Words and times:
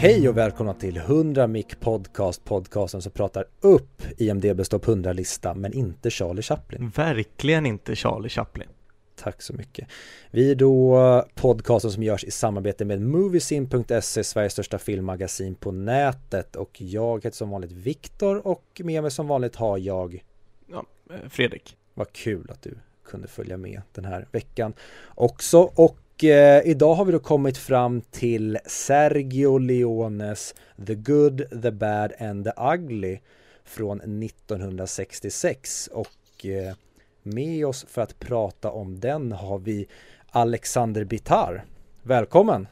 Hej 0.00 0.28
och 0.28 0.36
välkomna 0.36 0.74
till 0.74 0.96
100 0.96 1.46
Mic 1.46 1.66
Podcast, 1.80 2.44
podcasten 2.44 3.02
som 3.02 3.12
pratar 3.12 3.44
upp 3.60 4.02
IMDBs 4.16 4.68
topp 4.68 4.86
100-lista 4.86 5.54
men 5.54 5.72
inte 5.72 6.10
Charlie 6.10 6.42
Chaplin. 6.42 6.92
Verkligen 6.96 7.66
inte 7.66 7.96
Charlie 7.96 8.28
Chaplin. 8.28 8.68
Tack 9.16 9.42
så 9.42 9.52
mycket. 9.52 9.88
Vi 10.30 10.50
är 10.50 10.54
då 10.54 11.24
podcasten 11.34 11.90
som 11.90 12.02
görs 12.02 12.24
i 12.24 12.30
samarbete 12.30 12.84
med 12.84 13.00
Moviesin.se, 13.00 14.24
Sveriges 14.24 14.52
största 14.52 14.78
filmmagasin 14.78 15.54
på 15.54 15.72
nätet 15.72 16.56
och 16.56 16.82
jag 16.82 17.24
heter 17.24 17.36
som 17.36 17.50
vanligt 17.50 17.72
Viktor 17.72 18.46
och 18.46 18.80
med 18.84 19.02
mig 19.02 19.10
som 19.10 19.28
vanligt 19.28 19.56
har 19.56 19.78
jag 19.78 20.24
Ja, 20.66 20.84
eh, 21.10 21.28
Fredrik. 21.28 21.76
Vad 21.94 22.12
kul 22.12 22.50
att 22.50 22.62
du 22.62 22.74
kunde 23.04 23.28
följa 23.28 23.56
med 23.56 23.82
den 23.92 24.04
här 24.04 24.28
veckan 24.32 24.72
också 25.14 25.58
och 25.58 25.98
eh, 26.24 26.66
idag 26.66 26.94
har 26.94 27.04
vi 27.04 27.12
då 27.12 27.18
kommit 27.18 27.58
fram 27.58 28.00
till 28.00 28.58
Sergio 28.66 29.58
Leones 29.58 30.54
The 30.86 30.94
Good, 30.94 31.62
The 31.62 31.70
Bad 31.70 32.12
and 32.20 32.44
The 32.44 32.52
Ugly 32.74 33.20
från 33.64 34.22
1966 34.22 35.88
och 35.92 36.46
eh, 36.46 36.74
med 37.22 37.66
oss 37.66 37.86
för 37.88 38.02
att 38.02 38.18
prata 38.18 38.70
om 38.70 39.00
den 39.00 39.32
har 39.32 39.58
vi 39.58 39.86
Alexander 40.30 41.04
Bitar. 41.04 41.64
Välkommen! 42.02 42.66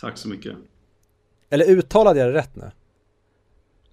Tack 0.00 0.18
så 0.18 0.28
mycket. 0.28 0.56
Eller 1.50 1.64
uttalade 1.64 2.20
jag 2.20 2.28
det 2.28 2.38
rätt 2.38 2.56
nu? 2.56 2.70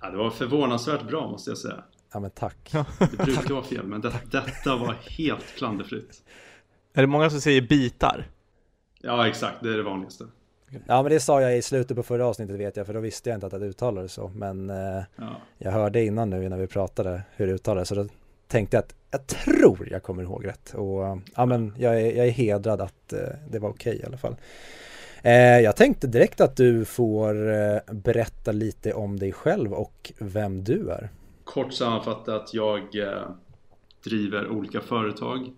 Ja, 0.02 0.10
det 0.10 0.18
var 0.18 0.30
förvånansvärt 0.30 1.08
bra 1.08 1.28
måste 1.28 1.52
jag 1.52 1.58
säga. 1.58 1.84
Ja 2.14 2.20
men 2.20 2.32
tack. 2.32 2.72
Det 3.00 3.26
brukar 3.26 3.54
vara 3.54 3.64
fel, 3.64 3.86
men 3.86 4.02
det, 4.02 4.14
detta 4.32 4.76
var 4.76 4.94
helt 4.94 5.46
klanderfritt. 5.58 6.24
Är 6.94 7.02
det 7.02 7.08
många 7.08 7.30
som 7.30 7.42
säger 7.42 7.62
bitar? 7.62 8.28
Ja, 9.06 9.28
exakt. 9.28 9.58
Det 9.64 9.74
är 9.74 9.78
det 9.78 9.84
vanligaste. 9.84 10.26
Ja 10.88 11.04
men 11.04 11.12
det 11.12 11.20
sa 11.20 11.42
jag 11.42 11.58
i 11.58 11.62
slutet 11.62 11.98
på 11.98 12.04
förra 12.04 12.26
avsnittet 12.28 12.56
vet 12.56 12.78
jag 12.78 12.86
för 12.86 12.94
då 12.94 13.00
visste 13.00 13.30
jag 13.30 13.38
inte 13.38 13.46
att 13.46 13.52
det 13.52 13.66
uttalades 13.66 14.14
så 14.14 14.32
men 14.36 14.70
eh, 14.70 15.04
Ja. 15.16 15.42
jag 15.58 15.72
hörde 15.72 16.04
innan 16.04 16.30
nu 16.30 16.46
innan 16.46 16.60
vi 16.60 16.68
pratade 16.68 17.22
hur 17.36 17.48
det 17.48 17.54
uttalades 17.54 17.90
så 17.90 17.96
då 17.96 18.08
tänkte 18.48 18.78
jag 18.78 18.84
att 18.84 18.96
jag 19.12 19.28
tror 19.28 19.88
jag 19.92 20.04
kommer 20.04 20.24
ihåg 20.24 20.48
rätt 20.48 20.74
och 20.74 21.06
eh, 21.08 21.18
ja 21.36 21.46
men 21.46 21.74
jag 21.78 22.02
är, 22.02 22.18
jag 22.18 22.28
är 22.28 22.32
hedrad 22.32 22.82
att 22.82 23.14
eh, 23.14 23.20
det 23.50 23.60
var 23.60 23.70
okej 23.70 24.00
i 24.04 24.06
alla 24.06 24.18
fall. 24.18 24.36
Eh, 25.24 25.34
jag 25.60 25.76
tänkte 25.76 26.08
direkt 26.08 26.42
att 26.42 26.56
du 26.58 26.86
får 26.86 27.54
eh, 27.54 27.78
berätta 27.94 28.52
lite 28.52 28.94
om 28.94 29.20
dig 29.20 29.32
själv 29.32 29.74
och 29.74 30.12
vem 30.20 30.64
du 30.64 30.90
är. 30.90 31.10
Kort 31.44 31.74
sammanfattat, 31.74 32.54
jag 32.54 32.96
eh, 32.96 33.24
driver 34.04 34.50
olika 34.50 34.82
företag. 34.82 35.52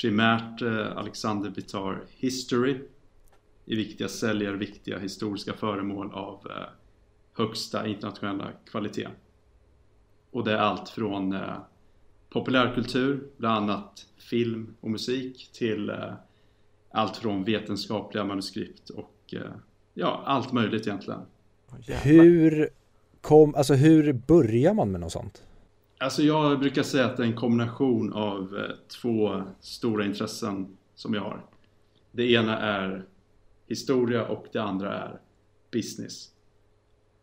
Primärt 0.00 0.62
eh, 0.62 0.96
Alexander 0.96 1.50
Bitar 1.50 2.04
History. 2.10 2.80
I 3.64 3.76
vilket 3.76 4.00
jag 4.00 4.10
säljer 4.10 4.52
viktiga 4.52 4.98
historiska 4.98 5.52
föremål 5.52 6.12
av 6.12 6.46
eh, 6.50 6.68
högsta 7.32 7.86
internationella 7.86 8.50
kvalitet. 8.70 9.08
Och 10.30 10.44
det 10.44 10.52
är 10.52 10.56
allt 10.56 10.88
från 10.88 11.32
eh, 11.32 11.56
populärkultur, 12.30 13.26
bland 13.36 13.70
annat 13.70 14.06
film 14.18 14.74
och 14.80 14.90
musik, 14.90 15.50
till 15.52 15.90
eh, 15.90 16.12
allt 16.90 17.16
från 17.16 17.44
vetenskapliga 17.44 18.24
manuskript 18.24 18.90
och 18.90 19.34
eh, 19.34 19.52
ja, 19.94 20.22
allt 20.26 20.52
möjligt 20.52 20.86
egentligen. 20.86 21.20
Hur 22.02 22.68
kom, 23.20 23.54
alltså 23.54 23.74
hur 23.74 24.12
börjar 24.12 24.74
man 24.74 24.90
med 24.92 25.00
något 25.00 25.12
sånt? 25.12 25.42
Alltså 26.00 26.22
jag 26.22 26.60
brukar 26.60 26.82
säga 26.82 27.06
att 27.06 27.16
det 27.16 27.22
är 27.22 27.26
en 27.26 27.36
kombination 27.36 28.12
av 28.12 28.56
eh, 28.56 28.76
två 29.02 29.42
stora 29.60 30.04
intressen 30.04 30.76
som 30.94 31.14
jag 31.14 31.22
har. 31.22 31.46
Det 32.12 32.32
ena 32.32 32.58
är 32.58 33.04
historia 33.66 34.26
och 34.26 34.46
det 34.52 34.58
andra 34.58 34.98
är 34.98 35.20
business. 35.70 36.30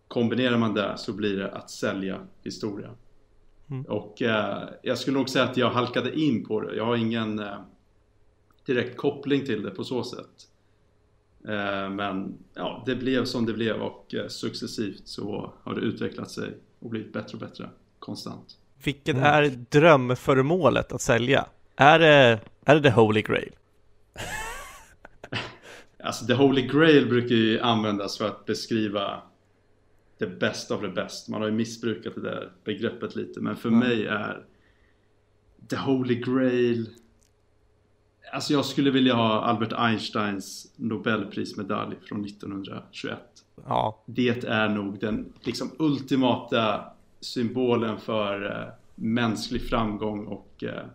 Kombinerar 0.08 0.58
man 0.58 0.74
det 0.74 0.98
så 0.98 1.14
blir 1.14 1.38
det 1.38 1.52
att 1.52 1.70
sälja 1.70 2.28
historia. 2.44 2.90
Mm. 3.70 3.86
Och 3.86 4.22
eh, 4.22 4.70
jag 4.82 4.98
skulle 4.98 5.18
nog 5.18 5.30
säga 5.30 5.46
att 5.46 5.58
jag 5.58 5.70
halkade 5.70 6.20
in 6.20 6.46
på 6.46 6.62
det. 6.62 6.76
Jag 6.76 6.86
har 6.86 6.96
ingen 6.96 7.40
eh, 7.40 7.60
direkt 8.66 8.98
koppling 8.98 9.46
till 9.46 9.64
det 9.64 9.72
på 9.72 9.84
så 9.84 10.04
sätt. 10.04 10.50
Eh, 11.48 11.90
men 11.90 12.38
ja, 12.54 12.84
det 12.86 12.96
blev 12.96 13.26
som 13.26 13.46
det 13.46 13.54
blev 13.54 13.82
och 13.82 14.14
eh, 14.14 14.28
successivt 14.28 15.08
så 15.08 15.54
har 15.64 15.76
det 15.76 15.82
utvecklat 15.82 16.32
sig 16.32 16.58
och 16.80 16.90
blivit 16.90 17.14
bättre 17.14 17.34
och 17.34 17.40
bättre 17.40 17.70
konstant. 18.00 18.58
Vilket 18.84 19.16
Mm. 19.16 19.26
är 19.28 19.50
drömföremålet 19.70 20.92
att 20.92 21.02
sälja? 21.02 21.46
Är 21.76 22.00
det, 22.00 22.40
är 22.66 22.76
det 22.76 22.82
the 22.82 22.90
holy 22.90 23.22
grail? 23.22 23.52
Alltså 26.04 26.26
the 26.26 26.34
Holy 26.34 26.62
Grail 26.62 27.10
brukar 27.10 27.36
ju 27.36 27.60
användas 27.60 28.18
för 28.18 28.28
att 28.28 28.46
beskriva 28.46 29.22
the 30.20 30.28
best 30.28 30.72
of 30.72 30.82
the 30.82 30.88
best. 30.88 31.30
Man 31.30 31.42
har 31.42 31.48
ju 31.50 31.56
missbrukat 31.56 32.16
det 32.16 32.22
där 32.22 32.52
begreppet 32.64 33.16
lite. 33.16 33.42
Men 33.42 33.56
för 33.56 33.70
Ja. 33.70 33.76
mig 33.76 34.06
är 34.08 34.44
the 35.70 35.76
Holy 35.76 36.16
Grail 36.16 36.90
Alltså 38.34 38.54
jag 38.54 38.66
skulle 38.66 38.92
vilja 38.92 39.14
ha 39.14 39.42
Albert 39.42 39.74
Einsteins 39.78 40.74
Nobelprismedalj 40.76 41.96
från 42.10 42.26
1921. 42.26 43.20
Ja, 43.68 44.04
Det 44.06 44.44
är 44.44 44.70
nog 44.70 45.00
den 45.00 45.34
liksom 45.42 45.72
ultimata 45.80 46.86
symbolen 47.26 47.98
för 47.98 48.52
eh, 48.52 48.74
mänsklig 48.96 49.70
framgång 49.70 50.26
och 50.26 50.64
eh, 50.64 50.86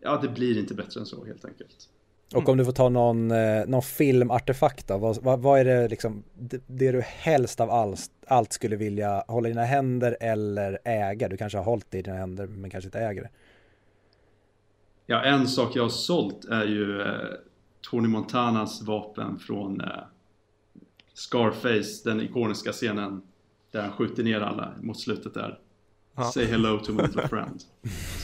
ja, 0.00 0.18
det 0.22 0.28
blir 0.28 0.58
inte 0.58 0.74
bättre 0.74 1.00
än 1.00 1.06
så 1.06 1.24
helt 1.24 1.44
enkelt. 1.44 1.88
Och 2.34 2.48
om 2.48 2.56
du 2.56 2.64
får 2.64 2.72
ta 2.72 2.88
någon, 2.88 3.30
eh, 3.30 3.66
någon 3.66 3.82
filmartefakt 3.82 4.88
då, 4.88 4.98
vad, 4.98 5.22
vad, 5.22 5.40
vad 5.40 5.60
är 5.60 5.64
det 5.64 5.88
liksom, 5.88 6.22
det, 6.34 6.62
det 6.66 6.92
du 6.92 7.00
helst 7.00 7.60
av 7.60 7.70
allt, 7.70 8.10
allt 8.26 8.52
skulle 8.52 8.76
vilja 8.76 9.24
hålla 9.28 9.48
i 9.48 9.52
dina 9.52 9.64
händer 9.64 10.16
eller 10.20 10.78
äga? 10.84 11.28
Du 11.28 11.36
kanske 11.36 11.58
har 11.58 11.64
hållit 11.64 11.90
det 11.90 11.98
i 11.98 12.02
dina 12.02 12.16
händer 12.16 12.46
men 12.46 12.70
kanske 12.70 12.88
inte 12.88 13.00
äger 13.00 13.22
det. 13.22 13.30
Ja, 15.06 15.22
en 15.22 15.48
sak 15.48 15.76
jag 15.76 15.82
har 15.82 15.88
sålt 15.88 16.44
är 16.44 16.64
ju 16.64 17.00
eh, 17.00 17.06
Tony 17.90 18.08
Montanas 18.08 18.82
vapen 18.82 19.38
från 19.38 19.80
eh, 19.80 19.86
Scarface, 21.14 22.02
den 22.04 22.20
ikoniska 22.20 22.72
scenen 22.72 23.22
där 23.74 23.82
han 23.82 23.92
skjuter 23.92 24.22
ner 24.22 24.40
alla 24.40 24.72
mot 24.82 25.00
slutet 25.00 25.34
där. 25.34 25.58
Ja. 26.16 26.22
Say 26.22 26.44
hello 26.44 26.78
to 26.78 26.92
my 26.92 27.02
little 27.02 27.28
friend. 27.28 27.62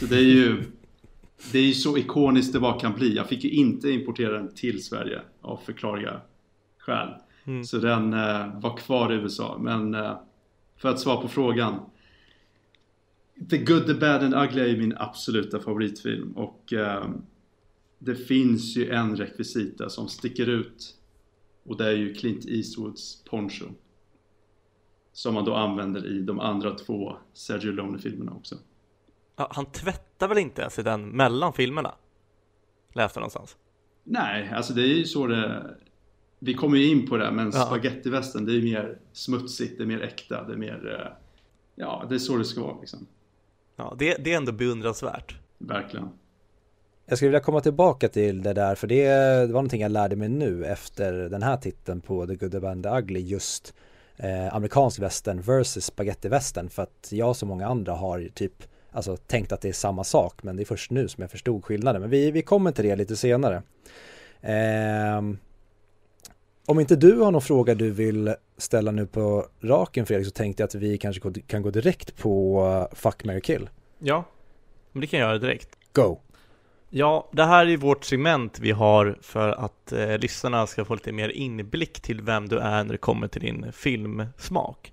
Så 0.01 0.07
det 0.07 0.17
är 0.17 0.21
ju 0.21 0.65
det 1.53 1.59
är 1.59 1.63
ju 1.63 1.73
så 1.73 1.99
ikoniskt 1.99 2.53
det 2.53 2.61
bara 2.61 2.81
kan 2.81 2.95
bli. 2.95 3.17
Jag 3.17 3.29
fick 3.29 3.45
ju 3.45 3.51
inte 3.51 3.91
importera 3.91 4.33
den 4.33 4.55
till 4.55 4.85
Sverige 4.85 5.23
av 5.41 5.57
förklarliga 5.57 6.21
skäl. 6.79 7.09
Mm. 7.45 7.65
Så 7.65 7.79
den 7.79 8.13
eh, 8.13 8.61
var 8.61 8.77
kvar 8.77 9.13
i 9.13 9.17
USA. 9.17 9.59
Men 9.61 9.95
eh, 9.95 10.19
för 10.77 10.89
att 10.89 11.01
svara 11.01 11.21
på 11.21 11.29
frågan. 11.29 11.81
The 13.51 13.59
Good, 13.59 13.87
The 13.87 13.95
Bad 13.95 14.23
and 14.23 14.35
Ugly 14.35 14.71
är 14.71 14.77
min 14.77 14.97
absoluta 14.97 15.61
favoritfilm. 15.61 16.33
Och 16.33 16.73
eh, 16.73 17.11
det 17.99 18.15
finns 18.15 18.77
ju 18.77 18.91
en 18.91 19.17
rekvisita 19.17 19.89
som 19.89 20.09
sticker 20.09 20.49
ut. 20.49 20.95
Och 21.65 21.77
det 21.77 21.87
är 21.87 21.97
ju 21.97 22.15
Clint 22.15 22.47
Eastwoods 22.47 23.25
poncho. 23.25 23.65
Som 25.13 25.35
man 25.35 25.45
då 25.45 25.55
använder 25.55 26.07
i 26.07 26.23
de 26.23 26.41
andra 26.41 26.75
två 26.75 27.17
Sergio 27.35 27.73
Leone-filmerna 27.73 28.33
också. 28.33 28.55
Ja, 29.37 29.49
han 29.51 29.67
tvättar 29.67 30.29
väl 30.29 30.39
inte 30.39 30.61
ens 30.61 30.79
i 30.79 30.83
den 30.83 31.09
mellan 31.09 31.53
filmerna? 31.53 31.95
Läste 32.93 33.19
jag 33.19 33.21
någonstans. 33.23 33.57
Nej, 34.05 34.53
alltså 34.55 34.73
det 34.73 34.83
är 34.83 34.95
ju 34.95 35.05
så 35.05 35.27
det... 35.27 35.75
Vi 36.39 36.55
kommer 36.55 36.77
ju 36.79 36.87
in 36.91 37.07
på 37.09 37.17
det, 37.17 37.31
men 37.31 37.51
Ja. 37.55 37.67
spagettivästen 37.67 38.47
det 38.47 38.53
är 38.53 38.55
ju 38.55 38.63
mer 38.63 38.99
smutsigt, 39.13 39.79
det 39.79 39.85
är 39.85 39.87
mer 39.87 40.01
äkta, 40.03 40.45
det 40.45 40.53
är 40.53 40.57
mer... 40.57 41.01
eh, 41.01 41.13
Ja, 41.75 42.07
det 42.09 42.15
är 42.15 42.19
så 42.19 42.37
det 42.37 42.45
ska 42.45 42.61
vara 42.63 42.81
liksom. 42.81 43.07
Ja, 43.77 43.95
det, 43.99 44.17
det 44.25 44.33
är 44.33 44.37
ändå 44.37 44.53
beundransvärt. 44.53 45.39
Verkligen. 45.59 46.09
Jag 47.07 47.19
skulle 47.19 47.29
vilja 47.29 47.41
komma 47.41 47.61
tillbaka 47.61 48.09
till 48.09 48.43
det 48.43 48.53
där 48.53 48.75
för 48.75 48.87
det, 48.87 49.09
det 49.41 49.47
var 49.47 49.53
någonting 49.53 49.81
jag 49.81 49.93
lärde 49.93 50.17
mig 50.17 50.29
nu 50.29 50.65
efter 50.67 51.13
den 51.13 51.43
här 51.43 51.57
titeln 51.57 52.01
på 52.01 52.27
The 52.27 52.35
Good, 52.35 52.53
The 52.53 52.61
Bad 52.61 52.71
and 52.71 52.83
The 52.85 52.89
Ugly 52.91 53.21
just 53.21 53.75
eh, 54.23 54.55
amerikansk 54.55 54.99
västern 54.99 55.41
versus 55.41 55.85
spagettivästern 55.85 56.71
för 56.71 56.83
att 56.83 57.09
jag 57.11 57.37
som 57.37 57.49
många 57.49 57.67
andra 57.67 57.93
har 57.93 58.29
typ 58.35 58.53
alltså 58.93 59.17
tänkt 59.17 59.53
att 59.53 59.61
det 59.61 59.69
är 59.69 59.73
samma 59.73 60.05
sak 60.05 60.43
men 60.43 60.57
det 60.57 60.63
är 60.63 60.65
först 60.65 60.91
nu 60.91 61.09
som 61.09 61.23
jag 61.23 61.31
förstod 61.31 61.65
skillnaden 61.65 62.01
men 62.01 62.11
vi, 62.11 62.31
vi 62.31 62.43
kommer 62.43 62.73
till 62.73 62.85
det 62.85 62.97
lite 62.97 63.17
senare. 63.17 63.63
Ehm, 64.41 65.39
om 66.67 66.81
inte 66.81 66.97
du 66.97 67.21
har 67.21 67.31
någon 67.31 67.43
fråga 67.43 67.75
du 67.75 67.91
vill 67.91 68.35
ställa 68.57 68.91
nu 68.91 69.07
på 69.07 69.47
raken 69.61 70.07
Fredrik 70.07 70.27
så 70.27 70.33
tänkte 70.33 70.63
jag 70.63 70.69
att 70.69 70.75
vi 70.75 70.99
kanske 70.99 71.33
kan 71.47 71.63
gå 71.63 71.71
direkt 71.71 72.17
på 72.17 72.65
uh, 72.65 72.97
Fuck, 72.97 73.25
Mary 73.25 73.41
kill. 73.41 73.69
Ja, 73.99 74.25
men 74.93 75.01
det 75.01 75.07
kan 75.07 75.21
jag 75.21 75.29
göra 75.29 75.39
direkt. 75.39 75.69
Go! 75.93 76.19
Ja, 76.93 77.29
det 77.33 77.45
här 77.45 77.67
är 77.67 77.77
vårt 77.77 78.05
segment 78.05 78.59
vi 78.59 78.71
har 78.71 79.19
för 79.21 79.49
att 79.49 79.93
eh, 79.93 80.19
lyssnarna 80.19 80.67
ska 80.67 80.85
få 80.85 80.95
lite 80.95 81.13
mer 81.13 81.29
inblick 81.29 82.01
till 82.01 82.23
vem 82.23 82.49
du 82.49 82.59
är 82.59 82.85
när 82.85 82.93
det 82.93 82.99
kommer 82.99 83.29
till 83.29 83.41
din 83.41 83.73
filmsmak. 83.73 84.93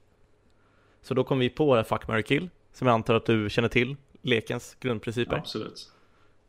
Så 1.02 1.14
då 1.14 1.24
kom 1.24 1.40
vi 1.40 1.50
på 1.50 1.76
det 1.76 1.82
här 1.82 1.84
Fuck, 1.84 2.08
Mary 2.08 2.24
kill, 2.24 2.50
som 2.74 2.88
jag 2.88 2.94
antar 2.94 3.16
att 3.16 3.26
du 3.26 3.50
känner 3.50 3.68
till, 3.70 3.96
lekens 4.22 4.78
grundprinciper. 4.80 5.36
Absolut. 5.36 5.92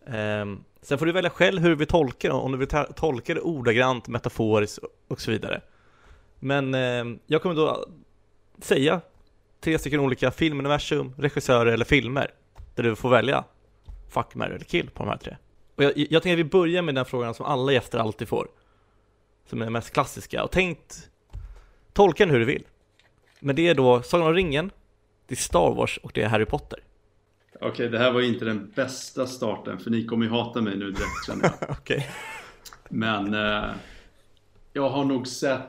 Ehm, 0.06 0.64
sen 0.82 0.98
får 0.98 1.06
du 1.06 1.12
välja 1.12 1.30
själv 1.30 1.62
hur 1.62 1.68
du 1.68 1.74
vill 1.74 1.86
tolka 1.86 2.28
det, 2.28 2.34
om 2.34 2.52
du 2.52 2.58
vill 2.58 2.68
tolka 2.96 3.34
det 3.34 3.40
ordagrant, 3.40 4.08
metaforiskt 4.08 4.78
och 5.08 5.20
så 5.20 5.30
vidare. 5.30 5.60
Men 6.38 6.74
eh, 6.74 7.04
jag 7.26 7.42
kommer 7.42 7.54
då 7.54 7.88
säga 8.58 9.00
tre 9.60 9.78
stycken 9.78 10.00
olika 10.00 10.30
filmuniversum, 10.30 11.14
regissörer 11.18 11.72
eller 11.72 11.84
filmer 11.84 12.30
där 12.74 12.82
du 12.82 12.96
får 12.96 13.10
välja 13.10 13.44
fuck, 14.08 14.34
marry 14.34 14.54
eller 14.54 14.64
kill 14.64 14.90
på 14.90 15.02
de 15.04 15.08
här 15.08 15.16
tre. 15.16 15.36
Och 15.74 15.84
jag, 15.84 15.92
jag 15.96 16.22
tänker 16.22 16.32
att 16.32 16.38
vi 16.38 16.50
börjar 16.50 16.82
med 16.82 16.94
den 16.94 17.04
frågan 17.04 17.34
som 17.34 17.46
alla 17.46 17.72
gäster 17.72 17.98
alltid 17.98 18.28
får. 18.28 18.48
Som 19.46 19.60
är 19.60 19.66
den 19.66 19.72
mest 19.72 19.90
klassiska. 19.90 20.44
Och 20.44 20.50
tänkt, 20.50 21.10
tolka 21.92 22.24
den 22.24 22.32
hur 22.32 22.38
du 22.38 22.44
vill. 22.44 22.64
Men 23.40 23.56
det 23.56 23.68
är 23.68 23.74
då 23.74 24.02
Sagan 24.02 24.26
om 24.26 24.34
ringen, 24.34 24.70
det 25.26 25.34
är 25.34 25.36
Star 25.36 25.74
Wars 25.74 25.98
och 26.02 26.10
det 26.14 26.22
är 26.22 26.28
Harry 26.28 26.44
Potter. 26.44 26.78
Okej, 27.54 27.68
okay, 27.70 27.88
det 27.88 27.98
här 27.98 28.12
var 28.12 28.20
inte 28.20 28.44
den 28.44 28.72
bästa 28.74 29.26
starten 29.26 29.78
för 29.78 29.90
ni 29.90 30.04
kommer 30.04 30.24
ju 30.24 30.30
hata 30.30 30.60
mig 30.60 30.76
nu 30.76 30.90
direkt 30.90 31.26
känner 31.26 31.44
jag. 31.44 31.70
Okej. 31.70 31.96
Okay. 31.96 32.08
Men 32.88 33.34
eh, 33.34 33.70
jag 34.72 34.90
har 34.90 35.04
nog 35.04 35.26
sett 35.26 35.60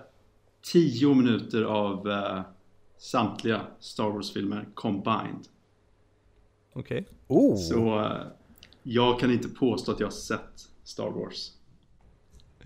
tio 0.61 1.13
minuter 1.13 1.63
av 1.63 2.09
eh, 2.09 2.41
samtliga 2.97 3.61
Star 3.79 4.09
Wars-filmer 4.09 4.65
combined. 4.73 5.47
Okej. 6.73 7.01
Okay. 7.01 7.18
Oh. 7.29 7.55
Så 7.55 7.99
eh, 7.99 8.21
jag 8.83 9.19
kan 9.19 9.31
inte 9.31 9.49
påstå 9.49 9.91
att 9.91 9.99
jag 9.99 10.07
har 10.07 10.11
sett 10.11 10.69
Star 10.83 11.09
Wars. 11.09 11.51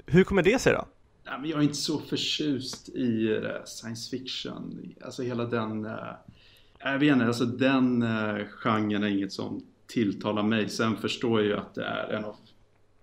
Hur 0.05 0.23
kommer 0.23 0.43
det 0.43 0.59
sig 0.59 0.73
då? 0.73 0.87
Nej, 1.25 1.39
men 1.39 1.49
jag 1.49 1.59
är 1.59 1.63
inte 1.63 1.75
så 1.75 1.99
förtjust 1.99 2.89
i 2.89 3.27
uh, 3.29 3.63
science 3.65 4.17
fiction. 4.17 4.93
Alltså 5.01 5.23
hela 5.23 5.45
den... 5.45 5.85
Uh, 5.85 6.13
jag 6.79 6.99
vet 6.99 7.13
inte, 7.13 7.25
alltså 7.25 7.45
den 7.45 8.05
genren 8.47 9.03
är 9.03 9.07
inget 9.07 9.33
som 9.33 9.65
tilltalar 9.87 10.43
mig. 10.43 10.69
Sen 10.69 10.97
förstår 10.97 11.39
jag 11.39 11.47
ju 11.47 11.57
att 11.57 11.75
det 11.75 11.85
är 11.85 12.07
en 12.13 12.25
av 12.25 12.35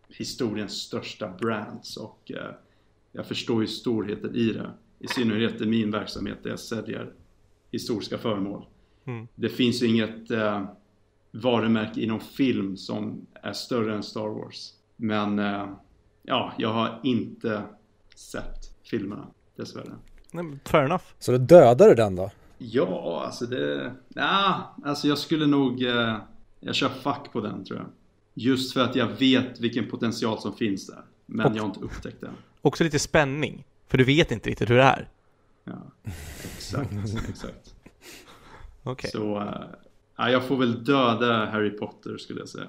historiens 0.09 0.73
största 0.73 1.29
brands 1.29 1.97
och 1.97 2.33
jag 3.13 3.27
förstår 3.27 3.61
ju 3.61 3.67
storheten 3.67 4.35
i 4.35 4.53
det. 4.53 4.71
I 4.99 5.09
synnerhet 5.09 5.61
i 5.61 5.67
min 5.67 5.91
verksamhet 5.91 6.39
där 6.43 6.51
jag 6.51 6.61
säljer 6.61 7.13
historiska 7.71 8.19
föremål. 8.19 8.67
Mm. 9.05 9.29
Det 9.35 9.49
finns 9.49 9.83
ju 9.83 9.87
inget 9.87 10.31
varumärke 11.31 12.01
inom 12.01 12.21
film 12.21 12.77
som 12.77 13.27
är 13.43 13.53
större 13.53 13.95
än 13.95 14.03
Star 14.03 14.29
Wars. 14.29 14.73
Men 14.97 15.39
uh, 15.39 15.69
ja, 16.23 16.53
jag 16.59 16.73
har 16.73 17.01
inte 17.03 17.63
sett 18.17 18.85
filmerna 18.85 19.27
dessvärre. 19.57 19.93
Nej, 20.33 20.59
fair 20.65 20.85
enough. 20.85 21.05
Så 21.19 21.33
då 21.33 21.39
dödar 21.39 21.89
du 21.89 21.95
den 21.95 22.17
då? 22.17 22.31
Ja, 22.59 23.23
alltså 23.27 23.47
det... 23.47 23.93
Ja, 24.09 24.75
alltså 24.85 25.09
jag 25.09 25.19
skulle 25.19 25.47
nog... 25.47 25.83
Uh, 25.83 26.17
jag 26.61 26.75
kör 26.75 26.89
fuck 26.89 27.33
på 27.33 27.41
den 27.41 27.65
tror 27.65 27.79
jag. 27.79 27.89
Just 28.35 28.73
för 28.73 28.81
att 28.81 28.97
jag 28.97 29.07
vet 29.07 29.61
vilken 29.61 29.91
potential 29.91 30.41
som 30.41 30.53
finns 30.53 30.87
där. 30.87 31.03
Men 31.27 31.47
och, 31.47 31.57
jag 31.57 31.63
har 31.63 31.69
inte 31.69 31.81
upptäckt 31.81 32.21
den. 32.21 32.35
Också 32.61 32.85
lite 32.85 32.99
spänning. 32.99 33.65
För 33.89 33.99
du 33.99 34.05
vet 34.05 34.33
inte 34.33 34.51
riktigt 34.51 34.71
hur 34.71 34.77
det 34.77 34.83
är. 34.83 35.09
Ja, 35.65 35.83
exakt, 36.57 36.93
exakt. 37.29 37.75
Okej. 38.83 38.93
Okay. 38.93 39.11
Så, 39.11 39.41
uh, 39.41 39.65
ja, 40.21 40.31
jag 40.31 40.45
får 40.45 40.57
väl 40.57 40.85
döda 40.85 41.45
Harry 41.45 41.71
Potter 41.71 42.17
skulle 42.17 42.39
jag 42.41 42.49
säga. 42.49 42.69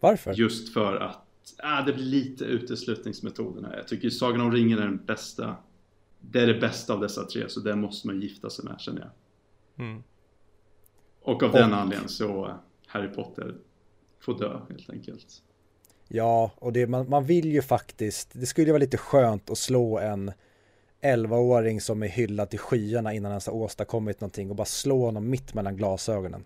Varför? 0.00 0.34
Just 0.34 0.72
för 0.72 0.96
att 0.96 1.24
uh, 1.64 1.86
det 1.86 1.92
blir 1.92 2.04
lite 2.04 2.44
uteslutningsmetoden 2.44 3.64
här. 3.64 3.76
Jag 3.76 3.88
tycker 3.88 4.10
Sagan 4.10 4.40
om 4.40 4.52
ringen 4.52 4.78
är 4.78 4.82
den 4.82 5.04
bästa. 5.04 5.56
Det 6.20 6.40
är 6.40 6.46
det 6.46 6.60
bästa 6.60 6.92
av 6.92 7.00
dessa 7.00 7.24
tre, 7.24 7.48
så 7.48 7.60
det 7.60 7.76
måste 7.76 8.06
man 8.06 8.20
gifta 8.20 8.50
sig 8.50 8.64
med 8.64 8.80
känner 8.80 9.00
jag. 9.00 9.10
Mm. 9.86 10.02
Och 11.22 11.42
av 11.42 11.50
och, 11.50 11.56
den 11.56 11.72
anledningen 11.72 12.08
så 12.08 12.54
Harry 12.86 13.08
Potter 13.08 13.54
får 14.20 14.38
dö 14.38 14.60
helt 14.70 14.90
enkelt. 14.90 15.42
Ja, 16.08 16.50
och 16.56 16.72
det, 16.72 16.86
man, 16.86 17.08
man 17.08 17.24
vill 17.24 17.52
ju 17.52 17.62
faktiskt, 17.62 18.30
det 18.32 18.46
skulle 18.46 18.72
vara 18.72 18.80
lite 18.80 18.96
skönt 18.96 19.50
att 19.50 19.58
slå 19.58 19.98
en 19.98 20.32
11-åring 21.02 21.80
som 21.80 22.02
är 22.02 22.08
hyllad 22.08 22.50
till 22.50 22.58
skyarna 22.58 23.12
innan 23.12 23.32
han 23.32 23.40
har 23.46 23.54
åstadkommit 23.54 24.20
någonting 24.20 24.50
och 24.50 24.56
bara 24.56 24.64
slå 24.64 25.04
honom 25.04 25.30
mitt 25.30 25.54
mellan 25.54 25.76
glasögonen. 25.76 26.44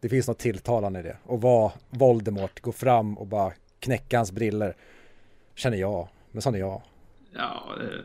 Det 0.00 0.08
finns 0.08 0.28
något 0.28 0.38
tilltalande 0.38 1.00
i 1.00 1.02
det. 1.02 1.16
Och 1.24 1.40
vad 1.40 1.70
Voldemort 1.90 2.60
går 2.60 2.72
fram 2.72 3.18
och 3.18 3.26
bara 3.26 3.52
knäcka 3.80 4.16
hans 4.16 4.32
briller. 4.32 4.76
Känner 5.54 5.76
jag, 5.76 6.08
men 6.32 6.42
sån 6.42 6.54
är 6.54 6.58
jag. 6.58 6.82
Ja, 7.32 7.64
det, 7.78 8.02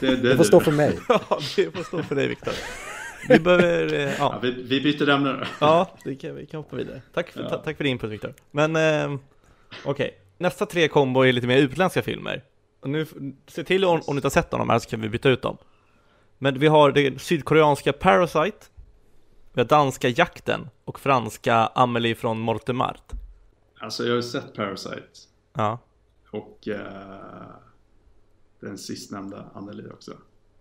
det, 0.06 0.16
det, 0.16 0.28
det 0.28 0.36
får 0.36 0.44
stå 0.44 0.60
för 0.60 0.72
mig. 0.72 0.98
ja, 1.08 1.38
det 1.56 1.70
får 1.70 1.82
stå 1.82 2.02
för 2.02 2.14
dig 2.14 2.28
Viktor. 2.28 2.54
Vi 3.28 3.38
behöver, 3.38 3.94
eh, 3.94 4.00
ja. 4.00 4.14
ja 4.18 4.38
vi, 4.42 4.50
vi, 4.50 4.80
byter 4.80 5.08
ämne 5.08 5.32
då. 5.32 5.44
ja, 5.60 5.96
det 6.04 6.14
kan, 6.14 6.34
vi 6.34 6.46
kan 6.46 6.58
hoppa 6.58 6.76
vidare. 6.76 7.02
Tack 7.14 7.30
för, 7.30 7.42
ja. 7.42 7.48
tack 7.64 7.76
för 7.76 7.84
din 7.84 7.90
input 7.90 8.10
Viktor. 8.10 8.34
Men 8.50 8.76
eh, 8.76 9.18
okej, 9.84 9.90
okay. 9.90 10.10
nästa 10.38 10.66
tre 10.66 10.88
kombo 10.88 11.22
är 11.22 11.32
lite 11.32 11.46
mer 11.46 11.58
utländska 11.58 12.02
filmer. 12.02 12.42
Och 12.80 12.90
nu, 12.90 13.06
se 13.46 13.64
till 13.64 13.84
om, 13.84 14.00
om 14.06 14.14
ni 14.14 14.18
inte 14.18 14.26
har 14.26 14.30
sett 14.30 14.50
dem 14.50 14.70
här 14.70 14.78
så 14.78 14.90
kan 14.90 15.00
vi 15.00 15.08
byta 15.08 15.28
ut 15.28 15.42
dem. 15.42 15.56
Men 16.38 16.58
vi 16.58 16.66
har 16.66 16.92
det 16.92 17.22
sydkoreanska 17.22 17.92
Parasite, 17.92 18.66
vi 19.52 19.60
har 19.60 19.68
danska 19.68 20.08
Jakten 20.08 20.68
och 20.84 21.00
franska 21.00 21.54
Amelie 21.54 22.14
från 22.14 22.40
Mortemart. 22.40 23.12
Alltså 23.80 24.02
jag 24.02 24.10
har 24.10 24.16
ju 24.16 24.22
sett 24.22 24.54
Parasite. 24.54 25.08
Ja. 25.52 25.78
Och 26.30 26.68
uh, 26.68 26.76
den 28.60 28.78
sistnämnda 28.78 29.50
Amelie 29.54 29.90
också. 29.90 30.12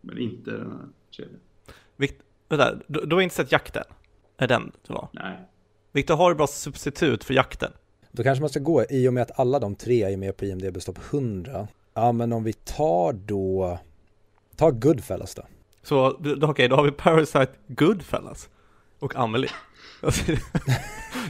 Men 0.01 0.17
inte 0.17 0.51
den 0.51 0.71
här 0.71 0.87
tredje. 1.15 1.35
Vikt, 1.95 2.21
vänta, 2.49 2.75
du, 2.87 3.05
du 3.05 3.15
har 3.15 3.21
inte 3.21 3.35
sett 3.35 3.51
Jakten? 3.51 3.83
Är 4.37 4.47
den 4.47 4.71
det 4.87 4.93
var? 4.93 5.07
Nej. 5.11 5.37
Viktor, 5.91 6.15
har 6.15 6.29
du 6.29 6.35
bra 6.35 6.47
substitut 6.47 7.23
för 7.23 7.33
Jakten? 7.33 7.71
Då 8.11 8.23
kanske 8.23 8.41
man 8.41 8.49
ska 8.49 8.59
gå, 8.59 8.85
i 8.89 9.07
och 9.07 9.13
med 9.13 9.23
att 9.23 9.39
alla 9.39 9.59
de 9.59 9.75
tre 9.75 10.03
är 10.03 10.17
med 10.17 10.37
på 10.37 10.45
IMDB 10.45 10.81
topp 10.81 10.99
100, 11.11 11.67
Ja 11.93 12.11
men 12.11 12.33
om 12.33 12.43
vi 12.43 12.53
tar 12.53 13.13
då, 13.13 13.79
ta 14.55 14.71
Goodfellas 14.71 15.35
då. 15.35 15.43
Så 15.83 16.07
okej, 16.07 16.43
okay, 16.43 16.67
då 16.67 16.75
har 16.75 16.83
vi 16.83 16.91
Parasite, 16.91 17.51
Goodfellas 17.67 18.49
och 18.99 19.15
Amelie. 19.15 19.51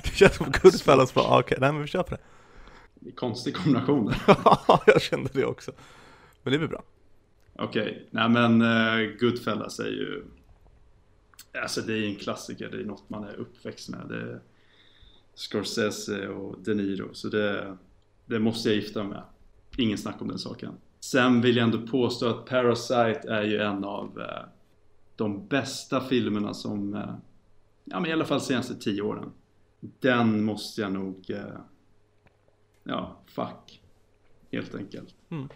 det 0.04 0.14
känns 0.14 0.36
som 0.36 0.52
Goodfellas 0.62 1.14
bara, 1.14 1.26
okej, 1.26 1.40
okay, 1.40 1.58
nej 1.62 1.72
men 1.72 1.82
vi 1.82 1.88
kör 1.88 2.04
på 2.04 2.16
det. 2.16 2.22
Det 2.96 3.10
är 3.10 3.16
konstig 3.16 3.56
kombination. 3.56 4.14
Ja, 4.28 4.84
jag 4.88 5.02
kände 5.02 5.30
det 5.34 5.46
också. 5.46 5.72
Men 6.44 6.54
det 6.54 6.60
blir 6.60 6.68
bra. 6.68 6.84
Okej, 7.56 7.82
okay. 7.82 8.04
nej 8.12 8.30
men 8.30 8.62
uh, 8.62 9.18
Goodfellas 9.20 9.80
är 9.80 9.88
ju 9.88 10.24
Alltså 11.62 11.82
det 11.82 11.94
är 11.94 12.04
en 12.04 12.16
klassiker, 12.16 12.70
det 12.70 12.78
är 12.78 12.86
något 12.86 13.10
man 13.10 13.24
är 13.24 13.34
uppväxt 13.34 13.90
med. 13.90 14.06
Det 14.10 14.22
är 14.22 14.40
Scorsese 15.36 16.28
och 16.28 16.56
De 16.64 16.74
Niro, 16.74 17.10
så 17.14 17.28
det, 17.28 17.78
det 18.26 18.40
måste 18.40 18.70
jag 18.70 18.76
gifta 18.76 19.04
mig 19.04 19.10
med. 19.10 19.24
Ingen 19.78 19.98
snack 19.98 20.22
om 20.22 20.28
den 20.28 20.40
saken. 20.40 20.74
Sen 21.00 21.42
vill 21.42 21.58
jag 21.58 21.64
ändå 21.64 21.88
påstå 21.88 22.28
att 22.28 22.46
Parasite 22.46 23.22
är 23.30 23.44
ju 23.44 23.58
en 23.58 23.84
av 23.84 24.20
eh, 24.20 24.50
de 25.16 25.48
bästa 25.48 26.02
filmerna 26.02 26.54
som, 26.54 26.94
eh, 26.94 27.16
ja 27.90 28.00
men 28.00 28.10
i 28.10 28.14
alla 28.14 28.26
fall 28.26 28.42
senaste 28.42 28.76
tio 28.76 29.02
åren. 29.02 29.32
Den 30.00 30.44
måste 30.44 30.82
jag 30.82 30.92
nog, 30.92 31.30
eh, 31.30 31.60
ja, 32.84 33.22
fuck. 33.26 33.82
Helt 34.52 34.76
enkelt. 34.76 35.16
Mm. 35.30 35.50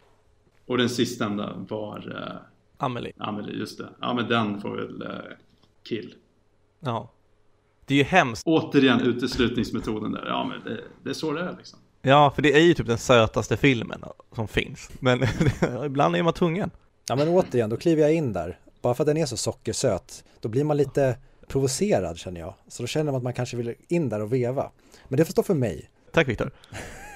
Och 0.65 0.77
den 0.77 0.89
sistnämnda 0.89 1.53
var 1.69 2.15
eh, 2.15 2.85
Amelie. 2.85 3.13
Amelie, 3.17 3.59
just 3.59 3.77
det. 3.77 3.89
Ja 4.01 4.13
men 4.13 4.27
den 4.27 4.61
får 4.61 4.75
väl 4.75 5.01
eh, 5.01 5.37
kill. 5.83 6.15
Ja. 6.79 7.11
Det 7.85 7.93
är 7.93 7.97
ju 7.97 8.03
hemskt. 8.03 8.43
Återigen 8.45 9.01
uteslutningsmetoden 9.01 10.11
där. 10.11 10.25
Ja 10.27 10.43
men 10.43 10.63
det, 10.63 10.83
det 11.03 11.09
är 11.09 11.13
så 11.13 11.31
det 11.31 11.41
är 11.41 11.55
liksom. 11.57 11.79
Ja, 12.01 12.31
för 12.35 12.41
det 12.41 12.53
är 12.53 12.59
ju 12.61 12.73
typ 12.73 12.87
den 12.87 12.97
sötaste 12.97 13.57
filmen 13.57 14.03
som 14.35 14.47
finns. 14.47 14.91
Men 14.99 15.23
ibland 15.85 16.15
är 16.15 16.23
man 16.23 16.33
tvungen. 16.33 16.71
Ja, 17.07 17.15
men 17.15 17.27
återigen, 17.27 17.69
då 17.69 17.77
kliver 17.77 18.01
jag 18.01 18.13
in 18.13 18.33
där. 18.33 18.59
Bara 18.81 18.93
för 18.93 19.03
att 19.03 19.07
den 19.07 19.17
är 19.17 19.25
så 19.25 19.37
sockersöt, 19.37 20.23
då 20.41 20.49
blir 20.49 20.63
man 20.63 20.77
lite 20.77 21.17
provocerad 21.47 22.17
känner 22.17 22.39
jag. 22.39 22.55
Så 22.67 22.83
då 22.83 22.87
känner 22.87 23.11
man 23.11 23.15
att 23.15 23.23
man 23.23 23.33
kanske 23.33 23.57
vill 23.57 23.75
in 23.87 24.09
där 24.09 24.21
och 24.21 24.33
veva. 24.33 24.71
Men 25.07 25.17
det 25.17 25.25
får 25.25 25.31
stå 25.31 25.43
för 25.43 25.53
mig. 25.53 25.89
Tack 26.11 26.27
Viktor. 26.27 26.51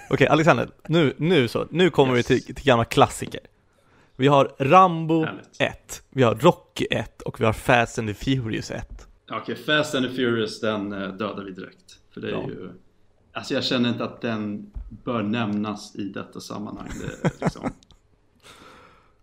Okej, 0.10 0.28
Alexander, 0.28 0.70
nu, 0.88 1.14
nu 1.18 1.48
så, 1.48 1.68
nu 1.72 1.90
kommer 1.90 2.18
yes. 2.18 2.32
vi 2.32 2.40
till, 2.40 2.56
till 2.56 2.66
gamla 2.66 2.86
klassiker. 2.86 3.42
Vi 4.16 4.28
har 4.28 4.56
Rambo 4.60 5.26
1, 5.60 6.04
vi 6.10 6.24
har 6.24 6.36
Rocky 6.36 6.88
1 6.92 7.22
och 7.22 7.42
vi 7.42 7.46
har 7.46 7.54
Fast 7.54 8.00
and 8.00 8.08
the 8.08 8.14
Furious 8.14 8.72
1. 8.72 9.08
Okej, 9.32 9.42
okay, 9.42 9.56
Fast 9.56 9.96
and 9.96 10.06
the 10.06 10.16
Furious 10.16 10.60
den 10.60 10.94
eh, 10.94 11.00
dödar 11.00 11.44
vi 11.44 11.52
direkt. 11.52 12.00
För 12.14 12.22
det 12.22 12.28
är 12.28 12.32
ja. 12.32 12.48
ju 12.48 12.70
Alltså 13.38 13.54
jag 13.54 13.64
känner 13.64 13.90
inte 13.90 14.04
att 14.04 14.22
den 14.22 14.72
bör 15.04 15.24
nämnas 15.24 15.96
i 15.96 16.04
detta 16.04 16.40
sammanhang. 16.40 16.90
Det, 17.02 17.32
liksom. 17.42 17.72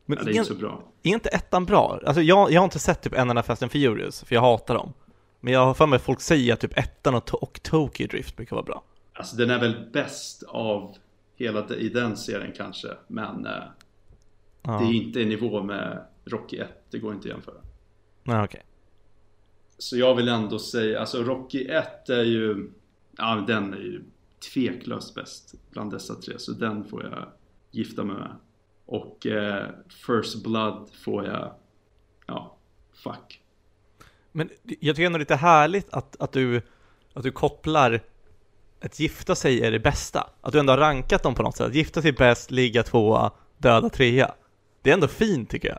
Men 0.06 0.18
ja, 0.18 0.24
det 0.24 0.30
är 0.30 0.34
inte 0.34 0.44
så 0.44 0.54
bra. 0.54 0.82
Är 1.02 1.10
inte 1.10 1.28
ettan 1.28 1.64
bra? 1.64 2.00
Alltså 2.06 2.22
jag, 2.22 2.52
jag 2.52 2.60
har 2.60 2.64
inte 2.64 2.78
sett 2.78 3.02
typ 3.02 3.12
en 3.14 3.30
enda 3.30 3.42
Fast 3.42 3.62
and 3.62 3.72
Furious, 3.72 4.24
för 4.24 4.34
jag 4.34 4.42
hatar 4.42 4.74
dem. 4.74 4.92
Men 5.40 5.52
jag 5.52 5.66
har 5.66 5.74
för 5.74 5.86
mig 5.86 5.96
att 5.96 6.02
folk 6.02 6.20
säger 6.20 6.52
att 6.52 6.60
typ 6.60 6.78
ettan 6.78 7.14
och, 7.14 7.34
och 7.34 7.62
Tokyo 7.62 8.06
Drift 8.06 8.36
brukar 8.36 8.56
vara 8.56 8.66
bra. 8.66 8.82
Alltså 9.12 9.36
den 9.36 9.50
är 9.50 9.60
väl 9.60 9.90
bäst 9.92 10.42
av 10.42 10.96
hela 11.36 11.68
i 11.68 11.88
den 11.88 12.16
serien 12.16 12.52
kanske, 12.56 12.88
men 13.06 13.46
eh, 13.46 13.52
ja. 14.62 14.78
det 14.78 14.84
är 14.84 14.92
inte 14.92 15.20
i 15.20 15.24
nivå 15.24 15.62
med 15.62 16.04
Rocky 16.24 16.56
1, 16.56 16.68
det 16.90 16.98
går 16.98 17.12
inte 17.14 17.28
att 17.28 17.34
jämföra. 17.34 17.54
Nej, 18.22 18.36
okej. 18.36 18.44
Okay. 18.44 18.60
Så 19.78 19.96
jag 19.96 20.14
vill 20.14 20.28
ändå 20.28 20.58
säga, 20.58 21.00
alltså 21.00 21.22
Rocky 21.22 21.66
1 21.68 22.08
är 22.08 22.22
ju 22.22 22.70
Ja, 23.16 23.44
den 23.46 23.74
är 23.74 23.78
ju 23.78 24.02
tveklöst 24.52 25.14
bäst 25.14 25.54
bland 25.70 25.90
dessa 25.90 26.14
tre. 26.14 26.38
Så 26.38 26.52
den 26.52 26.84
får 26.84 27.04
jag 27.04 27.28
gifta 27.70 28.04
mig 28.04 28.16
med. 28.16 28.36
Och 28.86 29.26
eh, 29.26 29.66
First 30.06 30.42
Blood 30.42 30.88
får 31.04 31.26
jag, 31.26 31.52
ja, 32.26 32.56
fuck. 33.04 33.40
Men 34.32 34.50
jag 34.64 34.96
tycker 34.96 35.06
ändå 35.06 35.18
lite 35.18 35.36
härligt 35.36 35.92
att, 35.92 36.20
att, 36.20 36.32
du, 36.32 36.62
att 37.14 37.22
du 37.22 37.30
kopplar 37.30 38.00
att 38.84 39.00
gifta 39.00 39.34
sig 39.34 39.60
är 39.66 39.70
det 39.70 39.78
bästa. 39.78 40.30
Att 40.40 40.52
du 40.52 40.58
ändå 40.58 40.72
har 40.72 40.78
rankat 40.78 41.22
dem 41.22 41.34
på 41.34 41.42
något 41.42 41.56
sätt. 41.56 41.74
Gifta 41.74 42.02
sig 42.02 42.12
bäst, 42.12 42.50
ligga 42.50 42.82
tvåa, 42.82 43.30
döda 43.58 43.88
trea. 43.88 44.34
Det 44.82 44.90
är 44.90 44.94
ändå 44.94 45.08
fint 45.08 45.50
tycker 45.50 45.68
jag. 45.68 45.78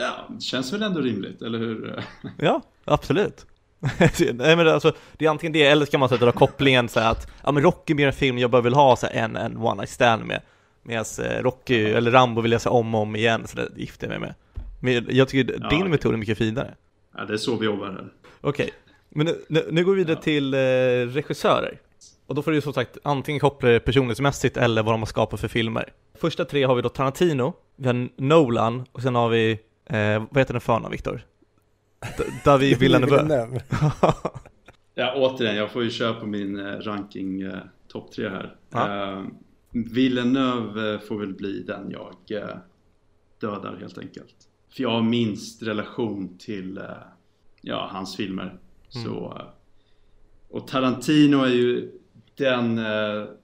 Ja, 0.00 0.26
det 0.28 0.40
känns 0.40 0.72
väl 0.72 0.82
ändå 0.82 1.00
rimligt, 1.00 1.42
eller 1.42 1.58
hur? 1.58 2.04
Ja, 2.38 2.62
absolut. 2.84 3.46
Nej 4.34 4.56
men 4.56 4.68
alltså, 4.68 4.92
det 5.16 5.26
är 5.26 5.30
antingen 5.30 5.52
det 5.52 5.66
eller 5.66 5.86
så 5.86 5.90
kan 5.90 6.00
man 6.00 6.08
sätta 6.08 6.32
kopplingen 6.32 6.88
så 6.88 7.00
att 7.00 7.30
ja 7.44 7.52
men 7.52 7.62
Rocky 7.62 7.94
blir 7.94 8.06
en 8.06 8.12
film 8.12 8.38
jag 8.38 8.50
bara 8.50 8.62
vill 8.62 8.74
ha 8.74 8.96
så 8.96 9.06
en, 9.10 9.36
en 9.36 9.56
one 9.56 9.74
night 9.74 9.90
stand 9.90 10.24
med 10.24 10.40
Medan 10.88 11.04
eh, 11.22 11.42
Rocky 11.42 11.84
eller 11.84 12.10
Rambo 12.10 12.40
vill 12.40 12.52
jag 12.52 12.60
se 12.60 12.68
om 12.68 12.94
och 12.94 13.00
om 13.00 13.16
igen 13.16 13.46
så 13.46 13.56
det 13.56 13.68
gifter 13.76 14.06
jag 14.06 14.20
mig 14.20 14.28
med 14.28 14.34
Men 14.80 15.16
jag 15.16 15.28
tycker 15.28 15.52
ja, 15.52 15.68
din 15.68 15.78
okay. 15.78 15.90
metod 15.90 16.12
är 16.12 16.16
mycket 16.16 16.38
finare 16.38 16.74
Ja 17.16 17.24
det 17.24 17.32
är 17.32 17.36
så 17.36 17.56
vi 17.56 17.66
jobbar 17.66 17.86
här 17.86 18.08
Okej, 18.40 18.64
okay. 18.64 18.70
men 19.08 19.26
nu, 19.26 19.44
nu, 19.48 19.68
nu, 19.70 19.84
går 19.84 19.92
vi 19.92 19.98
vidare 19.98 20.16
ja. 20.16 20.22
till 20.22 20.54
eh, 20.54 20.58
regissörer 21.14 21.80
Och 22.26 22.34
då 22.34 22.42
får 22.42 22.52
du 22.52 22.60
som 22.60 22.72
sagt 22.72 22.98
antingen 23.02 23.40
koppla 23.40 23.68
det 23.68 23.80
personlighetsmässigt 23.80 24.56
eller 24.56 24.82
vad 24.82 24.94
de 24.94 25.00
har 25.00 25.06
skapat 25.06 25.40
för 25.40 25.48
filmer 25.48 25.92
Första 26.14 26.44
tre 26.44 26.64
har 26.64 26.74
vi 26.74 26.82
då 26.82 26.88
Tarantino, 26.88 27.54
vi 27.76 27.86
har 27.86 28.08
Nolan 28.16 28.84
och 28.92 29.02
sen 29.02 29.14
har 29.14 29.28
vi, 29.28 29.50
eh, 29.86 30.24
vad 30.30 30.38
heter 30.38 30.54
den 30.54 30.60
förnamn 30.60 30.92
Viktor? 30.92 31.22
David 32.44 32.78
Villeneuve. 32.80 33.60
ja, 34.94 35.12
återigen, 35.16 35.56
jag 35.56 35.70
får 35.70 35.82
ju 35.82 35.90
köra 35.90 36.14
på 36.14 36.26
min 36.26 36.66
eh, 36.66 36.72
ranking 36.72 37.40
eh, 37.40 37.58
topp 37.88 38.12
tre 38.12 38.28
här. 38.28 38.54
Ja. 38.70 39.12
Uh, 39.12 39.26
Villeneuve 39.84 40.98
får 40.98 41.18
väl 41.18 41.34
bli 41.34 41.62
den 41.62 41.90
jag 41.90 42.42
uh, 42.42 42.56
dödar 43.40 43.76
helt 43.80 43.98
enkelt. 43.98 44.48
För 44.68 44.82
jag 44.82 44.90
har 44.90 45.02
minst 45.02 45.62
relation 45.62 46.38
till 46.38 46.78
uh, 46.78 46.84
ja, 47.60 47.88
hans 47.92 48.16
filmer. 48.16 48.44
Mm. 48.44 48.58
Så, 48.90 49.42
och 50.48 50.68
Tarantino 50.68 51.42
är 51.42 51.50
ju 51.54 51.92
den 52.34 52.80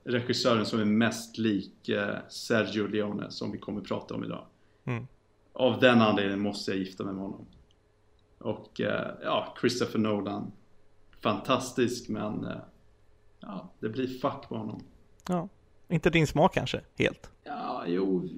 regissören 0.04 0.66
som 0.66 0.80
är 0.80 0.84
mest 0.84 1.38
lik 1.38 1.90
Sergio 2.28 2.86
Leone 2.86 3.30
som 3.30 3.52
vi 3.52 3.58
kommer 3.58 3.80
att 3.80 3.86
prata 3.86 4.14
om 4.14 4.24
idag. 4.24 4.46
Mm. 4.84 5.06
Av 5.52 5.80
den 5.80 6.02
anledningen 6.02 6.40
måste 6.40 6.70
jag 6.70 6.78
gifta 6.78 7.04
mig 7.04 7.14
med 7.14 7.22
honom. 7.22 7.46
Och 8.44 8.80
eh, 8.80 9.10
ja, 9.22 9.54
Christopher 9.60 9.98
Nolan. 9.98 10.52
Fantastisk 11.20 12.08
men 12.08 12.44
eh, 12.44 12.56
ja, 13.40 13.70
det 13.80 13.88
blir 13.88 14.06
fuck 14.06 14.48
på 14.48 14.56
honom. 14.56 14.82
Ja, 15.28 15.48
inte 15.94 16.10
din 16.10 16.26
smak 16.26 16.54
kanske, 16.54 16.80
helt? 16.98 17.30
Ja, 17.44 17.84
jo, 17.86 18.28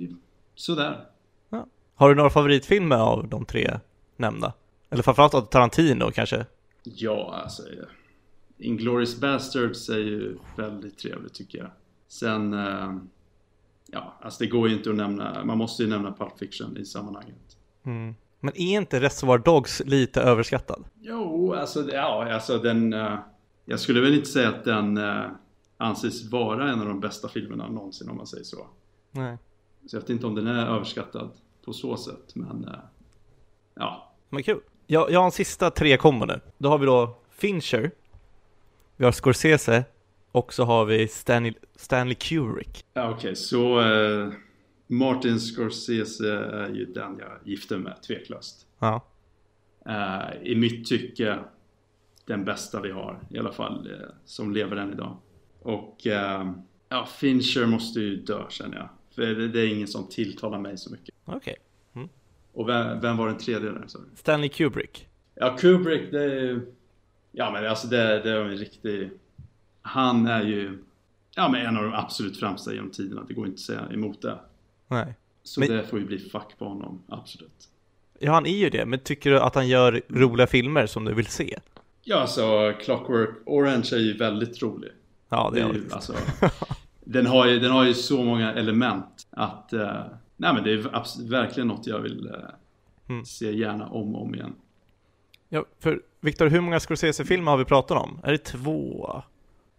sådär. 0.54 1.04
Ja. 1.50 1.66
Har 1.94 2.08
du 2.08 2.14
några 2.14 2.30
favoritfilmer 2.30 2.96
av 2.96 3.28
de 3.28 3.44
tre 3.44 3.80
nämnda? 4.16 4.52
Eller 4.90 5.02
framförallt 5.02 5.34
av 5.34 5.40
Tarantino 5.40 6.10
kanske? 6.10 6.46
Ja, 6.82 7.40
alltså 7.42 7.62
Inglourious 8.58 9.20
Bastards 9.20 9.88
är 9.88 9.98
ju 9.98 10.38
väldigt 10.56 10.98
trevligt 10.98 11.34
tycker 11.34 11.58
jag. 11.58 11.70
Sen, 12.08 12.54
eh, 12.54 12.96
ja, 13.86 14.18
alltså 14.20 14.44
det 14.44 14.50
går 14.50 14.68
ju 14.68 14.74
inte 14.74 14.90
att 14.90 14.96
nämna, 14.96 15.44
man 15.44 15.58
måste 15.58 15.82
ju 15.82 15.88
nämna 15.88 16.12
Pulp 16.12 16.38
Fiction 16.38 16.76
i 16.76 16.84
sammanhanget. 16.84 17.56
Mm. 17.84 18.14
Men 18.40 18.56
är 18.56 18.76
inte 18.76 19.00
Reservoir 19.00 19.38
Dogs 19.38 19.82
lite 19.84 20.20
överskattad? 20.20 20.84
Jo, 21.00 21.54
alltså, 21.54 21.90
ja, 21.92 22.32
alltså 22.32 22.58
den... 22.58 22.92
Uh, 22.92 23.18
jag 23.64 23.80
skulle 23.80 24.00
väl 24.00 24.14
inte 24.14 24.28
säga 24.28 24.48
att 24.48 24.64
den 24.64 24.98
uh, 24.98 25.24
anses 25.76 26.30
vara 26.30 26.70
en 26.70 26.80
av 26.80 26.86
de 26.86 27.00
bästa 27.00 27.28
filmerna 27.28 27.68
någonsin 27.68 28.08
om 28.08 28.16
man 28.16 28.26
säger 28.26 28.44
så. 28.44 28.66
Nej. 29.10 29.38
Så 29.86 29.96
jag 29.96 30.00
vet 30.00 30.10
inte 30.10 30.26
om 30.26 30.34
den 30.34 30.46
är 30.46 30.66
överskattad 30.66 31.30
på 31.64 31.72
så 31.72 31.96
sätt, 31.96 32.34
men 32.34 32.64
uh, 32.64 32.74
ja. 33.74 34.12
Men 34.28 34.42
kul. 34.42 34.60
Jag, 34.86 35.10
jag 35.10 35.20
har 35.20 35.24
en 35.24 35.32
sista 35.32 35.70
tre 35.70 35.96
kombo 35.96 36.26
nu. 36.26 36.40
Då 36.58 36.68
har 36.68 36.78
vi 36.78 36.86
då 36.86 37.16
Fincher, 37.30 37.90
vi 38.96 39.04
har 39.04 39.12
Scorsese 39.12 39.84
och 40.32 40.52
så 40.52 40.64
har 40.64 40.84
vi 40.84 41.08
Stanley, 41.08 41.54
Stanley 41.76 42.14
Kubrick. 42.14 42.84
Ja, 42.92 43.04
Okej, 43.04 43.16
okay, 43.16 43.34
så... 43.34 43.80
Uh 43.80 44.32
Martin 44.86 45.40
Scorsese 45.40 46.32
är 46.34 46.68
ju 46.68 46.84
den 46.84 47.18
jag 47.18 47.38
gifter 47.44 47.78
med, 47.78 48.02
tveklöst. 48.02 48.66
Ja. 48.78 49.04
Uh, 49.86 50.46
I 50.46 50.54
mitt 50.54 50.86
tycke 50.86 51.38
den 52.24 52.44
bästa 52.44 52.80
vi 52.80 52.90
har, 52.90 53.20
i 53.30 53.38
alla 53.38 53.52
fall 53.52 53.90
uh, 53.90 54.08
som 54.24 54.52
lever 54.52 54.76
än 54.76 54.92
idag. 54.92 55.16
Och 55.66 56.06
uh, 56.06 56.52
ja, 56.88 57.06
Fincher 57.16 57.66
måste 57.66 58.00
ju 58.00 58.16
dö 58.16 58.44
känner 58.48 58.76
jag. 58.76 58.88
För 59.14 59.22
det, 59.22 59.48
det 59.48 59.60
är 59.60 59.74
ingen 59.74 59.88
som 59.88 60.08
tilltalar 60.08 60.58
mig 60.58 60.78
så 60.78 60.90
mycket. 60.90 61.14
Okej. 61.24 61.36
Okay. 61.36 61.54
Mm. 61.94 62.08
Och 62.52 62.68
vem, 62.68 63.00
vem, 63.00 63.16
var 63.16 63.26
den 63.26 63.38
tredje 63.38 63.70
där? 63.70 63.84
Sorry? 63.86 64.04
Stanley 64.14 64.48
Kubrick. 64.48 65.08
Ja, 65.34 65.56
Kubrick 65.56 66.10
det 66.10 66.24
är 66.24 66.60
Ja 67.32 67.50
men 67.50 67.66
alltså 67.66 67.86
det, 67.86 68.20
det 68.22 68.30
är 68.30 68.40
en 68.40 68.56
riktig 68.56 69.10
Han 69.82 70.26
är 70.26 70.42
ju 70.42 70.78
Ja 71.34 71.48
men 71.48 71.66
en 71.66 71.76
av 71.76 71.82
de 71.82 71.94
absolut 71.94 72.40
främsta 72.40 72.74
genom 72.74 72.90
tiderna, 72.90 73.24
det 73.28 73.34
går 73.34 73.46
inte 73.46 73.54
att 73.54 73.60
säga 73.60 73.88
emot 73.92 74.22
det. 74.22 74.38
Nej. 74.88 75.14
Så 75.42 75.60
men... 75.60 75.68
det 75.68 75.82
får 75.82 75.98
ju 75.98 76.04
bli 76.04 76.18
fuck 76.18 76.58
på 76.58 76.64
honom, 76.64 77.02
absolut. 77.08 77.68
Ja, 78.18 78.32
han 78.32 78.46
är 78.46 78.56
ju 78.56 78.70
det, 78.70 78.86
men 78.86 78.98
tycker 78.98 79.30
du 79.30 79.40
att 79.40 79.54
han 79.54 79.68
gör 79.68 80.02
roliga 80.08 80.46
filmer 80.46 80.86
som 80.86 81.04
du 81.04 81.14
vill 81.14 81.26
se? 81.26 81.58
Ja, 82.02 82.16
alltså 82.16 82.72
Clockwork 82.80 83.30
Orange 83.46 83.88
är 83.92 83.98
ju 83.98 84.16
väldigt 84.16 84.62
rolig. 84.62 84.90
Ja, 85.28 85.50
det, 85.54 85.60
det 85.60 85.66
är 85.66 85.74
ju, 85.74 85.92
alltså, 85.92 86.14
den, 87.04 87.26
har 87.26 87.46
ju, 87.46 87.58
den 87.58 87.70
har 87.70 87.84
ju 87.84 87.94
så 87.94 88.22
många 88.22 88.52
element 88.52 89.26
att 89.30 89.70
uh, 89.72 90.00
Nej 90.36 90.54
men 90.54 90.64
det 90.64 90.72
är 90.72 91.28
verkligen 91.28 91.68
något 91.68 91.86
jag 91.86 92.00
vill 92.00 92.26
uh, 92.26 92.34
mm. 93.08 93.24
se 93.24 93.52
gärna 93.52 93.88
om 93.88 94.14
och 94.14 94.22
om 94.22 94.34
igen. 94.34 94.54
Ja, 95.48 95.64
för 95.78 96.02
Viktor, 96.20 96.46
hur 96.46 96.60
många 96.60 96.80
Scorsese-filmer 96.80 97.50
har 97.50 97.58
vi 97.58 97.64
pratat 97.64 98.02
om? 98.02 98.20
Är 98.22 98.32
det 98.32 98.38
två? 98.38 99.22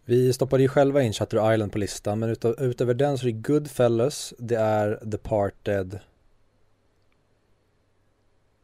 Vi 0.06 0.34
stoppade 0.34 0.64
ju 0.64 0.70
själva 0.70 1.04
in 1.04 1.14
Shutter 1.14 1.54
Island 1.54 1.72
på 1.72 1.78
listan 1.78 2.20
men 2.20 2.30
utav, 2.30 2.56
utöver 2.60 2.94
den 2.94 3.18
så 3.18 3.28
är 3.28 3.32
det 3.32 3.38
Goodfellas, 3.38 4.34
det 4.40 4.56
är 4.56 5.00
Departed 5.04 6.00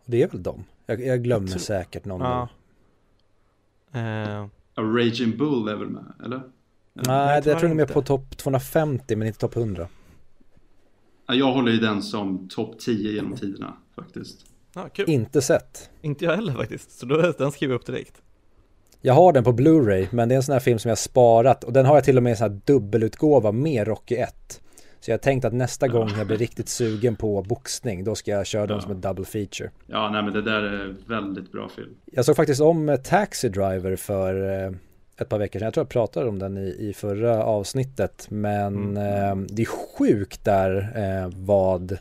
och 0.05 0.11
det 0.11 0.23
är 0.23 0.27
väl 0.27 0.43
dem? 0.43 0.63
Jag, 0.85 1.05
jag 1.05 1.23
glömmer 1.23 1.49
jag 1.51 1.61
säkert 1.61 2.05
någon 2.05 2.21
ja. 2.21 2.49
Uh, 3.95 4.45
A 4.75 4.81
Raging 4.81 5.37
Bull 5.37 5.67
är 5.67 5.75
väl 5.75 5.89
med, 5.89 6.13
eller? 6.25 6.41
Nej, 6.93 7.41
det, 7.41 7.49
jag 7.49 7.59
tror 7.59 7.69
de 7.69 7.79
är 7.79 7.85
på 7.85 8.01
topp 8.01 8.37
250 8.37 9.15
men 9.15 9.27
inte 9.27 9.39
topp 9.39 9.55
100 9.55 9.87
Jag 11.27 11.51
håller 11.51 11.71
ju 11.71 11.77
den 11.77 12.01
som 12.01 12.47
topp 12.49 12.79
10 12.79 13.11
genom 13.11 13.35
tiderna 13.35 13.73
faktiskt 13.95 14.45
ja, 14.75 14.89
kul. 14.93 15.09
Inte 15.09 15.41
sett 15.41 15.89
Inte 16.01 16.25
jag 16.25 16.35
heller 16.35 16.53
faktiskt, 16.53 16.91
så 16.91 17.05
då, 17.05 17.33
den 17.37 17.51
skriver 17.51 17.73
jag 17.73 17.79
upp 17.79 17.85
direkt 17.85 18.21
jag 19.05 19.13
har 19.13 19.33
den 19.33 19.43
på 19.43 19.51
Blu-ray 19.51 20.07
men 20.11 20.29
det 20.29 20.35
är 20.35 20.37
en 20.37 20.43
sån 20.43 20.53
här 20.53 20.59
film 20.59 20.79
som 20.79 20.89
jag 20.89 20.97
sparat 20.97 21.63
och 21.63 21.73
den 21.73 21.85
har 21.85 21.95
jag 21.95 22.03
till 22.03 22.17
och 22.17 22.23
med 22.23 22.31
en 22.31 22.37
sån 22.37 22.51
här 22.51 22.59
dubbelutgåva 22.65 23.51
med 23.51 23.87
Rocky 23.87 24.15
1. 24.15 24.61
Så 24.99 25.11
jag 25.11 25.13
har 25.13 25.19
tänkt 25.19 25.45
att 25.45 25.53
nästa 25.53 25.87
gång 25.87 26.09
jag 26.17 26.27
blir 26.27 26.37
riktigt 26.37 26.69
sugen 26.69 27.15
på 27.15 27.41
boxning 27.41 28.03
då 28.03 28.15
ska 28.15 28.31
jag 28.31 28.45
köra 28.45 28.67
den 28.67 28.81
som 28.81 28.91
en 28.91 29.01
double 29.01 29.25
feature. 29.25 29.69
Ja, 29.87 30.09
nej 30.09 30.23
men 30.23 30.33
det 30.33 30.41
där 30.41 30.63
är 30.63 30.95
väldigt 31.07 31.51
bra 31.51 31.69
film. 31.69 31.95
Jag 32.05 32.25
såg 32.25 32.35
faktiskt 32.35 32.61
om 32.61 32.97
Taxi 33.03 33.49
Driver 33.49 33.95
för 33.95 34.63
eh, 34.65 34.71
ett 35.17 35.29
par 35.29 35.39
veckor 35.39 35.59
sedan. 35.59 35.65
Jag 35.65 35.73
tror 35.73 35.81
jag 35.81 35.89
pratade 35.89 36.29
om 36.29 36.39
den 36.39 36.57
i, 36.57 36.75
i 36.79 36.93
förra 36.93 37.43
avsnittet 37.43 38.27
men 38.29 38.97
mm. 38.97 39.39
eh, 39.39 39.45
det 39.49 39.61
är 39.61 39.97
sjukt 39.97 40.45
där 40.45 40.93
eh, 40.95 41.29
vad 41.35 41.97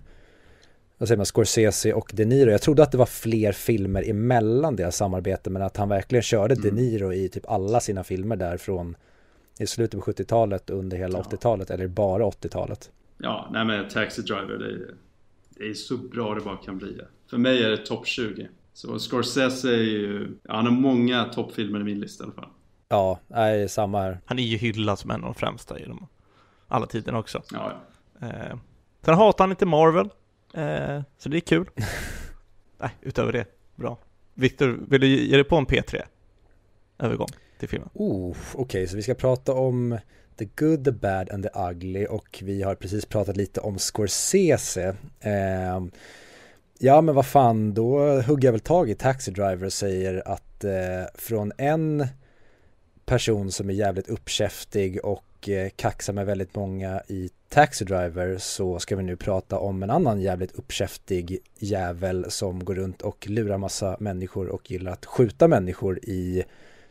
vad 0.99 1.09
säger 1.09 1.16
man, 1.16 1.26
Scorsese 1.26 1.92
och 1.92 2.11
De 2.14 2.25
Niro. 2.25 2.50
Jag 2.50 2.62
trodde 2.62 2.83
att 2.83 2.92
det 2.92 2.99
var 2.99 3.07
fler 3.07 3.52
filmer 3.52 4.11
emellan 4.11 4.76
deras 4.76 4.97
samarbete 4.97 5.50
men 5.50 5.62
att 5.62 5.76
han 5.76 5.88
verkligen 5.88 6.23
körde 6.23 6.54
mm. 6.54 6.64
De 6.64 6.83
Niro 6.83 7.12
i 7.12 7.28
typ 7.28 7.50
alla 7.50 7.81
sina 7.81 8.04
filmer 8.04 8.37
där 8.37 8.57
från 8.57 8.97
i 9.59 9.66
slutet 9.66 10.00
på 10.00 10.12
70-talet 10.12 10.71
under 10.71 10.97
hela 10.97 11.19
ja. 11.19 11.25
80-talet 11.31 11.71
eller 11.71 11.87
bara 11.87 12.25
80-talet. 12.25 12.90
Ja, 13.19 13.50
nej 13.52 13.64
men 13.64 13.88
Taxi 13.88 14.23
Driver 14.23 14.59
det 14.59 14.64
är, 14.64 14.95
det 15.49 15.71
är 15.71 15.75
så 15.75 15.97
bra 15.97 16.35
det 16.35 16.40
bara 16.40 16.57
kan 16.57 16.78
bli. 16.78 17.00
För 17.31 17.38
mig 17.38 17.64
är 17.64 17.71
det 17.71 17.76
topp 17.87 18.07
20. 18.07 18.49
Så 18.73 18.99
Scorsese 18.99 19.69
är 19.69 19.83
ju, 19.83 20.28
han 20.49 20.66
har 20.66 20.73
många 20.73 21.25
toppfilmer 21.25 21.81
i 21.81 21.85
min 21.85 22.00
lista 22.00 22.25
i 22.25 22.26
alla 22.26 22.35
fall. 22.35 22.50
Ja, 22.92 23.18
nej, 23.28 23.68
samma 23.68 24.00
här. 24.00 24.20
Han 24.25 24.38
är 24.38 24.42
ju 24.42 24.56
hyllad 24.56 24.99
som 24.99 25.11
en 25.11 25.25
av 25.25 25.32
de 25.32 25.34
främsta 25.34 25.78
genom 25.78 26.06
alla 26.68 26.87
tiderna 26.87 27.18
också. 27.18 27.42
Ja, 27.52 27.72
ja. 28.20 28.26
Eh, 28.26 28.56
sen 29.04 29.14
hatar 29.14 29.44
han 29.44 29.50
inte 29.50 29.66
Marvel. 29.66 30.08
Eh, 30.54 31.02
så 31.18 31.28
det 31.28 31.37
är 31.37 31.40
kul. 31.40 31.70
Nej, 32.78 32.90
utöver 33.00 33.32
det, 33.32 33.46
bra. 33.75 33.99
Viktor, 34.34 34.80
vill 34.88 35.00
du 35.00 35.06
ge 35.06 35.37
dig 35.37 35.44
på 35.44 35.56
en 35.56 35.66
P3? 35.66 36.02
Övergång 36.99 37.28
till 37.58 37.68
filmen. 37.68 37.88
Oh, 37.94 38.30
Okej, 38.30 38.61
okay, 38.61 38.87
så 38.87 38.96
vi 38.96 39.02
ska 39.02 39.14
prata 39.14 39.54
om 39.54 39.99
The 40.38 40.44
Good, 40.44 40.84
The 40.84 40.92
Bad 40.92 41.30
and 41.30 41.42
The 41.42 41.61
Ugly 41.70 42.06
och 42.06 42.42
vi 42.42 42.62
har 42.62 42.75
precis 42.75 43.06
pratat 43.06 43.37
lite 43.37 43.61
om 43.61 43.78
Scorsese. 43.78 44.96
Eh, 45.20 45.80
ja, 46.78 47.00
men 47.00 47.14
vad 47.14 47.26
fan, 47.26 47.75
då 47.75 48.20
hugger 48.20 48.49
jag 48.49 48.52
väl 48.52 48.61
tag 48.61 48.90
i 48.90 48.94
Taxi 48.94 49.30
Driver 49.30 49.64
och 49.64 49.72
säger 49.72 50.28
att 50.28 50.64
eh, 50.64 51.04
från 51.14 51.52
en 51.58 52.06
person 53.06 53.52
som 53.52 53.71
är 53.71 53.75
jävligt 53.75 54.09
uppkäftig 54.09 55.04
och 55.04 55.49
eh, 55.49 55.68
kaxar 55.76 56.12
med 56.12 56.26
väldigt 56.26 56.54
många 56.54 57.02
i 57.09 57.30
Taxi 57.49 57.85
Driver 57.85 58.38
så 58.38 58.78
ska 58.78 58.97
vi 58.97 59.02
nu 59.02 59.16
prata 59.16 59.59
om 59.59 59.82
en 59.82 59.90
annan 59.90 60.21
jävligt 60.21 60.52
uppkäftig 60.52 61.38
jävel 61.59 62.30
som 62.30 62.64
går 62.64 62.75
runt 62.75 63.02
och 63.02 63.26
lurar 63.28 63.59
massa 63.59 63.97
människor 64.00 64.49
och 64.49 64.71
gillar 64.71 64.92
att 64.92 65.06
skjuta 65.06 65.49
människor 65.49 65.99
i 66.02 66.44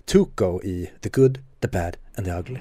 Tuco 0.05 0.61
i 0.63 0.91
The 1.01 1.09
Good, 1.09 1.39
The 1.59 1.67
Bad 1.67 1.97
and 2.15 2.25
The 2.25 2.31
Ugly. 2.31 2.59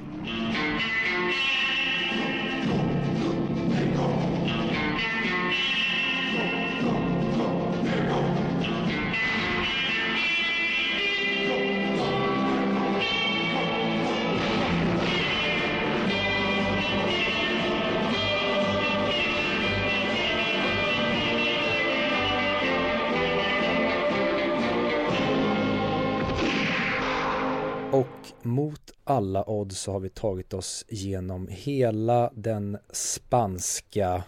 Och 27.93 28.47
mot 28.47 28.93
alla 29.05 29.51
odds 29.51 29.79
så 29.81 29.93
har 29.93 30.01
vi 30.01 30.09
tagit 30.09 30.55
oss 30.55 30.85
genom 30.89 31.49
hela 31.49 32.31
den 32.35 32.79
spanska 32.91 34.25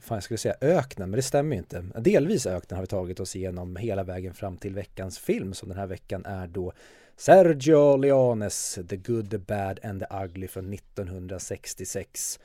fan 0.00 0.16
jag 0.16 0.22
skulle 0.22 0.38
säga 0.38 0.54
öknen, 0.60 1.10
men 1.10 1.16
det 1.16 1.22
stämmer 1.22 1.56
ju 1.56 1.58
inte. 1.58 1.84
Delvis 1.96 2.46
öknen 2.46 2.76
har 2.76 2.82
vi 2.82 2.86
tagit 2.86 3.20
oss 3.20 3.36
igenom 3.36 3.76
hela 3.76 4.04
vägen 4.04 4.34
fram 4.34 4.56
till 4.56 4.74
veckans 4.74 5.18
film 5.18 5.54
som 5.54 5.68
den 5.68 5.78
här 5.78 5.86
veckan 5.86 6.24
är 6.24 6.46
då 6.46 6.72
Sergio 7.16 7.96
Leones 7.96 8.78
The 8.88 8.96
Good, 8.96 9.30
The 9.30 9.38
Bad 9.38 9.80
and 9.84 10.00
The 10.00 10.24
Ugly 10.24 10.48
från 10.48 10.74
1966. 10.74 12.40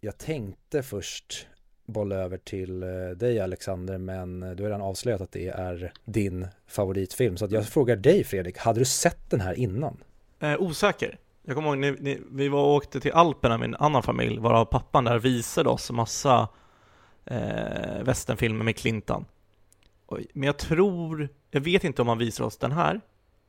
Jag 0.00 0.18
tänkte 0.18 0.82
först 0.82 1.46
bolla 1.86 2.16
över 2.16 2.36
till 2.38 2.82
eh, 2.82 2.88
dig 3.16 3.40
Alexander 3.40 3.98
men 3.98 4.42
eh, 4.42 4.50
du 4.50 4.62
har 4.62 4.70
redan 4.70 4.82
avslöjat 4.82 5.20
att 5.20 5.32
det 5.32 5.48
är 5.48 5.92
din 6.04 6.46
favoritfilm 6.66 7.36
så 7.36 7.44
att 7.44 7.50
jag 7.50 7.66
frågar 7.66 7.96
dig 7.96 8.24
Fredrik, 8.24 8.58
hade 8.58 8.80
du 8.80 8.84
sett 8.84 9.30
den 9.30 9.40
här 9.40 9.54
innan? 9.54 9.96
Eh, 10.40 10.62
osäker. 10.62 11.18
Jag 11.42 11.56
kommer 11.56 11.68
ihåg 11.68 11.78
ni, 11.78 11.96
ni, 12.00 12.20
vi 12.30 12.48
var 12.48 12.62
och 12.62 12.74
åkte 12.74 13.00
till 13.00 13.12
Alperna 13.12 13.58
med 13.58 13.68
en 13.68 13.74
annan 13.74 14.02
familj 14.02 14.38
varav 14.38 14.64
pappan 14.64 15.04
där 15.04 15.18
visade 15.18 15.68
oss 15.68 15.90
massa 15.90 16.48
eh, 17.24 18.02
västernfilmer 18.02 18.64
med 18.64 18.76
Clinton. 18.76 19.24
Men 20.32 20.46
jag 20.46 20.58
tror, 20.58 21.28
jag 21.50 21.60
vet 21.60 21.84
inte 21.84 22.02
om 22.02 22.08
han 22.08 22.18
visade 22.18 22.46
oss 22.46 22.56
den 22.56 22.72
här, 22.72 23.00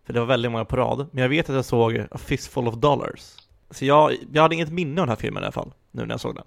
för 0.06 0.14
det 0.14 0.20
var 0.20 0.28
väldigt 0.28 0.52
många 0.52 0.66
på 0.66 0.76
rad, 0.76 1.08
men 1.12 1.22
jag 1.22 1.30
vet 1.30 1.50
att 1.50 1.56
jag 1.56 1.66
såg 1.66 1.98
A 2.12 2.18
Fistful 2.18 2.68
of 2.68 2.76
Dollars. 2.76 3.36
Så 3.70 3.86
jag, 3.86 4.16
jag 4.34 4.42
hade 4.42 4.56
inget 4.56 4.72
minne 4.72 5.02
av 5.02 5.08
den 5.08 5.10
här 5.10 5.22
filmen 5.22 5.44
i 5.44 5.46
alla 5.46 5.52
fall, 5.52 5.74
nu 5.92 6.06
när 6.06 6.14
jag 6.14 6.20
såg 6.20 6.36
den. 6.36 6.46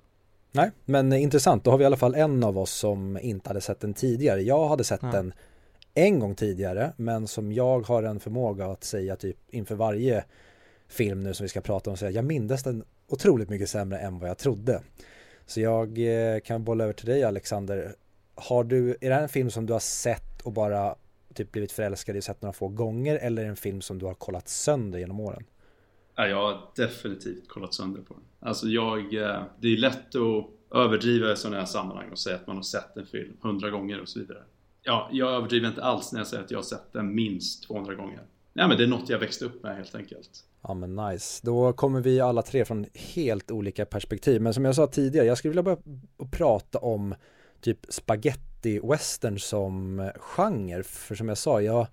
Nej, 0.58 0.70
men 0.84 1.12
intressant. 1.12 1.64
Då 1.64 1.70
har 1.70 1.78
vi 1.78 1.82
i 1.82 1.86
alla 1.86 1.96
fall 1.96 2.14
en 2.14 2.44
av 2.44 2.58
oss 2.58 2.70
som 2.70 3.18
inte 3.22 3.50
hade 3.50 3.60
sett 3.60 3.80
den 3.80 3.94
tidigare. 3.94 4.42
Jag 4.42 4.68
hade 4.68 4.84
sett 4.84 5.00
ja. 5.02 5.10
den 5.10 5.32
en 5.94 6.18
gång 6.18 6.34
tidigare, 6.34 6.92
men 6.96 7.26
som 7.26 7.52
jag 7.52 7.86
har 7.86 8.02
en 8.02 8.20
förmåga 8.20 8.66
att 8.66 8.84
säga 8.84 9.16
typ 9.16 9.36
inför 9.50 9.74
varje 9.74 10.24
film 10.88 11.22
nu 11.22 11.34
som 11.34 11.44
vi 11.44 11.48
ska 11.48 11.60
prata 11.60 11.90
om, 11.90 11.96
så 11.96 12.10
jag 12.10 12.24
mindes 12.24 12.62
den 12.62 12.84
otroligt 13.08 13.48
mycket 13.48 13.70
sämre 13.70 13.98
än 13.98 14.18
vad 14.18 14.30
jag 14.30 14.38
trodde. 14.38 14.82
Så 15.46 15.60
jag 15.60 15.98
eh, 15.98 16.40
kan 16.40 16.64
bolla 16.64 16.84
över 16.84 16.94
till 16.94 17.06
dig 17.06 17.24
Alexander. 17.24 17.94
Har 18.34 18.64
du, 18.64 18.90
är 19.00 19.08
det 19.08 19.14
här 19.14 19.22
en 19.22 19.28
film 19.28 19.50
som 19.50 19.66
du 19.66 19.72
har 19.72 19.80
sett 19.80 20.42
och 20.42 20.52
bara 20.52 20.94
typ 21.34 21.52
blivit 21.52 21.72
förälskad 21.72 22.16
i 22.16 22.20
och 22.20 22.24
sett 22.24 22.42
några 22.42 22.52
få 22.52 22.68
gånger 22.68 23.16
eller 23.16 23.42
är 23.42 23.46
det 23.46 23.50
en 23.50 23.56
film 23.56 23.80
som 23.80 23.98
du 23.98 24.06
har 24.06 24.14
kollat 24.14 24.48
sönder 24.48 24.98
genom 24.98 25.20
åren? 25.20 25.44
Ja, 26.16 26.26
jag 26.26 26.36
har 26.36 26.70
definitivt 26.76 27.48
kollat 27.48 27.74
sönder 27.74 28.02
på 28.02 28.14
den. 28.14 28.22
Alltså 28.40 28.66
jag, 28.66 29.14
eh, 29.14 29.42
det 29.60 29.68
är 29.68 29.76
lätt 29.76 30.14
att 30.14 30.46
överdriva 30.74 31.32
i 31.32 31.36
sådana 31.36 31.58
här 31.58 31.66
sammanhang 31.66 32.10
och 32.10 32.18
säga 32.18 32.36
att 32.36 32.46
man 32.46 32.56
har 32.56 32.62
sett 32.62 32.96
en 32.96 33.06
film 33.06 33.36
hundra 33.42 33.70
gånger 33.70 34.00
och 34.00 34.08
så 34.08 34.18
vidare. 34.18 34.42
Ja, 34.82 35.08
jag 35.12 35.32
överdriver 35.32 35.68
inte 35.68 35.82
alls 35.82 36.12
när 36.12 36.20
jag 36.20 36.26
säger 36.26 36.44
att 36.44 36.50
jag 36.50 36.58
har 36.58 36.62
sett 36.62 36.92
den 36.92 37.14
minst 37.14 37.66
200 37.66 37.94
gånger. 37.94 38.22
Nej 38.52 38.68
men 38.68 38.76
det 38.76 38.84
är 38.84 38.88
något 38.88 39.08
jag 39.08 39.18
växte 39.18 39.44
upp 39.44 39.62
med 39.62 39.76
helt 39.76 39.94
enkelt. 39.94 40.30
Ja 40.62 40.74
men 40.74 40.96
nice. 40.96 41.40
Då 41.46 41.72
kommer 41.72 42.00
vi 42.00 42.20
alla 42.20 42.42
tre 42.42 42.64
från 42.64 42.86
helt 43.14 43.50
olika 43.50 43.86
perspektiv. 43.86 44.42
Men 44.42 44.54
som 44.54 44.64
jag 44.64 44.74
sa 44.74 44.86
tidigare, 44.86 45.26
jag 45.26 45.38
skulle 45.38 45.50
vilja 45.50 45.62
börja 45.62 45.78
prata 46.30 46.78
om 46.78 47.14
typ 47.60 47.86
spaghetti 47.88 48.80
western 48.84 49.38
som 49.38 50.10
genre. 50.16 50.82
För 50.82 51.14
som 51.14 51.28
jag 51.28 51.38
sa, 51.38 51.60
jag 51.60 51.86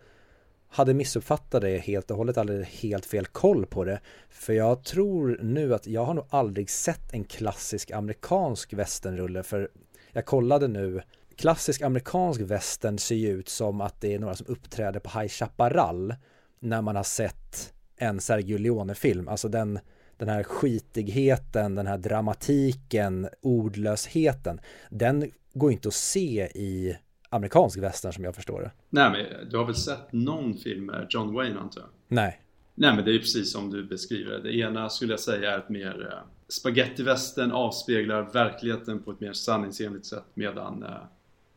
hade 0.76 0.94
missuppfattat 0.94 1.62
det 1.62 1.78
helt 1.78 2.12
och 2.12 2.18
hållet, 2.18 2.38
eller 2.38 2.64
helt 2.64 3.06
fel 3.06 3.26
koll 3.26 3.66
på 3.66 3.84
det. 3.84 4.00
För 4.30 4.54
jag 4.54 4.84
tror 4.84 5.40
nu 5.42 5.74
att 5.74 5.88
jag 5.88 6.06
har 6.06 6.14
nog 6.14 6.26
aldrig 6.30 6.70
sett 6.70 7.14
en 7.14 7.24
klassisk 7.24 7.92
amerikansk 7.92 8.74
västernrulle 8.74 9.44
för 9.44 9.70
jag 10.12 10.26
kollade 10.26 10.68
nu 10.68 11.02
klassisk 11.36 11.82
amerikansk 11.82 12.42
västern 12.42 12.98
ser 12.98 13.16
ju 13.16 13.30
ut 13.30 13.50
som 13.50 13.82
att 13.82 14.02
det 14.02 14.14
är 14.14 14.20
några 14.20 14.36
som 14.36 14.48
uppträder 14.48 15.00
på 15.00 15.20
High 15.20 15.30
Chaparral 15.32 16.16
när 16.60 16.82
man 16.82 16.96
har 16.96 17.04
sett 17.04 17.74
en 17.98 18.20
Sergio 18.20 18.58
Leone-film, 18.58 19.28
alltså 19.28 19.48
den 19.48 19.80
den 20.18 20.30
här 20.30 20.44
skitigheten, 20.44 21.76
den 21.76 21.88
här 21.88 21.98
dramatiken, 21.98 23.30
ordlösheten, 23.42 24.60
den 24.90 25.32
går 25.54 25.72
inte 25.72 25.88
att 25.88 25.94
se 25.94 26.50
i 26.56 26.98
amerikansk 27.30 27.78
western 27.78 28.14
som 28.14 28.24
jag 28.24 28.36
förstår 28.36 28.62
det. 28.62 28.72
Nej 28.90 29.12
men 29.12 29.50
du 29.50 29.58
har 29.58 29.66
väl 29.66 29.76
sett 29.76 30.14
någon 30.14 30.54
film 30.54 30.86
med 30.86 31.08
John 31.10 31.34
Wayne 31.34 31.60
antar 31.60 31.82
jag? 31.82 31.90
Nej. 32.08 32.42
Nej 32.76 32.96
men 32.96 33.06
det 33.06 33.12
är 33.12 33.14
ju 33.14 33.20
precis 33.20 33.52
som 33.52 33.72
du 33.72 33.84
beskriver 33.84 34.40
det. 34.40 34.56
Ena 34.58 34.90
skulle 34.90 35.14
jag 35.14 35.20
säga 35.20 35.52
är 35.52 35.58
ett 35.58 35.70
mer 35.70 36.10
eh, 36.12 36.28
Spaghetti-västern 36.48 37.52
avspeglar 37.52 38.22
verkligheten 38.22 39.04
på 39.04 39.12
ett 39.12 39.20
mer 39.20 39.34
sanningsenligt 39.34 40.06
sätt 40.06 40.26
medan 40.34 40.84
eh, 40.84 40.90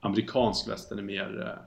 amerikansk 0.00 0.68
västern 0.68 0.98
är 0.98 1.02
mer 1.02 1.40
eh, 1.40 1.64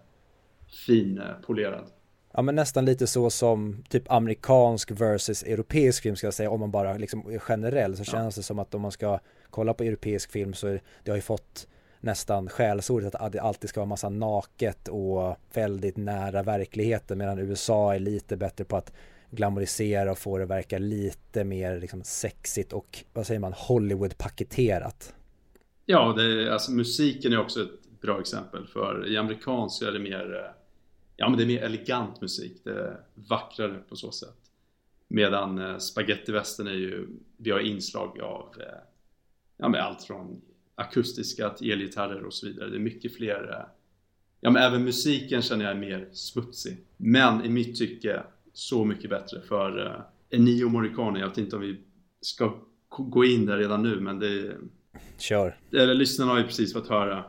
finpolerad. 0.86 1.86
Ja 2.34 2.42
men 2.42 2.56
nästan 2.56 2.86
lite 2.86 3.08
så 3.08 3.30
som 3.30 3.84
typ 3.90 4.12
amerikansk 4.12 4.92
versus 4.92 5.44
europeisk 5.44 6.04
film 6.04 6.16
ska 6.16 6.28
jag 6.28 6.34
säga 6.34 6.50
om 6.50 6.60
man 6.60 6.72
bara 6.72 6.98
liksom 6.98 7.32
är 7.32 7.40
generell 7.40 7.98
så 7.98 8.02
ja. 8.02 8.12
känns 8.12 8.36
det 8.36 8.44
som 8.44 8.60
att 8.60 8.74
om 8.74 8.82
man 8.82 8.92
ska 8.92 9.20
kolla 9.50 9.74
på 9.74 9.84
europeisk 9.84 10.32
film 10.32 10.54
så 10.54 10.68
är, 10.68 10.82
det 11.04 11.12
har 11.12 11.16
ju 11.16 11.22
fått 11.22 11.68
nästan 12.02 12.50
skällsordet 12.50 13.16
att 13.16 13.32
det 13.32 13.42
alltid 13.42 13.70
ska 13.70 13.80
vara 13.80 13.88
massa 13.88 14.10
naket 14.10 14.88
och 14.88 15.38
väldigt 15.54 15.98
nära 15.98 16.44
verkligheten 16.44 17.18
medan 17.18 17.40
USA 17.40 17.96
är 17.96 18.00
lite 18.00 18.38
bättre 18.38 18.64
på 18.64 18.78
att 18.78 18.94
glamorisera 19.30 20.12
och 20.12 20.18
få 20.18 20.38
det 20.38 20.44
att 20.44 20.50
verka 20.50 20.78
lite 20.78 21.44
mer 21.44 21.80
liksom 21.80 22.04
sexigt 22.04 22.74
och 22.74 23.04
vad 23.14 23.28
säger 23.28 23.40
man 23.40 23.54
Hollywood-paketerat. 23.54 25.14
Ja, 25.86 26.14
det, 26.18 26.24
är 26.24 26.52
alltså 26.52 26.72
musiken 26.72 27.34
är 27.34 27.40
också 27.40 27.62
ett 27.62 28.02
bra 28.02 28.20
exempel 28.20 28.68
för 28.68 29.08
i 29.08 29.18
amerikansk 29.18 29.80
så 29.80 29.86
är 29.86 29.92
det 29.92 30.00
mer 30.00 30.54
ja 31.22 31.30
men 31.30 31.38
det 31.38 31.44
är 31.44 31.48
mer 31.48 31.64
elegant 31.64 32.22
musik, 32.22 32.62
det 32.64 32.72
är 32.72 33.00
vackrare 33.14 33.80
på 33.90 33.96
så 33.96 34.12
sätt. 34.12 34.38
Medan 35.08 35.60
eh, 35.60 35.78
spagettivästern 35.78 36.68
är 36.68 36.72
ju, 36.72 37.08
vi 37.38 37.52
har 37.52 37.60
inslag 37.60 38.20
av 38.22 38.56
eh, 38.60 38.66
ja, 39.58 39.70
med 39.70 39.82
allt 39.82 40.04
från 40.04 40.42
akustiska 40.76 41.50
till 41.50 41.72
elgitarrer 41.72 42.24
och 42.24 42.34
så 42.34 42.48
vidare. 42.48 42.70
Det 42.70 42.76
är 42.76 42.80
mycket 42.80 43.16
fler 43.16 43.50
eh, 43.50 43.66
Ja 44.44 44.50
men 44.50 44.64
även 44.64 44.84
musiken 44.84 45.42
känner 45.42 45.66
jag 45.66 45.76
är 45.76 45.80
mer 45.80 46.10
smutsig. 46.12 46.78
Men 46.98 47.46
i 47.46 47.50
mitt 47.50 47.76
tycke 47.76 48.24
så 48.54 48.86
mycket 48.86 49.10
bättre 49.10 49.42
för 49.42 49.80
uh, 49.80 50.02
Ennio 50.30 50.70
Morricone, 50.70 51.20
jag 51.20 51.28
vet 51.28 51.38
inte 51.38 51.56
om 51.56 51.62
vi 51.62 51.78
ska 52.22 52.58
gå 52.90 53.26
in 53.26 53.46
där 53.46 53.58
redan 53.58 53.84
nu 53.84 54.00
men 54.00 54.20
det 54.20 54.58
Kör! 55.18 55.58
Eller 55.72 55.94
lyssnarna 55.96 56.32
har 56.32 56.40
ju 56.40 56.44
precis 56.44 56.74
fått 56.74 56.88
höra 56.88 57.24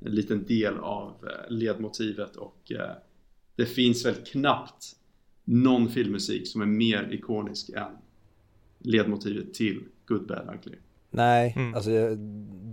en 0.00 0.12
liten 0.14 0.44
del 0.44 0.78
av 0.78 1.08
uh, 1.24 1.56
ledmotivet 1.56 2.36
och 2.36 2.72
uh, 2.74 2.78
det 3.56 3.66
finns 3.66 4.06
väl 4.06 4.14
knappt 4.14 4.86
någon 5.44 5.88
filmmusik 5.88 6.48
som 6.48 6.62
är 6.62 6.66
mer 6.66 7.08
ikonisk 7.12 7.68
än 7.68 7.92
ledmotivet 8.78 9.54
till 9.54 9.82
Good 10.06 10.26
Bad 10.26 10.54
Ugly. 10.54 10.78
Nej, 11.14 11.52
mm. 11.56 11.74
alltså 11.74 11.90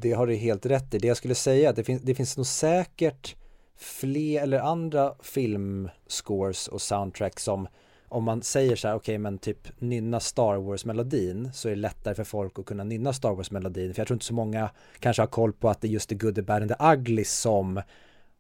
det 0.02 0.12
har 0.12 0.28
du 0.28 0.36
helt 0.36 0.66
rätt 0.66 0.94
i. 0.94 0.98
Det 0.98 1.08
jag 1.08 1.18
skulle 1.18 1.36
säga 1.36 1.66
är 1.66 1.70
att 1.70 1.76
det 1.76 1.84
finns, 1.84 2.02
det 2.02 2.16
finns 2.16 2.38
nog 2.38 2.46
säkert 2.46 3.36
fler 3.78 4.42
eller 4.42 4.60
andra 4.60 5.14
filmscores 5.24 6.68
och 6.68 6.82
soundtrack 6.82 7.40
som 7.40 7.68
om 8.08 8.24
man 8.24 8.42
säger 8.42 8.76
så 8.76 8.88
här, 8.88 8.96
okej 8.96 9.14
okay, 9.14 9.18
men 9.18 9.38
typ 9.38 9.68
nynna 9.80 10.20
Star 10.20 10.58
Wars-melodin 10.58 11.50
så 11.54 11.68
är 11.68 11.70
det 11.70 11.82
lättare 11.82 12.16
för 12.16 12.24
folk 12.24 12.60
att 12.60 12.66
kunna 12.66 12.84
nynna 12.84 13.14
Star 13.14 13.32
Wars-melodin. 13.32 13.94
För 13.94 14.00
jag 14.00 14.08
tror 14.08 14.16
inte 14.16 14.26
så 14.26 14.34
många 14.34 14.70
kanske 15.00 15.22
har 15.22 15.28
koll 15.28 15.54
på 15.54 15.70
att 15.70 15.82
det 15.82 15.88
är 15.88 15.90
just 15.90 16.10
the 16.10 16.16
good, 16.16 16.36
the 16.36 16.42
bad 16.42 16.62
and 16.62 16.72
the 16.72 16.86
ugly 16.86 17.24
som 17.24 17.74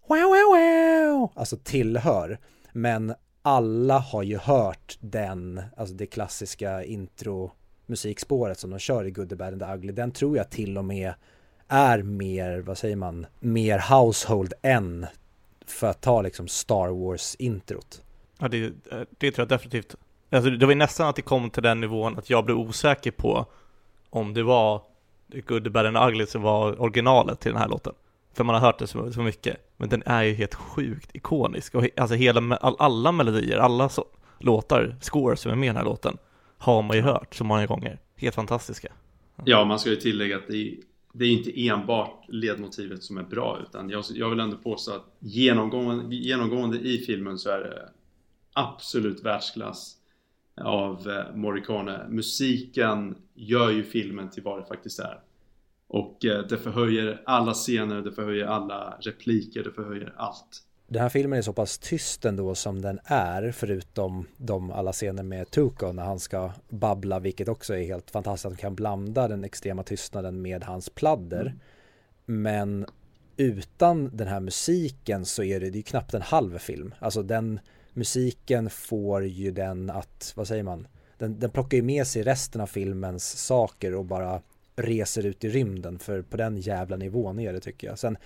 wow, 0.07 0.19
wow, 0.19 0.57
wow, 0.57 1.31
alltså 1.35 1.57
tillhör. 1.57 2.39
Men 2.73 3.13
alla 3.41 3.99
har 3.99 4.23
ju 4.23 4.37
hört 4.37 4.97
den, 4.99 5.61
alltså 5.77 5.95
det 5.95 6.05
klassiska 6.05 6.83
intro 6.83 7.51
musikspåret 7.91 8.59
som 8.59 8.69
de 8.69 8.79
kör 8.79 9.05
i 9.05 9.11
Good, 9.11 9.29
the 9.29 9.35
Bad 9.35 9.47
and 9.47 9.61
the 9.61 9.73
Ugly, 9.73 9.93
den 9.93 10.11
tror 10.11 10.37
jag 10.37 10.49
till 10.49 10.77
och 10.77 10.85
med 10.85 11.13
är 11.67 12.01
mer, 12.01 12.59
vad 12.59 12.77
säger 12.77 12.95
man, 12.95 13.25
mer 13.39 13.83
household 13.89 14.53
än 14.61 15.05
för 15.65 15.87
att 15.87 16.01
ta 16.01 16.21
liksom 16.21 16.47
Star 16.47 16.87
Wars-introt. 16.87 18.01
Ja, 18.39 18.47
det, 18.47 18.73
det 19.17 19.31
tror 19.31 19.41
jag 19.41 19.47
definitivt 19.47 19.95
Alltså 20.31 20.49
det 20.49 20.65
var 20.65 20.71
ju 20.71 20.77
nästan 20.77 21.07
att 21.07 21.15
det 21.15 21.21
kom 21.21 21.49
till 21.49 21.63
den 21.63 21.81
nivån 21.81 22.17
att 22.17 22.29
jag 22.29 22.45
blev 22.45 22.57
osäker 22.57 23.11
på 23.11 23.45
om 24.09 24.33
det 24.33 24.43
var 24.43 24.81
Good, 25.47 25.63
The 25.63 25.69
Bad 25.69 25.85
and 25.85 25.97
Ugly 25.97 26.25
som 26.25 26.41
var 26.41 26.81
originalet 26.81 27.39
till 27.39 27.51
den 27.51 27.61
här 27.61 27.67
låten. 27.67 27.93
För 28.33 28.43
man 28.43 28.55
har 28.55 28.61
hört 28.61 28.79
det 28.79 28.87
så, 28.87 29.11
så 29.11 29.21
mycket. 29.21 29.57
Men 29.77 29.89
den 29.89 30.03
är 30.05 30.23
ju 30.23 30.33
helt 30.33 30.53
sjukt 30.53 31.09
ikonisk. 31.13 31.75
Och 31.75 31.83
he, 31.83 31.89
alltså 31.97 32.15
hela, 32.15 32.55
all, 32.55 32.75
alla 32.79 33.11
melodier, 33.11 33.57
alla 33.57 33.89
så, 33.89 34.05
låtar, 34.39 34.95
scores 35.01 35.39
som 35.39 35.51
är 35.51 35.55
med 35.55 35.65
i 35.65 35.69
den 35.69 35.77
här 35.77 35.83
låten 35.83 36.17
har 36.61 36.81
man 36.81 36.97
ju 36.97 37.03
hört 37.03 37.35
så 37.35 37.43
många 37.43 37.65
gånger. 37.65 37.99
Helt 38.15 38.35
fantastiska. 38.35 38.93
Ja, 39.45 39.65
man 39.65 39.79
ska 39.79 39.89
ju 39.89 39.95
tillägga 39.95 40.37
att 40.37 40.47
det 40.47 40.57
är, 40.57 40.75
det 41.13 41.25
är 41.25 41.29
inte 41.29 41.67
enbart 41.67 42.25
ledmotivet 42.27 43.03
som 43.03 43.17
är 43.17 43.23
bra 43.23 43.59
utan 43.67 43.89
jag, 43.89 44.03
jag 44.13 44.29
vill 44.29 44.39
ändå 44.39 44.57
påstå 44.57 44.91
att 44.91 45.15
genomgående, 45.19 46.15
genomgående 46.15 46.77
i 46.77 46.97
filmen 46.97 47.37
så 47.37 47.49
är 47.49 47.59
det 47.59 47.89
absolut 48.53 49.23
världsklass 49.23 49.95
av 50.61 51.09
eh, 51.09 51.35
Morricone. 51.35 52.07
Musiken 52.09 53.15
gör 53.33 53.69
ju 53.69 53.83
filmen 53.83 54.29
till 54.29 54.43
vad 54.43 54.59
det 54.59 54.65
faktiskt 54.65 54.99
är. 54.99 55.19
Och 55.87 56.25
eh, 56.25 56.47
det 56.47 56.57
förhöjer 56.57 57.21
alla 57.25 57.53
scener, 57.53 58.01
det 58.01 58.11
förhöjer 58.11 58.45
alla 58.45 58.97
repliker, 59.01 59.63
det 59.63 59.71
förhöjer 59.71 60.13
allt. 60.17 60.63
Den 60.91 61.01
här 61.01 61.09
filmen 61.09 61.39
är 61.39 61.41
så 61.41 61.53
pass 61.53 61.77
tyst 61.77 62.25
ändå 62.25 62.55
som 62.55 62.81
den 62.81 62.99
är 63.03 63.51
förutom 63.51 64.27
de 64.37 64.71
alla 64.71 64.93
scener 64.93 65.23
med 65.23 65.51
Tuco 65.51 65.91
när 65.91 66.03
han 66.03 66.19
ska 66.19 66.51
babbla 66.69 67.19
vilket 67.19 67.47
också 67.47 67.75
är 67.75 67.83
helt 67.83 68.11
fantastiskt 68.11 68.45
att 68.45 68.51
de 68.51 68.57
kan 68.57 68.75
blanda 68.75 69.27
den 69.27 69.43
extrema 69.43 69.83
tystnaden 69.83 70.41
med 70.41 70.63
hans 70.63 70.89
pladder. 70.89 71.41
Mm. 71.41 72.41
Men 72.41 72.85
utan 73.37 74.17
den 74.17 74.27
här 74.27 74.39
musiken 74.39 75.25
så 75.25 75.43
är 75.43 75.59
det, 75.59 75.69
det 75.69 75.79
är 75.79 75.83
knappt 75.83 76.13
en 76.13 76.21
halv 76.21 76.57
film. 76.57 76.93
Alltså 76.99 77.23
den 77.23 77.59
musiken 77.93 78.69
får 78.69 79.25
ju 79.25 79.51
den 79.51 79.89
att, 79.89 80.33
vad 80.35 80.47
säger 80.47 80.63
man, 80.63 80.87
den, 81.17 81.39
den 81.39 81.49
plockar 81.49 81.77
ju 81.77 81.83
med 81.83 82.07
sig 82.07 82.23
resten 82.23 82.61
av 82.61 82.67
filmens 82.67 83.45
saker 83.45 83.95
och 83.95 84.05
bara 84.05 84.41
reser 84.75 85.25
ut 85.25 85.43
i 85.43 85.49
rymden 85.49 85.99
för 85.99 86.21
på 86.21 86.37
den 86.37 86.57
jävla 86.57 86.97
nivån 86.97 87.39
är 87.39 87.53
det 87.53 87.59
tycker 87.59 87.87
jag. 87.87 87.99
Sen, 87.99 88.17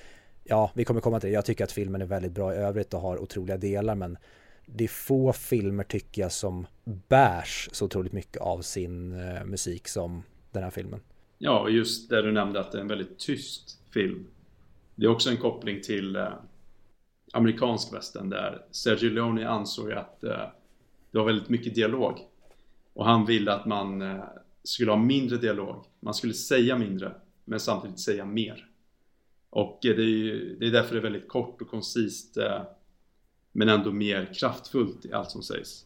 ja, 0.46 0.72
vi 0.74 0.86
kommer 0.86 1.02
komma 1.02 1.20
till 1.20 1.30
det. 1.30 1.34
Jag 1.34 1.46
tycker 1.46 1.64
att 1.64 1.72
filmen 1.72 2.02
är 2.02 2.06
väldigt 2.06 2.32
bra 2.32 2.54
i 2.54 2.58
övrigt 2.58 2.94
och 2.94 3.02
har 3.02 3.18
otroliga 3.18 3.58
delar 3.58 3.96
men 3.96 4.18
det 4.66 4.84
är 4.84 4.88
få 4.88 5.34
filmer 5.34 5.84
tycker 5.84 6.22
jag 6.22 6.32
som 6.32 6.68
bärs 7.08 7.70
så 7.72 7.86
otroligt 7.86 8.14
mycket 8.14 8.42
av 8.42 8.62
sin 8.62 9.20
eh, 9.20 9.46
musik 9.46 9.88
som 9.88 10.24
den 10.52 10.64
här 10.64 10.70
filmen. 10.70 11.00
Ja, 11.38 11.60
och 11.60 11.72
just 11.72 12.10
det 12.10 12.22
du 12.22 12.32
nämnde 12.32 12.60
att 12.60 12.72
det 12.72 12.78
är 12.78 12.82
en 12.82 12.88
väldigt 12.88 13.20
tyst 13.20 13.80
film. 13.94 14.28
Det 14.96 15.06
är 15.06 15.10
också 15.10 15.30
en 15.30 15.38
koppling 15.38 15.82
till 15.82 16.16
eh, 16.16 16.34
amerikansk 17.34 17.94
västern 17.94 18.30
där 18.30 18.66
Sergio 18.72 19.10
Leone 19.10 19.48
ansåg 19.48 19.92
att 19.92 20.24
eh, 20.24 20.48
det 21.12 21.18
var 21.18 21.26
väldigt 21.26 21.50
mycket 21.50 21.76
dialog. 21.76 22.20
Och 22.94 23.06
han 23.06 23.26
ville 23.26 23.54
att 23.54 23.66
man 23.66 24.02
eh, 24.02 24.24
skulle 24.64 24.92
ha 24.92 24.98
mindre 24.98 25.38
dialog. 25.38 25.86
Man 26.00 26.14
skulle 26.14 26.34
säga 26.34 26.78
mindre, 26.78 27.12
men 27.46 27.60
samtidigt 27.60 28.00
säga 28.00 28.26
mer. 28.26 28.70
Och 29.56 29.80
det 29.82 29.90
är, 29.90 30.00
ju, 30.00 30.56
det 30.60 30.66
är 30.68 30.72
därför 30.72 30.96
det 30.96 31.00
är 31.00 31.04
väldigt 31.04 31.28
kort 31.28 31.62
och 31.62 31.70
koncist, 31.70 32.38
eh, 32.38 32.62
men 33.52 33.70
ändå 33.70 33.92
mer 33.92 34.34
kraftfullt 34.34 35.06
i 35.06 35.14
allt 35.14 35.32
som 35.32 35.44
sägs. 35.44 35.86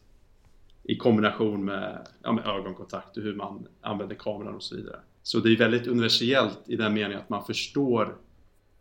I 0.82 0.96
kombination 0.96 1.64
med, 1.64 2.08
ja, 2.22 2.32
med 2.32 2.46
ögonkontakt 2.46 3.16
och 3.16 3.22
hur 3.22 3.34
man 3.34 3.66
använder 3.80 4.16
kameran 4.16 4.54
och 4.54 4.62
så 4.62 4.76
vidare. 4.76 5.00
Så 5.22 5.38
det 5.38 5.52
är 5.52 5.56
väldigt 5.56 5.86
universellt 5.86 6.58
i 6.66 6.76
den 6.76 6.94
meningen 6.94 7.18
att 7.18 7.28
man 7.28 7.44
förstår 7.44 8.16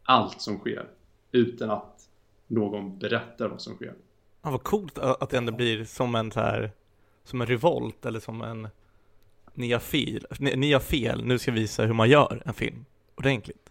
allt 0.04 0.42
som 0.42 0.58
sker 0.58 0.90
utan 1.32 1.70
att 1.70 2.10
någon 2.48 3.00
berättar 3.00 3.50
vad 3.50 3.62
som 3.62 3.76
sker. 3.76 3.94
Ja, 4.42 4.52
vad 4.52 4.64
coolt 4.64 4.98
att 4.98 5.30
det 5.30 5.38
ändå 5.38 5.52
blir 5.52 5.86
som 5.86 6.16
en 6.16 6.32
så 6.32 6.40
här, 6.40 6.72
som 7.24 7.42
en 7.42 7.48
revolt 7.48 8.06
eller 8.06 8.20
som 8.20 8.42
en 8.42 8.68
ni 9.54 9.72
har 9.72 9.80
fel, 9.80 10.28
ni 10.40 10.74
har 10.74 10.80
fel, 10.80 11.26
nu 11.26 11.40
ska 11.40 11.52
vi 11.52 11.60
visa 11.60 11.86
hur 11.86 11.94
man 11.94 12.10
gör 12.10 12.44
en 12.46 12.54
film 12.54 12.86
ordentligt. 13.16 13.69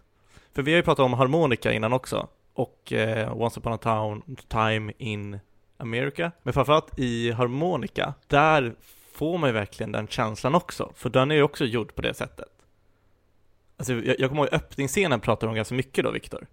För 0.55 0.61
vi 0.61 0.71
har 0.71 0.77
ju 0.77 0.83
pratat 0.83 1.03
om 1.03 1.13
harmonika 1.13 1.73
innan 1.73 1.93
också 1.93 2.27
och 2.53 2.93
eh, 2.93 3.41
Once 3.41 3.59
upon 3.59 3.73
a 3.73 3.77
town, 3.77 4.35
time 4.47 4.93
in 4.97 5.39
America. 5.77 6.31
Men 6.43 6.53
framförallt 6.53 6.99
i 6.99 7.31
harmonika, 7.31 8.13
där 8.27 8.75
får 9.13 9.37
man 9.37 9.49
ju 9.49 9.53
verkligen 9.53 9.91
den 9.91 10.07
känslan 10.07 10.55
också, 10.55 10.91
för 10.95 11.09
den 11.09 11.31
är 11.31 11.35
ju 11.35 11.43
också 11.43 11.65
gjord 11.65 11.95
på 11.95 12.01
det 12.01 12.13
sättet. 12.13 12.49
Alltså 13.77 13.93
jag, 13.93 14.19
jag 14.19 14.29
kommer 14.29 14.41
ihåg 14.41 14.53
öppningsscenen 14.53 15.19
pratar 15.19 15.47
de 15.47 15.55
ganska 15.55 15.75
mycket 15.75 16.03
då, 16.03 16.11
Viktor 16.11 16.47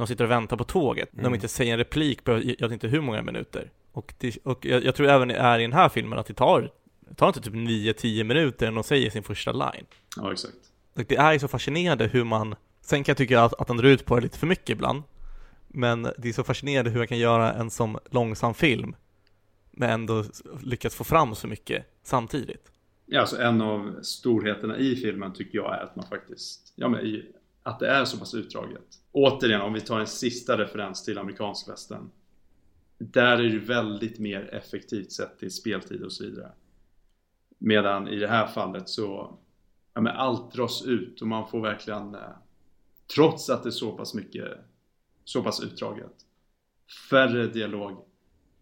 de 0.00 0.06
sitter 0.06 0.24
och 0.24 0.30
väntar 0.30 0.56
på 0.56 0.64
tåget, 0.64 1.12
mm. 1.12 1.24
de 1.24 1.34
inte 1.34 1.48
säger 1.48 1.72
en 1.72 1.78
replik 1.78 2.24
på 2.24 2.32
jag 2.32 2.68
vet 2.68 2.72
inte 2.72 2.88
hur 2.88 3.00
många 3.00 3.22
minuter. 3.22 3.70
Och, 3.92 4.14
det, 4.18 4.36
och 4.44 4.66
jag, 4.66 4.84
jag, 4.84 4.94
tror 4.94 5.08
även 5.08 5.28
det 5.28 5.34
är 5.34 5.58
i 5.58 5.62
den 5.62 5.72
här 5.72 5.88
filmen 5.88 6.18
att 6.18 6.26
det 6.26 6.34
tar, 6.34 6.70
det 7.00 7.14
tar 7.14 7.26
inte 7.26 7.40
typ 7.40 7.54
9-10 7.54 8.24
minuter 8.24 8.66
när 8.66 8.74
de 8.74 8.84
säger 8.84 9.10
sin 9.10 9.22
första 9.22 9.52
line. 9.52 9.86
Ja, 10.16 10.32
exakt. 10.32 10.54
Och 10.94 11.04
det 11.08 11.16
är 11.16 11.32
ju 11.32 11.38
så 11.38 11.48
fascinerande 11.48 12.06
hur 12.06 12.24
man, 12.24 12.54
sen 12.90 13.04
kan 13.04 13.12
jag 13.12 13.16
tycka 13.16 13.42
att, 13.42 13.60
att 13.60 13.68
han 13.68 13.76
drar 13.76 13.88
ut 13.88 14.04
på 14.04 14.16
det 14.16 14.22
lite 14.22 14.38
för 14.38 14.46
mycket 14.46 14.70
ibland, 14.70 15.02
men 15.68 16.02
det 16.02 16.28
är 16.28 16.32
så 16.32 16.44
fascinerande 16.44 16.90
hur 16.90 16.98
han 16.98 17.08
kan 17.08 17.18
göra 17.18 17.52
en 17.52 17.70
sån 17.70 17.98
långsam 18.10 18.54
film, 18.54 18.96
men 19.70 19.90
ändå 19.90 20.24
lyckas 20.62 20.94
få 20.94 21.04
fram 21.04 21.34
så 21.34 21.46
mycket 21.46 21.86
samtidigt. 22.02 22.72
Ja, 23.06 23.20
alltså 23.20 23.40
en 23.40 23.60
av 23.60 24.02
storheterna 24.02 24.78
i 24.78 24.96
filmen 24.96 25.32
tycker 25.32 25.58
jag 25.58 25.74
är 25.74 25.80
att 25.80 25.96
man 25.96 26.06
faktiskt, 26.06 26.72
ja 26.76 26.88
men 26.88 27.00
i 27.00 27.32
att 27.62 27.78
det 27.78 27.88
är 27.88 28.04
så 28.04 28.18
pass 28.18 28.34
utdraget. 28.34 28.98
Återigen, 29.12 29.60
om 29.60 29.72
vi 29.72 29.80
tar 29.80 30.00
en 30.00 30.06
sista 30.06 30.58
referens 30.58 31.04
till 31.04 31.18
amerikansk 31.18 31.68
västern. 31.68 32.10
Där 32.98 33.38
är 33.38 33.48
det 33.48 33.58
väldigt 33.58 34.18
mer 34.18 34.54
effektivt 34.54 35.12
sett 35.12 35.38
till 35.38 35.50
speltid 35.50 36.02
och 36.02 36.12
så 36.12 36.24
vidare. 36.24 36.52
Medan 37.58 38.08
i 38.08 38.16
det 38.16 38.28
här 38.28 38.46
fallet 38.46 38.88
så, 38.88 39.38
ja 39.94 40.00
men 40.00 40.16
allt 40.16 40.52
dras 40.52 40.84
ut 40.84 41.20
och 41.20 41.28
man 41.28 41.48
får 41.48 41.60
verkligen, 41.60 42.14
eh, 42.14 42.20
trots 43.14 43.50
att 43.50 43.62
det 43.62 43.68
är 43.68 43.70
så 43.70 43.92
pass 43.92 44.14
mycket, 44.14 44.48
så 45.24 45.42
pass 45.42 45.60
utdraget, 45.60 46.12
färre 47.10 47.46
dialog, 47.46 47.98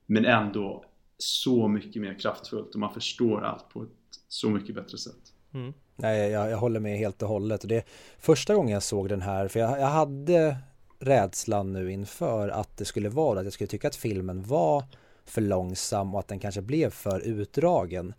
men 0.06 0.24
ändå 0.24 0.84
så 1.18 1.68
mycket 1.68 2.02
mer 2.02 2.18
kraftfullt 2.18 2.74
och 2.74 2.80
man 2.80 2.94
förstår 2.94 3.44
allt 3.44 3.68
på 3.68 3.82
ett 3.82 3.88
så 4.28 4.50
mycket 4.50 4.74
bättre 4.74 4.98
sätt. 4.98 5.32
Mm. 5.54 5.72
Nej, 5.96 6.30
jag, 6.30 6.50
jag 6.50 6.58
håller 6.58 6.80
med 6.80 6.98
helt 6.98 7.22
och 7.22 7.28
hållet. 7.28 7.62
Och 7.62 7.68
det 7.68 7.76
är 7.76 7.84
första 8.18 8.54
gången 8.54 8.72
jag 8.72 8.82
såg 8.82 9.08
den 9.08 9.22
här, 9.22 9.48
för 9.48 9.60
jag, 9.60 9.80
jag 9.80 9.86
hade 9.86 10.56
rädslan 10.98 11.72
nu 11.72 11.92
inför 11.92 12.48
att 12.48 12.76
det 12.76 12.84
skulle 12.84 13.08
vara 13.08 13.38
att 13.38 13.44
jag 13.44 13.52
skulle 13.52 13.68
tycka 13.68 13.88
att 13.88 13.96
filmen 13.96 14.42
var 14.42 14.84
för 15.24 15.40
långsam 15.40 16.14
och 16.14 16.20
att 16.20 16.28
den 16.28 16.38
kanske 16.38 16.62
blev 16.62 16.90
för 16.90 17.20
utdragen. 17.20 18.14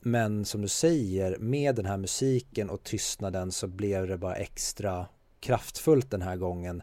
Men 0.00 0.44
som 0.44 0.62
du 0.62 0.68
säger, 0.68 1.38
med 1.38 1.74
den 1.74 1.86
här 1.86 1.96
musiken 1.96 2.70
och 2.70 2.82
tystnaden 2.82 3.52
så 3.52 3.66
blev 3.66 4.06
det 4.06 4.18
bara 4.18 4.34
extra 4.34 5.06
kraftfullt 5.44 6.10
den 6.10 6.22
här 6.22 6.36
gången. 6.36 6.82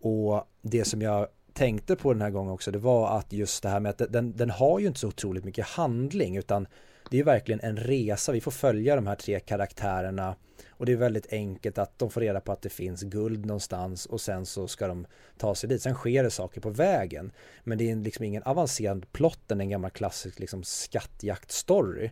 Och 0.00 0.44
det 0.62 0.84
som 0.84 1.02
jag 1.02 1.28
tänkte 1.52 1.96
på 1.96 2.12
den 2.12 2.22
här 2.22 2.30
gången 2.30 2.52
också, 2.52 2.70
det 2.70 2.78
var 2.78 3.18
att 3.18 3.32
just 3.32 3.62
det 3.62 3.68
här 3.68 3.80
med 3.80 3.90
att 3.90 4.12
den, 4.12 4.36
den 4.36 4.50
har 4.50 4.78
ju 4.78 4.86
inte 4.86 5.00
så 5.00 5.08
otroligt 5.08 5.44
mycket 5.44 5.66
handling 5.66 6.36
utan 6.36 6.66
det 7.10 7.18
är 7.18 7.24
verkligen 7.24 7.60
en 7.60 7.76
resa. 7.76 8.32
Vi 8.32 8.40
får 8.40 8.50
följa 8.50 8.96
de 8.96 9.06
här 9.06 9.14
tre 9.14 9.40
karaktärerna 9.40 10.36
och 10.70 10.86
det 10.86 10.92
är 10.92 10.96
väldigt 10.96 11.32
enkelt 11.32 11.78
att 11.78 11.98
de 11.98 12.10
får 12.10 12.20
reda 12.20 12.40
på 12.40 12.52
att 12.52 12.62
det 12.62 12.68
finns 12.68 13.02
guld 13.02 13.46
någonstans 13.46 14.06
och 14.06 14.20
sen 14.20 14.46
så 14.46 14.68
ska 14.68 14.88
de 14.88 15.06
ta 15.38 15.54
sig 15.54 15.68
dit. 15.68 15.82
Sen 15.82 15.94
sker 15.94 16.22
det 16.22 16.30
saker 16.30 16.60
på 16.60 16.70
vägen. 16.70 17.32
Men 17.64 17.78
det 17.78 17.90
är 17.90 17.96
liksom 17.96 18.24
ingen 18.24 18.42
avancerad 18.42 19.12
plott 19.12 19.50
än 19.50 19.60
en 19.60 19.70
gammal 19.70 19.90
klassisk 19.90 20.38
liksom 20.38 20.62
skattjakt-story. 20.62 22.10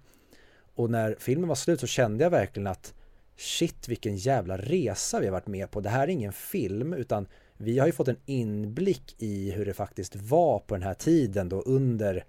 Och 0.74 0.90
när 0.90 1.16
filmen 1.18 1.48
var 1.48 1.54
slut 1.54 1.80
så 1.80 1.86
kände 1.86 2.24
jag 2.24 2.30
verkligen 2.30 2.66
att 2.66 2.94
shit 3.40 3.88
vilken 3.88 4.16
jävla 4.16 4.56
resa 4.56 5.20
vi 5.20 5.26
har 5.26 5.32
varit 5.32 5.46
med 5.46 5.70
på. 5.70 5.80
Det 5.80 5.88
här 5.88 6.02
är 6.02 6.08
ingen 6.08 6.32
film 6.32 6.92
utan 6.92 7.26
vi 7.56 7.78
har 7.78 7.86
ju 7.86 7.92
fått 7.92 8.08
en 8.08 8.20
inblick 8.26 9.14
i 9.18 9.50
hur 9.50 9.66
det 9.66 9.74
faktiskt 9.74 10.16
var 10.16 10.58
på 10.58 10.74
den 10.74 10.82
här 10.82 10.94
tiden 10.94 11.48
då 11.48 11.60
under 11.60 12.24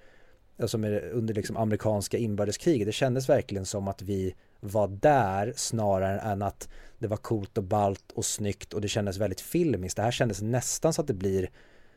alltså 0.60 0.78
med, 0.78 1.12
under 1.12 1.34
liksom 1.34 1.58
amerikanska 1.58 2.17
inbördeskriget. 2.17 2.88
Det 2.88 2.91
kändes 2.91 3.30
verkligen 3.30 3.65
som 3.65 3.88
att 3.88 4.02
vi 4.02 4.36
var 4.60 4.88
där 4.88 5.54
snarare 5.56 6.19
än 6.19 6.41
att 6.41 6.69
det 7.00 7.08
var 7.08 7.17
coolt 7.17 7.58
och 7.58 7.63
balt 7.63 8.12
och 8.12 8.26
snyggt 8.26 8.74
och 8.74 8.82
det 8.82 8.88
kändes 8.88 9.17
väldigt 9.17 9.41
filmiskt. 9.41 9.95
Det 9.95 10.04
här 10.04 10.12
kändes 10.12 10.41
nästan 10.41 10.93
så 10.93 11.02
att 11.02 11.08
det 11.08 11.13
blir 11.13 11.50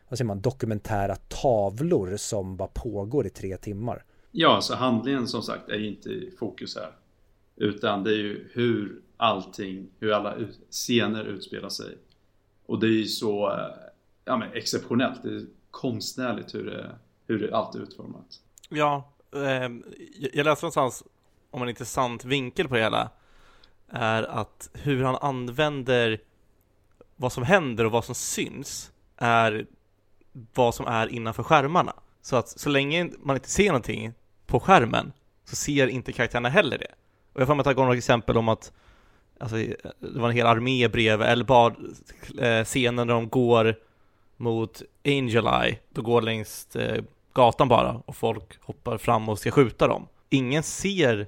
vad 0.08 0.18
säger 0.18 0.26
man, 0.26 0.40
dokumentära 0.40 1.16
tavlor 1.16 2.16
som 2.16 2.56
bara 2.56 2.68
pågår 2.68 3.26
i 3.26 3.30
tre 3.30 3.56
timmar. 3.56 4.04
Ja, 4.30 4.60
så 4.60 4.74
handlingen 4.74 5.28
som 5.28 5.42
sagt 5.42 5.68
är 5.68 5.84
inte 5.84 6.08
i 6.08 6.30
fokus 6.38 6.76
här. 6.76 6.92
Utan 7.56 8.04
det 8.04 8.10
är 8.10 8.16
ju 8.16 8.48
hur 8.52 9.00
allting, 9.24 9.90
hur 9.98 10.12
alla 10.12 10.34
scener 10.70 11.24
utspelar 11.24 11.68
sig. 11.68 11.98
Och 12.66 12.80
det 12.80 12.86
är 12.86 12.90
ju 12.90 13.06
så 13.06 13.50
eh, 13.50 13.66
ja, 14.24 14.36
men 14.36 14.52
exceptionellt, 14.52 15.22
det 15.22 15.28
är 15.28 15.46
konstnärligt 15.70 16.54
hur, 16.54 16.64
det, 16.66 16.90
hur 17.26 17.54
allt 17.54 17.74
är 17.74 17.80
utformat. 17.80 18.40
Ja, 18.68 19.12
eh, 19.34 19.68
jag 20.32 20.44
läste 20.44 20.64
någonstans 20.64 21.04
om 21.50 21.62
en 21.62 21.68
intressant 21.68 22.24
vinkel 22.24 22.68
på 22.68 22.74
det 22.74 22.80
hela 22.80 23.10
är 23.88 24.22
att 24.22 24.70
hur 24.72 25.02
han 25.02 25.16
använder 25.16 26.20
vad 27.16 27.32
som 27.32 27.42
händer 27.42 27.84
och 27.84 27.92
vad 27.92 28.04
som 28.04 28.14
syns 28.14 28.92
är 29.16 29.66
vad 30.54 30.74
som 30.74 30.86
är 30.86 31.06
innanför 31.08 31.42
skärmarna. 31.42 31.92
Så 32.22 32.36
att 32.36 32.48
så 32.48 32.68
länge 32.68 33.10
man 33.18 33.36
inte 33.36 33.48
ser 33.48 33.66
någonting 33.66 34.12
på 34.46 34.60
skärmen 34.60 35.12
så 35.44 35.56
ser 35.56 35.86
inte 35.86 36.12
karaktärerna 36.12 36.48
heller 36.48 36.78
det. 36.78 36.94
Och 37.32 37.40
jag 37.40 37.46
får 37.46 37.54
mig 37.54 37.60
att 37.68 37.76
ta 37.76 37.82
några 37.82 37.96
exempel 37.96 38.36
om 38.36 38.48
att 38.48 38.72
alltså, 39.44 39.58
eh, 39.58 39.90
det 40.00 40.18
var 40.20 40.28
en 40.28 40.36
hel 40.36 40.46
armé 40.46 40.88
bredvid, 40.88 41.26
eller 41.26 41.44
bara 41.44 41.74
eh, 42.38 42.64
scenen 42.64 43.06
där 43.06 43.14
de 43.14 43.28
går 43.28 43.76
mot 44.36 44.82
Angel 45.04 45.46
Eye, 45.46 45.78
då 45.92 46.02
går 46.02 46.22
längs 46.22 46.76
eh, 46.76 47.04
gatan 47.32 47.68
bara 47.68 48.02
och 48.06 48.16
folk 48.16 48.60
hoppar 48.60 48.98
fram 48.98 49.28
och 49.28 49.38
ska 49.38 49.50
skjuta 49.50 49.88
dem. 49.88 50.06
Ingen 50.30 50.62
ser 50.62 51.26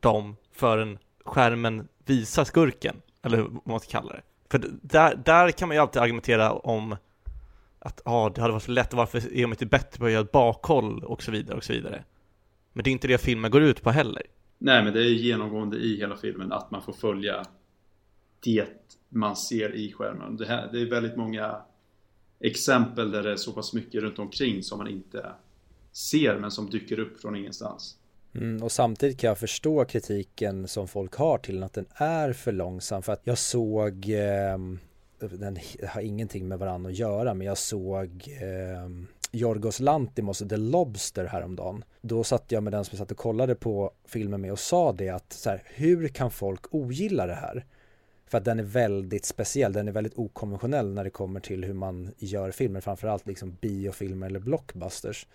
dem 0.00 0.36
förrän 0.52 0.98
skärmen 1.24 1.88
visar 2.06 2.44
skurken, 2.44 2.96
eller 3.22 3.38
vad 3.38 3.60
man 3.64 3.80
ska 3.80 3.90
kalla 3.90 4.12
det. 4.12 4.22
För 4.50 4.62
där, 4.82 5.22
där 5.24 5.50
kan 5.50 5.68
man 5.68 5.76
ju 5.76 5.80
alltid 5.80 6.02
argumentera 6.02 6.52
om 6.52 6.96
att 7.78 8.02
ah, 8.04 8.28
det 8.28 8.40
hade 8.40 8.52
varit 8.52 8.62
så 8.62 8.70
lätt, 8.70 8.94
varför 8.94 9.18
är 9.18 9.42
de 9.42 9.50
inte 9.50 9.66
bättre 9.66 9.98
på 9.98 10.04
att 10.04 10.12
göra 10.12 10.22
ett 10.22 10.32
bakhåll 10.32 11.04
och 11.04 11.22
så 11.22 11.30
vidare 11.30 11.56
och 11.56 11.64
så 11.64 11.72
vidare. 11.72 12.04
Men 12.72 12.84
det 12.84 12.90
är 12.90 12.92
inte 12.92 13.08
det 13.08 13.18
filmen 13.18 13.50
går 13.50 13.62
ut 13.62 13.82
på 13.82 13.90
heller. 13.90 14.22
Nej, 14.58 14.84
men 14.84 14.92
det 14.92 15.00
är 15.00 15.04
genomgående 15.04 15.76
i 15.76 15.96
hela 15.96 16.16
filmen 16.16 16.52
att 16.52 16.70
man 16.70 16.82
får 16.82 16.92
följa 16.92 17.44
det 18.40 18.66
man 19.08 19.36
ser 19.36 19.74
i 19.74 19.92
skärmen. 19.92 20.36
Det, 20.36 20.46
här, 20.46 20.68
det 20.72 20.80
är 20.80 20.90
väldigt 20.90 21.16
många 21.16 21.56
exempel 22.40 23.10
där 23.10 23.22
det 23.22 23.32
är 23.32 23.36
så 23.36 23.52
pass 23.52 23.72
mycket 23.72 24.02
runt 24.02 24.18
omkring 24.18 24.62
som 24.62 24.78
man 24.78 24.88
inte 24.88 25.32
ser 25.92 26.38
men 26.38 26.50
som 26.50 26.70
dyker 26.70 26.98
upp 26.98 27.20
från 27.20 27.36
ingenstans. 27.36 27.96
Mm, 28.34 28.62
och 28.62 28.72
samtidigt 28.72 29.18
kan 29.18 29.28
jag 29.28 29.38
förstå 29.38 29.84
kritiken 29.84 30.68
som 30.68 30.88
folk 30.88 31.14
har 31.14 31.38
till 31.38 31.62
att 31.62 31.72
den 31.72 31.86
är 31.94 32.32
för 32.32 32.52
långsam 32.52 33.02
för 33.02 33.12
att 33.12 33.26
jag 33.26 33.38
såg 33.38 34.10
eh, 34.10 34.58
den 35.20 35.58
har 35.88 36.00
ingenting 36.00 36.48
med 36.48 36.58
varandra 36.58 36.90
att 36.90 36.96
göra 36.96 37.34
men 37.34 37.46
jag 37.46 37.58
såg 37.58 38.28
eh, 38.40 38.90
Jorgos 39.32 39.80
Lantimos 39.80 40.38
The 40.38 40.56
Lobster 40.56 41.24
häromdagen. 41.24 41.84
Då 42.00 42.24
satt 42.24 42.52
jag 42.52 42.62
med 42.62 42.72
den 42.72 42.84
som 42.84 42.92
jag 42.92 42.98
satt 42.98 43.10
och 43.10 43.16
kollade 43.16 43.54
på 43.54 43.90
filmen 44.04 44.40
med 44.40 44.52
och 44.52 44.58
sa 44.58 44.92
det 44.92 45.08
att 45.08 45.32
så 45.32 45.50
här, 45.50 45.62
hur 45.64 46.08
kan 46.08 46.30
folk 46.30 46.74
ogilla 46.74 47.26
det 47.26 47.34
här? 47.34 47.64
För 48.28 48.38
att 48.38 48.44
den 48.44 48.58
är 48.58 48.62
väldigt 48.62 49.24
speciell, 49.24 49.72
den 49.72 49.88
är 49.88 49.92
väldigt 49.92 50.18
okonventionell 50.18 50.94
när 50.94 51.04
det 51.04 51.10
kommer 51.10 51.40
till 51.40 51.64
hur 51.64 51.74
man 51.74 52.14
gör 52.18 52.50
filmer, 52.50 52.80
framförallt 52.80 53.26
liksom 53.26 53.56
biofilmer 53.60 54.26
eller 54.26 54.40
blockbusters. 54.40 55.26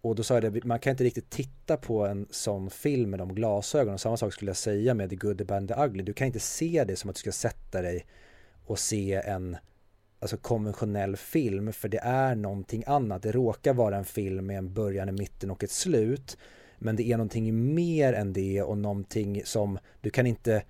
Och 0.00 0.14
då 0.14 0.22
sa 0.22 0.34
jag 0.34 0.52
det, 0.52 0.64
man 0.64 0.78
kan 0.78 0.90
inte 0.90 1.04
riktigt 1.04 1.30
titta 1.30 1.76
på 1.76 2.06
en 2.06 2.26
sån 2.30 2.70
film 2.70 3.10
med 3.10 3.18
de 3.18 3.34
glasögonen. 3.34 3.98
Samma 3.98 4.16
sak 4.16 4.32
skulle 4.32 4.48
jag 4.48 4.56
säga 4.56 4.94
med 4.94 5.10
The 5.10 5.16
Good, 5.16 5.38
The 5.38 5.44
Bad, 5.44 5.68
The 5.68 5.74
Ugly. 5.74 6.02
Du 6.02 6.12
kan 6.12 6.26
inte 6.26 6.40
se 6.40 6.84
det 6.84 6.96
som 6.96 7.10
att 7.10 7.16
du 7.16 7.20
ska 7.20 7.32
sätta 7.32 7.82
dig 7.82 8.06
och 8.66 8.78
se 8.78 9.14
en 9.14 9.56
alltså 10.20 10.36
konventionell 10.36 11.16
film 11.16 11.72
för 11.72 11.88
det 11.88 12.00
är 12.02 12.34
någonting 12.34 12.84
annat. 12.86 13.22
Det 13.22 13.32
råkar 13.32 13.74
vara 13.74 13.96
en 13.96 14.04
film 14.04 14.46
med 14.46 14.58
en 14.58 14.74
början, 14.74 15.08
en 15.08 15.14
mitten 15.14 15.50
och 15.50 15.64
ett 15.64 15.70
slut. 15.70 16.38
Men 16.78 16.96
det 16.96 17.12
är 17.12 17.16
någonting 17.16 17.74
mer 17.74 18.12
än 18.12 18.32
det 18.32 18.62
och 18.62 18.78
någonting 18.78 19.42
som 19.44 19.78
du 20.00 20.10
kan 20.10 20.26
inte 20.26 20.62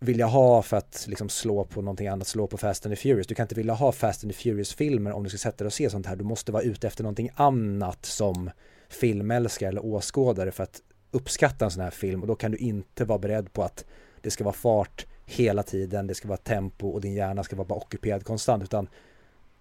vilja 0.00 0.26
ha 0.26 0.62
för 0.62 0.76
att 0.76 1.04
liksom 1.08 1.28
slå 1.28 1.64
på 1.64 1.82
någonting 1.82 2.08
annat, 2.08 2.26
slå 2.26 2.46
på 2.46 2.56
Fast 2.56 2.86
and 2.86 2.94
the 2.94 3.00
Furious. 3.00 3.26
Du 3.26 3.34
kan 3.34 3.44
inte 3.44 3.54
vilja 3.54 3.74
ha 3.74 3.92
Fast 3.92 4.24
and 4.24 4.32
the 4.32 4.38
Furious-filmer 4.38 5.12
om 5.12 5.24
du 5.24 5.28
ska 5.28 5.38
sätta 5.38 5.56
dig 5.56 5.66
och 5.66 5.72
se 5.72 5.90
sånt 5.90 6.06
här. 6.06 6.16
Du 6.16 6.24
måste 6.24 6.52
vara 6.52 6.62
ute 6.62 6.86
efter 6.86 7.02
någonting 7.02 7.30
annat 7.34 8.06
som 8.06 8.50
filmälskare 8.88 9.68
eller 9.68 9.84
åskådare 9.84 10.50
för 10.50 10.62
att 10.62 10.82
uppskatta 11.10 11.64
en 11.64 11.70
sån 11.70 11.82
här 11.82 11.90
film 11.90 12.20
och 12.20 12.26
då 12.26 12.34
kan 12.34 12.50
du 12.50 12.58
inte 12.58 13.04
vara 13.04 13.18
beredd 13.18 13.52
på 13.52 13.62
att 13.62 13.84
det 14.20 14.30
ska 14.30 14.44
vara 14.44 14.54
fart 14.54 15.06
hela 15.26 15.62
tiden, 15.62 16.06
det 16.06 16.14
ska 16.14 16.28
vara 16.28 16.38
tempo 16.38 16.88
och 16.88 17.00
din 17.00 17.14
hjärna 17.14 17.44
ska 17.44 17.56
vara 17.56 17.68
bara 17.68 17.78
ockuperad 17.78 18.24
konstant 18.24 18.62
utan 18.62 18.88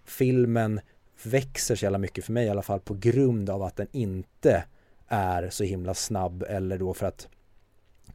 filmen 0.06 0.80
växer 1.23 1.75
så 1.75 1.86
jävla 1.86 1.97
mycket 1.97 2.25
för 2.25 2.34
mig 2.34 2.45
i 2.45 2.49
alla 2.49 2.62
fall 2.62 2.80
på 2.80 2.93
grund 2.93 3.49
av 3.49 3.63
att 3.63 3.75
den 3.75 3.88
inte 3.91 4.63
är 5.08 5.49
så 5.49 5.63
himla 5.63 5.93
snabb 5.93 6.43
eller 6.49 6.78
då 6.78 6.93
för 6.93 7.06
att 7.06 7.28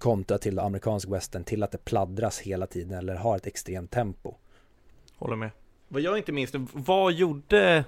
kontra 0.05 0.39
till 0.39 0.59
amerikansk 0.59 1.09
western 1.09 1.45
till 1.45 1.63
att 1.63 1.73
det 1.73 1.85
pladdras 1.85 2.39
hela 2.39 2.67
tiden 2.67 2.99
eller 2.99 3.15
har 3.15 3.37
ett 3.37 3.47
extremt 3.47 3.91
tempo. 3.91 4.35
Håller 5.17 5.37
med. 5.37 5.51
Vad 5.89 6.03
jag 6.03 6.19
inte 6.19 6.33
minns, 6.33 6.51
vad 6.73 7.13
gjorde 7.13 7.85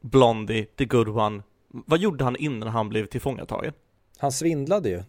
Blondie, 0.00 0.64
the 0.64 0.84
good 0.84 1.08
one, 1.08 1.42
vad 1.68 1.98
gjorde 1.98 2.24
han 2.24 2.36
innan 2.36 2.68
han 2.68 2.88
blev 2.88 3.06
tillfångatagen? 3.06 3.72
Han 4.18 4.32
svindlade 4.32 4.88
ju. 4.88 5.02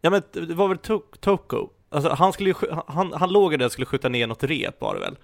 Ja 0.00 0.10
men 0.10 0.22
det 0.32 0.54
var 0.54 0.68
väl 0.68 0.78
Toko? 1.20 1.68
Alltså 1.88 2.10
han 2.10 2.32
skulle 2.32 2.50
ju, 2.50 2.56
han, 2.86 3.12
han 3.12 3.32
låg 3.32 3.58
där 3.58 3.66
och 3.66 3.72
skulle 3.72 3.86
skjuta 3.86 4.08
ner 4.08 4.26
något 4.26 4.44
rep 4.44 4.80
var 4.80 4.94
det 4.94 5.00
väl? 5.00 5.16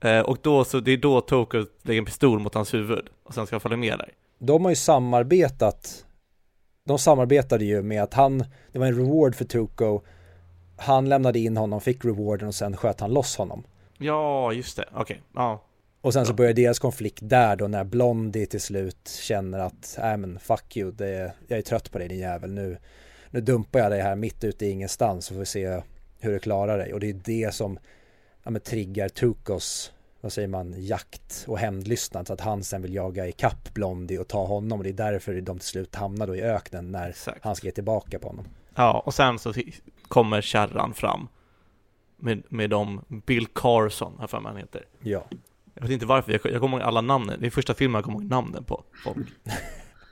Eh, 0.00 0.22
och 0.22 0.38
då 0.42 0.64
så, 0.64 0.80
det 0.80 0.92
är 0.92 0.96
då 0.96 1.20
Toko 1.20 1.66
lägger 1.82 1.98
en 2.00 2.04
pistol 2.04 2.38
mot 2.38 2.54
hans 2.54 2.74
huvud 2.74 3.08
och 3.22 3.34
sen 3.34 3.46
ska 3.46 3.56
han 3.56 3.60
följa 3.60 3.76
med 3.76 3.98
där. 3.98 4.12
De 4.38 4.64
har 4.64 4.70
ju 4.70 4.76
samarbetat 4.76 6.06
de 6.84 6.98
samarbetade 6.98 7.64
ju 7.64 7.82
med 7.82 8.02
att 8.02 8.14
han, 8.14 8.44
det 8.72 8.78
var 8.78 8.86
en 8.86 8.96
reward 8.96 9.34
för 9.34 9.44
Tuko, 9.44 10.00
han 10.76 11.08
lämnade 11.08 11.38
in 11.38 11.56
honom, 11.56 11.80
fick 11.80 12.04
rewarden 12.04 12.48
och 12.48 12.54
sen 12.54 12.76
sköt 12.76 13.00
han 13.00 13.10
loss 13.12 13.36
honom. 13.36 13.64
Ja, 13.98 14.52
just 14.52 14.76
det, 14.76 14.84
okej, 14.92 15.00
okay. 15.00 15.16
ja. 15.34 15.62
Och 16.00 16.12
sen 16.12 16.26
så 16.26 16.34
började 16.34 16.62
deras 16.62 16.78
konflikt 16.78 17.20
där 17.22 17.56
då 17.56 17.68
när 17.68 17.84
Blondie 17.84 18.46
till 18.46 18.60
slut 18.60 19.08
känner 19.08 19.58
att, 19.58 19.96
nej 19.98 20.16
men 20.16 20.38
fuck 20.38 20.76
you, 20.76 20.92
det, 20.92 21.32
jag 21.48 21.58
är 21.58 21.62
trött 21.62 21.90
på 21.92 21.98
dig 21.98 22.08
din 22.08 22.18
jävel, 22.18 22.52
nu, 22.52 22.78
nu 23.30 23.40
dumpar 23.40 23.80
jag 23.80 23.90
dig 23.90 24.00
här 24.00 24.16
mitt 24.16 24.44
ute 24.44 24.66
i 24.66 24.70
ingenstans 24.70 25.30
och 25.30 25.36
får 25.36 25.44
se 25.44 25.82
hur 26.20 26.32
du 26.32 26.38
klarar 26.38 26.78
dig. 26.78 26.94
Och 26.94 27.00
det 27.00 27.10
är 27.10 27.20
det 27.24 27.54
som 27.54 27.78
ja, 28.42 28.50
men, 28.50 28.60
triggar 28.60 29.08
Tukos 29.08 29.92
vad 30.22 30.32
säger 30.32 30.48
man, 30.48 30.74
jakt 30.76 31.44
och 31.48 31.58
hämndlystnad 31.58 32.26
så 32.26 32.32
att 32.32 32.40
han 32.40 32.64
sen 32.64 32.82
vill 32.82 32.94
jaga 32.94 33.26
i 33.26 33.32
kapp 33.32 33.74
Blondie 33.74 34.18
och 34.18 34.28
ta 34.28 34.46
honom 34.46 34.78
och 34.78 34.84
det 34.84 34.90
är 34.90 35.12
därför 35.12 35.40
de 35.40 35.58
till 35.58 35.68
slut 35.68 35.94
hamnar 35.94 36.26
då 36.26 36.36
i 36.36 36.42
öknen 36.42 36.92
när 36.92 37.08
Exakt. 37.08 37.44
han 37.44 37.56
ska 37.56 37.66
ge 37.66 37.72
tillbaka 37.72 38.18
på 38.18 38.28
honom. 38.28 38.44
Ja, 38.74 39.02
och 39.06 39.14
sen 39.14 39.38
så 39.38 39.54
kommer 40.08 40.40
kärran 40.40 40.94
fram 40.94 41.28
med, 42.16 42.42
med 42.48 42.70
de 42.70 43.00
Bill 43.08 43.46
Carson, 43.46 44.16
här 44.20 44.26
för 44.26 44.40
mig 44.40 44.52
han 44.52 44.60
heter. 44.60 44.84
Ja. 45.00 45.24
Jag 45.74 45.82
vet 45.82 45.90
inte 45.90 46.06
varför, 46.06 46.32
jag, 46.32 46.52
jag 46.52 46.60
kommer 46.60 46.76
ihåg 46.76 46.86
alla 46.86 47.00
namnen, 47.00 47.40
det 47.40 47.46
är 47.46 47.50
första 47.50 47.74
filmen 47.74 47.94
jag 47.94 48.04
kommer 48.04 48.18
ihåg 48.18 48.30
namnen 48.30 48.64
på 48.64 48.84
folk. 49.04 49.28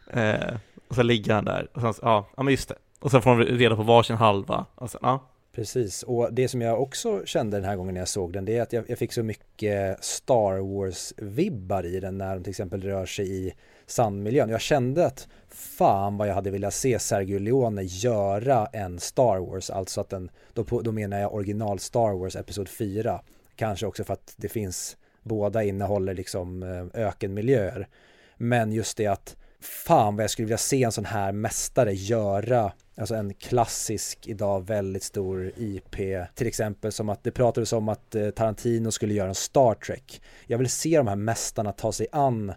eh, 0.11 0.57
och 0.89 0.95
så 0.95 1.03
ligger 1.03 1.35
han 1.35 1.45
där, 1.45 1.69
och 1.73 1.81
sen, 1.81 1.95
ja, 2.03 2.27
ja 2.37 2.43
men 2.43 2.53
just 2.53 2.69
det. 2.69 2.77
Och 3.01 3.11
sen 3.11 3.23
får 3.23 3.39
de 3.39 3.45
reda 3.45 3.77
på 3.77 3.83
varsin 3.83 4.17
halva, 4.17 4.67
och 4.75 4.91
sen, 4.91 5.01
ja. 5.03 5.30
Precis, 5.53 6.03
och 6.03 6.35
det 6.35 6.49
som 6.49 6.61
jag 6.61 6.83
också 6.83 7.27
kände 7.27 7.57
den 7.57 7.65
här 7.65 7.77
gången 7.77 7.95
när 7.95 8.01
jag 8.01 8.09
såg 8.09 8.33
den 8.33 8.45
det 8.45 8.57
är 8.57 8.63
att 8.63 8.73
jag, 8.73 8.91
jag 8.91 8.99
fick 8.99 9.13
så 9.13 9.23
mycket 9.23 10.05
Star 10.05 10.59
Wars-vibbar 10.59 11.87
i 11.87 12.01
den 12.01 12.19
när 12.19 12.35
de 12.35 12.43
till 12.45 12.51
exempel 12.51 12.83
rör 12.83 13.07
sig 13.07 13.47
i 13.47 13.53
sandmiljön. 13.87 14.49
Jag 14.49 14.61
kände 14.61 15.07
att 15.07 15.29
fan 15.49 16.17
vad 16.17 16.29
jag 16.29 16.35
hade 16.35 16.51
velat 16.51 16.75
se 16.75 16.99
Sergio 16.99 17.39
Leone 17.39 17.83
göra 17.83 18.67
en 18.67 18.99
Star 18.99 19.39
Wars, 19.39 19.71
alltså 19.71 20.01
att 20.01 20.09
den, 20.09 20.31
då, 20.53 20.81
då 20.83 20.93
menar 20.93 21.19
jag 21.19 21.35
original 21.35 21.79
Star 21.79 22.13
Wars 22.19 22.37
Episod 22.37 22.69
4. 22.69 23.21
Kanske 23.57 23.87
också 23.87 24.05
för 24.05 24.13
att 24.13 24.35
det 24.37 24.49
finns, 24.49 24.97
båda 25.23 25.63
innehåller 25.63 26.15
liksom 26.15 26.63
eh, 26.63 27.07
ökenmiljöer. 27.07 27.89
Men 28.37 28.73
just 28.73 28.97
det 28.97 29.07
att 29.07 29.37
fan 29.61 30.17
vad 30.17 30.23
jag 30.23 30.31
skulle 30.31 30.47
vilja 30.47 30.59
se 30.59 30.83
en 30.83 30.93
sån 30.93 31.05
här 31.05 31.33
mästare 31.33 31.93
göra 31.93 32.73
Alltså 33.01 33.15
en 33.15 33.35
klassisk 33.35 34.27
idag 34.27 34.67
väldigt 34.67 35.03
stor 35.03 35.53
IP 35.57 35.97
Till 36.35 36.47
exempel 36.47 36.93
som 36.93 37.09
att 37.09 37.25
det 37.25 37.31
pratades 37.31 37.73
om 37.73 37.89
att 37.89 38.15
eh, 38.15 38.31
Tarantino 38.31 38.91
skulle 38.91 39.15
göra 39.15 39.29
en 39.29 39.35
Star 39.35 39.75
Trek. 39.75 40.23
Jag 40.47 40.59
vill 40.59 40.69
se 40.69 40.97
de 40.97 41.09
här 41.09 41.17
mästarna 41.17 41.73
ta 41.73 41.93
sig 41.93 42.07
an 42.13 42.53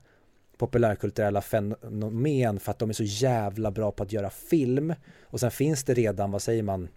populärkulturella 0.58 1.42
fenomen 1.42 2.60
för 2.60 2.72
att 2.72 2.80
de 2.80 2.90
är 2.90 2.94
så 2.94 3.04
jävla 3.04 3.72
bra 3.72 3.92
på 3.92 4.04
att 4.04 4.12
göra 4.12 4.30
film. 4.30 4.94
Och 5.24 5.40
sen 5.40 5.52
finns 5.52 5.84
det 5.84 5.94
redan, 5.94 6.32
vad 6.32 6.42
säger 6.42 6.64
man 6.64 6.88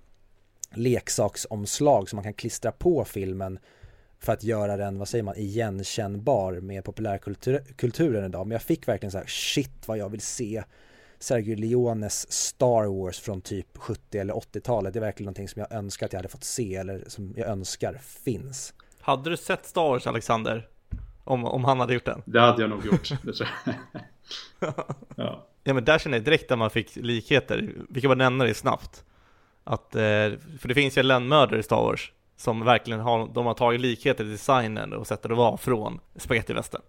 leksaksomslag 0.75 2.09
som 2.09 2.17
man 2.17 2.25
kan 2.25 2.35
klistra 2.35 2.73
på 2.73 3.05
filmen 3.05 3.59
för 4.19 4.33
att 4.33 4.43
göra 4.43 4.77
den, 4.77 4.99
vad 4.99 5.09
säger 5.09 5.25
man, 5.25 5.37
igenkännbar 5.37 6.61
med 6.61 6.85
populärkulturen 6.85 8.25
idag. 8.25 8.47
Men 8.47 8.53
jag 8.53 8.63
fick 8.63 8.89
verkligen 8.89 9.13
så 9.13 9.19
här, 9.19 9.27
shit 9.27 9.89
vad 9.89 9.99
jag 9.99 10.09
vill 10.09 10.21
se 10.21 10.63
Sergio 11.19 11.57
Leones 11.57 12.33
Star 12.33 12.87
Wars 12.87 13.21
från 13.21 13.41
typ 13.41 13.79
70 13.79 14.19
eller 14.19 14.35
80-talet. 14.35 14.93
Det 14.93 14.99
är 14.99 15.01
verkligen 15.01 15.25
någonting 15.25 15.49
som 15.49 15.61
jag 15.61 15.73
önskar 15.73 16.07
att 16.07 16.13
jag 16.13 16.19
hade 16.19 16.29
fått 16.29 16.45
se 16.45 16.75
eller 16.75 17.05
som 17.07 17.35
jag 17.37 17.49
önskar 17.49 17.95
finns. 18.25 18.75
Hade 19.01 19.31
du 19.31 19.37
sett 19.37 19.67
Star 19.67 19.89
Wars 19.89 20.07
Alexander? 20.07 20.69
Om, 21.25 21.45
om 21.45 21.65
han 21.65 21.81
hade 21.81 21.95
gjort 21.95 22.05
den? 22.05 22.23
Det 22.25 22.41
hade 22.41 22.63
jag 22.63 22.71
nog 22.71 22.87
gjort, 22.87 23.13
det 23.23 23.33
tror 23.33 23.49
jag. 23.65 23.75
ja. 25.17 25.47
ja 25.65 25.75
men 25.75 25.85
där 25.85 25.99
känner 25.99 26.17
jag 26.17 26.25
direkt 26.25 26.51
att 26.51 26.59
man 26.59 26.71
fick 26.71 26.97
likheter. 26.97 27.75
Vi 27.89 28.01
kan 28.01 28.09
bara 28.09 28.15
nämna 28.15 28.45
det 28.45 28.55
snabbt. 28.55 29.05
Att, 29.65 29.95
eh, 29.95 30.01
för 30.61 30.69
det 30.69 30.75
finns 30.75 30.99
ju 30.99 31.01
en 31.01 31.09
lönnmördare 31.09 31.61
i 31.61 31.63
Star 31.63 31.83
Wars 31.83 32.13
som 32.37 32.65
verkligen 32.65 33.01
har, 33.01 33.29
de 33.35 33.47
har 33.47 33.55
tagit 33.55 33.81
likheter 33.81 34.25
i 34.25 34.29
designen 34.29 34.93
och 34.93 35.07
sättet 35.07 35.29
det 35.29 35.35
var 35.35 35.57
från 35.57 36.01
spagettivästen. 36.17 36.81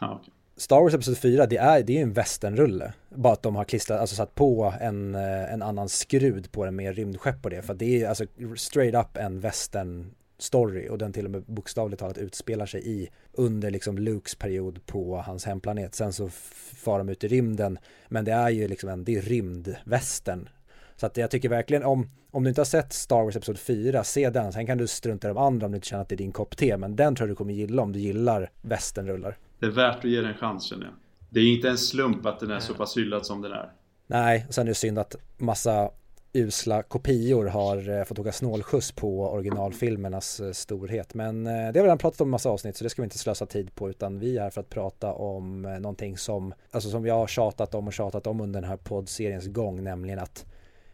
Ja, 0.00 0.14
okay. 0.14 0.34
Star 0.56 0.80
Wars 0.80 0.94
Episod 0.94 1.18
4, 1.18 1.46
det 1.46 1.56
är, 1.56 1.82
det 1.82 1.92
är 1.92 1.96
ju 1.96 2.02
en 2.02 2.12
västernrulle. 2.12 2.92
Bara 3.08 3.32
att 3.32 3.42
de 3.42 3.56
har 3.56 3.64
klistrat, 3.64 4.00
alltså 4.00 4.16
satt 4.16 4.34
på 4.34 4.74
en, 4.80 5.14
eh, 5.14 5.52
en 5.52 5.62
annan 5.62 5.88
skrud 5.88 6.52
på 6.52 6.64
den 6.64 6.76
med 6.76 6.96
rymdskepp 6.96 7.42
på 7.42 7.48
det. 7.48 7.62
För 7.62 7.74
det 7.74 8.02
är 8.02 8.08
alltså 8.08 8.24
straight 8.56 8.94
up 8.94 9.16
en 9.16 9.40
western 9.40 10.14
story 10.38 10.88
och 10.88 10.98
den 10.98 11.12
till 11.12 11.24
och 11.24 11.30
med 11.30 11.42
bokstavligt 11.42 12.00
talat 12.00 12.18
utspelar 12.18 12.66
sig 12.66 12.88
i 12.88 13.10
under 13.32 13.70
liksom 13.70 13.98
Lukes 13.98 14.34
period 14.34 14.86
på 14.86 15.16
hans 15.16 15.44
hemplanet. 15.44 15.94
Sen 15.94 16.12
så 16.12 16.28
far 16.76 16.98
de 16.98 17.08
ut 17.08 17.24
i 17.24 17.28
rymden, 17.28 17.78
men 18.08 18.24
det 18.24 18.32
är 18.32 18.50
ju 18.50 18.68
liksom 18.68 18.88
en, 18.88 19.04
det 19.04 19.16
är 19.16 19.22
rymdvästern 19.22 20.48
Så 20.96 21.06
att 21.06 21.16
jag 21.16 21.30
tycker 21.30 21.48
verkligen 21.48 21.84
om, 21.84 22.10
om 22.30 22.44
du 22.44 22.48
inte 22.48 22.60
har 22.60 22.66
sett 22.66 22.92
Star 22.92 23.22
Wars 23.22 23.36
Episod 23.36 23.58
4, 23.58 24.04
se 24.04 24.30
den. 24.30 24.52
Sen 24.52 24.66
kan 24.66 24.78
du 24.78 24.86
strunta 24.86 25.28
i 25.28 25.32
de 25.32 25.38
andra 25.38 25.66
om 25.66 25.72
du 25.72 25.76
inte 25.76 25.88
känner 25.88 26.02
att 26.02 26.08
det 26.08 26.14
är 26.14 26.16
din 26.16 26.32
kopp 26.32 26.56
te. 26.56 26.76
Men 26.76 26.96
den 26.96 27.14
tror 27.14 27.28
jag 27.28 27.32
du 27.32 27.36
kommer 27.36 27.54
gilla 27.54 27.82
om 27.82 27.92
du 27.92 27.98
gillar 27.98 28.50
västernrullar. 28.62 29.36
Det 29.58 29.66
är 29.66 29.70
värt 29.70 29.98
att 29.98 30.10
ge 30.10 30.20
den 30.20 30.30
en 30.30 30.36
chans 30.36 30.64
känner 30.64 30.84
jag. 30.84 30.94
Det 31.30 31.40
är 31.40 31.54
inte 31.54 31.68
en 31.68 31.78
slump 31.78 32.26
att 32.26 32.40
den 32.40 32.50
är 32.50 32.60
så 32.60 32.74
pass 32.74 32.96
hyllad 32.96 33.26
som 33.26 33.42
den 33.42 33.52
är. 33.52 33.72
Nej, 34.06 34.46
sen 34.50 34.66
är 34.66 34.68
det 34.68 34.74
synd 34.74 34.98
att 34.98 35.16
massa 35.38 35.90
usla 36.32 36.82
kopior 36.82 37.46
har 37.46 37.98
eh, 37.98 38.04
fått 38.04 38.18
åka 38.18 38.32
snålskjuts 38.32 38.92
på 38.92 39.28
originalfilmernas 39.28 40.40
eh, 40.40 40.52
storhet. 40.52 41.14
Men 41.14 41.46
eh, 41.46 41.52
det 41.52 41.58
har 41.58 41.72
vi 41.72 41.80
redan 41.82 41.98
pratat 41.98 42.20
om 42.20 42.28
i 42.28 42.30
massa 42.30 42.50
avsnitt 42.50 42.76
så 42.76 42.84
det 42.84 42.90
ska 42.90 43.02
vi 43.02 43.06
inte 43.06 43.18
slösa 43.18 43.46
tid 43.46 43.74
på 43.74 43.90
utan 43.90 44.18
vi 44.18 44.38
är 44.38 44.42
här 44.42 44.50
för 44.50 44.60
att 44.60 44.70
prata 44.70 45.12
om 45.12 45.62
någonting 45.62 46.18
som, 46.18 46.54
alltså 46.70 46.90
som 46.90 47.06
jag 47.06 47.14
har 47.14 47.26
tjatat 47.26 47.74
om 47.74 47.86
och 47.86 47.92
tjatat 47.92 48.26
om 48.26 48.40
under 48.40 48.60
den 48.60 48.70
här 48.70 48.76
poddseriens 48.76 49.46
gång, 49.46 49.84
nämligen 49.84 50.18
att 50.18 50.46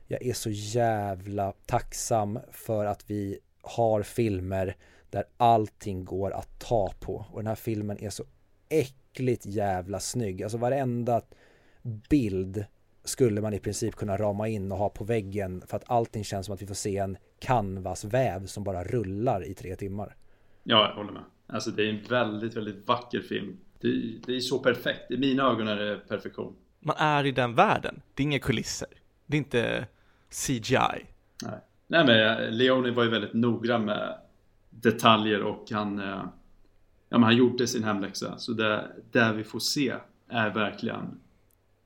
jag 0.07 0.27
är 0.27 0.33
så 0.33 0.51
jävla 0.51 1.53
tacksam 1.66 2.38
för 2.53 2.85
att 2.85 3.11
vi 3.11 3.38
har 3.62 4.03
filmer 4.03 4.77
där 5.11 5.25
allting 5.37 6.05
går 6.05 6.31
att 6.31 6.59
ta 6.59 6.92
på 7.01 7.27
och 7.33 7.38
den 7.38 7.46
här 7.46 7.55
filmen 7.55 7.99
är 8.05 8.11
så 8.11 8.25
äckligt 8.70 9.46
jävla 9.46 10.00
snygg. 10.00 10.42
Alltså 10.42 10.59
varenda 10.59 11.22
bild 12.11 12.64
skulle 13.04 13.40
man 13.40 13.54
i 13.54 13.59
princip 13.59 13.96
kunna 13.96 14.16
rama 14.16 14.48
in 14.48 14.72
och 14.72 14.78
ha 14.78 14.88
på 14.88 15.04
väggen 15.04 15.62
för 15.66 15.76
att 15.76 15.90
allting 15.90 16.24
känns 16.24 16.46
som 16.46 16.54
att 16.54 16.62
vi 16.62 16.66
får 16.66 16.74
se 16.74 16.96
en 16.96 17.16
canvasväv 17.38 18.46
som 18.46 18.64
bara 18.64 18.85
rullar 18.85 19.44
i 19.44 19.54
tre 19.54 19.76
timmar. 19.76 20.16
Ja, 20.62 20.88
jag 20.88 20.94
håller 20.94 21.12
med. 21.12 21.22
Alltså 21.46 21.70
det 21.70 21.83
är 21.83 21.90
en 21.90 22.02
väldigt, 22.09 22.56
väldigt 22.56 22.88
vacker 22.88 23.20
film. 23.20 23.56
Det, 23.80 23.88
det 24.26 24.37
är 24.37 24.40
så 24.40 24.59
perfekt. 24.59 25.11
I 25.11 25.16
mina 25.16 25.42
ögon 25.42 25.68
är 25.68 25.76
det 25.76 25.96
perfektion. 25.96 26.56
Man 26.80 26.96
är 26.98 27.26
i 27.26 27.33
den 27.33 27.54
världen. 27.54 28.02
Det 28.14 28.22
är 28.22 28.24
inga 28.24 28.38
kulisser. 28.38 28.88
Det 29.26 29.37
är 29.37 29.38
inte 29.38 29.87
CGI. 30.30 31.06
Nej, 31.42 31.61
Nej 31.87 32.06
men 32.06 32.56
Leone 32.59 32.90
var 32.90 33.04
ju 33.04 33.11
väldigt 33.11 33.35
noggrann 33.35 33.85
med 33.85 34.18
detaljer 34.70 35.42
och 35.42 35.70
han, 35.70 35.98
eh, 35.98 36.24
ja, 37.11 37.18
men 37.18 37.23
han 37.23 37.37
gjorde 37.37 37.66
sin 37.66 37.85
hemläxa. 37.85 38.38
Så 38.38 38.53
det, 38.53 38.92
det 39.11 39.33
vi 39.33 39.44
får 39.44 39.59
se 39.59 39.94
är 40.29 40.51
verkligen 40.51 41.20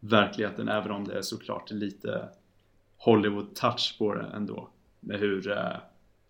verkligheten 0.01 0.69
även 0.69 0.91
om 0.91 1.05
det 1.05 1.19
är 1.19 1.23
såklart 1.23 1.71
lite 1.71 2.29
Hollywood-touch 3.05 3.99
på 3.99 4.15
det 4.15 4.31
ändå. 4.35 4.69
Med 5.01 5.21
hur 5.21 5.51
eh, 5.51 5.77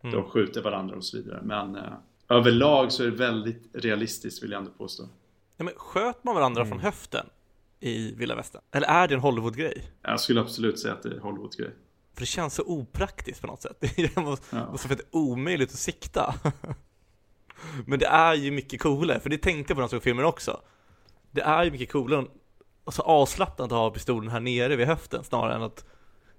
mm. 0.03 0.15
de 0.15 0.25
skjuter 0.25 0.63
varandra 0.63 0.97
och 0.97 1.05
så 1.05 1.17
vidare. 1.17 1.41
Men 1.43 1.77
eh, 1.77 1.93
överlag 2.29 2.93
så 2.93 3.03
är 3.03 3.07
det 3.07 3.17
väldigt 3.17 3.63
realistiskt 3.73 4.43
vill 4.43 4.51
jag 4.51 4.59
ändå 4.59 4.71
påstå. 4.71 5.09
Ja, 5.57 5.65
men 5.65 5.75
sköt 5.77 6.25
man 6.25 6.35
varandra 6.35 6.61
mm. 6.63 6.71
från 6.71 6.81
höften 6.81 7.27
i 7.81 8.15
Vilda 8.15 8.35
Västern? 8.35 8.63
Eller 8.71 8.89
är 8.89 9.09
det 9.09 9.15
en 9.15 9.21
Hollywood-grej? 9.21 9.91
Jag 10.03 10.21
skulle 10.21 10.41
absolut 10.41 10.79
säga 10.79 10.95
att 10.95 11.03
det 11.03 11.09
är 11.09 11.15
en 11.15 11.21
Hollywood-grej. 11.21 11.71
För 12.15 12.21
det 12.21 12.27
känns 12.27 12.55
så 12.55 12.63
opraktiskt 12.63 13.41
på 13.41 13.47
något 13.47 13.63
sätt. 13.63 13.77
Det 13.97 14.17
måste, 14.17 14.57
ja. 14.57 14.71
måste 14.71 14.89
vara 14.89 14.99
omöjligt 15.11 15.71
att 15.71 15.79
sikta. 15.79 16.35
Men 17.87 17.99
det 17.99 18.07
är 18.07 18.35
ju 18.35 18.51
mycket 18.51 18.81
coolare, 18.81 19.21
för 19.21 19.31
det 19.31 19.39
tänkte 19.39 19.71
jag 19.71 19.77
på 19.77 19.81
när 19.81 19.83
jag 19.83 19.91
såg 19.91 20.03
filmen 20.03 20.25
också. 20.25 20.61
Det 21.31 21.41
är 21.41 21.65
ju 21.65 21.71
mycket 21.71 21.93
coolare 21.93 22.27
alltså 22.85 23.03
avslappnat 23.03 23.65
att 23.65 23.79
ha 23.79 23.91
pistolen 23.91 24.31
här 24.31 24.41
nere 24.41 24.77
vid 24.77 24.87
höften 24.87 25.25
snarare 25.25 25.55
än 25.55 25.63
att 25.63 25.85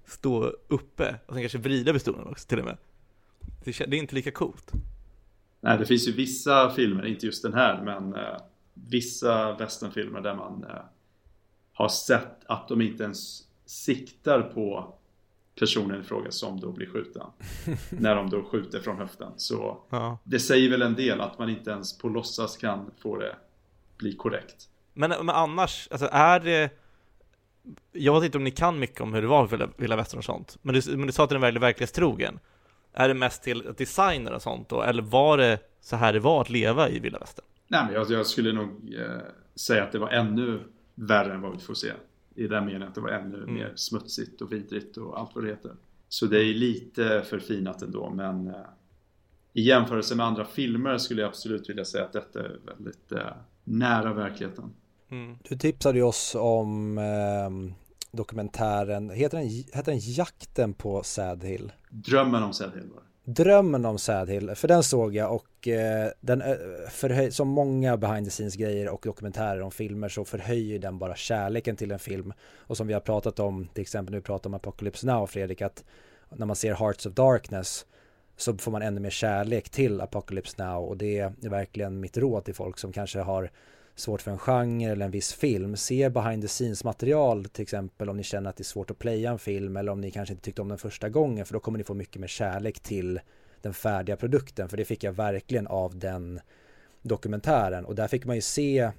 stå 0.04 0.44
uppe 0.68 1.16
och 1.26 1.34
sen 1.34 1.42
kanske 1.42 1.58
vrida 1.58 1.92
pistolen 1.92 2.26
också 2.26 2.48
till 2.48 2.58
och 2.58 2.64
med. 2.64 2.76
Det, 3.64 3.80
är 3.80 3.94
inte 3.94 4.14
lika 4.14 4.30
coolt. 4.30 4.72
Nej, 5.60 5.78
det 5.78 5.86
finns 5.86 6.08
ju 6.08 6.12
vissa 6.12 6.70
filmer, 6.70 7.06
inte 7.06 7.26
just 7.26 7.42
den 7.42 7.54
här, 7.54 7.82
men 7.82 8.14
eh, 8.14 8.36
vissa 8.74 9.52
westernfilmer 9.52 10.20
där 10.20 10.34
man 10.34 10.64
eh, 10.64 10.82
har 11.72 11.88
sett 11.88 12.44
att 12.46 12.68
de 12.68 12.80
inte 12.80 13.04
ens 13.04 13.42
siktar 13.64 14.42
på 14.42 14.94
personen 15.58 16.00
i 16.00 16.04
fråga 16.04 16.30
som 16.30 16.60
då 16.60 16.72
blir 16.72 16.86
skjuten. 16.86 17.26
när 17.90 18.16
de 18.16 18.30
då 18.30 18.42
skjuter 18.42 18.80
från 18.80 18.98
höften. 18.98 19.32
Så 19.36 19.78
ja. 19.90 20.18
det 20.24 20.40
säger 20.40 20.70
väl 20.70 20.82
en 20.82 20.94
del 20.94 21.20
att 21.20 21.38
man 21.38 21.48
inte 21.48 21.70
ens 21.70 21.98
på 21.98 22.08
låtsas 22.08 22.56
kan 22.56 22.90
få 22.98 23.18
det 23.18 23.36
bli 23.96 24.12
korrekt. 24.12 24.68
Men, 24.94 25.10
men 25.10 25.30
annars, 25.30 25.88
alltså 25.90 26.08
är 26.12 26.40
det 26.40 26.70
Jag 27.92 28.14
vet 28.14 28.24
inte 28.24 28.38
om 28.38 28.44
ni 28.44 28.50
kan 28.50 28.78
mycket 28.78 29.00
om 29.00 29.14
hur 29.14 29.22
det 29.22 29.28
var 29.28 29.46
för 29.46 29.70
Vilda 29.76 29.96
Västern 29.96 30.18
och 30.18 30.24
sånt 30.24 30.58
Men 30.62 30.74
du, 30.74 30.96
men 30.96 31.06
du 31.06 31.12
sa 31.12 31.24
att 31.24 31.28
den 31.28 31.36
är 31.36 31.40
väldigt 31.40 31.62
verklighetstrogen 31.62 32.38
Är 32.92 33.08
det 33.08 33.14
mest 33.14 33.42
till 33.42 33.74
designer 33.76 34.32
och 34.32 34.42
sånt 34.42 34.68
då? 34.68 34.82
Eller 34.82 35.02
var 35.02 35.38
det 35.38 35.58
så 35.80 35.96
här 35.96 36.12
det 36.12 36.20
var 36.20 36.40
att 36.40 36.50
leva 36.50 36.88
i 36.88 36.98
Vilda 36.98 37.18
Västern? 37.18 37.44
Nej 37.68 37.84
men 37.84 37.94
jag, 37.94 38.10
jag 38.10 38.26
skulle 38.26 38.52
nog 38.52 38.94
eh, 38.98 39.20
säga 39.54 39.84
att 39.84 39.92
det 39.92 39.98
var 39.98 40.08
ännu 40.08 40.60
värre 40.94 41.34
än 41.34 41.40
vad 41.40 41.52
vi 41.52 41.58
får 41.58 41.74
se 41.74 41.92
I 42.36 42.46
den 42.46 42.64
meningen 42.64 42.88
att 42.88 42.94
det 42.94 43.00
var 43.00 43.08
ännu 43.08 43.36
mm. 43.36 43.54
mer 43.54 43.72
smutsigt 43.76 44.42
och 44.42 44.52
vidrigt 44.52 44.96
och 44.96 45.18
allt 45.18 45.34
vad 45.34 45.44
det 45.44 45.50
heter 45.50 45.72
Så 46.08 46.26
det 46.26 46.38
är 46.38 46.54
lite 46.54 47.22
förfinat 47.22 47.82
ändå 47.82 48.10
men 48.10 48.48
eh, 48.48 48.54
I 49.52 49.62
jämförelse 49.62 50.14
med 50.14 50.26
andra 50.26 50.44
filmer 50.44 50.98
skulle 50.98 51.22
jag 51.22 51.28
absolut 51.28 51.70
vilja 51.70 51.84
säga 51.84 52.04
att 52.04 52.12
detta 52.12 52.40
är 52.40 52.58
väldigt 52.66 53.12
eh, 53.12 53.32
nära 53.64 54.12
verkligheten 54.12 54.70
Mm. 55.10 55.38
Du 55.48 55.56
tipsade 55.56 55.98
ju 55.98 56.04
oss 56.04 56.34
om 56.34 56.98
eh, 56.98 57.74
dokumentären, 58.10 59.10
heter 59.10 59.38
den, 59.38 59.48
heter 59.48 59.92
den 59.92 60.00
Jakten 60.00 60.74
på 60.74 61.02
Sadhill? 61.02 61.72
Drömmen 61.90 62.42
om 62.42 62.52
Sadhill 62.52 62.90
var 62.94 63.02
Drömmen 63.28 63.84
om 63.84 63.98
Sadhill, 63.98 64.54
för 64.54 64.68
den 64.68 64.82
såg 64.82 65.14
jag 65.14 65.34
och 65.34 65.68
eh, 65.68 66.10
den 66.20 66.42
eh, 66.42 66.56
förhöj, 66.90 67.32
som 67.32 67.48
många 67.48 67.96
behind 67.96 68.26
the 68.26 68.30
scenes 68.30 68.54
grejer 68.54 68.88
och 68.88 69.00
dokumentärer 69.04 69.62
om 69.62 69.70
filmer 69.70 70.08
så 70.08 70.24
förhöjer 70.24 70.78
den 70.78 70.98
bara 70.98 71.14
kärleken 71.14 71.76
till 71.76 71.92
en 71.92 71.98
film. 71.98 72.32
Och 72.56 72.76
som 72.76 72.86
vi 72.86 72.92
har 72.92 73.00
pratat 73.00 73.38
om, 73.38 73.68
till 73.74 73.82
exempel 73.82 74.14
nu 74.14 74.20
pratar 74.20 74.50
om 74.50 74.54
Apocalypse 74.54 75.06
Now 75.06 75.26
Fredrik, 75.26 75.62
att 75.62 75.84
när 76.28 76.46
man 76.46 76.56
ser 76.56 76.74
Hearts 76.74 77.06
of 77.06 77.12
Darkness 77.12 77.86
så 78.36 78.58
får 78.58 78.72
man 78.72 78.82
ännu 78.82 79.00
mer 79.00 79.10
kärlek 79.10 79.70
till 79.70 80.00
Apocalypse 80.00 80.64
Now 80.64 80.84
och 80.84 80.96
det 80.96 81.18
är 81.18 81.48
verkligen 81.48 82.00
mitt 82.00 82.16
råd 82.16 82.44
till 82.44 82.54
folk 82.54 82.78
som 82.78 82.92
kanske 82.92 83.18
har 83.18 83.50
svårt 83.96 84.22
för 84.22 84.30
en 84.30 84.38
genre 84.38 84.92
eller 84.92 85.04
en 85.04 85.10
viss 85.10 85.32
film. 85.32 85.76
Se 85.76 86.08
behind 86.08 86.42
the 86.42 86.48
scenes 86.48 86.84
material 86.84 87.44
till 87.44 87.62
exempel 87.62 88.08
om 88.08 88.16
ni 88.16 88.22
känner 88.22 88.50
att 88.50 88.56
det 88.56 88.62
är 88.62 88.64
svårt 88.64 88.90
att 88.90 88.98
playa 88.98 89.30
en 89.30 89.38
film 89.38 89.76
eller 89.76 89.92
om 89.92 90.00
ni 90.00 90.10
kanske 90.10 90.32
inte 90.32 90.44
tyckte 90.44 90.62
om 90.62 90.68
den 90.68 90.78
första 90.78 91.08
gången 91.08 91.46
för 91.46 91.52
då 91.54 91.60
kommer 91.60 91.78
ni 91.78 91.84
få 91.84 91.94
mycket 91.94 92.20
mer 92.20 92.28
kärlek 92.28 92.80
till 92.80 93.20
den 93.60 93.74
färdiga 93.74 94.16
produkten 94.16 94.68
för 94.68 94.76
det 94.76 94.84
fick 94.84 95.04
jag 95.04 95.12
verkligen 95.12 95.66
av 95.66 95.98
den 95.98 96.40
dokumentären 97.02 97.84
och 97.84 97.94
där 97.94 98.08
fick 98.08 98.24
man 98.24 98.36
ju 98.36 98.42
se 98.42 98.90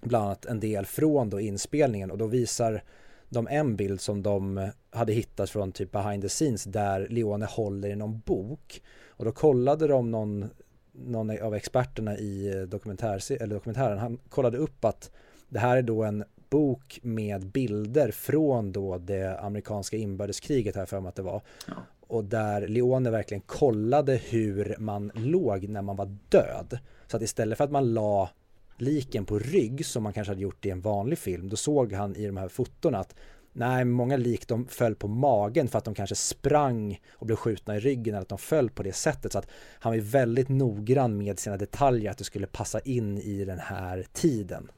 bland 0.00 0.24
annat 0.24 0.46
en 0.46 0.60
del 0.60 0.86
från 0.86 1.30
då 1.30 1.40
inspelningen 1.40 2.10
och 2.10 2.18
då 2.18 2.26
visar 2.26 2.82
de 3.28 3.48
en 3.48 3.76
bild 3.76 4.00
som 4.00 4.22
de 4.22 4.70
hade 4.90 5.12
hittat 5.12 5.50
från 5.50 5.72
typ 5.72 5.92
behind 5.92 6.22
the 6.22 6.28
scenes 6.28 6.64
där 6.64 7.08
Leone 7.10 7.46
håller 7.46 7.88
i 7.88 7.96
någon 7.96 8.20
bok 8.20 8.82
och 9.08 9.24
då 9.24 9.32
kollade 9.32 9.86
de 9.86 10.10
någon 10.10 10.50
någon 10.98 11.42
av 11.42 11.54
experterna 11.54 12.18
i 12.18 12.66
dokumentär, 12.68 13.32
eller 13.42 13.54
dokumentären, 13.54 13.98
han 13.98 14.18
kollade 14.28 14.58
upp 14.58 14.84
att 14.84 15.10
det 15.48 15.58
här 15.58 15.76
är 15.76 15.82
då 15.82 16.02
en 16.02 16.24
bok 16.50 17.00
med 17.02 17.46
bilder 17.46 18.10
från 18.10 18.72
då 18.72 18.98
det 18.98 19.40
amerikanska 19.40 19.96
inbördeskriget 19.96 20.76
här 20.76 20.86
för 20.86 21.00
mig 21.00 21.08
att 21.08 21.14
det 21.14 21.22
var. 21.22 21.42
Ja. 21.66 21.74
Och 22.00 22.24
där 22.24 22.68
Leone 22.68 23.10
verkligen 23.10 23.40
kollade 23.40 24.16
hur 24.16 24.76
man 24.78 25.12
låg 25.14 25.68
när 25.68 25.82
man 25.82 25.96
var 25.96 26.16
död. 26.28 26.78
Så 27.06 27.16
att 27.16 27.22
istället 27.22 27.58
för 27.58 27.64
att 27.64 27.70
man 27.70 27.94
la 27.94 28.30
liken 28.76 29.24
på 29.24 29.38
rygg 29.38 29.86
som 29.86 30.02
man 30.02 30.12
kanske 30.12 30.30
hade 30.30 30.42
gjort 30.42 30.66
i 30.66 30.70
en 30.70 30.80
vanlig 30.80 31.18
film, 31.18 31.48
då 31.48 31.56
såg 31.56 31.92
han 31.92 32.16
i 32.16 32.26
de 32.26 32.36
här 32.36 32.48
fotona 32.48 32.98
att 32.98 33.14
Nej, 33.58 33.84
många 33.84 34.16
lik 34.16 34.48
de 34.48 34.66
föll 34.66 34.94
på 34.94 35.08
magen 35.08 35.68
för 35.68 35.78
att 35.78 35.84
de 35.84 35.94
kanske 35.94 36.14
sprang 36.14 37.00
och 37.12 37.26
blev 37.26 37.36
skjutna 37.36 37.76
i 37.76 37.80
ryggen 37.80 38.14
eller 38.14 38.22
att 38.22 38.28
de 38.28 38.38
föll 38.38 38.70
på 38.70 38.82
det 38.82 38.92
sättet. 38.92 39.32
Så 39.32 39.38
att 39.38 39.50
han 39.80 39.92
var 39.92 39.98
väldigt 39.98 40.48
noggrann 40.48 41.18
med 41.18 41.38
sina 41.38 41.56
detaljer 41.56 42.10
att 42.10 42.18
det 42.18 42.24
skulle 42.24 42.46
passa 42.46 42.80
in 42.80 43.18
i 43.18 43.44
den 43.44 43.58
här 43.58 44.06
tiden. 44.12 44.70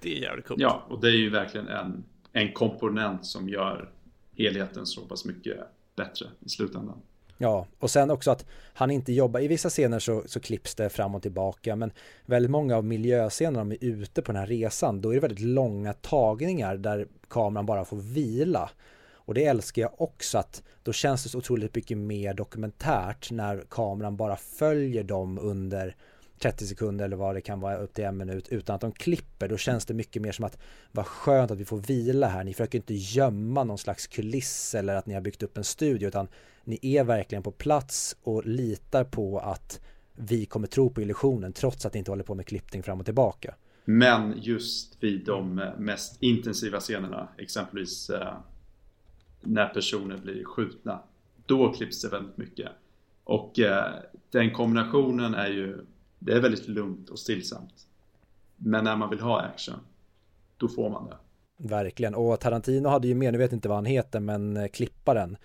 Det 0.00 0.16
är 0.16 0.22
jävligt 0.22 0.46
coolt. 0.46 0.60
Ja, 0.60 0.86
och 0.88 1.00
det 1.00 1.08
är 1.08 1.16
ju 1.16 1.30
verkligen 1.30 1.68
en, 1.68 2.04
en 2.32 2.52
komponent 2.52 3.26
som 3.26 3.48
gör 3.48 3.90
helheten 4.36 4.86
så 4.86 5.00
pass 5.00 5.24
mycket 5.24 5.58
bättre 5.96 6.26
i 6.40 6.48
slutändan. 6.48 7.02
Ja, 7.38 7.66
och 7.78 7.90
sen 7.90 8.10
också 8.10 8.30
att 8.30 8.46
han 8.74 8.90
inte 8.90 9.12
jobbar, 9.12 9.40
i 9.40 9.48
vissa 9.48 9.70
scener 9.70 9.98
så, 9.98 10.22
så 10.26 10.40
klipps 10.40 10.74
det 10.74 10.88
fram 10.88 11.14
och 11.14 11.22
tillbaka, 11.22 11.76
men 11.76 11.92
väldigt 12.26 12.50
många 12.50 12.76
av 12.76 12.84
miljöscenerna 12.84 13.58
de 13.58 13.72
är 13.72 13.84
ute 13.84 14.22
på 14.22 14.32
den 14.32 14.40
här 14.40 14.46
resan, 14.46 15.00
då 15.00 15.10
är 15.10 15.14
det 15.14 15.20
väldigt 15.20 15.44
långa 15.44 15.92
tagningar 15.92 16.76
där 16.76 17.06
kameran 17.28 17.66
bara 17.66 17.84
får 17.84 17.96
vila. 17.96 18.70
Och 19.26 19.34
det 19.34 19.44
älskar 19.44 19.82
jag 19.82 20.00
också 20.00 20.38
att 20.38 20.62
då 20.82 20.92
känns 20.92 21.22
det 21.22 21.28
så 21.28 21.38
otroligt 21.38 21.74
mycket 21.74 21.98
mer 21.98 22.34
dokumentärt 22.34 23.30
när 23.30 23.64
kameran 23.68 24.16
bara 24.16 24.36
följer 24.36 25.02
dem 25.02 25.38
under 25.38 25.96
30 26.38 26.66
sekunder 26.66 27.04
eller 27.04 27.16
vad 27.16 27.34
det 27.34 27.40
kan 27.40 27.60
vara 27.60 27.76
upp 27.76 27.94
till 27.94 28.04
en 28.04 28.16
minut 28.16 28.48
utan 28.48 28.74
att 28.74 28.80
de 28.80 28.92
klipper. 28.92 29.48
Då 29.48 29.56
känns 29.56 29.86
det 29.86 29.94
mycket 29.94 30.22
mer 30.22 30.32
som 30.32 30.44
att 30.44 30.58
vad 30.92 31.06
skönt 31.06 31.50
att 31.50 31.58
vi 31.58 31.64
får 31.64 31.78
vila 31.78 32.28
här. 32.28 32.44
Ni 32.44 32.54
försöker 32.54 32.78
inte 32.78 32.94
gömma 32.94 33.64
någon 33.64 33.78
slags 33.78 34.06
kuliss 34.06 34.74
eller 34.74 34.94
att 34.94 35.06
ni 35.06 35.14
har 35.14 35.20
byggt 35.20 35.42
upp 35.42 35.58
en 35.58 35.64
studio 35.64 36.08
utan 36.08 36.28
ni 36.64 36.78
är 36.82 37.04
verkligen 37.04 37.42
på 37.42 37.52
plats 37.52 38.16
och 38.22 38.46
litar 38.46 39.04
på 39.04 39.38
att 39.38 39.80
vi 40.14 40.46
kommer 40.46 40.66
tro 40.66 40.90
på 40.90 41.02
illusionen 41.02 41.52
trots 41.52 41.86
att 41.86 41.94
ni 41.94 41.98
inte 41.98 42.10
håller 42.10 42.24
på 42.24 42.34
med 42.34 42.46
klippning 42.46 42.82
fram 42.82 43.00
och 43.00 43.04
tillbaka. 43.04 43.54
Men 43.84 44.34
just 44.42 45.02
vid 45.02 45.24
de 45.24 45.54
mest 45.78 46.22
intensiva 46.22 46.80
scenerna, 46.80 47.28
exempelvis 47.38 48.10
eh, 48.10 48.34
när 49.40 49.68
personer 49.68 50.18
blir 50.18 50.44
skjutna. 50.44 51.02
Då 51.46 51.72
klipps 51.72 52.02
det 52.02 52.08
väldigt 52.08 52.36
mycket. 52.36 52.68
Och 53.24 53.58
eh, 53.58 53.94
den 54.30 54.50
kombinationen 54.50 55.34
är 55.34 55.48
ju, 55.48 55.78
det 56.18 56.32
är 56.32 56.40
väldigt 56.40 56.68
lugnt 56.68 57.10
och 57.10 57.18
stillsamt. 57.18 57.86
Men 58.56 58.84
när 58.84 58.96
man 58.96 59.10
vill 59.10 59.20
ha 59.20 59.40
action, 59.40 59.80
då 60.56 60.68
får 60.68 60.90
man 60.90 61.06
det. 61.06 61.16
Verkligen, 61.58 62.14
och 62.14 62.40
Tarantino 62.40 62.88
hade 62.88 63.08
ju 63.08 63.14
med, 63.14 63.32
nu 63.32 63.38
vet 63.38 63.52
inte 63.52 63.68
vad 63.68 63.76
han 63.76 63.84
heter, 63.84 64.20
men 64.20 64.56
eh, 64.56 64.68
klipparen, 64.68 65.36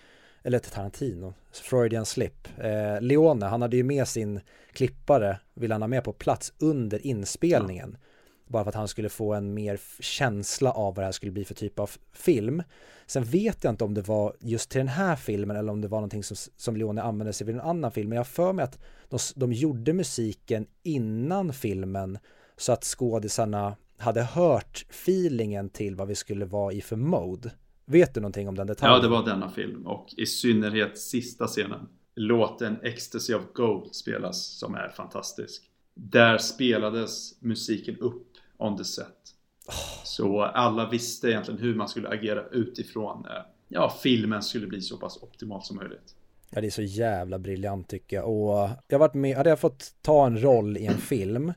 eller 0.43 0.59
Tarantino, 0.59 1.33
Freudian 1.51 2.05
slip, 2.05 2.47
eh, 2.57 3.01
Leone, 3.01 3.45
han 3.45 3.61
hade 3.61 3.77
ju 3.77 3.83
med 3.83 4.07
sin 4.07 4.39
klippare, 4.71 5.39
vill 5.53 5.71
han 5.71 5.81
ha 5.81 5.87
med 5.87 6.03
på 6.03 6.13
plats 6.13 6.53
under 6.59 7.05
inspelningen. 7.07 7.97
Ja. 8.01 8.07
Bara 8.51 8.63
för 8.63 8.69
att 8.69 8.75
han 8.75 8.87
skulle 8.87 9.09
få 9.09 9.33
en 9.33 9.53
mer 9.53 9.79
känsla 9.99 10.71
av 10.71 10.95
vad 10.95 11.03
det 11.03 11.05
här 11.05 11.11
skulle 11.11 11.31
bli 11.31 11.45
för 11.45 11.53
typ 11.53 11.79
av 11.79 11.89
film. 12.13 12.63
Sen 13.05 13.23
vet 13.23 13.63
jag 13.63 13.73
inte 13.73 13.83
om 13.83 13.93
det 13.93 14.07
var 14.07 14.35
just 14.39 14.69
till 14.69 14.79
den 14.79 14.87
här 14.87 15.15
filmen 15.15 15.57
eller 15.57 15.71
om 15.71 15.81
det 15.81 15.87
var 15.87 15.97
någonting 15.97 16.23
som, 16.23 16.37
som 16.57 16.75
Leone 16.75 17.01
använde 17.01 17.33
sig 17.33 17.47
vid 17.47 17.55
en 17.55 17.61
annan 17.61 17.91
film. 17.91 18.09
Men 18.09 18.15
jag 18.15 18.19
har 18.19 18.25
för 18.25 18.53
mig 18.53 18.63
att 18.63 18.79
de, 19.09 19.19
de 19.35 19.53
gjorde 19.53 19.93
musiken 19.93 20.67
innan 20.83 21.53
filmen 21.53 22.17
så 22.57 22.71
att 22.71 22.83
skådisarna 22.83 23.75
hade 23.97 24.21
hört 24.21 24.85
feelingen 24.89 25.69
till 25.69 25.95
vad 25.95 26.07
vi 26.07 26.15
skulle 26.15 26.45
vara 26.45 26.73
i 26.73 26.81
för 26.81 26.95
mode. 26.95 27.51
Vet 27.85 28.13
du 28.13 28.21
någonting 28.21 28.49
om 28.49 28.55
den 28.55 28.67
detaljen? 28.67 28.95
Ja, 28.95 29.01
det 29.01 29.07
var 29.07 29.25
denna 29.25 29.49
film 29.49 29.87
och 29.87 30.07
i 30.17 30.25
synnerhet 30.25 30.97
sista 30.97 31.47
scenen. 31.47 31.87
Låten 32.15 32.77
Ecstasy 32.83 33.33
of 33.33 33.43
Gold 33.53 33.95
spelas 33.95 34.59
som 34.59 34.75
är 34.75 34.89
fantastisk. 34.89 35.63
Där 35.95 36.37
spelades 36.37 37.41
musiken 37.41 37.97
upp 37.97 38.30
on 38.61 38.77
the 38.77 38.85
set. 38.85 39.07
Oh. 39.67 40.03
Så 40.03 40.41
alla 40.41 40.89
visste 40.89 41.27
egentligen 41.27 41.59
hur 41.59 41.75
man 41.75 41.89
skulle 41.89 42.09
agera 42.09 42.47
utifrån 42.51 43.25
eh, 43.25 43.31
ja, 43.67 43.97
filmen 44.03 44.43
skulle 44.43 44.67
bli 44.67 44.81
så 44.81 44.97
pass 44.97 45.23
optimalt 45.23 45.65
som 45.65 45.77
möjligt. 45.77 46.15
Ja, 46.49 46.61
det 46.61 46.67
är 46.67 46.71
så 46.71 46.81
jävla 46.81 47.39
briljant 47.39 47.89
tycker 47.89 48.15
jag. 48.15 48.29
Och 48.29 48.69
jag 48.87 48.97
har 48.97 48.99
varit 48.99 49.13
med, 49.13 49.37
hade 49.37 49.49
jag 49.49 49.59
fått 49.59 49.91
ta 50.01 50.25
en 50.25 50.43
roll 50.43 50.77
i 50.77 50.85
en 50.85 50.97
film 50.97 51.53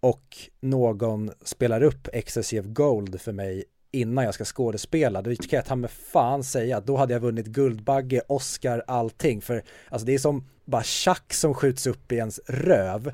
och 0.00 0.36
någon 0.60 1.30
spelar 1.42 1.82
upp 1.82 2.08
Excessive 2.12 2.68
Gold 2.68 3.20
för 3.20 3.32
mig 3.32 3.64
innan 3.92 4.24
jag 4.24 4.34
ska 4.34 4.44
skådespela, 4.44 5.22
då 5.22 5.34
kan 5.34 5.56
jag 5.56 5.66
ta 5.66 5.76
med 5.76 5.90
fan 5.90 6.44
säga 6.44 6.76
att 6.76 6.86
då 6.86 6.96
hade 6.96 7.12
jag 7.12 7.20
vunnit 7.20 7.46
Guldbagge, 7.46 8.22
Oscar, 8.28 8.84
allting. 8.86 9.40
För 9.40 9.62
alltså 9.88 10.06
det 10.06 10.14
är 10.14 10.18
som 10.18 10.44
bara 10.72 10.82
tjack 10.82 11.32
som 11.32 11.54
skjuts 11.54 11.86
upp 11.86 12.12
i 12.12 12.16
ens 12.16 12.40
röv. 12.46 13.12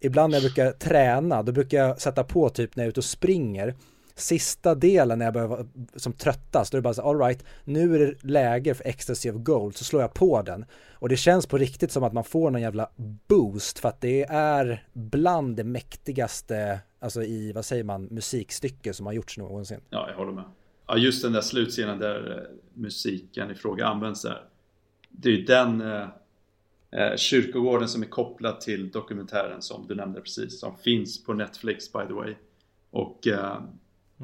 Ibland 0.00 0.30
när 0.30 0.36
jag 0.36 0.42
brukar 0.42 0.72
träna, 0.72 1.42
då 1.42 1.52
brukar 1.52 1.78
jag 1.78 2.00
sätta 2.00 2.24
på 2.24 2.48
typ 2.48 2.76
när 2.76 2.84
jag 2.84 2.86
är 2.86 2.90
ute 2.90 3.00
och 3.00 3.04
springer 3.04 3.74
sista 4.14 4.74
delen 4.74 5.18
när 5.18 5.26
jag 5.26 5.34
börjar 5.34 5.48
vara 5.48 5.66
som 5.96 6.12
tröttast, 6.12 6.72
då 6.72 6.76
är 6.76 6.80
det 6.80 6.82
bara 6.82 6.94
så 6.94 7.02
all 7.02 7.18
right, 7.18 7.44
nu 7.64 7.94
är 7.94 7.98
det 7.98 8.24
läge 8.24 8.74
för 8.74 8.86
ecstasy 8.86 9.30
of 9.30 9.36
gold, 9.36 9.76
så 9.76 9.84
slår 9.84 10.02
jag 10.02 10.14
på 10.14 10.42
den. 10.42 10.64
Och 10.92 11.08
det 11.08 11.16
känns 11.16 11.46
på 11.46 11.58
riktigt 11.58 11.92
som 11.92 12.04
att 12.04 12.12
man 12.12 12.24
får 12.24 12.50
någon 12.50 12.62
jävla 12.62 12.90
boost 13.28 13.78
för 13.78 13.88
att 13.88 14.00
det 14.00 14.24
är 14.30 14.86
bland 14.92 15.56
det 15.56 15.64
mäktigaste, 15.64 16.80
alltså 16.98 17.22
i, 17.22 17.52
vad 17.52 17.64
säger 17.64 17.84
man, 17.84 18.04
musikstycke 18.04 18.94
som 18.94 19.06
har 19.06 19.12
gjorts 19.12 19.38
någonsin. 19.38 19.80
Ja, 19.90 20.08
jag 20.10 20.16
håller 20.16 20.32
med. 20.32 20.44
Ja, 20.86 20.96
just 20.96 21.22
den 21.22 21.32
där 21.32 21.40
slutscenen 21.40 21.98
där 21.98 22.38
eh, 22.38 22.56
musiken 22.74 23.50
i 23.50 23.54
fråga 23.54 23.86
används 23.86 24.22
där. 24.22 24.44
Det 25.08 25.28
är 25.28 25.32
ju 25.32 25.44
den 25.44 25.80
eh, 25.80 26.08
eh, 26.94 27.16
kyrkogården 27.16 27.88
som 27.88 28.02
är 28.02 28.06
kopplad 28.06 28.60
till 28.60 28.90
dokumentären 28.90 29.62
som 29.62 29.86
du 29.86 29.94
nämnde 29.94 30.20
precis, 30.20 30.60
som 30.60 30.76
finns 30.76 31.24
på 31.24 31.34
Netflix 31.34 31.92
by 31.92 32.06
the 32.08 32.12
way. 32.12 32.34
Och 32.90 33.26
eh, 33.26 33.60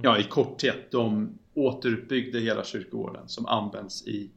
ja, 0.03 0.19
i 0.19 0.25
korthet, 0.25 0.91
de 0.91 1.39
återuppbyggde 1.55 2.41
hela 2.41 2.65
kyrkogården 2.65 3.29
som 3.29 3.47
används 3.47 4.07
i 4.07 4.31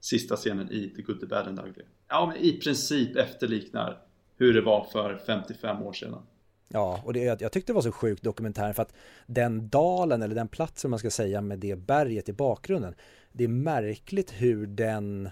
sista 0.00 0.36
scenen 0.36 0.70
i 0.70 0.88
The 0.96 1.02
Good, 1.02 1.20
The 1.20 1.26
Bad 1.26 1.48
and 1.48 1.58
The 1.58 1.64
Ugly. 1.64 1.84
Ja, 2.08 2.26
men 2.26 2.36
i 2.36 2.52
princip 2.52 3.16
efterliknar 3.16 3.98
hur 4.36 4.54
det 4.54 4.60
var 4.60 4.84
för 4.84 5.20
55 5.26 5.82
år 5.82 5.92
sedan. 5.92 6.22
Ja, 6.72 7.02
och 7.04 7.12
det, 7.12 7.40
jag 7.40 7.52
tyckte 7.52 7.72
det 7.72 7.74
var 7.74 7.82
så 7.82 7.92
sjukt 7.92 8.22
dokumentären 8.22 8.74
för 8.74 8.82
att 8.82 8.94
den 9.26 9.68
dalen 9.68 10.22
eller 10.22 10.34
den 10.34 10.48
platsen 10.48 10.90
man 10.90 10.98
ska 10.98 11.10
säga 11.10 11.40
med 11.40 11.58
det 11.58 11.76
berget 11.76 12.28
i 12.28 12.32
bakgrunden. 12.32 12.94
Det 13.32 13.44
är 13.44 13.48
märkligt 13.48 14.30
hur 14.30 14.66
den, 14.66 15.30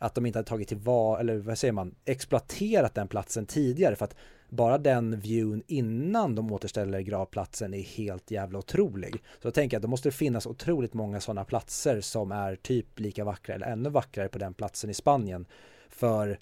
att 0.00 0.14
de 0.14 0.26
inte 0.26 0.38
hade 0.38 0.48
tagit 0.48 0.68
till 0.68 0.76
var, 0.76 1.18
eller 1.18 1.38
vad 1.38 1.58
säger 1.58 1.72
man, 1.72 1.94
exploaterat 2.04 2.94
den 2.94 3.08
platsen 3.08 3.46
tidigare 3.46 3.96
för 3.96 4.04
att 4.04 4.14
bara 4.48 4.78
den 4.78 5.20
viewn 5.20 5.62
innan 5.66 6.34
de 6.34 6.52
återställer 6.52 7.00
gravplatsen 7.00 7.74
är 7.74 7.82
helt 7.82 8.30
jävla 8.30 8.58
otrolig. 8.58 9.12
Så 9.12 9.46
jag 9.46 9.54
tänker 9.54 9.76
att 9.76 9.82
det 9.82 9.88
måste 9.88 10.10
finnas 10.10 10.46
otroligt 10.46 10.94
många 10.94 11.20
sådana 11.20 11.44
platser 11.44 12.00
som 12.00 12.32
är 12.32 12.56
typ 12.56 13.00
lika 13.00 13.24
vackra 13.24 13.54
eller 13.54 13.66
ännu 13.66 13.90
vackrare 13.90 14.28
på 14.28 14.38
den 14.38 14.54
platsen 14.54 14.90
i 14.90 14.94
Spanien. 14.94 15.46
För 15.88 16.38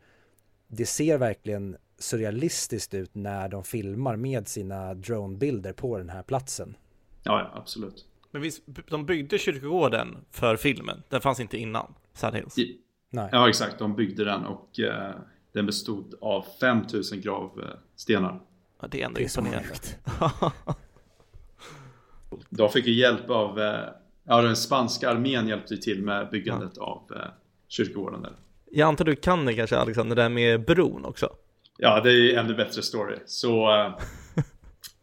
det 0.69 0.87
ser 0.87 1.19
verkligen 1.19 1.77
surrealistiskt 1.99 2.95
ut 2.95 3.15
när 3.15 3.49
de 3.49 3.65
filmar 3.65 4.17
med 4.17 4.49
sina 4.49 4.95
dronebilder 4.95 5.73
på 5.73 5.99
den 5.99 6.09
här 6.09 6.23
platsen. 6.23 6.77
Ja, 7.23 7.51
absolut. 7.55 8.05
Men 8.31 8.43
visst, 8.43 8.63
de 8.89 9.07
byggde 9.07 9.39
kyrkogården 9.39 10.17
för 10.31 10.57
filmen? 10.57 11.03
Den 11.09 11.21
fanns 11.21 11.41
inte 11.41 11.59
innan 11.59 11.95
Sad 12.13 12.35
Hills? 12.35 12.59
I, 12.59 12.79
Nej. 13.11 13.29
Ja, 13.33 13.49
exakt. 13.49 13.79
De 13.79 13.97
byggde 13.97 14.25
den 14.25 14.47
och 14.47 14.81
eh, 14.81 15.15
den 15.53 15.67
bestod 15.67 16.15
av 16.21 16.45
5000 16.61 17.21
gravstenar. 17.21 18.41
Ja, 18.81 18.89
det 18.89 19.03
är 19.03 19.07
ändå 19.07 19.21
imponerande. 19.21 19.69
De 22.49 22.69
fick 22.69 22.87
ju 22.87 22.93
hjälp 22.93 23.31
av, 23.31 23.61
eh, 23.61 23.85
ja 24.25 24.43
den 24.43 24.57
spanska 24.57 25.11
armén 25.11 25.49
hjälpte 25.49 25.77
till 25.77 26.03
med 26.03 26.31
byggandet 26.31 26.73
ja. 26.77 26.83
av 26.83 27.17
eh, 27.17 27.23
kyrkogården 27.69 28.23
där. 28.23 28.33
Jag 28.71 28.89
antar 28.89 29.05
du 29.05 29.17
kan 29.17 29.45
det 29.45 29.55
kanske 29.55 29.77
Alexander, 29.77 30.17
det 30.17 30.23
där 30.23 30.29
med 30.29 30.65
bron 30.65 31.05
också? 31.05 31.33
Ja, 31.79 32.01
det 32.01 32.11
är 32.11 32.15
ju 32.15 32.35
ännu 32.35 32.55
bättre 32.55 32.83
story. 32.83 33.17
Så 33.27 33.75
eh, 33.75 33.93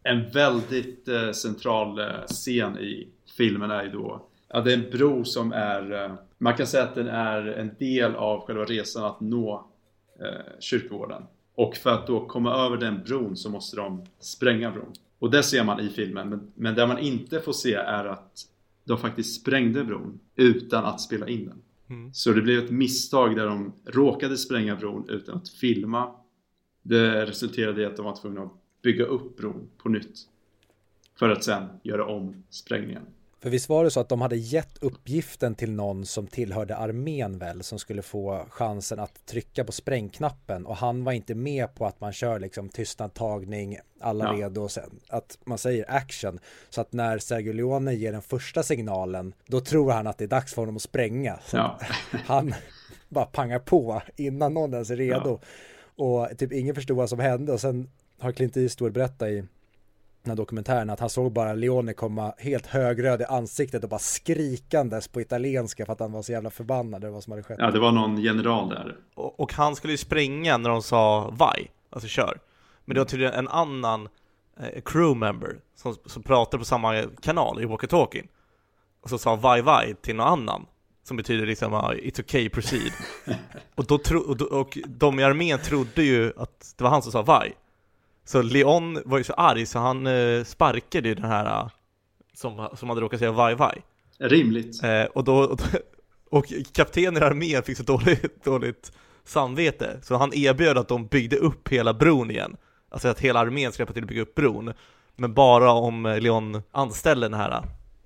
en 0.04 0.30
väldigt 0.30 1.10
central 1.34 2.00
scen 2.28 2.78
i 2.78 3.10
filmen 3.38 3.72
är 3.72 3.84
ju 3.84 3.90
då 3.90 4.30
Ja, 4.48 4.62
det 4.62 4.74
är 4.74 4.78
en 4.78 4.90
bro 4.92 5.26
som 5.26 5.54
är 5.54 6.16
Man 6.46 6.58
kan 6.58 6.68
säga 6.68 6.84
att 6.84 6.96
den 6.96 7.08
är 7.08 7.46
en 7.48 7.72
del 7.80 8.16
av 8.16 8.46
själva 8.46 8.66
resan 8.66 9.04
att 9.04 9.22
nå 9.22 9.68
eh, 10.20 10.60
kyrkogården. 10.60 11.24
Och 11.56 11.76
för 11.76 11.90
att 11.90 12.08
då 12.08 12.26
komma 12.26 12.66
över 12.66 12.78
den 12.78 13.04
bron 13.04 13.38
så 13.38 13.50
måste 13.50 13.78
de 13.78 14.06
spränga 14.20 14.72
bron. 14.72 14.94
Och 15.20 15.32
det 15.32 15.44
ser 15.44 15.64
man 15.64 15.80
i 15.80 15.90
filmen, 15.90 16.30
men, 16.30 16.52
men 16.56 16.76
det 16.76 16.88
man 16.88 17.00
inte 17.00 17.40
får 17.40 17.54
se 17.54 17.74
är 17.74 18.06
att 18.06 18.48
de 18.84 18.98
faktiskt 18.98 19.42
sprängde 19.42 19.84
bron 19.84 20.20
utan 20.36 20.86
att 20.86 21.02
spela 21.02 21.28
in 21.28 21.46
den. 21.46 21.62
Mm. 21.90 22.14
Så 22.14 22.32
det 22.32 22.42
blev 22.42 22.64
ett 22.64 22.72
misstag 22.72 23.36
där 23.36 23.46
de 23.46 23.74
råkade 23.86 24.38
spränga 24.38 24.76
bron 24.76 25.10
utan 25.10 25.38
att 25.38 25.50
filma. 25.50 26.12
Det 26.82 27.26
resulterade 27.26 27.82
i 27.82 27.86
att 27.86 27.98
de 27.98 28.06
var 28.06 28.16
tvungna 28.16 28.42
att 28.42 28.54
bygga 28.82 29.06
upp 29.06 29.38
bron 29.38 29.70
på 29.78 29.90
nytt. 29.90 30.20
För 31.20 31.30
att 31.30 31.44
sen 31.44 31.66
göra 31.84 32.06
om 32.06 32.44
sprängningen. 32.50 33.06
För 33.46 33.50
visst 33.50 33.70
var 33.70 33.84
det 33.84 33.92
så 33.92 34.00
att 34.00 34.10
de 34.10 34.22
hade 34.22 34.38
gett 34.38 34.78
uppgiften 34.78 35.56
till 35.56 35.72
någon 35.72 36.06
som 36.06 36.28
tillhörde 36.28 36.76
armén 36.76 37.38
väl 37.38 37.64
som 37.64 37.80
skulle 37.80 38.02
få 38.02 38.46
chansen 38.50 39.00
att 39.00 39.26
trycka 39.26 39.64
på 39.64 39.72
sprängknappen 39.72 40.66
och 40.66 40.76
han 40.76 41.04
var 41.04 41.12
inte 41.12 41.36
med 41.36 41.76
på 41.76 41.86
att 41.86 42.02
man 42.02 42.14
kör 42.14 42.40
liksom 42.40 42.70
tystnadtagning, 42.70 43.78
alla 44.00 44.26
ja. 44.26 44.32
redo 44.32 44.62
och 44.62 44.72
sen 44.72 45.00
att 45.10 45.38
man 45.44 45.58
säger 45.58 45.92
action. 45.92 46.40
Så 46.70 46.82
att 46.82 46.94
när 46.94 47.18
Sergio 47.18 47.54
Leone 47.54 47.94
ger 47.94 48.12
den 48.12 48.22
första 48.22 48.64
signalen 48.64 49.34
då 49.48 49.60
tror 49.60 49.92
han 49.92 50.08
att 50.08 50.18
det 50.18 50.26
är 50.26 50.28
dags 50.28 50.54
för 50.54 50.62
honom 50.62 50.76
att 50.76 50.82
spränga. 50.82 51.40
Så 51.46 51.58
ja. 51.58 51.80
han 52.26 52.54
bara 53.10 53.26
pangar 53.26 53.60
på 53.60 54.02
innan 54.16 54.54
någon 54.54 54.74
ens 54.74 54.90
är 54.90 54.96
redo. 54.96 55.40
Ja. 55.96 56.06
Och 56.06 56.38
typ 56.38 56.52
ingen 56.52 56.76
förstod 56.76 56.98
vad 56.98 57.10
som 57.10 57.20
hände 57.20 57.54
och 57.54 57.62
sen 57.62 57.90
har 58.20 58.32
Clint 58.32 58.58
Eastwood 58.58 58.94
berättat 58.94 59.28
i 59.28 59.44
den 60.26 60.32
här 60.32 60.38
dokumentären 60.38 60.90
att 60.90 61.00
han 61.00 61.10
såg 61.10 61.32
bara 61.32 61.54
Leone 61.54 61.94
komma 61.94 62.34
helt 62.38 62.66
högröd 62.66 63.22
i 63.22 63.26
ansiktet 63.26 63.84
och 63.84 63.90
bara 63.90 64.00
skrikandes 64.00 65.08
på 65.08 65.22
italienska 65.22 65.86
för 65.86 65.94
att 65.94 66.00
han 66.00 66.12
var 66.12 66.22
så 66.22 66.32
jävla 66.32 66.50
förbannad 66.50 67.04
över 67.04 67.14
vad 67.14 67.24
som 67.24 67.32
hade 67.32 67.44
skett. 67.44 67.58
Ja, 67.60 67.72
det 67.72 67.80
var 67.80 67.92
någon 67.92 68.22
general 68.22 68.70
där. 68.70 68.96
Och, 69.16 69.40
och 69.40 69.54
han 69.54 69.76
skulle 69.76 69.94
ju 69.94 69.98
springa 69.98 70.58
när 70.58 70.70
de 70.70 70.82
sa 70.82 71.30
vai, 71.30 71.68
alltså 71.90 72.08
kör. 72.08 72.40
Men 72.86 72.96
det 72.96 73.02
var 73.02 73.06
tydligen 73.06 73.34
en 73.34 73.48
annan 73.48 74.10
eh, 74.60 74.82
crewmember 74.86 75.60
som, 75.76 75.96
som 76.06 76.24
pratade 76.24 76.58
på 76.58 76.66
samma 76.66 77.04
kanal 77.22 77.62
i 77.62 77.66
walkie-talkien. 77.66 78.28
Och 79.02 79.10
så 79.10 79.18
sa 79.18 79.36
vai 79.36 79.62
vai 79.62 79.96
till 80.02 80.16
någon 80.16 80.28
annan. 80.28 80.66
Som 81.04 81.18
betyder 81.18 81.46
liksom 81.46 81.74
uh, 81.74 81.80
it's 81.80 82.20
okay 82.20 82.50
proceed. 82.50 82.92
och, 83.76 83.86
då 83.86 83.98
tro, 83.98 84.20
och, 84.20 84.42
och 84.42 84.78
de 84.88 85.20
i 85.20 85.24
armén 85.24 85.60
trodde 85.60 86.04
ju 86.04 86.34
att 86.38 86.74
det 86.78 86.84
var 86.84 86.92
han 86.92 87.02
som 87.02 87.12
sa 87.12 87.22
vai. 87.22 87.54
Så 88.26 88.42
Leon 88.42 89.02
var 89.06 89.18
ju 89.18 89.24
så 89.24 89.34
arg 89.34 89.66
så 89.66 89.80
han 89.80 90.08
eh, 90.08 90.44
sparkade 90.44 91.08
ju 91.08 91.16
den 91.16 91.26
här 91.26 91.46
eh, 91.46 91.70
som, 92.34 92.70
som 92.74 92.90
hade 92.90 93.02
råkat 93.02 93.20
säga 93.20 93.32
vaj 93.32 93.56
vaj. 93.56 93.82
Rimligt. 94.20 94.84
Eh, 94.84 95.04
och, 95.04 95.24
då, 95.24 95.38
och, 95.38 95.60
och 96.30 96.46
kaptenen 96.74 97.24
i 97.24 97.26
armén 97.26 97.64
fick 97.64 97.78
så 97.78 97.84
dåligt, 97.84 98.44
dåligt 98.44 98.92
samvete 99.24 100.00
så 100.02 100.18
han 100.18 100.34
erbjöd 100.34 100.78
att 100.78 100.88
de 100.88 101.08
byggde 101.08 101.38
upp 101.38 101.70
hela 101.70 101.94
bron 101.94 102.32
igen. 102.32 102.58
Alltså 102.90 103.08
att 103.08 103.20
hela 103.20 103.40
armén 103.40 103.72
ska 103.72 103.82
hjälpa 103.82 103.94
till 103.94 104.04
att 104.04 104.10
bygga 104.10 104.22
upp 104.22 104.36
bron. 104.36 104.74
Men 105.16 105.34
bara 105.34 105.72
om 105.72 106.18
Leon 106.22 106.62
anställde 106.72 107.26
den 107.30 107.40
här 107.40 107.64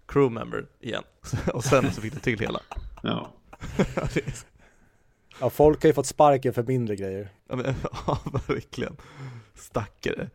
crewmember 0.07 0.65
igen. 0.79 1.03
och 1.53 1.63
sen 1.63 1.91
så 1.93 2.01
fick 2.01 2.13
de 2.13 2.19
till 2.19 2.39
hela. 2.39 2.59
Ja. 3.03 3.33
Ja, 5.41 5.49
folk 5.49 5.81
har 5.83 5.87
ju 5.87 5.93
fått 5.93 6.05
sparken 6.05 6.53
för 6.53 6.63
mindre 6.63 6.95
grejer. 6.95 7.29
Ja, 7.49 7.55
men, 7.55 7.65
ja 8.07 8.19
verkligen. 8.47 8.95
Stackare. 9.55 10.29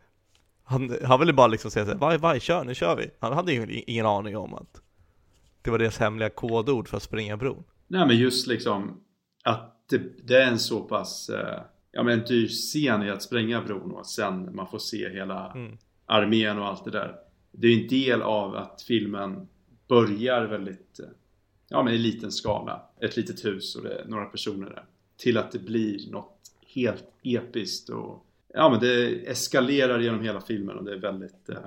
Han, 0.63 0.97
han 1.03 1.19
ville 1.19 1.33
bara 1.33 1.47
liksom 1.47 1.71
säga 1.71 1.85
såhär, 1.85 1.97
vaj, 1.97 2.17
vaj, 2.17 2.39
kör, 2.39 2.63
nu 2.63 2.75
kör 2.75 2.95
vi. 2.95 3.09
Han 3.19 3.33
hade 3.33 3.53
ju 3.53 3.83
ingen 3.87 4.05
aning 4.05 4.37
om 4.37 4.53
att 4.53 4.81
det 5.61 5.71
var 5.71 5.77
deras 5.77 5.97
hemliga 5.97 6.29
kodord 6.29 6.87
för 6.87 6.97
att 6.97 7.03
springa 7.03 7.37
bron. 7.37 7.63
Nej 7.87 8.07
men 8.07 8.17
just 8.17 8.47
liksom 8.47 9.01
att 9.43 9.89
det, 9.89 10.01
det 10.27 10.41
är 10.41 10.47
en 10.47 10.59
så 10.59 10.81
pass 10.81 11.29
eh, 11.29 11.61
ja, 11.91 12.03
men 12.03 12.19
en 12.19 12.25
dyr 12.25 12.47
scen 12.47 13.03
i 13.03 13.09
att 13.09 13.23
spränga 13.23 13.61
bron 13.61 13.91
och 13.91 14.07
sen 14.07 14.55
man 14.55 14.67
får 14.67 14.79
se 14.79 15.09
hela 15.09 15.51
Mm. 15.51 15.77
armén 16.05 16.59
och 16.59 16.65
allt 16.67 16.85
det 16.85 16.91
där. 16.91 17.15
Det 17.51 17.67
är 17.67 17.71
ju 17.71 17.81
en 17.81 17.87
del 17.87 18.21
av 18.21 18.55
att 18.55 18.81
filmen 18.81 19.47
börjar 19.87 20.45
väldigt 20.45 20.99
eh, 20.99 21.05
ja, 21.69 21.83
men 21.83 21.93
i 21.93 21.97
liten 21.97 22.31
skala. 22.31 22.81
Ett 23.01 23.17
litet 23.17 23.45
hus 23.45 23.75
och 23.75 23.83
det 23.83 23.93
är 23.93 24.05
några 24.05 24.25
personer 24.25 24.69
där. 24.69 24.85
Till 25.17 25.37
att 25.37 25.51
det 25.51 25.59
blir 25.59 26.11
något 26.11 26.51
helt 26.67 27.07
episkt 27.23 27.89
och 27.89 28.25
ja, 28.53 28.69
men 28.69 28.79
det 28.79 29.29
eskalerar 29.31 29.99
genom 29.99 30.21
hela 30.21 30.41
filmen 30.41 30.77
och 30.77 30.83
det 30.83 30.93
är 30.93 30.99
väldigt 30.99 31.49
eh, 31.49 31.57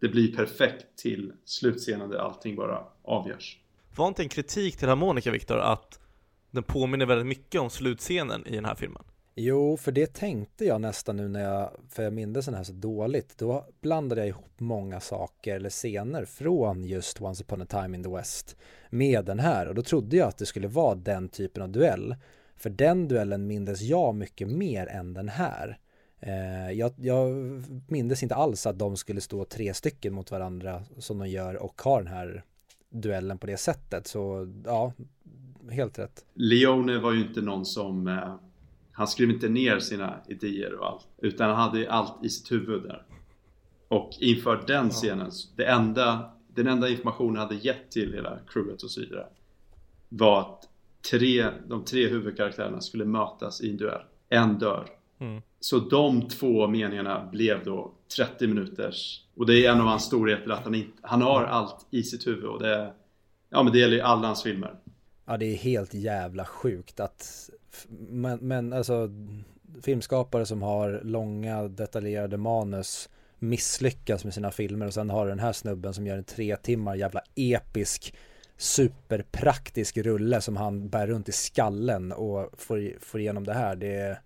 det 0.00 0.08
blir 0.08 0.36
perfekt 0.36 0.86
till 0.96 1.32
slutscenen 1.44 2.10
där 2.10 2.18
allting 2.18 2.56
bara 2.56 2.84
avgörs. 3.02 3.58
Var 3.96 4.08
inte 4.08 4.22
en 4.22 4.28
kritik 4.28 4.76
till 4.76 4.88
harmonika 4.88 5.30
Viktor 5.30 5.58
att 5.58 6.00
den 6.50 6.62
påminner 6.62 7.06
väldigt 7.06 7.26
mycket 7.26 7.60
om 7.60 7.70
slutscenen 7.70 8.46
i 8.46 8.54
den 8.54 8.64
här 8.64 8.74
filmen? 8.74 9.02
Jo, 9.36 9.76
för 9.76 9.92
det 9.92 10.14
tänkte 10.14 10.64
jag 10.64 10.80
nästan 10.80 11.16
nu 11.16 11.28
när 11.28 11.42
jag, 11.42 11.70
för 11.88 12.02
jag 12.02 12.12
minns 12.12 12.46
den 12.46 12.54
här 12.54 12.64
så 12.64 12.72
dåligt. 12.72 13.38
Då 13.38 13.66
blandade 13.80 14.20
jag 14.20 14.28
ihop 14.28 14.60
många 14.60 15.00
saker 15.00 15.56
eller 15.56 15.70
scener 15.70 16.24
från 16.24 16.84
just 16.84 17.20
Once 17.20 17.44
upon 17.44 17.62
a 17.62 17.66
time 17.66 17.96
in 17.96 18.04
the 18.04 18.10
West 18.10 18.56
med 18.90 19.24
den 19.24 19.38
här 19.38 19.68
och 19.68 19.74
då 19.74 19.82
trodde 19.82 20.16
jag 20.16 20.28
att 20.28 20.38
det 20.38 20.46
skulle 20.46 20.68
vara 20.68 20.94
den 20.94 21.28
typen 21.28 21.62
av 21.62 21.68
duell. 21.68 22.14
För 22.56 22.70
den 22.70 23.08
duellen 23.08 23.46
mindes 23.46 23.80
jag 23.82 24.14
mycket 24.14 24.48
mer 24.48 24.86
än 24.86 25.14
den 25.14 25.28
här. 25.28 25.78
Eh, 26.20 26.70
jag, 26.70 26.92
jag 26.96 27.30
mindes 27.88 28.22
inte 28.22 28.34
alls 28.34 28.66
att 28.66 28.78
de 28.78 28.96
skulle 28.96 29.20
stå 29.20 29.44
tre 29.44 29.74
stycken 29.74 30.14
mot 30.14 30.30
varandra 30.30 30.82
som 30.98 31.18
de 31.18 31.28
gör 31.28 31.56
och 31.56 31.82
ha 31.82 31.98
den 31.98 32.06
här 32.06 32.44
duellen 32.90 33.38
på 33.38 33.46
det 33.46 33.56
sättet. 33.56 34.06
Så 34.06 34.52
ja, 34.64 34.92
helt 35.70 35.98
rätt. 35.98 36.24
Leone 36.34 36.98
var 36.98 37.12
ju 37.12 37.20
inte 37.20 37.40
någon 37.40 37.64
som 37.64 38.08
eh, 38.08 38.34
han 38.92 39.08
skrev 39.08 39.30
inte 39.30 39.48
ner 39.48 39.78
sina 39.78 40.20
idéer 40.28 40.74
och 40.74 40.86
allt 40.86 41.06
utan 41.18 41.50
han 41.50 41.58
hade 41.58 41.78
ju 41.78 41.86
allt 41.86 42.24
i 42.24 42.28
sitt 42.28 42.52
huvud 42.52 42.82
där. 42.82 43.06
Och 43.88 44.10
inför 44.20 44.64
den 44.66 44.90
scenen, 44.90 45.30
det 45.56 45.64
enda, 45.64 46.32
den 46.54 46.66
enda 46.66 46.88
informationen 46.88 47.36
han 47.36 47.48
hade 47.48 47.60
gett 47.60 47.90
till 47.90 48.12
hela 48.12 48.38
crewet 48.48 48.82
och 48.82 48.90
så 48.90 49.00
vidare 49.00 49.26
var 50.08 50.40
att 50.40 50.68
tre, 51.10 51.46
de 51.68 51.84
tre 51.84 52.08
huvudkaraktärerna 52.08 52.80
skulle 52.80 53.04
mötas 53.04 53.60
i 53.60 53.70
en 53.70 53.76
duell. 53.76 54.02
En 54.28 54.58
dör. 54.58 54.88
Mm. 55.18 55.42
Så 55.60 55.78
de 55.78 56.28
två 56.28 56.66
meningarna 56.66 57.28
blev 57.32 57.64
då 57.64 57.92
30 58.16 58.46
minuters 58.46 59.20
och 59.36 59.46
det 59.46 59.66
är 59.66 59.72
en 59.72 59.80
av 59.80 59.86
hans 59.86 60.04
storheter 60.04 60.50
att 60.50 60.64
han, 60.64 60.74
inte, 60.74 60.92
han 61.02 61.22
har 61.22 61.44
allt 61.44 61.86
i 61.90 62.02
sitt 62.02 62.26
huvud 62.26 62.44
och 62.44 62.62
det, 62.62 62.92
ja, 63.50 63.62
men 63.62 63.72
det 63.72 63.78
gäller 63.78 63.96
ju 63.96 64.00
alla 64.00 64.26
hans 64.26 64.42
filmer. 64.42 64.74
Ja, 65.24 65.36
det 65.36 65.46
är 65.46 65.56
helt 65.56 65.94
jävla 65.94 66.44
sjukt 66.44 67.00
att, 67.00 67.50
men, 68.08 68.38
men 68.38 68.72
alltså 68.72 69.10
filmskapare 69.82 70.46
som 70.46 70.62
har 70.62 71.00
långa 71.04 71.62
detaljerade 71.68 72.36
manus 72.36 73.08
misslyckas 73.38 74.24
med 74.24 74.34
sina 74.34 74.50
filmer 74.50 74.86
och 74.86 74.94
sen 74.94 75.10
har 75.10 75.26
den 75.26 75.38
här 75.38 75.52
snubben 75.52 75.94
som 75.94 76.06
gör 76.06 76.18
en 76.18 76.24
tre 76.24 76.56
timmar 76.56 76.94
jävla 76.94 77.20
episk 77.34 78.14
superpraktisk 78.56 79.96
rulle 79.96 80.40
som 80.40 80.56
han 80.56 80.88
bär 80.88 81.06
runt 81.06 81.28
i 81.28 81.32
skallen 81.32 82.12
och 82.12 82.50
får, 82.60 82.98
får 83.00 83.20
igenom 83.20 83.44
det 83.44 83.54
här. 83.54 83.76
Det, 83.76 84.18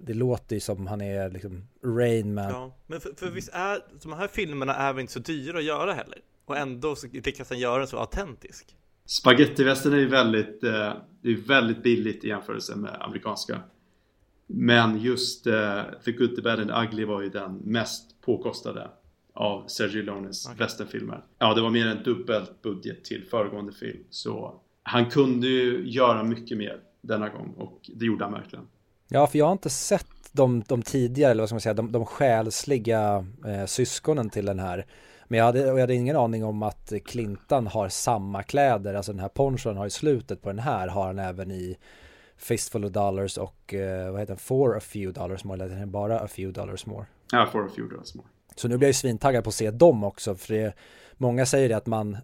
det 0.00 0.14
låter 0.14 0.56
ju 0.56 0.60
som 0.60 0.86
han 0.86 1.00
är 1.00 1.30
liksom 1.30 1.68
Rain 1.84 2.34
Man. 2.34 2.50
Ja, 2.50 2.76
men 2.86 3.00
för, 3.00 3.12
för 3.16 3.30
visst 3.30 3.50
är 3.52 3.80
de 4.02 4.12
här 4.12 4.28
filmerna 4.28 4.74
är 4.74 4.92
väl 4.92 5.00
inte 5.00 5.12
så 5.12 5.18
dyra 5.18 5.58
att 5.58 5.64
göra 5.64 5.92
heller? 5.92 6.18
Och 6.44 6.56
ändå 6.56 6.96
så 6.96 7.06
lyckas 7.12 7.50
han 7.50 7.58
göra 7.58 7.78
den 7.78 7.86
så 7.86 7.98
autentisk. 7.98 8.76
Spagettivästern 9.04 9.92
är 9.92 9.98
ju 9.98 10.08
väldigt, 10.08 10.64
eh, 10.64 10.92
det 11.22 11.30
är 11.30 11.46
väldigt 11.48 11.82
billigt 11.82 12.24
i 12.24 12.28
jämförelse 12.28 12.76
med 12.76 12.96
amerikanska. 13.00 13.60
Men 14.46 14.98
just 14.98 15.46
eh, 15.46 15.82
The 16.04 16.12
Good, 16.12 16.36
The 16.36 16.42
Bad 16.42 16.60
and 16.60 16.68
The 16.68 16.76
Ugly 16.76 17.04
var 17.04 17.22
ju 17.22 17.28
den 17.28 17.56
mest 17.56 18.20
påkostade 18.20 18.90
av 19.34 19.66
Sergio 19.66 20.02
Leones 20.02 20.46
Okej. 20.46 20.58
westernfilmer. 20.58 21.24
Ja, 21.38 21.54
det 21.54 21.60
var 21.60 21.70
mer 21.70 21.86
än 21.86 22.02
dubbelt 22.02 22.62
budget 22.62 23.04
till 23.04 23.24
föregående 23.24 23.72
film. 23.72 24.04
Så 24.10 24.60
han 24.82 25.10
kunde 25.10 25.46
ju 25.46 25.88
göra 25.88 26.22
mycket 26.22 26.58
mer 26.58 26.80
denna 27.00 27.28
gång 27.28 27.54
och 27.56 27.90
det 27.94 28.04
gjorde 28.04 28.24
han 28.24 28.32
verkligen. 28.32 28.66
Ja, 29.08 29.26
för 29.26 29.38
jag 29.38 29.46
har 29.46 29.52
inte 29.52 29.70
sett 29.70 30.06
de, 30.32 30.62
de 30.68 30.82
tidigare, 30.82 31.30
eller 31.30 31.42
vad 31.42 31.48
ska 31.48 31.54
man 31.54 31.60
säga, 31.60 31.74
de, 31.74 31.92
de 31.92 32.06
själsliga 32.06 33.26
eh, 33.46 33.66
syskonen 33.66 34.30
till 34.30 34.46
den 34.46 34.58
här. 34.58 34.86
Men 35.28 35.38
jag 35.38 35.44
hade, 35.44 35.70
och 35.72 35.78
jag 35.78 35.82
hade 35.82 35.94
ingen 35.94 36.16
aning 36.16 36.44
om 36.44 36.62
att 36.62 36.92
Clintan 37.04 37.66
har 37.66 37.88
samma 37.88 38.42
kläder, 38.42 38.94
alltså 38.94 39.12
den 39.12 39.20
här 39.20 39.28
ponchon 39.28 39.76
har 39.76 39.86
i 39.86 39.90
slutet 39.90 40.42
på 40.42 40.48
den 40.48 40.58
här 40.58 40.88
har 40.88 41.06
han 41.06 41.18
även 41.18 41.50
i 41.50 41.76
Fistful 42.36 42.84
of 42.84 42.92
Dollars 42.92 43.38
och 43.38 43.74
eh, 43.74 44.10
vad 44.10 44.20
heter 44.20 44.32
den, 44.32 44.38
For 44.38 44.76
a 44.76 44.80
few 44.80 45.20
dollars 45.20 45.44
more, 45.44 45.54
eller 45.54 45.64
heter 45.64 45.80
den 45.80 45.90
bara 45.90 46.20
a 46.20 46.28
few 46.28 46.60
dollars 46.60 46.86
more. 46.86 47.06
Ja, 47.32 47.48
for 47.52 47.66
a 47.66 47.68
few 47.76 47.94
dollars 47.94 48.14
more. 48.14 48.28
Så 48.56 48.68
nu 48.68 48.78
blir 48.78 48.88
jag 48.88 48.90
ju 48.90 48.94
svintaggad 48.94 49.44
på 49.44 49.48
att 49.48 49.54
se 49.54 49.70
dem 49.70 50.04
också, 50.04 50.34
för 50.34 50.54
det, 50.54 50.74
många 51.14 51.46
säger 51.46 51.68
det 51.68 51.76
att 51.76 51.86
man, 51.86 52.16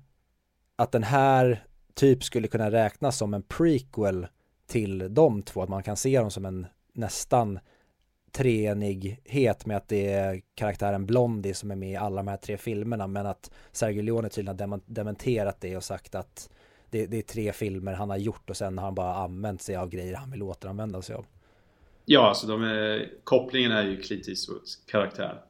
att 0.76 0.92
den 0.92 1.02
här 1.02 1.64
typ 1.94 2.24
skulle 2.24 2.48
kunna 2.48 2.70
räknas 2.70 3.18
som 3.18 3.34
en 3.34 3.42
prequel 3.42 4.26
till 4.66 5.14
de 5.14 5.42
två, 5.42 5.62
att 5.62 5.68
man 5.68 5.82
kan 5.82 5.96
se 5.96 6.18
dem 6.18 6.30
som 6.30 6.44
en 6.44 6.66
nästan 6.92 7.58
treenighet 8.32 9.66
med 9.66 9.76
att 9.76 9.88
det 9.88 10.12
är 10.12 10.42
karaktären 10.54 11.06
Blondie 11.06 11.54
som 11.54 11.70
är 11.70 11.76
med 11.76 11.90
i 11.90 11.96
alla 11.96 12.16
de 12.16 12.28
här 12.28 12.36
tre 12.36 12.56
filmerna, 12.56 13.06
men 13.06 13.26
att 13.26 13.50
Sergio 13.72 14.02
Leone 14.02 14.28
tydligen 14.28 14.70
har 14.70 14.80
dementerat 14.86 15.60
det 15.60 15.76
och 15.76 15.84
sagt 15.84 16.14
att 16.14 16.50
det, 16.90 17.06
det 17.06 17.18
är 17.18 17.22
tre 17.22 17.52
filmer 17.52 17.92
han 17.92 18.10
har 18.10 18.16
gjort 18.16 18.50
och 18.50 18.56
sen 18.56 18.78
har 18.78 18.84
han 18.84 18.94
bara 18.94 19.14
använt 19.14 19.62
sig 19.62 19.76
av 19.76 19.88
grejer 19.88 20.14
han 20.14 20.30
vill 20.30 20.42
återanvända 20.42 21.02
sig 21.02 21.16
av. 21.16 21.26
Ja, 22.04 22.28
alltså 22.28 22.46
de 22.46 22.62
är, 22.62 23.10
kopplingen 23.24 23.72
är 23.72 23.82
ju 23.82 24.02
Clint 24.02 24.28
Eastwoods 24.28 24.76
karaktär. 24.76 25.42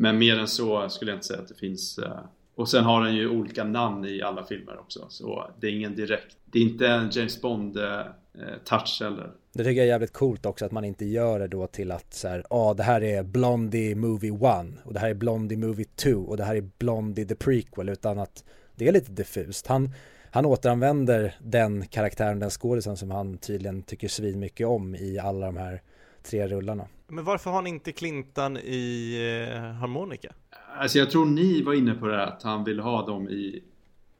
Men 0.00 0.18
mer 0.18 0.38
än 0.38 0.48
så 0.48 0.88
skulle 0.88 1.10
jag 1.10 1.16
inte 1.16 1.26
säga 1.26 1.40
att 1.40 1.48
det 1.48 1.54
finns. 1.54 1.98
Eh, 1.98 2.20
och 2.54 2.68
sen 2.68 2.84
har 2.84 3.04
den 3.04 3.14
ju 3.14 3.28
olika 3.28 3.64
namn 3.64 4.04
i 4.04 4.22
alla 4.22 4.44
filmer 4.44 4.78
också. 4.78 5.06
Så 5.08 5.50
det 5.60 5.66
är 5.66 5.70
ingen 5.70 5.94
direkt. 5.94 6.36
Det 6.44 6.58
är 6.58 6.62
inte 6.62 6.88
en 6.88 7.10
James 7.10 7.42
Bond-touch 7.42 9.02
eh, 9.02 9.04
heller. 9.04 9.30
Det 9.52 9.64
tycker 9.64 9.76
jag 9.76 9.84
är 9.84 9.88
jävligt 9.88 10.12
coolt 10.12 10.46
också 10.46 10.64
att 10.64 10.72
man 10.72 10.84
inte 10.84 11.04
gör 11.04 11.38
det 11.38 11.48
då 11.48 11.66
till 11.66 11.90
att 11.90 12.14
så 12.14 12.28
här, 12.28 12.44
ja 12.50 12.74
det 12.74 12.82
här 12.82 13.02
är 13.02 13.22
Blondie 13.22 13.94
Movie 13.94 14.34
1 14.34 14.40
och 14.84 14.94
det 14.94 15.00
här 15.00 15.10
är 15.10 15.14
Blondie 15.14 15.58
Movie 15.58 15.86
2 15.96 16.10
och 16.10 16.36
det 16.36 16.44
här 16.44 16.56
är 16.56 16.70
Blondie 16.78 17.24
the 17.24 17.34
Prequel 17.34 17.88
utan 17.88 18.18
att 18.18 18.44
det 18.74 18.88
är 18.88 18.92
lite 18.92 19.12
diffust. 19.12 19.66
Han, 19.66 19.90
han 20.30 20.46
återanvänder 20.46 21.34
den 21.40 21.86
karaktären, 21.86 22.38
den 22.38 22.50
skådisen 22.50 22.96
som 22.96 23.10
han 23.10 23.38
tydligen 23.38 23.82
tycker 23.82 24.08
svin 24.08 24.40
mycket 24.40 24.66
om 24.66 24.94
i 24.94 25.18
alla 25.18 25.46
de 25.46 25.56
här 25.56 25.82
tre 26.22 26.48
rullarna. 26.48 26.86
Men 27.08 27.24
varför 27.24 27.50
har 27.50 27.62
ni 27.62 27.70
inte 27.70 27.92
Clintan 27.92 28.56
i 28.56 29.14
eh, 29.54 29.62
harmonika? 29.62 30.32
Alltså 30.78 30.98
jag 30.98 31.10
tror 31.10 31.26
ni 31.26 31.62
var 31.62 31.74
inne 31.74 31.94
på 31.94 32.06
det 32.06 32.16
här 32.16 32.26
att 32.26 32.42
han 32.42 32.64
ville 32.64 32.82
ha 32.82 33.06
dem 33.06 33.28
i 33.28 33.62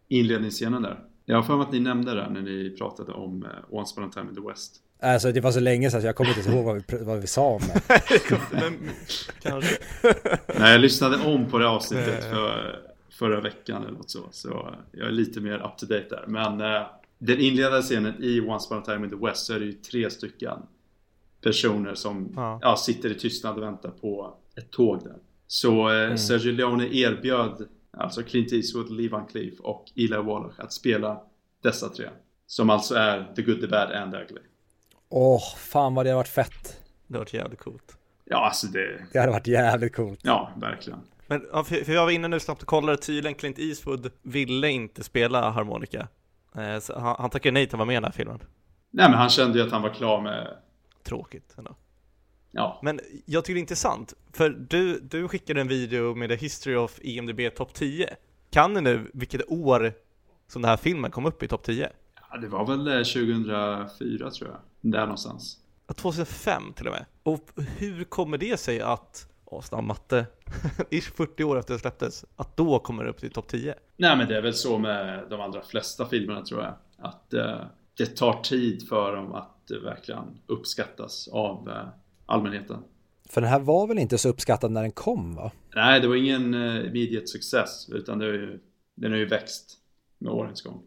inledningsscenen 0.09 0.82
där. 0.82 0.99
Jag 1.24 1.36
har 1.36 1.42
för 1.42 1.57
mig 1.57 1.66
att 1.66 1.72
ni 1.72 1.80
nämnde 1.80 2.14
det 2.14 2.30
när 2.30 2.42
ni 2.42 2.70
pratade 2.78 3.12
om 3.12 3.42
eh, 3.44 3.51
Once 3.70 3.94
upon 3.94 4.09
a 4.09 4.11
time 4.14 4.28
in 4.28 4.34
the 4.34 4.49
West. 4.49 4.82
Alltså 5.03 5.32
det 5.32 5.40
var 5.40 5.51
så 5.51 5.61
länge 5.61 5.90
sedan 5.90 6.01
så 6.01 6.07
jag 6.07 6.16
kommer 6.16 6.38
inte 6.38 6.51
ihåg 6.51 6.64
vad 6.64 6.74
vi, 6.74 7.05
vad 7.05 7.20
vi 7.20 7.26
sa 7.26 7.46
om 7.46 7.61
det. 7.61 8.01
Men, 8.53 8.90
kanske. 9.40 9.78
Nej, 10.59 10.72
jag 10.72 10.80
lyssnade 10.80 11.26
om 11.26 11.51
på 11.51 11.59
det 11.59 11.68
avsnittet 11.68 12.24
för, 12.24 12.78
förra 13.11 13.40
veckan 13.40 13.82
eller 13.82 13.92
något 13.92 14.11
så. 14.11 14.28
Så 14.30 14.74
jag 14.92 15.07
är 15.07 15.12
lite 15.12 15.40
mer 15.40 15.55
up 15.55 15.78
to 15.78 15.86
date 15.86 16.07
där. 16.11 16.24
Men 16.26 16.61
eh, 16.61 16.86
den 17.18 17.38
inledande 17.38 17.82
scenen 17.82 18.14
i 18.22 18.40
Once 18.40 18.66
upon 18.66 18.78
a 18.78 18.82
time 18.84 19.05
in 19.05 19.11
the 19.11 19.26
West 19.26 19.46
så 19.46 19.55
är 19.55 19.61
det 19.61 19.66
ju 19.66 19.72
tre 19.72 20.11
stycken 20.11 20.59
personer 21.43 21.95
som 21.95 22.32
Ja. 22.36 22.59
ja. 22.62 22.76
sitter 22.76 23.11
i 23.11 23.14
tystnad 23.14 23.57
och 23.57 23.62
väntar 23.62 23.91
på 23.91 24.34
ett 24.57 24.70
tåg 24.70 25.05
där. 25.05 25.16
Så 25.47 25.91
eh, 25.91 26.14
Sergio 26.16 26.53
Leone 26.53 26.86
erbjöd 26.86 27.68
alltså 27.97 28.22
Clint 28.22 28.53
Eastwood, 28.53 28.91
Lee 28.91 29.09
Van 29.09 29.26
Cleef 29.26 29.61
och 29.61 29.84
Eli 29.97 30.16
Wallach 30.16 30.61
att 30.61 30.72
spela 30.72 31.20
dessa 31.62 31.89
tre. 31.89 32.09
Som 32.47 32.70
alltså 32.70 32.95
är 32.95 33.32
The 33.36 33.43
Good, 33.43 33.61
The 33.61 33.66
Bad 33.66 33.93
and 33.93 34.12
The 34.12 34.18
Ugly. 34.18 34.41
Åh, 35.09 35.55
fan 35.57 35.95
vad 35.95 36.07
det 36.07 36.11
har 36.11 36.16
varit 36.16 36.28
fett. 36.28 36.80
Det 37.07 37.14
har 37.14 37.18
varit 37.20 37.34
jävligt 37.34 37.61
coolt. 37.61 37.97
Ja, 38.24 38.36
alltså 38.47 38.66
det... 38.66 39.07
Det 39.12 39.18
hade 39.18 39.32
varit 39.32 39.47
jävligt 39.47 39.97
coolt. 39.97 40.20
Ja, 40.22 40.53
verkligen. 40.57 40.99
Men 41.26 41.41
för, 41.41 41.84
för 41.84 41.93
jag 41.93 42.05
var 42.05 42.11
inne 42.11 42.28
nu 42.28 42.41
snabbt 42.41 42.62
och 42.62 42.68
kollade, 42.68 42.99
tydligen 42.99 43.34
Clint 43.34 43.59
Eastwood 43.59 44.11
ville 44.22 44.68
inte 44.70 45.05
spela 45.05 45.51
harmonika. 45.51 46.09
Eh, 46.57 46.78
så 46.78 46.99
han, 46.99 47.16
han 47.18 47.30
tackade 47.30 47.53
nej 47.53 47.66
till 47.66 47.74
att 47.74 47.78
vara 47.78 47.86
med 47.86 47.93
i 47.93 47.97
den 47.97 48.05
här 48.05 48.12
filmen. 48.12 48.39
Nej, 48.91 49.09
men 49.11 49.18
han 49.18 49.28
kände 49.28 49.59
ju 49.59 49.64
att 49.64 49.72
han 49.72 49.82
var 49.82 49.91
klar 49.95 50.20
med... 50.20 50.57
Tråkigt 51.03 51.55
ändå. 51.59 51.76
Ja, 52.51 52.80
Men 52.82 53.01
jag 53.24 53.44
tycker 53.44 53.55
det 53.55 53.59
är 53.59 53.61
intressant, 53.61 54.14
för 54.32 54.51
du, 54.51 55.01
du 55.01 55.28
skickade 55.28 55.61
en 55.61 55.68
video 55.68 56.14
med 56.14 56.28
The 56.28 56.36
History 56.36 56.76
of 56.76 56.99
EMDB 57.03 57.40
Top 57.57 57.74
10. 57.74 58.16
Kan 58.51 58.74
ni 58.74 58.80
nu 58.80 59.11
vilket 59.14 59.51
år 59.51 59.92
som 60.46 60.62
den 60.62 60.68
här 60.68 60.76
filmen 60.76 61.11
kom 61.11 61.26
upp 61.26 61.42
i 61.42 61.49
Topp 61.49 61.62
10? 61.62 61.90
Ja, 62.30 62.36
det 62.36 62.49
var 62.49 62.66
väl 62.66 63.05
2004 63.05 64.26
eh, 64.26 64.32
tror 64.32 64.51
jag. 64.51 64.59
Där 64.80 65.01
någonstans. 65.01 65.59
2005 65.96 66.72
till 66.76 66.86
och 66.86 66.92
med. 66.92 67.05
Och 67.22 67.51
hur 67.78 68.05
kommer 68.05 68.38
det 68.38 68.61
sig 68.61 68.80
att, 68.80 69.28
åh 69.44 69.62
snabb 69.62 69.84
matte, 69.84 70.26
ish 70.90 71.12
40 71.16 71.44
år 71.44 71.59
efter 71.59 71.74
det 71.74 71.80
släpptes, 71.80 72.24
att 72.36 72.57
då 72.57 72.78
kommer 72.78 73.05
det 73.05 73.11
upp 73.11 73.20
till 73.20 73.30
topp 73.30 73.49
10? 73.49 73.74
Nej 73.96 74.16
men 74.16 74.28
det 74.28 74.36
är 74.36 74.42
väl 74.42 74.55
så 74.55 74.78
med 74.78 75.24
de 75.30 75.40
allra 75.40 75.62
flesta 75.62 76.07
filmerna 76.07 76.42
tror 76.42 76.62
jag. 76.62 76.74
Att 76.99 77.34
eh, 77.34 77.61
det 77.96 78.07
tar 78.16 78.42
tid 78.42 78.88
för 78.88 79.16
dem 79.16 79.32
att 79.32 79.57
eh, 79.70 79.78
verkligen 79.78 80.38
uppskattas 80.46 81.28
av 81.28 81.68
eh, 81.68 81.88
allmänheten. 82.26 82.84
För 83.28 83.40
den 83.40 83.50
här 83.50 83.60
var 83.60 83.86
väl 83.86 83.98
inte 83.98 84.18
så 84.18 84.28
uppskattad 84.28 84.70
när 84.70 84.82
den 84.82 84.92
kom 84.92 85.34
va? 85.34 85.52
Nej, 85.74 86.00
det 86.00 86.08
var 86.08 86.16
ingen 86.16 86.54
uh, 86.54 86.86
immediate 86.86 87.26
success 87.26 87.88
utan 87.88 88.18
det 88.18 88.26
är 88.26 88.32
ju, 88.32 88.60
den 88.94 89.10
har 89.10 89.18
ju 89.18 89.26
växt 89.26 89.78
med 90.18 90.32
årens 90.32 90.62
gång. 90.62 90.82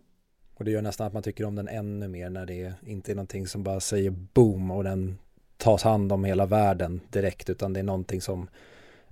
Och 0.55 0.65
det 0.65 0.71
gör 0.71 0.81
nästan 0.81 1.07
att 1.07 1.13
man 1.13 1.23
tycker 1.23 1.45
om 1.45 1.55
den 1.55 1.67
ännu 1.67 2.07
mer 2.07 2.29
när 2.29 2.45
det 2.45 2.73
inte 2.85 3.11
är 3.11 3.15
någonting 3.15 3.47
som 3.47 3.63
bara 3.63 3.79
säger 3.79 4.11
boom 4.11 4.71
och 4.71 4.83
den 4.83 5.17
tas 5.57 5.83
hand 5.83 6.11
om 6.11 6.23
hela 6.23 6.45
världen 6.45 7.01
direkt 7.09 7.49
utan 7.49 7.73
det 7.73 7.79
är 7.79 7.83
någonting 7.83 8.21
som 8.21 8.47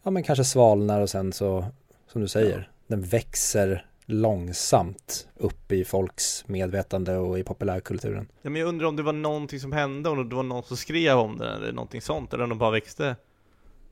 ja 0.03 0.11
men 0.11 0.23
kanske 0.23 0.43
svalnar 0.43 1.01
och 1.01 1.09
sen 1.09 1.33
så 1.33 1.65
som 2.07 2.21
du 2.21 2.27
säger 2.27 2.57
ja. 2.57 2.73
den 2.87 3.01
växer 3.01 3.88
långsamt 4.11 5.27
upp 5.35 5.71
i 5.71 5.85
folks 5.85 6.47
medvetande 6.47 7.17
och 7.17 7.39
i 7.39 7.43
populärkulturen. 7.43 8.27
Ja, 8.41 8.49
men 8.49 8.61
jag 8.61 8.67
undrar 8.67 8.87
om 8.87 8.95
det 8.95 9.03
var 9.03 9.13
någonting 9.13 9.59
som 9.59 9.71
hände, 9.71 10.09
om 10.09 10.29
det 10.29 10.35
var 10.35 10.43
någon 10.43 10.63
som 10.63 10.77
skrev 10.77 11.17
om 11.17 11.37
den 11.37 11.55
eller 11.55 11.73
någonting 11.73 12.01
sånt, 12.01 12.33
eller 12.33 12.43
om 12.43 12.49
de 12.49 12.57
bara 12.57 12.71
växte. 12.71 13.15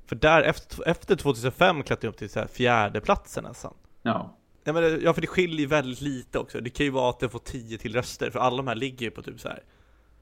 För 0.06 0.16
där, 0.16 0.42
efter, 0.42 0.88
efter 0.88 1.16
2005 1.16 1.84
klättrade 1.84 2.08
upp 2.08 2.18
till 2.18 2.30
så 2.30 2.40
här 2.40 2.48
fjärde 2.48 3.02
platsen 3.02 3.44
nästan. 3.44 3.74
Ja. 4.02 4.38
Ja, 4.64 4.74
men, 4.74 5.02
ja, 5.04 5.14
för 5.14 5.22
det 5.22 5.28
skiljer 5.28 5.60
ju 5.60 5.66
väldigt 5.66 6.02
lite 6.02 6.40
också. 6.40 6.62
Det 6.62 6.70
kan 6.70 6.86
ju 6.86 6.92
vara 6.92 7.10
att 7.10 7.20
det 7.20 7.30
får 7.30 7.40
10 7.40 7.78
till 7.78 7.94
röster, 7.94 8.30
för 8.30 8.40
alla 8.40 8.58
de 8.58 8.68
här 8.68 8.76
ligger 8.76 9.06
ju 9.06 9.12
på 9.12 9.22
typ 9.22 9.40
så 9.40 9.50
här. 9.50 9.64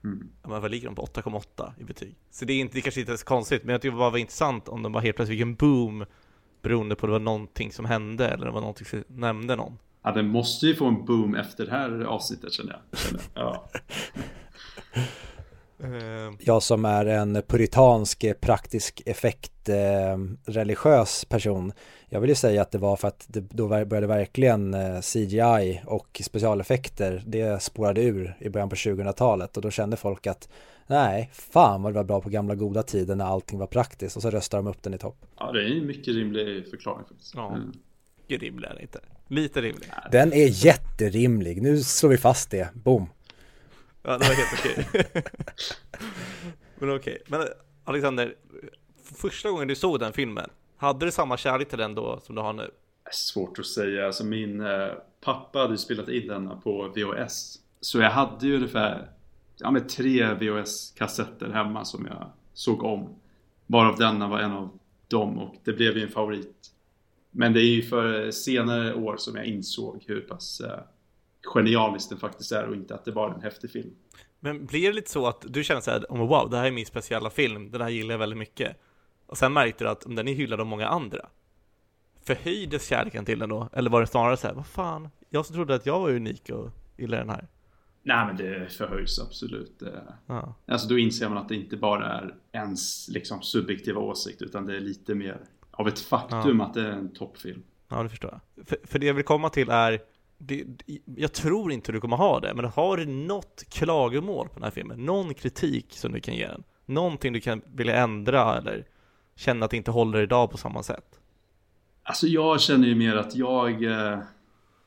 Mm. 0.04 0.30
Ja, 0.44 0.50
men 0.50 0.62
vad 0.62 0.72
ligger 0.72 0.86
de 0.86 0.96
på? 0.96 1.06
8,8 1.06 1.72
i 1.80 1.84
betyg. 1.84 2.16
Så 2.32 2.46
det 2.46 2.54
är 2.54 2.60
inte, 2.60 2.76
det 2.76 2.82
kanske 2.82 3.00
inte 3.00 3.14
är 3.14 3.18
så 3.18 3.26
konstigt, 3.26 3.64
men 3.64 3.72
jag 3.72 3.82
tycker 3.82 3.92
det 3.92 3.98
var 3.98 4.18
intressant 4.18 4.68
om 4.68 4.84
de 4.84 4.92
var 4.92 5.02
helt 5.02 5.16
plötsligt 5.16 5.38
fick 5.38 5.42
en 5.42 5.56
boom 5.56 6.06
beroende 6.66 6.96
på 6.96 7.08
om 7.08 7.10
det 7.10 7.20
var 7.20 7.20
någonting 7.20 7.72
som 7.72 7.86
hände 7.86 8.28
eller 8.28 8.38
om 8.38 8.46
det 8.46 8.52
var 8.52 8.62
någonting 8.62 8.88
som 8.88 9.04
nämnde 9.08 9.56
någon. 9.56 9.78
Ja, 10.04 10.12
den 10.12 10.28
måste 10.28 10.68
ju 10.68 10.76
få 10.76 10.86
en 10.86 11.06
boom 11.06 11.36
efter 11.36 11.66
det 11.66 11.72
här 11.72 12.04
avsnittet 12.04 12.54
känner 12.54 12.72
jag. 12.72 13.00
Känner 13.00 13.22
jag. 13.34 13.44
Ja. 13.44 13.70
Ehm. 15.84 16.38
Jag 16.40 16.64
som 16.64 16.86
är 16.86 17.06
en 17.06 17.42
puritansk 17.48 18.26
praktisk 18.42 19.02
effekt 19.06 19.70
eh, 19.70 20.18
religiös 20.46 21.26
person 21.26 21.74
Jag 22.10 22.22
vill 22.22 22.30
ju 22.30 22.36
säga 22.36 22.62
att 22.62 22.72
det 22.72 22.78
var 22.78 22.96
för 22.96 23.08
att 23.08 23.26
det, 23.28 23.40
då 23.40 23.68
började 23.68 24.08
verkligen 24.08 24.74
eh, 24.74 25.02
CGI 25.02 25.82
och 25.86 26.22
specialeffekter 26.24 27.24
Det 27.26 27.62
spårade 27.62 28.02
ur 28.02 28.38
i 28.40 28.50
början 28.50 28.70
på 28.70 28.76
2000-talet 28.76 29.58
och 29.58 29.64
då 29.64 29.72
kände 29.72 29.98
folk 29.98 30.28
att 30.28 30.50
Nej, 30.88 31.30
fan 31.34 31.82
vad 31.82 31.94
det 31.94 31.98
var 31.98 32.04
bra 32.04 32.22
på 32.22 32.30
gamla 32.30 32.56
goda 32.56 32.84
tiden 32.84 33.18
när 33.18 33.26
allting 33.26 33.60
var 33.60 33.68
praktiskt 33.68 34.16
och 34.16 34.22
så 34.22 34.30
röstade 34.30 34.64
de 34.64 34.70
upp 34.70 34.84
den 34.84 34.94
i 34.94 34.98
topp 34.98 35.26
Ja 35.40 35.52
det 35.52 35.64
är 35.64 35.78
en 35.78 35.88
mycket 35.88 36.16
rimlig 36.16 36.70
förklaring 36.70 37.06
faktiskt 37.08 37.36
Ja, 37.36 37.56
mm. 37.56 37.72
mycket 38.18 38.42
rimlig 38.42 38.68
är 38.70 38.76
det 38.76 38.82
inte 38.82 39.00
Lite 39.28 39.62
rimlig. 39.62 39.90
Den 40.12 40.34
är 40.34 40.66
jätterimlig. 40.66 41.62
Nu 41.62 41.80
slår 41.80 42.10
vi 42.10 42.18
fast 42.18 42.52
det. 42.52 42.70
Boom. 42.74 43.10
Ja, 44.04 44.18
det 44.18 44.28
var 44.28 44.36
helt 44.36 44.60
okej. 44.60 45.24
men 46.80 46.96
okej. 46.96 47.22
Men 47.28 47.48
Alexander, 47.84 48.36
första 49.22 49.50
gången 49.50 49.68
du 49.68 49.76
såg 49.76 50.00
den 50.00 50.14
filmen, 50.14 50.50
hade 50.78 51.06
du 51.06 51.12
samma 51.12 51.38
kärlek 51.38 51.70
till 51.70 51.78
den 51.78 51.96
då 51.96 52.20
som 52.20 52.36
du 52.36 52.42
har 52.42 52.54
nu? 52.54 52.72
Svårt 53.12 53.60
att 53.60 53.66
säga. 53.66 54.06
Alltså 54.06 54.24
min 54.24 54.62
eh, 54.62 54.88
pappa 55.22 55.60
hade 55.60 55.74
ju 55.74 55.78
spelat 55.78 56.10
in 56.10 56.28
denna 56.28 56.56
på 56.56 56.94
VHS. 56.96 57.56
Så 57.82 58.00
jag 58.00 58.12
hade 58.12 58.48
ju 58.48 58.56
ungefär 58.56 59.10
ja, 59.58 59.72
med 59.72 59.90
tre 59.90 60.34
VHS-kassetter 60.34 61.52
hemma 61.52 61.86
som 61.86 62.06
jag 62.06 62.32
såg 62.54 62.84
om. 62.84 63.16
Varav 63.66 63.98
denna 63.98 64.28
var 64.28 64.40
en 64.40 64.52
av 64.52 64.80
dem 65.08 65.40
och 65.40 65.56
det 65.64 65.74
blev 65.74 65.98
ju 65.98 66.04
en 66.04 66.10
favorit 66.10 66.72
men 67.38 67.54
det 67.54 67.62
är 67.62 67.76
ju 67.76 67.82
för 67.82 68.32
senare 68.32 68.96
år 68.96 69.18
som 69.18 69.36
jag 69.36 69.46
insåg 69.46 70.04
hur 70.08 70.22
pass 70.22 70.62
eh, 70.62 70.80
genialiskt 71.54 72.10
den 72.10 72.20
faktiskt 72.20 72.52
är 72.52 72.68
och 72.68 72.76
inte 72.76 72.96
att 72.96 73.06
det 73.06 73.12
var 73.12 73.34
en 73.34 73.42
häftig 73.42 73.72
film. 73.72 73.96
Men 74.40 74.66
blir 74.66 74.88
det 74.88 74.94
lite 74.94 75.12
så 75.12 75.28
att 75.28 75.46
du 75.48 75.64
känner 75.64 75.82
såhär, 75.82 76.06
oh, 76.10 76.28
wow, 76.28 76.50
det 76.50 76.58
här 76.58 76.66
är 76.66 76.72
min 76.72 76.86
speciella 76.86 77.30
film, 77.30 77.72
den 77.72 77.82
här 77.82 77.90
gillar 77.90 78.14
jag 78.14 78.20
väldigt 78.20 78.40
mycket. 78.40 78.82
Och 79.26 79.38
sen 79.38 79.54
märkte 79.54 79.84
du 79.84 79.90
att 79.90 80.02
den 80.08 80.28
är 80.28 80.34
hyllad 80.34 80.60
av 80.60 80.66
många 80.66 80.88
andra. 80.88 81.30
Förhöjdes 82.24 82.88
kärleken 82.88 83.26
till 83.26 83.40
den 83.40 83.50
då? 83.50 83.70
Eller 83.74 83.90
var 83.90 84.02
det 84.02 84.08
snarare 84.08 84.38
så 84.38 84.48
här, 84.48 84.54
vad 84.54 84.68
fan, 84.68 85.10
jag 85.30 85.46
som 85.46 85.56
trodde 85.56 85.76
att 85.76 85.86
jag 85.86 86.00
var 86.00 86.10
unik 86.10 86.50
och 86.50 86.70
gillade 86.98 87.22
den 87.22 87.30
här? 87.30 87.48
Nej 88.08 88.26
men 88.26 88.38
det 88.38 88.72
förhöjs 88.72 89.20
absolut. 89.20 89.84
Ja. 90.26 90.56
Alltså 90.68 90.88
då 90.88 90.98
inser 90.98 91.30
man 91.30 91.38
att 91.38 91.50
det 91.50 91.56
inte 91.56 91.78
bara 91.78 92.14
är 92.14 92.36
ens 92.52 93.08
liksom 93.08 93.42
subjektiva 93.42 94.02
åsikt 94.02 94.42
utan 94.42 94.66
det 94.66 94.76
är 94.76 94.80
lite 94.80 95.16
mer 95.16 95.40
av 95.72 95.88
ett 95.88 96.00
faktum 96.00 96.60
ja. 96.60 96.66
att 96.66 96.74
det 96.74 96.82
är 96.82 96.92
en 96.92 97.14
toppfilm. 97.14 97.64
Ja, 97.90 98.04
det 98.04 98.10
förstår 98.10 98.32
jag. 98.32 98.68
För, 98.68 98.78
för 98.84 99.00
det 99.00 99.06
jag 99.06 99.14
vill 99.14 99.24
komma 99.24 99.50
till 99.50 99.70
är, 99.70 100.02
det, 100.38 100.66
jag 101.16 101.34
tror 101.34 101.72
inte 101.72 101.92
du 101.92 102.02
kommer 102.02 102.18
ha 102.18 102.40
det, 102.40 102.54
men 102.54 102.66
har 102.66 102.98
du 102.98 103.06
något 103.06 103.64
klagomål 103.70 104.48
på 104.48 104.54
den 104.54 104.64
här 104.64 104.72
filmen? 104.72 105.06
Någon 105.06 105.34
kritik 105.34 105.94
som 105.94 106.12
du 106.12 106.20
kan 106.20 106.36
ge 106.36 106.48
den? 106.48 106.64
Någonting 106.86 107.34
du 107.34 107.40
kan 107.40 107.62
vilja 107.66 107.96
ändra 107.96 108.58
eller 108.58 108.86
känna 109.36 109.66
att 109.66 109.72
det 109.72 109.78
inte 109.78 109.92
håller 109.92 110.22
idag 110.22 110.52
på 110.52 110.58
samma 110.58 110.84
sätt? 110.84 111.20
Alltså 112.04 112.28
jag 112.28 112.62
känner 112.62 112.88
ju 112.88 112.96
mer 112.96 113.16
att 113.16 113.36
jag 113.36 113.84
eh, 113.84 114.20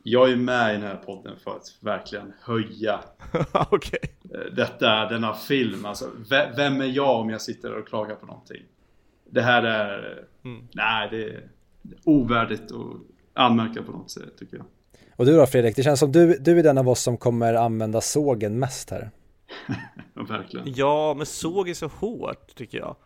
Jag 0.02 0.30
är 0.30 0.36
med 0.36 0.70
i 0.70 0.72
den 0.72 0.86
här 0.86 0.96
podden 0.96 1.36
för 1.44 1.50
att 1.50 1.76
verkligen 1.80 2.32
höja 2.40 3.00
okay. 3.70 4.00
Eh, 4.34 4.54
detta, 4.56 5.08
denna 5.08 5.34
film. 5.34 5.84
Alltså, 5.84 6.10
vem 6.56 6.80
är 6.80 6.86
jag 6.86 7.20
om 7.20 7.30
jag 7.30 7.42
sitter 7.42 7.72
och 7.72 7.88
klagar 7.88 8.14
på 8.14 8.26
någonting? 8.26 8.62
Det 9.30 9.42
här 9.42 9.62
är... 9.62 10.24
Mm. 10.44 10.68
Nej, 10.72 11.08
det 11.10 11.24
är 11.24 11.48
ovärdigt 12.04 12.72
att 12.72 12.96
anmärka 13.34 13.82
på 13.82 13.92
något 13.92 14.10
sätt 14.10 14.38
tycker 14.38 14.56
jag. 14.56 14.66
Och 15.16 15.26
du 15.26 15.36
då 15.36 15.46
Fredrik, 15.46 15.76
det 15.76 15.82
känns 15.82 16.00
som 16.00 16.12
du, 16.12 16.38
du 16.38 16.58
är 16.58 16.62
den 16.62 16.78
av 16.78 16.88
oss 16.88 17.02
som 17.02 17.16
kommer 17.16 17.54
använda 17.54 18.00
sågen 18.00 18.58
mest 18.58 18.90
här. 18.90 19.10
ja, 20.14 20.22
verkligen. 20.22 20.72
Ja, 20.76 21.14
men 21.14 21.26
såg 21.26 21.68
är 21.68 21.74
så 21.74 21.86
hårt 21.86 22.54
tycker 22.54 22.78
jag. 22.78 22.96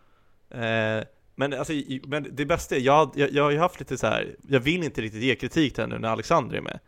Eh, 0.49 1.03
men, 1.35 1.53
alltså, 1.53 1.73
men 2.03 2.27
det 2.31 2.45
bästa 2.45 2.75
är, 2.75 2.79
jag, 2.79 3.11
jag, 3.15 3.31
jag 3.31 3.43
har 3.43 3.51
ju 3.51 3.57
haft 3.57 3.79
lite 3.79 3.97
så 3.97 4.07
här, 4.07 4.35
jag 4.47 4.59
vill 4.59 4.83
inte 4.83 5.01
riktigt 5.01 5.23
ge 5.23 5.35
kritik 5.35 5.73
till 5.73 5.83
henne 5.83 5.95
nu 5.95 6.01
när 6.01 6.09
Alexander 6.09 6.57
är 6.57 6.61
med. 6.61 6.79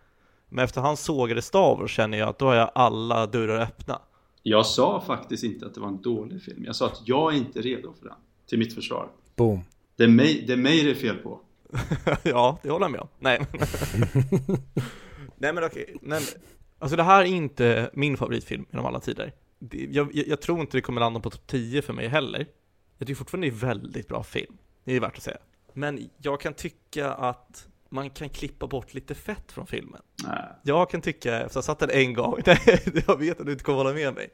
Men 0.49 0.65
efter 0.65 0.81
han 0.81 0.97
sågade 0.97 1.41
Star 1.41 1.75
Wars 1.75 1.91
känner 1.91 2.17
jag 2.17 2.29
att 2.29 2.39
då 2.39 2.45
har 2.45 2.55
jag 2.55 2.71
alla 2.75 3.27
dörrar 3.27 3.61
öppna. 3.61 4.01
Jag 4.43 4.65
sa 4.65 5.01
faktiskt 5.01 5.43
inte 5.43 5.65
att 5.65 5.73
det 5.73 5.79
var 5.79 5.87
en 5.87 6.01
dålig 6.01 6.41
film. 6.41 6.63
Jag 6.65 6.75
sa 6.75 6.85
att 6.85 7.01
jag 7.05 7.33
är 7.33 7.37
inte 7.37 7.61
redo 7.61 7.93
för 7.93 8.05
den. 8.05 8.17
Till 8.49 8.59
mitt 8.59 8.75
försvar. 8.75 9.09
Boom. 9.35 9.61
Det 9.95 10.03
är 10.03 10.07
mig 10.07 10.43
det 10.47 10.53
är, 10.53 10.57
mig 10.57 10.83
det 10.83 10.91
är 10.91 10.95
fel 10.95 11.15
på. 11.15 11.39
ja, 12.23 12.59
det 12.63 12.69
håller 12.69 12.85
jag 12.85 12.91
med 12.91 13.01
om. 13.01 13.07
Nej. 13.19 13.39
Nej 15.37 15.53
men 15.53 15.63
okej, 15.63 15.95
men 16.01 16.21
alltså 16.79 16.97
det 16.97 17.03
här 17.03 17.21
är 17.21 17.25
inte 17.25 17.89
min 17.93 18.17
favoritfilm 18.17 18.65
genom 18.69 18.85
alla 18.85 18.99
tider. 18.99 19.33
Jag, 19.69 20.15
jag, 20.15 20.27
jag 20.27 20.41
tror 20.41 20.61
inte 20.61 20.77
det 20.77 20.81
kommer 20.81 21.01
landa 21.01 21.19
på 21.19 21.29
topp 21.29 21.47
10 21.47 21.81
för 21.81 21.93
mig 21.93 22.07
heller. 22.07 22.47
Jag 22.97 23.07
tycker 23.07 23.17
fortfarande 23.17 23.47
det 23.47 23.51
är 23.51 23.53
en 23.53 23.59
väldigt 23.59 24.07
bra 24.07 24.23
film. 24.23 24.57
Det 24.83 24.93
är 24.93 24.99
värt 24.99 25.17
att 25.17 25.23
säga. 25.23 25.37
Men 25.73 26.09
jag 26.17 26.41
kan 26.41 26.53
tycka 26.53 27.11
att 27.11 27.67
man 27.89 28.09
kan 28.09 28.29
klippa 28.29 28.67
bort 28.67 28.93
lite 28.93 29.15
fett 29.15 29.51
från 29.51 29.67
filmen. 29.67 30.01
Nej. 30.23 30.43
Jag 30.63 30.89
kan 30.89 31.01
tycka, 31.01 31.35
efter 31.35 31.45
att 31.45 31.53
ha 31.53 31.61
satt 31.61 31.79
den 31.79 31.89
en 31.89 32.13
gång, 32.13 32.41
nej, 32.45 32.83
jag 33.07 33.19
vet 33.19 33.39
att 33.39 33.45
du 33.45 33.51
inte 33.51 33.63
kommer 33.63 33.77
hålla 33.77 33.93
med 33.93 34.13
mig, 34.13 34.29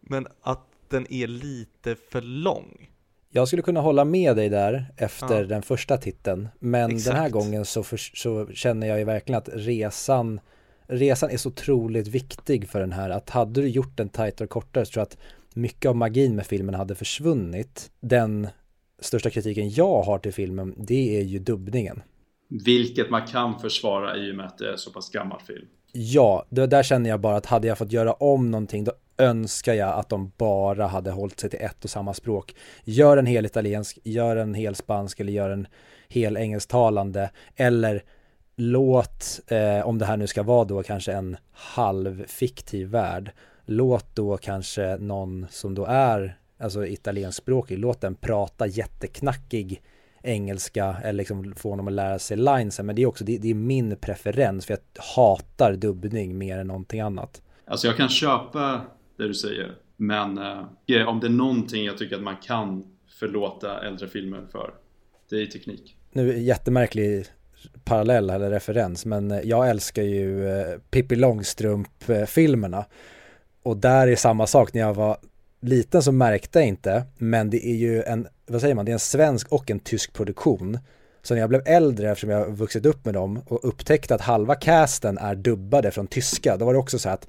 men 0.00 0.26
att 0.40 0.66
den 0.88 1.12
är 1.12 1.26
lite 1.26 1.96
för 2.10 2.22
lång. 2.22 2.90
Jag 3.30 3.48
skulle 3.48 3.62
kunna 3.62 3.80
hålla 3.80 4.04
med 4.04 4.36
dig 4.36 4.48
där 4.48 4.86
efter 4.96 5.40
ja. 5.40 5.46
den 5.46 5.62
första 5.62 5.96
titeln. 5.96 6.48
Men 6.58 6.90
Exakt. 6.90 7.06
den 7.06 7.22
här 7.22 7.30
gången 7.30 7.64
så, 7.64 7.82
för, 7.82 7.96
så 7.96 8.46
känner 8.46 8.86
jag 8.86 8.98
ju 8.98 9.04
verkligen 9.04 9.38
att 9.38 9.48
resan 9.52 10.40
Resan 10.86 11.30
är 11.30 11.36
så 11.36 11.48
otroligt 11.48 12.06
viktig 12.06 12.68
för 12.68 12.80
den 12.80 12.92
här 12.92 13.10
att 13.10 13.30
hade 13.30 13.60
du 13.60 13.68
gjort 13.68 13.96
den 13.96 14.08
tajtare 14.08 14.46
och 14.46 14.50
kortare 14.50 14.86
så 14.86 14.92
tror 14.92 15.00
jag 15.00 15.06
att 15.06 15.18
mycket 15.54 15.88
av 15.88 15.96
magin 15.96 16.36
med 16.36 16.46
filmen 16.46 16.74
hade 16.74 16.94
försvunnit. 16.94 17.90
Den 18.00 18.48
största 18.98 19.30
kritiken 19.30 19.70
jag 19.70 20.02
har 20.02 20.18
till 20.18 20.32
filmen 20.32 20.74
det 20.76 21.18
är 21.18 21.22
ju 21.22 21.38
dubbningen. 21.38 22.02
Vilket 22.48 23.10
man 23.10 23.26
kan 23.26 23.58
försvara 23.58 24.16
i 24.16 24.32
och 24.32 24.36
med 24.36 24.46
att 24.46 24.58
det 24.58 24.72
är 24.72 24.76
så 24.76 24.90
pass 24.90 25.10
gammal 25.10 25.40
film. 25.40 25.66
Ja, 25.92 26.46
det, 26.48 26.66
där 26.66 26.82
känner 26.82 27.10
jag 27.10 27.20
bara 27.20 27.36
att 27.36 27.46
hade 27.46 27.68
jag 27.68 27.78
fått 27.78 27.92
göra 27.92 28.12
om 28.12 28.50
någonting 28.50 28.84
då 28.84 28.92
önskar 29.18 29.74
jag 29.74 29.98
att 29.98 30.08
de 30.08 30.32
bara 30.36 30.86
hade 30.86 31.10
hållit 31.10 31.40
sig 31.40 31.50
till 31.50 31.60
ett 31.62 31.84
och 31.84 31.90
samma 31.90 32.14
språk. 32.14 32.54
Gör 32.84 33.16
en 33.16 33.26
hel 33.26 33.46
italiensk, 33.46 33.98
gör 34.04 34.36
en 34.36 34.54
hel 34.54 34.74
spansk 34.74 35.20
eller 35.20 35.32
gör 35.32 35.50
en 35.50 35.66
hel 36.08 36.36
engelsktalande 36.36 37.30
eller 37.56 38.02
låt, 38.56 39.40
eh, 39.46 39.86
om 39.86 39.98
det 39.98 40.04
här 40.04 40.16
nu 40.16 40.26
ska 40.26 40.42
vara 40.42 40.64
då 40.64 40.82
kanske 40.82 41.12
en 41.12 41.36
halv 41.52 42.26
fiktiv 42.26 42.88
värld, 42.88 43.32
låt 43.66 44.16
då 44.16 44.36
kanske 44.36 44.96
någon 44.96 45.46
som 45.50 45.74
då 45.74 45.84
är 45.84 46.38
alltså 46.58 46.86
italienskspråkig, 46.86 47.78
låt 47.78 48.00
den 48.00 48.14
prata 48.14 48.66
jätteknackig 48.66 49.82
engelska 50.22 50.96
eller 51.02 51.18
liksom 51.18 51.54
få 51.56 51.70
honom 51.70 51.88
att 51.88 51.92
lära 51.92 52.18
sig 52.18 52.36
linesen 52.36 52.86
men 52.86 52.96
det 52.96 53.02
är 53.02 53.06
också 53.06 53.24
det, 53.24 53.38
det, 53.38 53.50
är 53.50 53.54
min 53.54 53.96
preferens 53.96 54.66
för 54.66 54.74
jag 54.74 55.02
hatar 55.16 55.72
dubbning 55.76 56.38
mer 56.38 56.58
än 56.58 56.66
någonting 56.66 57.00
annat. 57.00 57.42
Alltså 57.66 57.86
jag 57.86 57.96
kan 57.96 58.08
köpa 58.08 58.80
det 59.16 59.28
du 59.28 59.34
säger. 59.34 59.74
Men 59.96 60.38
eh, 60.38 61.08
om 61.08 61.20
det 61.20 61.26
är 61.26 61.28
någonting 61.28 61.84
jag 61.84 61.98
tycker 61.98 62.16
att 62.16 62.22
man 62.22 62.36
kan 62.36 62.84
förlåta 63.08 63.86
äldre 63.86 64.08
filmer 64.08 64.42
för. 64.52 64.74
Det 65.30 65.42
är 65.42 65.46
teknik. 65.46 65.96
Nu 66.12 66.38
jättemärklig 66.38 67.26
parallell 67.84 68.30
eller 68.30 68.50
referens 68.50 69.06
men 69.06 69.30
eh, 69.30 69.40
jag 69.44 69.70
älskar 69.70 70.02
ju 70.02 70.48
eh, 70.48 70.78
Pippi 70.90 71.16
Långstrump-filmerna. 71.16 72.84
Och 73.64 73.76
där 73.76 74.08
är 74.08 74.16
samma 74.16 74.46
sak 74.46 74.74
när 74.74 74.80
jag 74.80 74.94
var 74.94 75.16
liten 75.60 76.02
så 76.02 76.12
märkte 76.12 76.58
jag 76.58 76.68
inte 76.68 77.04
men 77.18 77.50
det 77.50 77.66
är 77.66 77.74
ju 77.74 78.02
en, 78.02 78.26
vad 78.46 78.60
säger 78.60 78.74
man, 78.74 78.84
det 78.84 78.90
är 78.90 78.92
en 78.92 78.98
svensk 78.98 79.52
och 79.52 79.70
en 79.70 79.80
tysk 79.80 80.12
produktion. 80.12 80.78
Så 81.22 81.34
när 81.34 81.40
jag 81.40 81.48
blev 81.48 81.62
äldre 81.66 82.10
eftersom 82.10 82.30
jag 82.30 82.50
vuxit 82.50 82.86
upp 82.86 83.04
med 83.04 83.14
dem 83.14 83.42
och 83.46 83.68
upptäckte 83.68 84.14
att 84.14 84.20
halva 84.20 84.54
casten 84.54 85.18
är 85.18 85.34
dubbade 85.34 85.90
från 85.90 86.06
tyska 86.06 86.56
då 86.56 86.64
var 86.64 86.72
det 86.72 86.78
också 86.78 86.98
så 86.98 87.08
att 87.08 87.26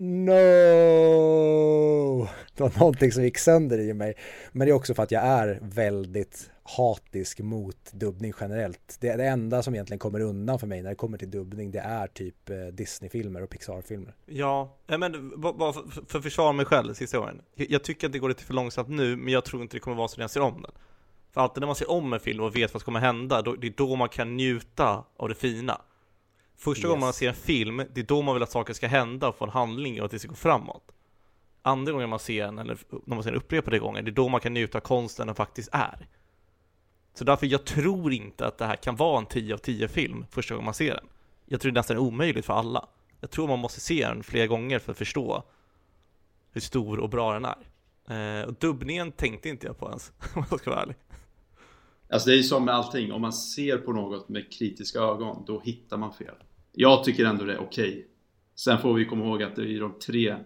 No! 0.00 0.34
Det 2.54 2.62
var 2.62 2.78
någonting 2.78 3.12
som 3.12 3.22
gick 3.22 3.38
sönder 3.38 3.80
i 3.80 3.94
mig. 3.94 4.14
Men 4.52 4.66
det 4.66 4.72
är 4.72 4.74
också 4.74 4.94
för 4.94 5.02
att 5.02 5.10
jag 5.10 5.24
är 5.24 5.58
väldigt 5.62 6.50
hatisk 6.76 7.40
mot 7.40 7.92
dubbning 7.92 8.32
generellt. 8.40 8.96
Det, 9.00 9.16
det 9.16 9.26
enda 9.26 9.62
som 9.62 9.74
egentligen 9.74 9.98
kommer 9.98 10.20
undan 10.20 10.58
för 10.58 10.66
mig 10.66 10.82
när 10.82 10.90
det 10.90 10.96
kommer 10.96 11.18
till 11.18 11.30
dubbning 11.30 11.70
det 11.70 11.78
är 11.78 12.06
typ 12.06 12.50
eh, 12.50 12.56
Disney-filmer 12.56 13.42
och 13.42 13.50
Pixar-filmer. 13.50 14.14
Ja, 14.26 14.76
men 14.86 15.40
bara 15.40 15.72
för, 15.72 16.06
för 16.06 16.20
försvara 16.20 16.52
mig 16.52 16.66
själv 16.66 16.94
sista 16.94 17.20
åren. 17.20 17.42
Jag 17.54 17.84
tycker 17.84 18.06
att 18.06 18.12
det 18.12 18.18
går 18.18 18.28
lite 18.28 18.44
för 18.44 18.54
långsamt 18.54 18.88
nu, 18.88 19.16
men 19.16 19.32
jag 19.32 19.44
tror 19.44 19.62
inte 19.62 19.76
det 19.76 19.80
kommer 19.80 19.96
vara 19.96 20.08
så 20.08 20.16
när 20.16 20.22
jag 20.22 20.30
ser 20.30 20.40
om 20.40 20.62
den. 20.62 20.72
För 21.32 21.40
alltid 21.40 21.60
när 21.60 21.66
man 21.66 21.76
ser 21.76 21.90
om 21.90 22.12
en 22.12 22.20
film 22.20 22.40
och 22.40 22.56
vet 22.56 22.74
vad 22.74 22.82
som 22.82 22.84
kommer 22.84 23.00
hända, 23.00 23.42
då, 23.42 23.54
det 23.54 23.66
är 23.66 23.74
då 23.76 23.96
man 23.96 24.08
kan 24.08 24.36
njuta 24.36 25.04
av 25.16 25.28
det 25.28 25.34
fina. 25.34 25.80
Första 26.56 26.80
yes. 26.80 26.88
gången 26.88 27.00
man 27.00 27.12
ser 27.12 27.28
en 27.28 27.34
film, 27.34 27.82
det 27.94 28.00
är 28.00 28.04
då 28.04 28.22
man 28.22 28.34
vill 28.34 28.42
att 28.42 28.50
saker 28.50 28.74
ska 28.74 28.86
hända 28.86 29.28
och 29.28 29.36
få 29.36 29.44
en 29.44 29.50
handling 29.50 30.00
och 30.00 30.04
att 30.04 30.10
det 30.10 30.18
ska 30.18 30.28
gå 30.28 30.34
framåt. 30.34 30.92
Andra 31.62 31.92
gången 31.92 32.08
man 32.08 32.18
ser 32.18 32.44
en, 32.44 32.58
eller 32.58 32.78
när 33.06 33.14
man 33.14 33.22
ser 33.22 33.30
den 33.30 33.40
upprepade 33.40 33.78
gånger, 33.78 34.02
det 34.02 34.10
är 34.10 34.12
då 34.12 34.28
man 34.28 34.40
kan 34.40 34.54
njuta 34.54 34.78
av 34.78 34.82
konsten 34.82 35.26
den 35.26 35.36
faktiskt 35.36 35.68
är. 35.72 36.06
Så 37.18 37.24
därför, 37.24 37.46
jag 37.46 37.64
tror 37.64 38.12
inte 38.12 38.46
att 38.46 38.58
det 38.58 38.64
här 38.64 38.76
kan 38.76 38.96
vara 38.96 39.18
en 39.18 39.26
10 39.26 39.54
av 39.54 39.58
10 39.58 39.88
film 39.88 40.24
första 40.30 40.54
gången 40.54 40.64
man 40.64 40.74
ser 40.74 40.94
den. 40.94 41.06
Jag 41.46 41.60
tror 41.60 41.72
det 41.72 41.74
är 41.74 41.78
nästan 41.78 41.98
omöjligt 41.98 42.46
för 42.46 42.54
alla. 42.54 42.88
Jag 43.20 43.30
tror 43.30 43.48
man 43.48 43.58
måste 43.58 43.80
se 43.80 44.06
den 44.06 44.22
flera 44.22 44.46
gånger 44.46 44.78
för 44.78 44.92
att 44.92 44.98
förstå 44.98 45.44
hur 46.52 46.60
stor 46.60 46.98
och 46.98 47.08
bra 47.08 47.32
den 47.32 47.44
är. 47.44 48.40
Eh, 48.40 48.48
och 48.48 48.54
dubbningen 48.54 49.12
tänkte 49.12 49.48
inte 49.48 49.66
jag 49.66 49.78
på 49.78 49.88
ens, 49.88 50.12
om 50.34 50.44
jag 50.50 50.60
ska 50.60 50.70
vara 50.70 50.82
ärlig. 50.82 50.96
Alltså 52.10 52.28
det 52.28 52.34
är 52.34 52.36
ju 52.36 52.42
som 52.42 52.64
med 52.64 52.74
allting, 52.74 53.12
om 53.12 53.20
man 53.20 53.32
ser 53.32 53.78
på 53.78 53.92
något 53.92 54.28
med 54.28 54.52
kritiska 54.52 54.98
ögon, 54.98 55.44
då 55.46 55.60
hittar 55.60 55.96
man 55.96 56.12
fel. 56.12 56.34
Jag 56.72 57.04
tycker 57.04 57.24
ändå 57.24 57.44
det 57.44 57.52
är 57.52 57.60
okej. 57.60 57.88
Okay. 57.88 58.04
Sen 58.54 58.78
får 58.78 58.94
vi 58.94 59.04
komma 59.04 59.24
ihåg 59.24 59.42
att 59.42 59.56
det 59.56 59.62
är 59.62 59.80
de 59.80 59.98
tre 59.98 60.36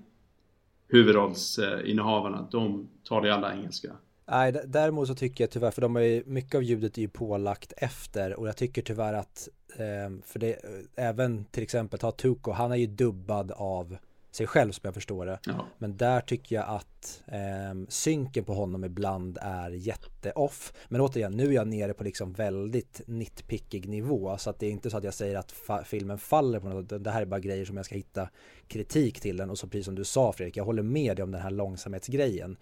huvudrollsinnehavarna, 0.89 2.49
de 2.51 2.89
talar 3.05 3.27
ju 3.27 3.33
alla 3.33 3.55
engelska. 3.55 3.97
Nej, 4.33 4.53
däremot 4.67 5.09
så 5.09 5.15
tycker 5.15 5.45
jag 5.45 5.51
tyvärr, 5.51 5.71
för 5.71 5.81
de 5.81 5.95
har 5.95 6.03
ju, 6.03 6.23
mycket 6.27 6.55
av 6.55 6.63
ljudet 6.63 6.99
är 6.99 7.03
ju 7.03 7.09
pålagt 7.09 7.73
efter 7.77 8.35
och 8.35 8.49
jag 8.49 8.57
tycker 8.57 8.83
tyvärr 8.83 9.15
att, 9.15 9.49
eh, 9.77 10.25
för 10.25 10.39
det, 10.39 10.59
även 10.97 11.45
till 11.45 11.63
exempel 11.63 11.99
ta 11.99 12.11
Tuko, 12.11 12.53
han 12.53 12.73
är 12.73 12.77
ju 12.77 12.87
dubbad 12.87 13.53
av 13.53 13.97
sig 14.31 14.47
själv 14.47 14.73
som 14.73 14.81
jag 14.85 14.95
förstår 14.95 15.27
det. 15.27 15.39
Ja. 15.47 15.67
Men 15.79 15.97
där 15.97 16.21
tycker 16.21 16.57
jag 16.57 16.65
att 16.69 17.23
eh, 17.27 17.89
synken 17.89 18.45
på 18.45 18.55
honom 18.55 18.85
ibland 18.85 19.39
är 19.41 19.71
jätteoff. 19.71 20.73
Men 20.89 21.01
återigen, 21.01 21.33
nu 21.33 21.49
är 21.49 21.53
jag 21.53 21.69
nere 21.69 21.95
på 21.95 22.05
liksom 22.05 22.33
väldigt 22.33 23.01
nitpickig 23.07 23.89
nivå. 23.89 24.39
Så 24.39 24.51
att 24.51 24.59
det 24.59 24.67
är 24.67 24.71
inte 24.71 24.91
så 24.91 24.97
att 24.97 25.05
jag 25.05 25.15
säger 25.15 25.37
att 25.37 25.53
fa 25.53 25.85
filmen 25.85 26.19
faller 26.19 26.61
på 26.61 26.69
något. 26.69 27.05
Det 27.05 27.11
här 27.11 27.23
är 27.23 27.27
bara 27.27 27.41
grejer 27.41 27.65
som 27.65 27.77
jag 27.77 27.87
ska 27.87 27.95
hitta 27.95 28.29
kritik 28.67 29.21
till 29.21 29.37
den. 29.37 29.51
Och 29.51 29.59
så 29.59 29.67
precis 29.67 29.85
som 29.85 29.95
du 29.95 30.05
sa 30.05 30.33
Fredrik, 30.33 30.57
jag 30.57 30.65
håller 30.65 30.83
med 30.83 31.17
dig 31.17 31.23
om 31.23 31.31
den 31.31 31.43
här 31.43 31.51
långsamhetsgrejen. 31.51 32.57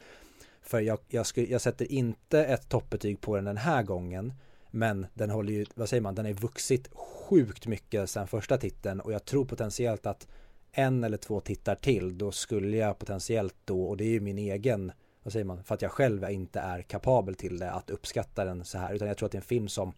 För 0.63 0.81
jag, 0.81 0.99
jag, 1.09 1.27
sku, 1.27 1.47
jag 1.51 1.61
sätter 1.61 1.93
inte 1.93 2.45
ett 2.45 2.69
toppbetyg 2.69 3.21
på 3.21 3.37
den 3.37 3.45
den 3.45 3.57
här 3.57 3.83
gången. 3.83 4.33
Men 4.71 5.07
den 5.15 5.31
håller 5.31 5.53
ju, 5.53 5.67
vad 5.75 5.89
säger 5.89 6.01
man, 6.01 6.15
den 6.15 6.25
har 6.25 6.33
vuxit 6.33 6.89
sjukt 7.31 7.67
mycket 7.67 8.11
sedan 8.11 8.29
första 8.29 8.59
titeln 8.59 9.01
och 9.01 9.13
jag 9.13 9.25
tror 9.25 9.45
potentiellt 9.45 10.07
att 10.07 10.29
en 10.73 11.05
eller 11.05 11.17
två 11.17 11.41
tittar 11.41 11.75
till 11.75 12.19
då 12.19 12.33
skulle 12.33 12.77
jag 12.77 12.99
potentiellt 12.99 13.55
då 13.65 13.85
och 13.85 13.97
det 13.97 14.05
är 14.05 14.09
ju 14.11 14.21
min 14.21 14.39
egen 14.39 14.93
vad 15.23 15.33
säger 15.33 15.45
man 15.45 15.65
för 15.65 15.75
att 15.75 15.83
jag 15.83 15.91
själv 15.91 16.31
inte 16.31 16.61
är 16.61 16.83
kapabel 16.83 17.35
till 17.35 17.59
det 17.59 17.71
att 17.71 17.91
uppskatta 17.91 18.45
den 18.45 18.65
så 18.65 18.79
här 18.79 18.95
utan 18.95 19.09
jag 19.09 19.17
tror 19.17 19.27
att 19.27 19.33
det 19.33 19.37
är 19.37 19.41
en 19.41 19.47
film 19.47 19.69
som 19.69 19.93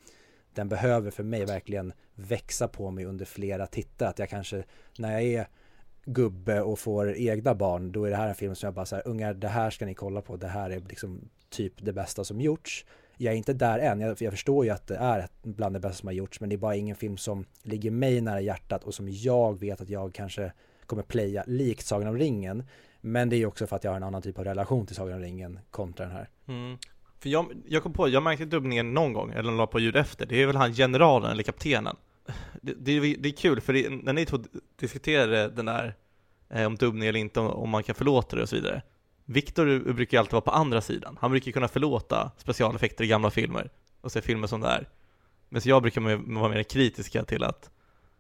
den 0.55 0.69
behöver 0.69 1.11
för 1.11 1.23
mig 1.23 1.45
verkligen 1.45 1.93
växa 2.15 2.69
på 2.69 2.91
mig 2.91 3.05
under 3.05 3.25
flera 3.25 3.67
tittar 3.67 4.07
att 4.07 4.19
jag 4.19 4.29
kanske 4.29 4.65
när 4.99 5.13
jag 5.13 5.23
är 5.23 5.49
gubbe 6.05 6.61
och 6.61 6.79
får 6.79 7.17
egna 7.17 7.55
barn 7.55 7.93
då 7.93 8.05
är 8.05 8.11
det 8.11 8.17
här 8.17 8.29
en 8.29 8.35
film 8.35 8.55
som 8.55 8.67
jag 8.67 8.75
bara 8.75 8.87
säger, 8.87 9.09
ungar 9.09 9.35
det 9.35 9.49
här 9.49 9.71
ska 9.71 9.87
ni 9.87 9.95
kolla 9.95 10.21
på 10.21 10.37
det 10.37 10.49
här 10.49 10.71
är 10.71 10.81
liksom 10.89 11.29
typ 11.51 11.73
det 11.77 11.93
bästa 11.93 12.25
som 12.25 12.41
gjorts 12.41 12.85
jag 13.17 13.33
är 13.33 13.37
inte 13.37 13.53
där 13.53 13.79
än, 13.79 14.01
jag, 14.01 14.23
jag 14.23 14.33
förstår 14.33 14.65
ju 14.65 14.71
att 14.71 14.87
det 14.87 14.97
är 14.97 15.29
bland 15.43 15.75
det 15.75 15.81
bästa 15.81 15.97
som 15.97 16.07
har 16.07 16.13
gjorts 16.13 16.41
men 16.41 16.49
det 16.49 16.55
är 16.55 16.59
bara 16.59 16.77
ingen 16.77 16.97
film 16.97 17.17
som 17.17 17.45
ligger 17.63 17.91
mig 17.91 18.21
nära 18.21 18.41
hjärtat 18.41 18.85
och 18.85 18.95
som 18.95 19.09
jag 19.09 19.61
vet 19.61 19.81
att 19.81 19.89
jag 19.89 20.15
kanske 20.15 20.53
kommer 20.87 21.03
playa 21.03 21.45
likt 21.47 21.87
Sagan 21.87 22.09
om 22.09 22.19
ringen. 22.19 22.65
Men 23.01 23.29
det 23.29 23.37
är 23.37 23.39
ju 23.39 23.47
också 23.47 23.67
för 23.67 23.77
att 23.77 23.85
jag 23.85 23.91
har 23.91 23.97
en 23.97 24.03
annan 24.03 24.23
typ 24.23 24.39
av 24.39 24.45
relation 24.45 24.87
till 24.87 24.97
Sagan 24.97 25.15
om 25.15 25.21
ringen 25.21 25.59
kontra 25.71 26.07
den 26.07 26.15
här. 26.15 26.29
Mm. 26.49 26.79
För 27.19 27.29
jag, 27.29 27.47
jag 27.69 27.83
kom 27.83 27.93
på, 27.93 28.09
jag 28.09 28.23
märkte 28.23 28.45
dubbningen 28.45 28.95
någon 28.95 29.13
gång, 29.13 29.33
eller 29.33 29.53
la 29.53 29.67
på 29.67 29.81
ljud 29.81 29.97
efter, 29.97 30.27
det 30.27 30.43
är 30.43 30.47
väl 30.47 30.57
han 30.57 30.73
generalen 30.73 31.31
eller 31.31 31.43
kaptenen. 31.43 31.97
Det, 32.61 32.75
det, 32.75 33.17
det 33.17 33.29
är 33.29 33.33
kul, 33.33 33.61
för 33.61 33.73
det, 33.73 33.89
när 33.91 34.13
ni 34.13 34.27
två 34.27 34.39
diskuterade 34.77 35.49
den 35.49 35.67
där, 35.67 35.95
eh, 36.51 36.67
om 36.67 36.77
dubbning 36.77 37.09
eller 37.09 37.21
inte, 37.21 37.41
om 37.41 37.71
man 37.71 37.83
kan 37.83 37.95
förlåta 37.95 38.37
det 38.37 38.43
och 38.43 38.49
så 38.49 38.57
vidare. 38.57 38.83
Viktor 39.25 39.93
brukar 39.93 40.17
ju 40.17 40.19
alltid 40.19 40.33
vara 40.33 40.41
på 40.41 40.51
andra 40.51 40.81
sidan. 40.81 41.19
Han 41.21 41.31
brukar 41.31 41.53
kunna 41.53 41.69
förlåta 41.69 42.31
specialeffekter 42.39 43.05
i 43.05 43.07
gamla 43.07 43.31
filmer 43.31 43.71
och 44.01 44.13
se 44.13 44.21
filmer 44.21 44.47
som 44.47 44.61
det 44.61 44.69
är. 44.69 44.89
Men 45.49 45.63
så 45.63 45.69
jag 45.69 45.83
brukar 45.83 46.01
vara 46.41 46.49
mer 46.49 46.63
kritiska 46.63 47.25
till 47.25 47.45
att 47.45 47.71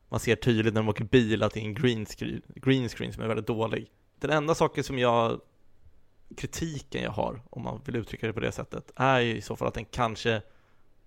man 0.08 0.20
ser 0.20 0.36
tydligt 0.36 0.74
när 0.74 0.80
de 0.80 0.88
åker 0.88 1.04
bil 1.04 1.42
att 1.42 1.54
det 1.54 1.60
är 1.60 1.64
en 1.64 1.74
green 1.74 2.06
screen, 2.06 2.42
green 2.54 2.88
screen 2.88 3.12
som 3.12 3.22
är 3.22 3.28
väldigt 3.28 3.46
dålig. 3.46 3.90
Den 4.20 4.30
enda 4.30 4.54
saken 4.54 4.84
som 4.84 4.98
jag 4.98 5.40
kritiken 6.36 7.02
jag 7.02 7.10
har, 7.10 7.42
om 7.50 7.62
man 7.62 7.80
vill 7.84 7.96
uttrycka 7.96 8.26
det 8.26 8.32
på 8.32 8.40
det 8.40 8.52
sättet, 8.52 8.92
är 8.96 9.20
ju 9.20 9.36
i 9.36 9.40
så 9.40 9.56
fall 9.56 9.68
att 9.68 9.74
den 9.74 9.84
kanske 9.84 10.42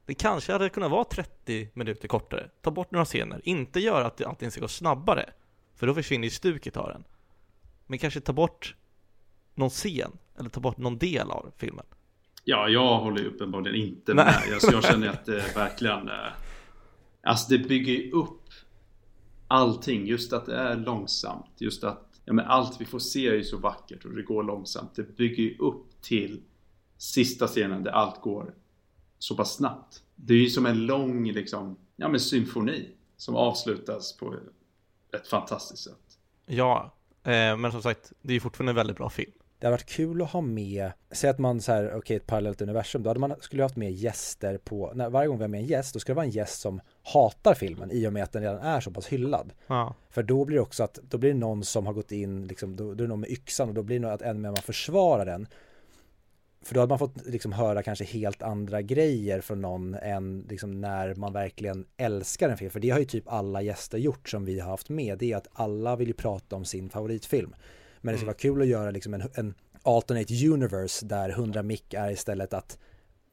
den 0.05 0.15
kanske 0.15 0.51
hade 0.51 0.69
kunnat 0.69 0.91
vara 0.91 1.03
30 1.03 1.69
minuter 1.73 2.07
kortare. 2.07 2.49
Ta 2.61 2.71
bort 2.71 2.91
några 2.91 3.05
scener. 3.05 3.41
Inte 3.43 3.79
göra 3.79 4.05
att 4.05 4.25
allting 4.25 4.51
ska 4.51 4.61
gå 4.61 4.67
snabbare. 4.67 5.29
För 5.75 5.87
då 5.87 5.93
försvinner 5.93 6.23
ju 6.23 6.31
stuket 6.31 6.77
av 6.77 6.89
den. 6.89 7.03
Men 7.87 7.99
kanske 7.99 8.19
ta 8.19 8.33
bort 8.33 8.75
någon 9.53 9.69
scen. 9.69 10.11
Eller 10.39 10.49
ta 10.49 10.59
bort 10.59 10.77
någon 10.77 10.97
del 10.97 11.31
av 11.31 11.51
filmen. 11.57 11.85
Ja, 12.43 12.69
jag 12.69 12.97
håller 12.97 13.21
ju 13.21 13.27
uppenbarligen 13.27 13.87
inte 13.87 14.13
med. 14.13 14.43
Alltså, 14.53 14.71
jag 14.71 14.83
känner 14.83 15.07
att 15.07 15.25
det 15.25 15.55
verkligen... 15.55 16.09
Eh, 16.09 16.33
alltså 17.23 17.57
det 17.57 17.67
bygger 17.67 17.93
ju 17.93 18.11
upp 18.11 18.41
allting. 19.47 20.07
Just 20.07 20.33
att 20.33 20.45
det 20.45 20.55
är 20.55 20.75
långsamt. 20.75 21.51
Just 21.57 21.83
att 21.83 22.21
ja, 22.25 22.33
men 22.33 22.45
allt 22.45 22.81
vi 22.81 22.85
får 22.85 22.99
se 22.99 23.27
är 23.27 23.33
ju 23.33 23.43
så 23.43 23.57
vackert 23.57 24.05
och 24.05 24.15
det 24.15 24.21
går 24.21 24.43
långsamt. 24.43 24.95
Det 24.95 25.17
bygger 25.17 25.43
ju 25.43 25.57
upp 25.57 26.01
till 26.01 26.41
sista 26.97 27.47
scenen 27.47 27.83
där 27.83 27.91
allt 27.91 28.21
går 28.21 28.53
så 29.20 29.36
pass 29.36 29.53
snabbt. 29.53 30.03
Det 30.16 30.34
är 30.34 30.38
ju 30.38 30.49
som 30.49 30.66
en 30.66 30.86
lång 30.86 31.32
liksom, 31.32 31.78
ja 31.95 32.07
men 32.07 32.20
symfoni 32.20 32.89
som 33.18 33.36
avslutas 33.36 34.18
på 34.18 34.36
ett 35.16 35.28
fantastiskt 35.28 35.84
sätt. 35.84 36.18
Ja, 36.45 36.93
eh, 37.24 37.57
men 37.57 37.72
som 37.72 37.82
sagt, 37.82 38.13
det 38.22 38.32
är 38.32 38.34
ju 38.34 38.39
fortfarande 38.39 38.72
en 38.72 38.76
väldigt 38.76 38.97
bra 38.97 39.09
film 39.09 39.32
det 39.59 39.68
hade 39.68 39.74
varit 39.74 39.89
kul 39.89 40.22
att 40.22 40.32
ha 40.32 40.41
med, 40.41 40.91
säg 41.11 41.30
att 41.30 41.39
man 41.39 41.61
så 41.61 41.72
här, 41.72 41.88
okej 41.88 41.97
okay, 41.97 42.18
ett 42.18 42.28
parallellt 42.28 42.61
universum, 42.61 43.03
då 43.03 43.09
hade 43.09 43.20
man, 43.20 43.36
skulle 43.39 43.63
haft 43.63 43.76
med 43.76 43.91
gäster 43.91 44.57
på, 44.57 44.91
när, 44.95 45.09
varje 45.09 45.28
gång 45.28 45.38
vi 45.38 45.43
har 45.43 45.49
med 45.49 45.59
en 45.59 45.66
gäst, 45.66 45.93
då 45.93 45.99
ska 45.99 46.11
det 46.11 46.16
vara 46.16 46.26
en 46.26 46.32
gäst 46.32 46.61
som 46.61 46.82
hatar 47.03 47.53
filmen 47.53 47.91
i 47.91 48.07
och 48.07 48.13
med 48.13 48.24
att 48.24 48.32
den 48.32 48.41
redan 48.41 48.59
är 48.59 48.80
så 48.80 48.91
pass 48.91 49.07
hyllad. 49.07 49.53
Ja. 49.68 49.95
För 50.09 50.24
då 50.24 50.45
blir 50.45 50.57
det 50.57 50.61
också 50.61 50.84
att, 50.84 50.99
då 51.09 51.18
blir 51.18 51.34
det 51.34 51.39
någon 51.39 51.63
som 51.63 51.86
har 51.86 51.93
gått 51.93 52.11
in, 52.11 52.47
liksom, 52.47 52.76
då, 52.76 52.84
då 52.84 52.91
är 52.91 52.95
det 52.95 53.07
någon 53.07 53.20
med 53.20 53.30
yxan 53.30 53.70
och 53.70 53.76
då 53.76 53.84
blir 53.84 53.99
det 53.99 54.01
nog 54.01 54.11
att 54.11 54.22
en 54.22 54.41
med 54.41 54.51
man 54.51 54.63
försvarar 54.63 55.26
den. 55.26 55.47
För 56.66 56.74
då 56.74 56.80
hade 56.80 56.89
man 56.89 56.99
fått 56.99 57.26
liksom 57.26 57.51
höra 57.51 57.84
kanske 57.84 58.05
helt 58.05 58.41
andra 58.41 58.82
grejer 58.82 59.41
från 59.41 59.61
någon 59.61 59.95
än 59.95 60.45
liksom 60.49 60.82
när 60.82 61.16
man 61.16 61.34
verkligen 61.34 61.86
älskar 61.97 62.49
en 62.49 62.57
film. 62.57 62.72
För 62.72 62.80
det 62.80 62.89
har 62.89 62.99
ju 62.99 63.05
typ 63.05 63.28
alla 63.28 63.61
gäster 63.61 63.97
gjort 63.97 64.30
som 64.30 64.45
vi 64.45 64.59
har 64.59 64.70
haft 64.70 64.89
med. 64.89 65.18
Det 65.18 65.32
är 65.32 65.38
att 65.38 65.47
alla 65.53 65.95
vill 65.95 66.07
ju 66.07 66.13
prata 66.13 66.55
om 66.55 66.66
sin 66.66 66.89
favoritfilm. 66.89 67.55
Men 68.01 68.11
det 68.11 68.18
skulle 68.18 68.28
vara 68.28 68.38
kul 68.38 68.61
att 68.61 68.68
göra 68.68 68.91
liksom 68.91 69.13
en, 69.13 69.30
en 69.34 69.53
alternate 69.84 70.47
universe 70.47 71.05
där 71.05 71.30
100 71.30 71.63
mick 71.63 71.93
är 71.93 72.11
istället 72.11 72.53
att 72.53 72.78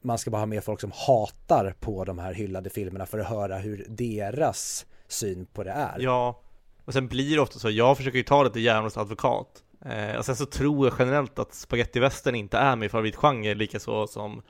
man 0.03 0.17
ska 0.17 0.31
bara 0.31 0.41
ha 0.41 0.45
med 0.45 0.63
folk 0.63 0.81
som 0.81 0.91
hatar 1.07 1.75
på 1.79 2.03
de 2.03 2.19
här 2.19 2.33
hyllade 2.33 2.69
filmerna 2.69 3.05
för 3.05 3.19
att 3.19 3.27
höra 3.27 3.57
hur 3.57 3.85
deras 3.89 4.85
syn 5.07 5.45
på 5.45 5.63
det 5.63 5.71
är. 5.71 5.99
Ja, 5.99 6.41
och 6.85 6.93
sen 6.93 7.07
blir 7.07 7.35
det 7.35 7.41
ofta 7.41 7.59
så, 7.59 7.69
jag 7.69 7.97
försöker 7.97 8.17
ju 8.17 8.23
ta 8.23 8.43
det 8.43 8.49
till 8.49 8.63
djävulens 8.63 8.97
advokat. 8.97 9.62
Eh, 9.85 10.15
och 10.17 10.25
sen 10.25 10.35
så 10.35 10.45
tror 10.45 10.87
jag 10.87 10.95
generellt 10.99 11.39
att 11.39 11.53
spagettivästern 11.53 12.35
inte 12.35 12.57
är 12.57 12.75
min 12.75 12.89
favoritgenre, 12.89 13.53
lika 13.53 13.79
så 13.79 14.07
som 14.07 14.41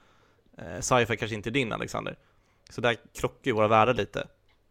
eh, 0.57 0.79
sci-fi 0.79 1.17
kanske 1.17 1.35
inte 1.35 1.49
är 1.49 1.51
din 1.51 1.73
Alexander. 1.73 2.17
Så 2.69 2.81
där 2.81 2.97
krockar 3.15 3.51
ju 3.51 3.51
våra 3.51 3.67
världar 3.67 3.93
lite. 3.93 4.27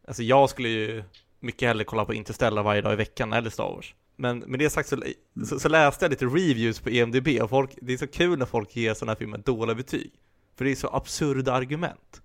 Alltså 0.07 0.23
jag 0.23 0.51
skulle 0.51 0.69
ju 0.69 1.05
mycket 1.41 1.69
hellre 1.69 1.85
kolla 1.85 2.05
på 2.05 2.15
Interstellar 2.15 2.63
varje 2.63 2.81
dag 2.81 2.93
i 2.93 2.97
veckan 2.97 3.33
eller 3.33 3.51
Star 3.51 3.65
Wars. 3.65 3.95
Men 4.17 4.39
med 4.39 4.59
det 4.59 4.71
sagt 4.71 4.89
så, 4.89 5.03
så, 5.47 5.61
så, 5.61 5.69
läste 5.69 6.05
jag 6.05 6.11
lite 6.11 6.25
reviews 6.25 6.81
på 6.81 6.91
EMDB 6.91 7.29
och 7.43 7.51
folk, 7.51 7.71
det 7.83 7.93
är 7.93 7.97
så 7.97 8.07
kul 8.07 8.39
när 8.39 8.47
folk 8.47 8.77
ger 8.77 8.95
sådana 8.95 9.13
här 9.13 9.19
filmer 9.19 9.39
dåliga 9.39 9.75
betyg. 9.75 10.13
För 10.57 10.65
det 10.65 10.71
är 10.71 10.75
så 10.75 10.89
absurda 10.89 11.53
argument. 11.53 12.23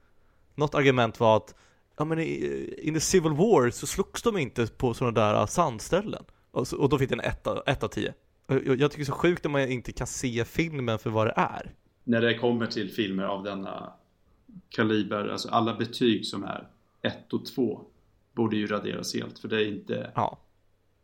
Något 0.56 0.76
argument 0.76 1.20
var 1.20 1.38
att 1.38 1.56
ja 1.98 2.06
men 2.06 2.20
i, 2.20 2.68
eh, 2.80 2.88
in 2.88 2.94
the 2.94 3.00
Civil 3.00 3.32
War 3.32 3.70
så 3.70 3.88
slogs 3.88 4.22
de 4.22 4.38
inte 4.38 4.68
på 4.68 4.94
sådana 4.94 5.22
där 5.22 5.46
sandställen. 5.46 6.24
Och, 6.52 6.68
så, 6.68 6.78
och 6.78 6.90
då 6.90 6.98
fick 6.98 7.10
den 7.10 7.20
1 7.20 7.48
av 7.84 7.88
10. 7.88 8.14
Jag, 8.48 8.62
tycker 8.66 8.98
det 8.98 9.02
är 9.02 9.04
så 9.04 9.12
sjukt 9.12 9.46
om 9.46 9.52
man 9.52 9.72
inte 9.72 9.92
kan 9.92 10.08
se 10.08 10.46
filmen 10.46 11.00
för 11.00 11.10
vad 11.10 11.28
det 11.28 11.34
är. 11.36 11.72
När 12.04 12.22
det 12.22 12.38
kommer 12.38 12.66
till 12.68 12.92
filmer 12.92 13.24
av 13.24 13.44
denna 13.44 13.94
kaliber, 14.70 15.28
alltså 15.28 15.50
alla 15.50 15.74
betyg 15.74 16.26
som 16.26 16.44
är 16.44 16.68
1 17.02 17.34
och 17.34 17.46
2 17.46 17.82
borde 18.34 18.58
ju 18.58 18.68
raderas 18.68 19.16
helt 19.16 19.40
för 19.40 19.48
det 19.48 19.56
är 19.56 19.68
inte 19.68 20.12
ja. 20.16 20.40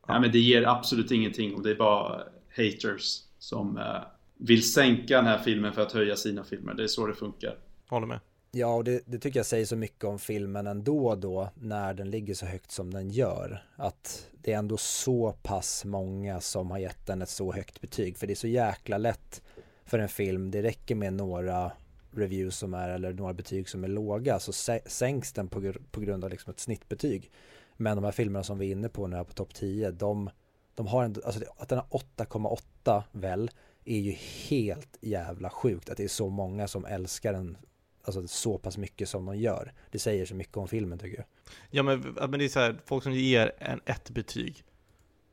Ja. 0.08 0.20
men 0.20 0.32
det 0.32 0.40
ger 0.40 0.68
absolut 0.68 1.12
ingenting 1.12 1.56
och 1.56 1.64
det 1.64 1.72
är 1.72 1.76
bara 1.76 2.24
haters 2.58 3.22
som 3.40 3.78
eh, 3.78 4.02
vill 4.38 4.72
sänka 4.72 5.16
den 5.16 5.26
här 5.26 5.38
filmen 5.38 5.74
för 5.74 5.82
att 5.82 5.92
höja 5.92 6.16
sina 6.16 6.44
filmer. 6.44 6.74
Det 6.74 6.84
är 6.84 6.88
så 6.88 7.08
det 7.08 7.14
funkar. 7.14 7.58
Håller 7.88 8.08
med. 8.08 8.20
Ja, 8.56 8.76
och 8.76 8.84
det, 8.84 9.02
det, 9.06 9.20
tycker 9.20 9.40
jag 9.40 9.46
säger 9.46 9.66
så 9.66 9.76
mycket 9.76 10.04
om 10.04 10.20
filmen 10.20 10.68
ändå 10.68 11.16
då 11.16 11.50
när 11.56 11.94
den 11.94 12.10
ligger 12.10 12.34
så 12.34 12.46
högt 12.46 12.72
som 12.72 12.94
den 12.94 13.10
gör. 13.10 13.64
Att 13.76 14.30
det 14.32 14.54
är 14.54 14.58
ändå 14.58 14.78
så 14.78 15.32
pass 15.32 15.86
många 15.86 16.42
som 16.42 16.72
har 16.72 16.78
gett 16.78 17.06
den 17.06 17.22
ett 17.22 17.30
så 17.30 17.54
högt 17.54 17.82
betyg. 17.82 18.18
För 18.18 18.28
det 18.28 18.34
är 18.34 18.36
så 18.36 18.48
jäkla 18.48 18.98
lätt 18.98 19.42
för 19.86 20.00
en 20.00 20.10
film. 20.10 20.52
Det 20.52 20.62
räcker 20.62 20.96
med 20.96 21.14
några 21.14 21.72
reviews 22.12 22.58
som 22.58 22.74
är 22.74 22.90
eller 22.90 23.14
några 23.14 23.34
betyg 23.34 23.70
som 23.70 23.84
är 23.84 23.88
låga 23.88 24.40
så 24.40 24.54
sänks 24.86 25.34
den 25.34 25.48
på, 25.48 25.74
på 25.92 26.02
grund 26.02 26.24
av 26.24 26.30
liksom 26.30 26.52
ett 26.52 26.60
snittbetyg. 26.60 27.32
Men 27.78 27.98
de 27.98 28.04
här 28.04 28.12
filmerna 28.12 28.44
som 28.44 28.58
vi 28.58 28.68
är 28.68 28.72
inne 28.72 28.90
på 28.90 29.08
nu 29.08 29.16
här 29.16 29.24
på 29.24 29.34
topp 29.34 29.54
10, 29.54 29.92
de, 29.92 30.30
de 30.76 30.88
har 30.88 31.04
en, 31.04 31.16
alltså 31.26 31.42
att 31.58 31.70
den 31.70 31.78
har 31.78 32.00
8,8 32.18 33.04
väl 33.12 33.52
är 33.86 34.00
ju 34.00 34.12
helt 34.50 34.98
jävla 35.02 35.50
sjukt 35.50 35.90
att 35.90 35.98
det 35.98 36.04
är 36.04 36.08
så 36.08 36.30
många 36.30 36.68
som 36.68 36.86
älskar 36.86 37.34
den 37.34 37.58
alltså 38.04 38.28
så 38.28 38.58
pass 38.58 38.78
mycket 38.78 39.10
som 39.10 39.26
de 39.26 39.38
gör. 39.38 39.74
Det 39.92 40.00
säger 40.00 40.26
så 40.26 40.36
mycket 40.36 40.58
om 40.58 40.68
filmen 40.68 41.00
tycker 41.00 41.18
jag. 41.18 41.26
Ja 41.72 41.84
men, 41.84 42.02
men 42.02 42.40
det 42.40 42.46
är 42.46 42.50
så 42.50 42.60
här, 42.60 42.82
folk 42.86 43.04
som 43.04 43.14
ger 43.14 43.52
en 43.58 43.82
ett 43.86 44.10
betyg. 44.10 44.64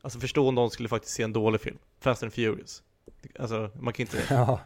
Alltså 0.03 0.21
förstå 0.21 0.49
om 0.49 0.55
de 0.55 0.71
skulle 0.71 0.89
faktiskt 0.89 1.15
se 1.15 1.23
en 1.23 1.33
dålig 1.33 1.61
film. 1.61 1.79
Fast 2.01 2.23
and 2.23 2.33
Furious. 2.33 2.83
Alltså 3.39 3.71
man 3.81 3.93
kan 3.93 4.03
inte... 4.03 4.23
ja. 4.31 4.61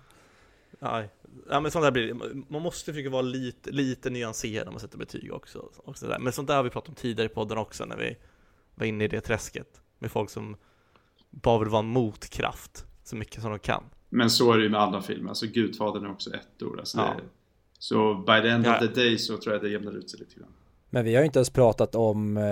Nej, 0.78 1.08
ja, 1.50 1.60
men 1.60 1.70
sånt 1.70 1.84
där 1.84 1.90
blir 1.90 2.06
det. 2.06 2.44
Man 2.48 2.62
måste 2.62 2.92
försöka 2.92 3.10
vara 3.10 3.22
lite, 3.22 3.70
lite 3.70 4.10
nyanserad 4.10 4.66
när 4.66 4.72
man 4.72 4.80
sätter 4.80 4.98
betyg 4.98 5.32
också. 5.32 5.58
Och 5.76 5.96
där. 6.00 6.18
Men 6.18 6.32
sånt 6.32 6.48
där 6.48 6.56
har 6.56 6.62
vi 6.62 6.70
pratat 6.70 6.88
om 6.88 6.94
tidigare 6.94 7.30
i 7.30 7.34
podden 7.34 7.58
också 7.58 7.84
när 7.84 7.96
vi 7.96 8.16
var 8.74 8.86
inne 8.86 9.04
i 9.04 9.08
det 9.08 9.20
träsket. 9.20 9.80
Med 9.98 10.10
folk 10.10 10.30
som 10.30 10.56
bara 11.30 11.58
vill 11.58 11.68
vara 11.68 11.82
en 11.82 11.86
motkraft 11.86 12.86
så 13.04 13.16
mycket 13.16 13.42
som 13.42 13.50
de 13.50 13.58
kan. 13.58 13.84
Men 14.08 14.30
så 14.30 14.52
är 14.52 14.58
det 14.58 14.64
ju 14.64 14.70
med 14.70 14.80
alla 14.80 15.02
filmer. 15.02 15.28
Alltså 15.28 15.46
Gudfadern 15.46 16.04
är 16.04 16.10
också 16.10 16.34
ett 16.34 16.62
ord. 16.62 16.78
Alltså 16.78 16.98
ja. 16.98 17.14
det, 17.16 17.22
så 17.84 18.14
by 18.14 18.42
the 18.42 18.48
end 18.48 18.66
ja. 18.66 18.74
of 18.74 18.80
the 18.80 19.00
day 19.00 19.18
så 19.18 19.36
tror 19.36 19.54
jag 19.54 19.62
det 19.62 19.68
jämnar 19.68 19.92
ut 19.92 20.10
sig 20.10 20.20
lite 20.20 20.34
grann. 20.34 20.52
Men 20.90 21.04
vi 21.04 21.14
har 21.14 21.22
ju 21.22 21.26
inte 21.26 21.38
ens 21.38 21.50
pratat 21.50 21.94
om 21.94 22.36
eh, 22.36 22.44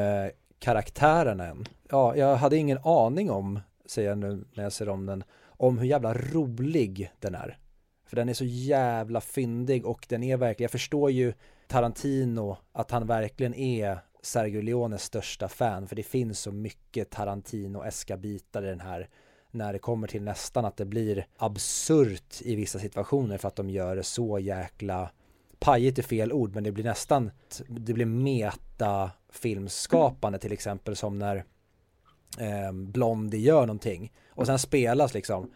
karaktären 0.59 1.41
än. 1.41 1.65
Ja, 1.91 2.17
jag 2.17 2.37
hade 2.37 2.57
ingen 2.57 2.79
aning 2.85 3.31
om, 3.31 3.61
säger 3.87 4.09
jag 4.09 4.19
nu 4.19 4.45
när 4.55 4.63
jag 4.63 4.73
ser 4.73 4.89
om 4.89 5.07
den, 5.07 5.25
om 5.45 5.79
hur 5.79 5.87
jävla 5.87 6.15
rolig 6.15 7.13
den 7.21 7.35
är. 7.35 7.59
För 8.07 8.17
den 8.17 8.29
är 8.29 8.35
så 8.35 8.45
jävla 8.45 9.21
fyndig 9.21 9.87
och 9.87 10.07
den 10.09 10.23
är 10.23 10.37
verkligen, 10.37 10.65
jag 10.65 10.71
förstår 10.71 11.11
ju 11.11 11.33
Tarantino 11.69 12.57
att 12.73 12.91
han 12.91 13.07
verkligen 13.07 13.55
är 13.55 13.99
Sergio 14.23 14.63
Leones 14.63 15.03
största 15.03 15.49
fan 15.49 15.89
för 15.89 15.97
det 15.97 16.03
finns 16.03 16.41
så 16.41 16.53
mycket 16.53 17.11
Tarantino-eska 17.11 18.17
bitar 18.17 18.65
i 18.65 18.69
den 18.69 18.81
här 18.81 19.09
när 19.51 19.73
det 19.73 19.79
kommer 19.79 20.07
till 20.07 20.23
nästan 20.23 20.65
att 20.65 20.77
det 20.77 20.85
blir 20.85 21.27
absurt 21.37 22.43
i 22.43 22.57
vissa 22.57 22.79
situationer 22.79 23.39
för 23.39 23.49
att 23.49 23.57
de 23.57 23.71
gör 23.71 23.97
det 23.97 24.03
så 24.03 24.39
jäkla 24.39 25.11
pajigt 25.63 25.99
är 25.99 26.03
fel 26.03 26.33
ord 26.33 26.55
men 26.55 26.65
det 26.65 26.73
blir 26.73 26.85
nästan 26.85 27.31
det 27.69 27.93
blir 27.93 28.07
meta 28.07 29.11
filmskapande 29.31 30.39
till 30.39 30.53
exempel 30.53 30.97
som 30.97 31.19
när 31.19 31.37
eh, 32.39 32.73
Blondie 32.73 33.41
gör 33.41 33.61
någonting 33.61 34.13
och 34.31 34.47
sen 34.47 34.59
spelas 34.59 35.15
liksom 35.15 35.51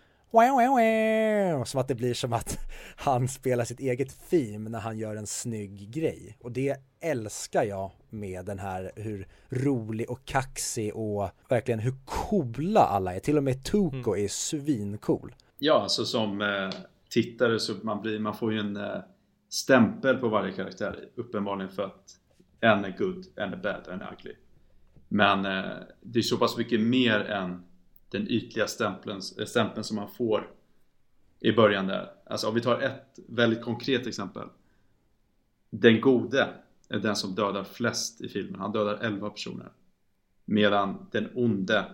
som 1.64 1.80
att 1.80 1.88
det 1.88 1.94
blir 1.94 2.14
som 2.14 2.32
att 2.32 2.59
han 2.96 3.28
spelar 3.28 3.64
sitt 3.64 3.80
eget 3.80 4.30
theme 4.30 4.70
när 4.70 4.80
han 4.80 4.98
gör 4.98 5.16
en 5.16 5.26
snygg 5.26 5.90
grej. 5.90 6.36
Och 6.40 6.52
det 6.52 6.76
älskar 7.00 7.64
jag 7.64 7.90
med 8.11 8.44
den 8.44 8.59
här 8.59 8.92
hur 8.96 9.28
rolig 9.48 10.11
och 10.11 10.24
kaxig 10.24 10.96
och 10.96 11.30
verkligen 11.48 11.80
hur 11.80 11.94
coola 12.04 12.80
alla 12.80 13.14
är. 13.14 13.20
Till 13.20 13.36
och 13.36 13.42
med 13.42 13.64
Tuko 13.64 14.14
mm. 14.14 14.24
är 14.24 14.28
svincool. 14.28 15.34
Ja, 15.59 15.82
alltså 15.82 16.04
som 16.04 16.40
eh, 16.40 16.70
tittare 17.11 17.61
så 17.61 17.74
man, 17.82 18.02
blir, 18.02 18.18
man 18.18 18.36
får 18.36 18.52
ju 18.52 18.59
en 18.59 18.76
eh, 18.76 18.98
stämpel 19.49 20.16
på 20.16 20.28
varje 20.28 20.53
karaktär. 20.53 21.09
Uppenbarligen 21.14 21.70
för 21.70 21.84
att 21.84 22.20
en 22.61 22.84
är 22.84 22.97
good, 22.99 23.26
en 23.36 23.53
är 23.53 23.57
bad, 23.57 23.88
en 23.88 24.01
är 24.01 24.12
ugly. 24.12 24.34
Men 25.09 25.44
eh, 25.44 25.82
det 26.01 26.18
är 26.18 26.22
så 26.22 26.36
pass 26.36 26.57
mycket 26.57 26.80
mer 26.80 27.20
än 27.20 27.62
den 28.11 28.28
ytliga 28.28 28.66
stämpeln, 28.66 29.20
eh, 29.38 29.44
stämpeln 29.44 29.84
som 29.84 29.97
man 29.97 30.09
får 30.09 30.51
i 31.40 31.53
början 31.53 31.86
där. 31.86 32.11
Alltså 32.26 32.49
om 32.49 32.55
vi 32.55 32.61
tar 32.61 32.80
ett 32.80 33.18
väldigt 33.28 33.62
konkret 33.62 34.07
exempel. 34.07 34.49
Den 35.70 36.01
gode 36.01 36.49
är 36.88 36.99
den 36.99 37.16
som 37.16 37.34
dödar 37.34 37.64
flest 37.64 38.20
i 38.20 38.28
filmen. 38.28 38.61
Han 38.61 38.72
dödar 38.72 38.99
11 39.03 39.30
personer. 39.30 39.72
Medan 40.44 41.09
den 41.12 41.28
onde 41.34 41.84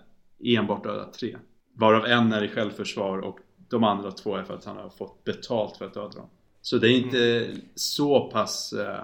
enbart 0.45 0.85
dödar 0.85 1.11
3. 1.11 1.39
Varav 1.73 2.07
en 2.07 2.33
är 2.33 2.45
i 2.45 2.49
självförsvar 2.49 3.19
och 3.19 3.39
de 3.69 3.85
andra 3.85 4.11
två 4.11 4.37
är 4.37 4.45
för 4.45 4.55
att 4.55 4.65
han 4.65 4.77
har 4.77 4.91
fått 4.91 5.25
betalt 5.25 5.77
för 5.77 5.87
att 5.87 5.95
döda 5.95 6.09
dem. 6.09 6.29
Så 6.63 6.79
det 6.79 6.89
är 6.89 7.05
inte 7.05 7.45
mm. 7.45 7.61
så 7.75 8.31
pass 8.31 8.73
eh, 8.73 9.01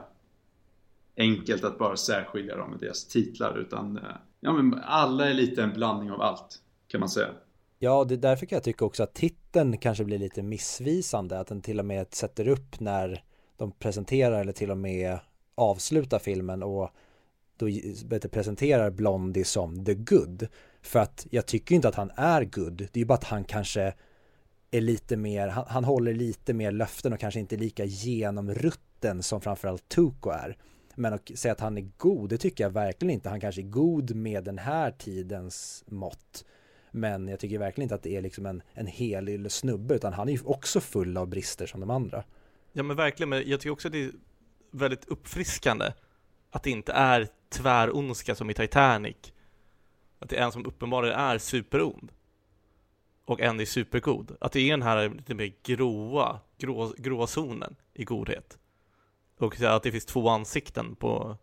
enkelt 1.16 1.64
att 1.64 1.78
bara 1.78 1.96
särskilja 1.96 2.56
dem 2.56 2.70
med 2.70 2.78
deras 2.78 3.04
titlar 3.04 3.58
utan 3.58 3.96
eh, 3.96 4.02
ja, 4.40 4.52
men 4.52 4.80
alla 4.84 5.30
är 5.30 5.34
lite 5.34 5.62
en 5.62 5.72
blandning 5.72 6.10
av 6.10 6.22
allt 6.22 6.62
kan 6.88 7.00
man 7.00 7.08
säga. 7.08 7.28
Ja, 7.78 8.04
det 8.04 8.16
därför 8.16 8.46
kan 8.46 8.56
jag 8.56 8.62
tycka 8.62 8.84
också 8.84 9.02
att 9.02 9.14
titeln 9.14 9.78
kanske 9.78 10.04
blir 10.04 10.18
lite 10.18 10.42
missvisande, 10.42 11.40
att 11.40 11.46
den 11.46 11.62
till 11.62 11.78
och 11.78 11.86
med 11.86 12.14
sätter 12.14 12.48
upp 12.48 12.80
när 12.80 13.24
de 13.56 13.72
presenterar 13.72 14.40
eller 14.40 14.52
till 14.52 14.70
och 14.70 14.78
med 14.78 15.18
avslutar 15.54 16.18
filmen 16.18 16.62
och 16.62 16.90
då 17.56 17.68
presenterar 18.32 18.90
Blondie 18.90 19.44
som 19.44 19.84
the 19.84 19.94
good. 19.94 20.48
För 20.82 20.98
att 20.98 21.26
jag 21.30 21.46
tycker 21.46 21.74
inte 21.74 21.88
att 21.88 21.94
han 21.94 22.10
är 22.16 22.44
good, 22.44 22.76
det 22.76 22.96
är 22.96 22.98
ju 22.98 23.04
bara 23.04 23.14
att 23.14 23.24
han 23.24 23.44
kanske 23.44 23.94
är 24.70 24.80
lite 24.80 25.16
mer, 25.16 25.48
han, 25.48 25.64
han 25.68 25.84
håller 25.84 26.14
lite 26.14 26.54
mer 26.54 26.72
löften 26.72 27.12
och 27.12 27.20
kanske 27.20 27.40
inte 27.40 27.56
lika 27.56 27.84
genomrutten 27.84 29.22
som 29.22 29.40
framförallt 29.40 29.88
Tuko 29.88 30.30
är. 30.30 30.56
Men 30.94 31.12
att 31.12 31.30
säga 31.34 31.52
att 31.52 31.60
han 31.60 31.78
är 31.78 31.90
god, 31.96 32.30
det 32.30 32.38
tycker 32.38 32.64
jag 32.64 32.70
verkligen 32.70 33.14
inte. 33.14 33.28
Han 33.28 33.40
kanske 33.40 33.60
är 33.60 33.70
god 33.70 34.14
med 34.14 34.44
den 34.44 34.58
här 34.58 34.90
tidens 34.90 35.84
mått. 35.86 36.44
Men 36.90 37.28
jag 37.28 37.40
tycker 37.40 37.58
verkligen 37.58 37.84
inte 37.84 37.94
att 37.94 38.02
det 38.02 38.16
är 38.16 38.22
liksom 38.22 38.46
en, 38.46 38.62
en 38.72 38.86
hel 38.86 39.50
snubbe 39.50 39.94
utan 39.94 40.12
han 40.12 40.28
är 40.28 40.32
ju 40.32 40.40
också 40.44 40.80
full 40.80 41.16
av 41.16 41.26
brister 41.26 41.66
som 41.66 41.80
de 41.80 41.90
andra. 41.90 42.24
Ja 42.72 42.82
men 42.82 42.96
verkligen, 42.96 43.28
men 43.28 43.42
jag 43.46 43.60
tycker 43.60 43.70
också 43.70 43.88
att 43.88 43.92
det 43.92 44.04
är 44.04 44.12
väldigt 44.70 45.04
uppfriskande 45.04 45.92
att 46.50 46.62
det 46.62 46.70
inte 46.70 46.92
är 46.92 47.28
tvärondska 47.48 48.34
som 48.34 48.50
i 48.50 48.54
Titanic. 48.54 49.16
Att 50.18 50.28
det 50.28 50.36
är 50.36 50.44
en 50.44 50.52
som 50.52 50.66
uppenbarligen 50.66 51.18
är 51.18 51.38
superond 51.38 52.12
och 53.28 53.40
en 53.40 53.60
är 53.60 53.64
supergod. 53.64 54.36
Att 54.40 54.52
det 54.52 54.60
är 54.60 54.70
den 54.70 54.82
här 54.82 55.08
lite 55.08 55.34
mer 55.34 55.52
gråa, 55.62 56.40
grå, 56.96 57.26
zonen 57.26 57.76
i 57.94 58.04
godhet. 58.04 58.58
Och 59.38 59.60
att 59.62 59.82
det 59.82 59.92
finns 59.92 60.06
två 60.06 60.28
ansikten 60.28 60.94
på, 60.94 61.36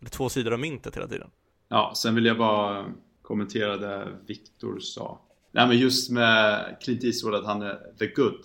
eller 0.00 0.10
två 0.10 0.28
sidor 0.28 0.52
av 0.52 0.58
myntet 0.58 0.96
hela 0.96 1.08
tiden. 1.08 1.30
Ja, 1.68 1.92
sen 1.96 2.14
vill 2.14 2.24
jag 2.24 2.38
bara 2.38 2.86
kommentera 3.22 3.76
det 3.76 4.08
Viktor 4.26 4.78
sa. 4.80 5.20
Nej 5.52 5.68
men 5.68 5.78
just 5.78 6.10
med 6.10 6.76
Clint 6.80 7.04
Eastwood 7.04 7.34
att 7.34 7.46
han 7.46 7.62
är 7.62 7.78
the 7.98 8.06
good. 8.06 8.40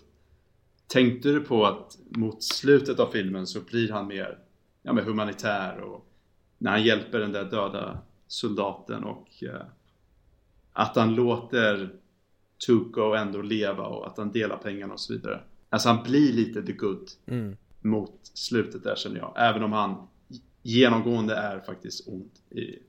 Tänkte 0.87 1.29
du 1.29 1.39
på 1.39 1.65
att 1.65 1.97
mot 2.09 2.43
slutet 2.43 2.99
av 2.99 3.07
filmen 3.11 3.47
så 3.47 3.61
blir 3.61 3.91
han 3.91 4.07
mer 4.07 4.39
ja, 4.81 4.93
men 4.93 5.05
humanitär 5.05 5.79
och 5.79 6.07
när 6.57 6.71
han 6.71 6.83
hjälper 6.83 7.19
den 7.19 7.31
där 7.31 7.43
döda 7.43 7.99
soldaten 8.27 9.03
och 9.03 9.43
eh, 9.43 9.61
att 10.73 10.95
han 10.95 11.15
låter 11.15 12.02
Tuko 12.65 13.13
ändå 13.13 13.41
leva 13.41 13.83
och 13.83 14.07
att 14.07 14.17
han 14.17 14.31
delar 14.31 14.57
pengarna 14.57 14.93
och 14.93 14.99
så 14.99 15.13
vidare. 15.13 15.41
Alltså 15.69 15.89
han 15.89 16.03
blir 16.03 16.33
lite 16.33 16.63
the 16.63 16.71
good 16.71 17.09
mm. 17.27 17.57
mot 17.81 18.19
slutet 18.33 18.83
där 18.83 18.95
känner 18.95 19.17
jag. 19.17 19.33
Även 19.37 19.63
om 19.63 19.73
han 19.73 20.07
genomgående 20.61 21.35
är 21.35 21.59
faktiskt 21.59 22.07
ond 22.07 22.31
i 22.49 22.79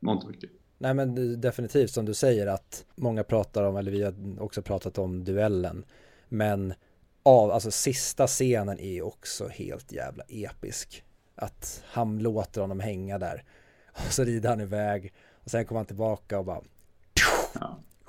mångt 0.00 0.24
och 0.24 0.30
mycket. 0.30 0.50
Nej 0.78 0.94
men 0.94 1.40
definitivt 1.40 1.90
som 1.90 2.04
du 2.04 2.14
säger 2.14 2.46
att 2.46 2.84
många 2.94 3.24
pratar 3.24 3.62
om, 3.62 3.76
eller 3.76 3.90
vi 3.90 4.02
har 4.02 4.14
också 4.38 4.62
pratat 4.62 4.98
om 4.98 5.24
duellen. 5.24 5.84
Men 6.28 6.74
av, 7.22 7.50
alltså 7.50 7.70
sista 7.70 8.26
scenen 8.26 8.78
är 8.78 9.02
också 9.02 9.48
helt 9.48 9.92
jävla 9.92 10.24
episk. 10.28 11.04
Att 11.34 11.82
han 11.86 12.18
låter 12.18 12.60
honom 12.60 12.80
hänga 12.80 13.18
där. 13.18 13.44
Och 13.92 14.12
så 14.12 14.24
rider 14.24 14.48
han 14.48 14.60
iväg. 14.60 15.12
Och 15.44 15.50
sen 15.50 15.64
kommer 15.64 15.78
han 15.78 15.86
tillbaka 15.86 16.38
och 16.38 16.44
bara 16.44 16.62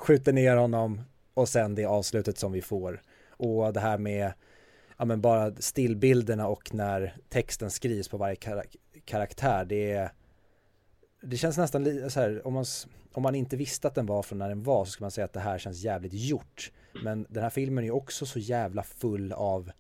skjuter 0.06 0.34
ner 0.34 0.56
honom 0.56 1.02
och 1.34 1.50
sen 1.50 1.76
det 1.76 1.86
avslutet 1.86 2.38
som 2.38 2.52
vi 2.52 2.62
får. 2.62 3.02
Och 3.30 3.74
det 3.74 3.80
här 3.80 3.98
med, 3.98 4.34
ja 4.98 5.06
men 5.06 5.22
bara 5.22 5.56
stillbilderna 5.56 6.48
och 6.48 6.74
när 6.74 7.16
texten 7.30 7.72
skrivs 7.72 8.10
på 8.10 8.18
varje 8.18 8.36
karak 8.36 8.76
karaktär, 9.06 9.66
det 9.66 9.92
är, 9.92 10.12
det 11.22 11.38
känns 11.38 11.58
nästan 11.58 12.10
så 12.10 12.20
här, 12.20 12.48
om 12.48 12.54
man, 12.54 12.66
om 13.14 13.24
man 13.24 13.36
inte 13.36 13.58
visste 13.58 13.88
att 13.88 13.96
den 13.96 14.06
var 14.06 14.24
från 14.24 14.40
när 14.40 14.50
den 14.50 14.64
var 14.64 14.86
så 14.86 14.92
skulle 14.92 15.06
man 15.06 15.12
säga 15.12 15.26
att 15.26 15.34
det 15.34 15.40
här 15.40 15.58
känns 15.58 15.84
jävligt 15.84 16.14
gjort. 16.14 16.72
Men 17.04 17.26
den 17.30 17.44
här 17.44 17.50
filmen 17.50 17.84
är 17.84 17.88
ju 17.88 17.92
också 17.92 18.26
så 18.26 18.40
jävla 18.40 18.84
full 18.84 19.34
av, 19.34 19.72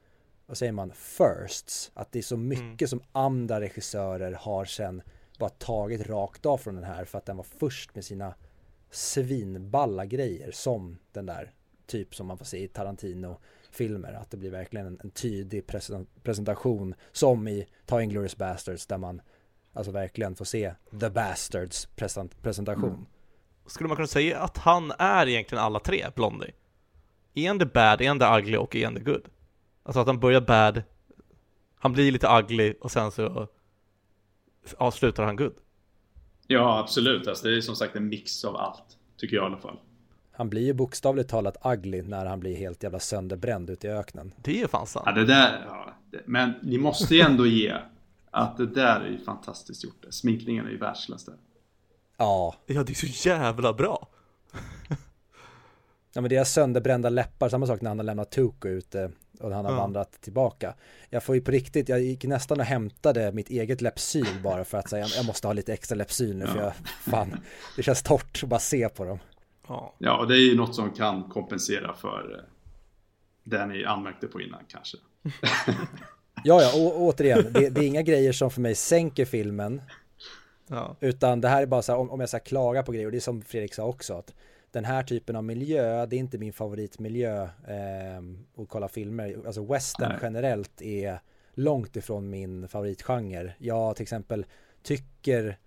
vad 0.45 0.57
säger 0.57 0.71
man, 0.71 0.91
firsts. 0.91 1.91
Att 1.93 2.11
det 2.11 2.19
är 2.19 2.23
så 2.23 2.38
mycket 2.38 2.82
mm. 2.82 2.88
som 2.88 3.01
andra 3.11 3.61
regissörer 3.61 4.32
har 4.32 4.65
sen 4.65 5.01
bara 5.39 5.49
tagit 5.49 6.09
rakt 6.09 6.45
av 6.45 6.57
från 6.57 6.76
den 6.76 6.84
här 6.84 7.05
för 7.05 7.17
att 7.17 7.26
den 7.26 7.38
var 7.38 7.45
först 7.59 7.95
med 7.95 8.05
sina 8.05 8.36
svinballa 8.96 10.06
grejer 10.06 10.52
som 10.52 10.98
den 11.12 11.26
där 11.26 11.54
typ 11.86 12.16
som 12.16 12.28
man 12.28 12.38
får 12.38 12.46
se 12.46 12.64
i 12.64 12.68
Tarantino-filmer. 12.68 14.14
Att 14.14 14.32
det 14.32 14.38
blir 14.38 14.52
verkligen 14.52 14.88
en, 14.88 15.00
en 15.04 15.12
tydlig 15.12 15.64
presentation 16.24 16.96
som 17.12 17.48
i 17.48 17.68
Ta 17.86 18.02
Inglourious 18.02 18.38
Bastards 18.38 18.86
där 18.86 18.98
man 18.98 19.22
alltså 19.74 19.91
verkligen 19.91 20.36
får 20.36 20.46
se 20.46 20.74
The 21.00 21.10
Bastards 21.10 21.86
present 21.86 22.41
presentation. 22.41 22.89
Mm. 22.89 23.06
Skulle 23.66 23.88
man 23.88 23.96
kunna 23.96 24.08
säga 24.08 24.39
att 24.39 24.58
han 24.58 24.91
är 24.91 25.28
egentligen 25.28 25.64
alla 25.64 25.80
tre, 25.80 26.06
Blondie? 26.16 26.54
Är 27.34 27.48
han 27.48 27.60
the 27.60 27.66
bad, 27.66 28.02
är 28.02 28.08
han 28.08 28.20
the 28.20 28.26
ugly 28.26 28.58
och 28.58 28.76
är 28.76 28.86
han 28.86 28.96
the 28.96 29.02
good? 29.02 29.30
Alltså 29.84 30.00
att 30.00 30.08
han 30.08 30.20
börjar 30.20 30.41
bad, 30.41 30.84
han 31.76 31.93
blir 31.93 32.12
lite 32.12 32.28
ugly 32.28 32.74
och 32.82 32.91
sen 32.91 33.12
så 33.12 33.48
avslutar 34.78 35.24
han 35.24 35.36
good. 35.36 35.56
Ja, 36.48 36.80
absolut. 36.80 37.28
Alltså, 37.28 37.48
det 37.48 37.58
är 37.58 37.62
som 37.62 37.76
sagt 37.76 37.96
en 37.96 38.10
mix 38.10 38.46
av 38.46 38.56
allt, 38.56 38.98
tycker 39.18 39.36
jag 39.36 39.43
i 39.43 39.46
alla 39.46 39.58
fall. 39.58 39.80
Han 40.32 40.50
blir 40.50 40.62
ju 40.62 40.74
bokstavligt 40.74 41.30
talat 41.30 41.58
ugly 41.66 42.02
när 42.02 42.26
han 42.26 42.39
blir 42.39 42.56
helt 42.56 42.84
jävla 42.84 43.00
sönderbränd 43.00 43.70
ute 43.70 43.88
i 43.88 43.89
öknen. 43.89 44.34
Det 44.38 44.62
är 44.62 44.68
fan 44.68 44.88
sant. 44.88 45.04
Ja, 45.06 45.12
det 45.12 45.26
där, 45.26 45.66
ja, 45.68 45.93
men 46.26 46.54
ni 46.62 46.78
måste 46.78 47.16
ju 47.16 47.22
ändå 47.22 47.46
ge 47.46 47.78
att 48.32 48.58
det 48.58 48.66
där 48.66 49.02
är 49.02 49.10
ju 49.10 49.18
fantastiskt 49.24 49.84
gjort. 49.84 50.06
Sminkningen 50.10 50.66
är 50.66 50.70
ju 50.70 50.78
världsklass 50.78 51.26
där. 51.26 51.36
Ja. 52.18 52.56
Ja, 52.66 52.84
det 52.84 52.91
är 52.91 52.96
så 52.96 53.30
jävla 53.30 53.74
bra. 53.74 54.08
ja, 56.14 56.22
men 56.22 56.30
det 56.30 56.36
är 56.36 56.43
sönderbrända 56.43 57.10
läppar, 57.10 57.50
samma 57.50 57.68
sak 57.68 57.82
när 57.82 57.89
han 57.89 58.00
har 58.00 58.04
lämnat 58.04 58.32
Tuko 58.32 58.68
ute 58.68 59.12
och 59.40 59.52
han 59.52 59.66
har 59.66 59.72
ja. 59.72 59.78
vandrat 59.78 60.22
tillbaka. 60.22 60.74
Jag 61.10 61.24
får 61.24 61.36
ju 61.36 61.42
på 61.42 61.52
riktigt, 61.52 61.90
jag 61.90 62.02
gick 62.02 62.24
nästan 62.24 62.60
och 62.60 62.66
hämtade 62.66 63.32
mitt 63.32 63.50
eget 63.50 63.82
Lepsyl 63.82 64.28
bara 64.44 64.64
för 64.64 64.78
att 64.78 64.90
säga 64.90 65.06
jag 65.16 65.26
måste 65.26 65.48
ha 65.48 65.54
lite 65.54 65.74
extra 65.74 65.96
Lepsyl 65.96 66.38
nu 66.38 66.46
ja. 66.46 66.52
för 66.52 66.62
jag, 66.62 66.74
fan, 67.02 67.40
det 67.76 67.84
känns 67.84 68.04
torrt 68.04 68.40
att 68.44 68.50
bara 68.50 68.60
se 68.60 68.90
på 68.90 69.06
dem. 69.06 69.20
Ja. 69.68 70.18
och 70.20 70.28
det 70.28 70.36
är 70.36 70.50
ju 70.50 70.56
något 70.56 70.76
som 70.76 70.92
kan 70.92 71.24
kompensera 71.24 71.94
för 71.94 72.36
eh, 72.38 72.44
det 73.44 73.66
ni 73.66 73.86
anmärkte 73.86 74.28
på 74.28 74.42
innan 74.42 74.62
kanske. 74.68 74.98
ja, 76.44 76.62
ja, 76.62 76.72
och 76.76 77.02
återigen, 77.02 77.54
det, 77.54 77.70
det, 77.70 77.82
är 77.82 77.88
inga 77.88 78.02
grejer 78.02 78.32
som 78.32 78.52
för 78.52 78.62
mig 78.62 78.76
sänker 78.76 79.26
filmen. 79.26 79.82
Ja. 80.68 80.96
Utan 81.00 81.42
det 81.42 81.48
här 81.48 81.62
är 81.62 81.66
bara 81.66 81.82
så 81.82 81.92
här, 81.92 82.00
om, 82.00 82.12
om 82.12 82.20
jag 82.20 82.30
ska 82.30 82.40
klaga 82.40 82.84
på 82.84 82.92
grejer, 82.92 83.06
och 83.06 83.12
det 83.12 83.18
är 83.18 83.20
som 83.20 83.42
Fredrik 83.42 83.74
sa 83.74 83.84
också, 83.84 84.14
att 84.14 84.34
den 84.76 84.86
här 84.86 85.03
typen 85.03 85.36
av 85.36 85.43
miljö, 85.43 86.05
det 86.05 86.15
är 86.15 86.19
inte 86.19 86.38
min 86.38 86.53
favoritmiljö 86.53 87.43
eh, 87.43 88.17
att 88.57 88.69
kolla 88.69 88.88
filmer. 88.88 89.38
Alltså 89.45 89.65
western 89.65 90.09
Nej. 90.09 90.19
generellt 90.21 90.82
är 90.82 91.19
långt 91.53 91.95
ifrån 91.95 92.30
min 92.30 92.67
favoritgenre. 92.67 93.53
Jag 93.57 93.95
till 93.95 94.03
exempel 94.03 94.45
tycker 94.84 95.57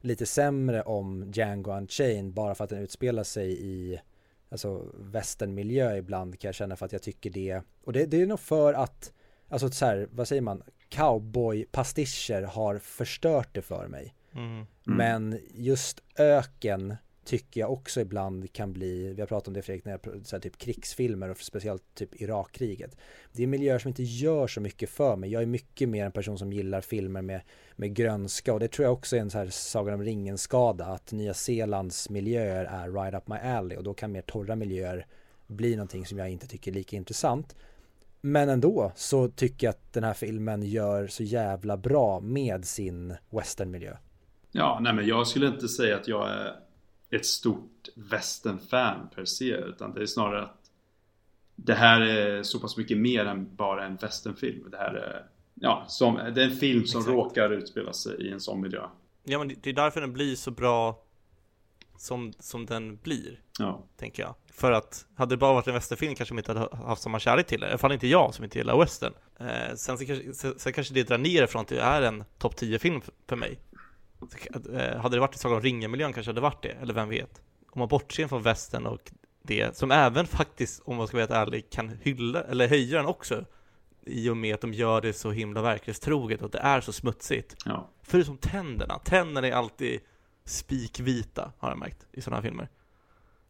lite 0.00 0.26
sämre 0.26 0.82
om 0.82 1.30
Django 1.34 1.72
Unchained 1.72 2.32
bara 2.32 2.54
för 2.54 2.64
att 2.64 2.70
den 2.70 2.82
utspelar 2.82 3.24
sig 3.24 3.58
i 3.60 4.00
alltså 4.48 4.84
västernmiljö 4.98 5.96
ibland 5.96 6.38
kan 6.40 6.48
jag 6.48 6.54
känna 6.54 6.76
för 6.76 6.86
att 6.86 6.92
jag 6.92 7.02
tycker 7.02 7.30
det 7.30 7.62
och 7.84 7.92
det, 7.92 8.06
det 8.06 8.22
är 8.22 8.26
nog 8.26 8.40
för 8.40 8.74
att 8.74 9.12
alltså 9.48 9.70
så 9.70 9.86
här, 9.86 10.08
vad 10.10 10.28
säger 10.28 10.42
man 10.42 10.62
cowboy-pastischer 10.90 12.42
har 12.42 12.78
förstört 12.78 13.54
det 13.54 13.62
för 13.62 13.88
mig 13.88 14.14
mm. 14.32 14.50
Mm. 14.50 14.66
men 14.84 15.40
just 15.54 16.02
öken 16.16 16.96
tycker 17.28 17.60
jag 17.60 17.72
också 17.72 18.00
ibland 18.00 18.52
kan 18.52 18.72
bli, 18.72 19.14
vi 19.14 19.20
har 19.20 19.26
pratat 19.26 19.48
om 19.48 19.54
det 19.54 19.62
Fredrik, 19.62 19.84
när 19.84 19.92
jag, 19.92 20.26
så 20.26 20.36
här, 20.36 20.40
typ 20.40 20.58
krigsfilmer 20.58 21.28
och 21.28 21.38
speciellt 21.38 21.94
typ 21.94 22.22
Irakkriget. 22.22 22.96
Det 23.32 23.42
är 23.42 23.46
miljöer 23.46 23.78
som 23.78 23.88
inte 23.88 24.02
gör 24.02 24.46
så 24.46 24.60
mycket 24.60 24.90
för 24.90 25.16
mig. 25.16 25.30
Jag 25.30 25.42
är 25.42 25.46
mycket 25.46 25.88
mer 25.88 26.04
en 26.04 26.12
person 26.12 26.38
som 26.38 26.52
gillar 26.52 26.80
filmer 26.80 27.22
med, 27.22 27.40
med 27.76 27.94
grönska 27.94 28.54
och 28.54 28.60
det 28.60 28.68
tror 28.68 28.84
jag 28.84 28.92
också 28.92 29.16
är 29.16 29.20
en 29.20 29.30
så 29.30 29.38
här 29.38 29.46
Sagan 29.46 29.94
om 29.94 30.02
ringen-skada, 30.02 30.86
att 30.86 31.12
Nya 31.12 31.34
Zeelands 31.34 32.10
miljöer 32.10 32.64
är 32.64 33.02
right 33.02 33.14
up 33.14 33.28
my 33.28 33.36
alley 33.36 33.78
och 33.78 33.84
då 33.84 33.94
kan 33.94 34.12
mer 34.12 34.22
torra 34.22 34.56
miljöer 34.56 35.06
bli 35.46 35.76
någonting 35.76 36.06
som 36.06 36.18
jag 36.18 36.30
inte 36.30 36.46
tycker 36.46 36.70
är 36.70 36.74
lika 36.74 36.96
intressant. 36.96 37.56
Men 38.20 38.48
ändå 38.48 38.92
så 38.96 39.28
tycker 39.28 39.66
jag 39.66 39.70
att 39.70 39.92
den 39.92 40.04
här 40.04 40.14
filmen 40.14 40.62
gör 40.62 41.06
så 41.06 41.22
jävla 41.22 41.76
bra 41.76 42.20
med 42.20 42.64
sin 42.64 43.14
westernmiljö. 43.30 43.96
Ja, 44.52 44.78
nej 44.82 44.92
men 44.92 45.06
jag 45.06 45.26
skulle 45.26 45.46
inte 45.46 45.68
säga 45.68 45.96
att 45.96 46.08
jag 46.08 46.30
är 46.30 46.67
ett 47.10 47.26
stort 47.26 47.88
western-fan 47.94 49.08
per 49.14 49.24
se 49.24 49.50
utan 49.50 49.94
det 49.94 50.02
är 50.02 50.06
snarare 50.06 50.42
att 50.42 50.70
det 51.56 51.74
här 51.74 52.00
är 52.00 52.42
så 52.42 52.60
pass 52.60 52.76
mycket 52.76 52.98
mer 52.98 53.26
än 53.26 53.56
bara 53.56 53.86
en 53.86 53.96
westernfilm. 53.96 54.70
Det 54.70 54.76
här 54.76 54.94
är, 54.94 55.26
ja, 55.54 55.84
som, 55.88 56.14
det 56.14 56.42
är 56.42 56.50
en 56.50 56.56
film 56.56 56.86
som 56.86 57.00
Exakt. 57.00 57.16
råkar 57.16 57.50
utspela 57.50 57.92
sig 57.92 58.26
i 58.26 58.30
en 58.30 58.40
sån 58.40 58.60
miljö. 58.60 58.82
Ja 59.24 59.38
men 59.38 59.48
det 59.48 59.70
är 59.70 59.74
därför 59.74 60.00
den 60.00 60.12
blir 60.12 60.36
så 60.36 60.50
bra 60.50 61.02
som, 61.96 62.32
som 62.38 62.66
den 62.66 62.96
blir. 62.96 63.40
Ja. 63.58 63.84
Tänker 63.96 64.22
jag. 64.22 64.34
För 64.52 64.72
att 64.72 65.06
hade 65.14 65.34
det 65.34 65.38
bara 65.38 65.52
varit 65.52 65.66
en 65.66 65.74
westernfilm 65.74 66.14
kanske 66.14 66.34
de 66.34 66.38
inte 66.38 66.52
hade 66.52 66.76
haft 66.76 67.02
samma 67.02 67.18
kärlek 67.18 67.46
till 67.46 67.60
det. 67.60 67.66
I 67.66 67.68
alla 67.68 67.78
fall 67.78 67.92
inte 67.92 68.06
jag 68.08 68.34
som 68.34 68.44
inte 68.44 68.58
gillar 68.58 68.78
western. 68.78 69.12
Eh, 69.40 69.74
sen, 69.76 69.98
så 69.98 70.06
kanske, 70.06 70.34
sen, 70.34 70.54
sen 70.58 70.72
kanske 70.72 70.94
det 70.94 71.02
drar 71.02 71.18
ner 71.18 71.46
från 71.46 71.62
att 71.62 71.68
det 71.68 71.80
är 71.80 72.02
en 72.02 72.24
topp 72.38 72.56
10 72.56 72.78
film 72.78 73.00
för 73.26 73.36
mig. 73.36 73.58
Eh, 74.72 74.96
hade 75.00 75.16
det 75.16 75.20
varit 75.20 75.34
i 75.34 75.38
Sagan 75.38 75.56
om 75.56 75.62
ringen-miljön 75.62 76.12
kanske 76.12 76.32
det 76.32 76.40
varit 76.40 76.62
det, 76.62 76.68
eller 76.68 76.94
vem 76.94 77.08
vet? 77.08 77.42
Om 77.70 77.78
man 77.78 77.88
bortser 77.88 78.28
från 78.28 78.42
västern 78.42 78.86
och 78.86 79.12
det, 79.42 79.76
som 79.76 79.90
även 79.90 80.26
faktiskt, 80.26 80.82
om 80.84 80.96
man 80.96 81.06
ska 81.06 81.16
vara 81.16 81.22
helt 81.22 81.48
ärlig, 81.48 81.70
kan 81.70 81.88
hylla, 82.02 82.42
eller 82.42 82.68
höja 82.68 82.96
den 82.96 83.06
också 83.06 83.44
i 84.02 84.28
och 84.28 84.36
med 84.36 84.54
att 84.54 84.60
de 84.60 84.74
gör 84.74 85.00
det 85.00 85.12
så 85.12 85.30
himla 85.30 85.62
verklighetstroget 85.62 86.42
och 86.42 86.50
det 86.50 86.58
är 86.58 86.80
så 86.80 86.92
smutsigt. 86.92 87.56
Ja. 87.64 87.88
Förutom 88.02 88.38
tänderna. 88.38 88.98
Tänderna 88.98 89.46
är 89.48 89.52
alltid 89.52 90.00
spikvita, 90.44 91.52
har 91.58 91.68
jag 91.68 91.78
märkt, 91.78 92.06
i 92.12 92.20
sådana 92.20 92.36
här 92.36 92.48
filmer. 92.48 92.68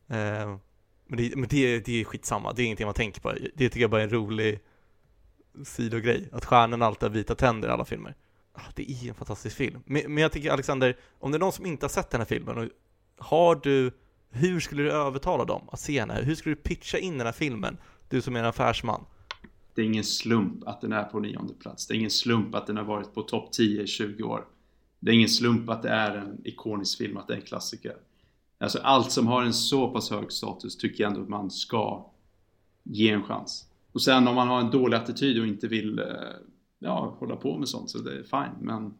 Eh, 0.08 0.58
men 1.06 1.16
det, 1.16 1.36
men 1.36 1.48
det, 1.48 1.80
det 1.80 2.00
är 2.00 2.04
skitsamma, 2.04 2.52
det 2.52 2.62
är 2.62 2.64
ingenting 2.64 2.86
man 2.86 2.94
tänker 2.94 3.20
på. 3.20 3.32
Det 3.32 3.68
tycker 3.68 3.80
jag 3.80 3.90
bara 3.90 4.00
är 4.00 4.04
en 4.04 4.12
rolig 4.12 4.60
sidogrej, 5.64 6.28
att 6.32 6.44
stjärnorna 6.44 6.86
alltid 6.86 7.08
har 7.08 7.14
vita 7.14 7.34
tänder 7.34 7.68
i 7.68 7.72
alla 7.72 7.84
filmer. 7.84 8.14
Ah, 8.58 8.72
det 8.74 8.90
är 8.90 9.08
en 9.08 9.14
fantastisk 9.14 9.56
film. 9.56 9.80
Men, 9.84 10.02
men 10.14 10.22
jag 10.22 10.32
tycker 10.32 10.50
Alexander, 10.50 10.96
om 11.18 11.32
det 11.32 11.36
är 11.36 11.40
någon 11.40 11.52
som 11.52 11.66
inte 11.66 11.84
har 11.84 11.90
sett 11.90 12.10
den 12.10 12.20
här 12.20 12.26
filmen, 12.26 12.70
har 13.18 13.54
du, 13.54 13.92
hur 14.30 14.60
skulle 14.60 14.82
du 14.82 14.92
övertala 14.92 15.44
dem 15.44 15.68
att 15.72 15.80
se 15.80 16.00
den 16.00 16.10
här? 16.10 16.22
Hur 16.22 16.34
skulle 16.34 16.54
du 16.54 16.60
pitcha 16.60 16.98
in 16.98 17.18
den 17.18 17.26
här 17.26 17.32
filmen? 17.32 17.76
Du 18.08 18.22
som 18.22 18.36
är 18.36 18.40
en 18.40 18.46
affärsman. 18.46 19.04
Det 19.74 19.82
är 19.82 19.86
ingen 19.86 20.04
slump 20.04 20.68
att 20.68 20.80
den 20.80 20.92
är 20.92 21.04
på 21.04 21.20
nionde 21.20 21.54
plats. 21.54 21.86
Det 21.86 21.94
är 21.94 21.96
ingen 21.96 22.10
slump 22.10 22.54
att 22.54 22.66
den 22.66 22.76
har 22.76 22.84
varit 22.84 23.14
på 23.14 23.22
topp 23.22 23.52
10 23.52 23.82
i 23.82 23.86
20 23.86 24.22
år. 24.22 24.44
Det 25.00 25.10
är 25.10 25.14
ingen 25.14 25.28
slump 25.28 25.68
att 25.68 25.82
det 25.82 25.88
är 25.88 26.16
en 26.16 26.40
ikonisk 26.44 26.98
film, 26.98 27.16
att 27.16 27.26
det 27.28 27.34
är 27.34 27.38
en 27.38 27.46
klassiker. 27.46 27.96
Alltså 28.58 28.78
allt 28.78 29.12
som 29.12 29.26
har 29.26 29.42
en 29.42 29.54
så 29.54 29.88
pass 29.88 30.10
hög 30.10 30.32
status 30.32 30.76
tycker 30.76 31.04
jag 31.04 31.10
ändå 31.10 31.22
att 31.22 31.28
man 31.28 31.50
ska 31.50 32.10
ge 32.82 33.10
en 33.10 33.22
chans. 33.22 33.68
Och 33.92 34.02
sen 34.02 34.28
om 34.28 34.34
man 34.34 34.48
har 34.48 34.60
en 34.60 34.70
dålig 34.70 34.96
attityd 34.96 35.40
och 35.40 35.46
inte 35.46 35.68
vill 35.68 35.98
eh, 35.98 36.04
ja, 36.78 37.16
hålla 37.18 37.36
på 37.36 37.58
med 37.58 37.68
sånt 37.68 37.90
så 37.90 37.98
det 37.98 38.18
är 38.18 38.22
fine. 38.22 38.56
Men 38.60 38.94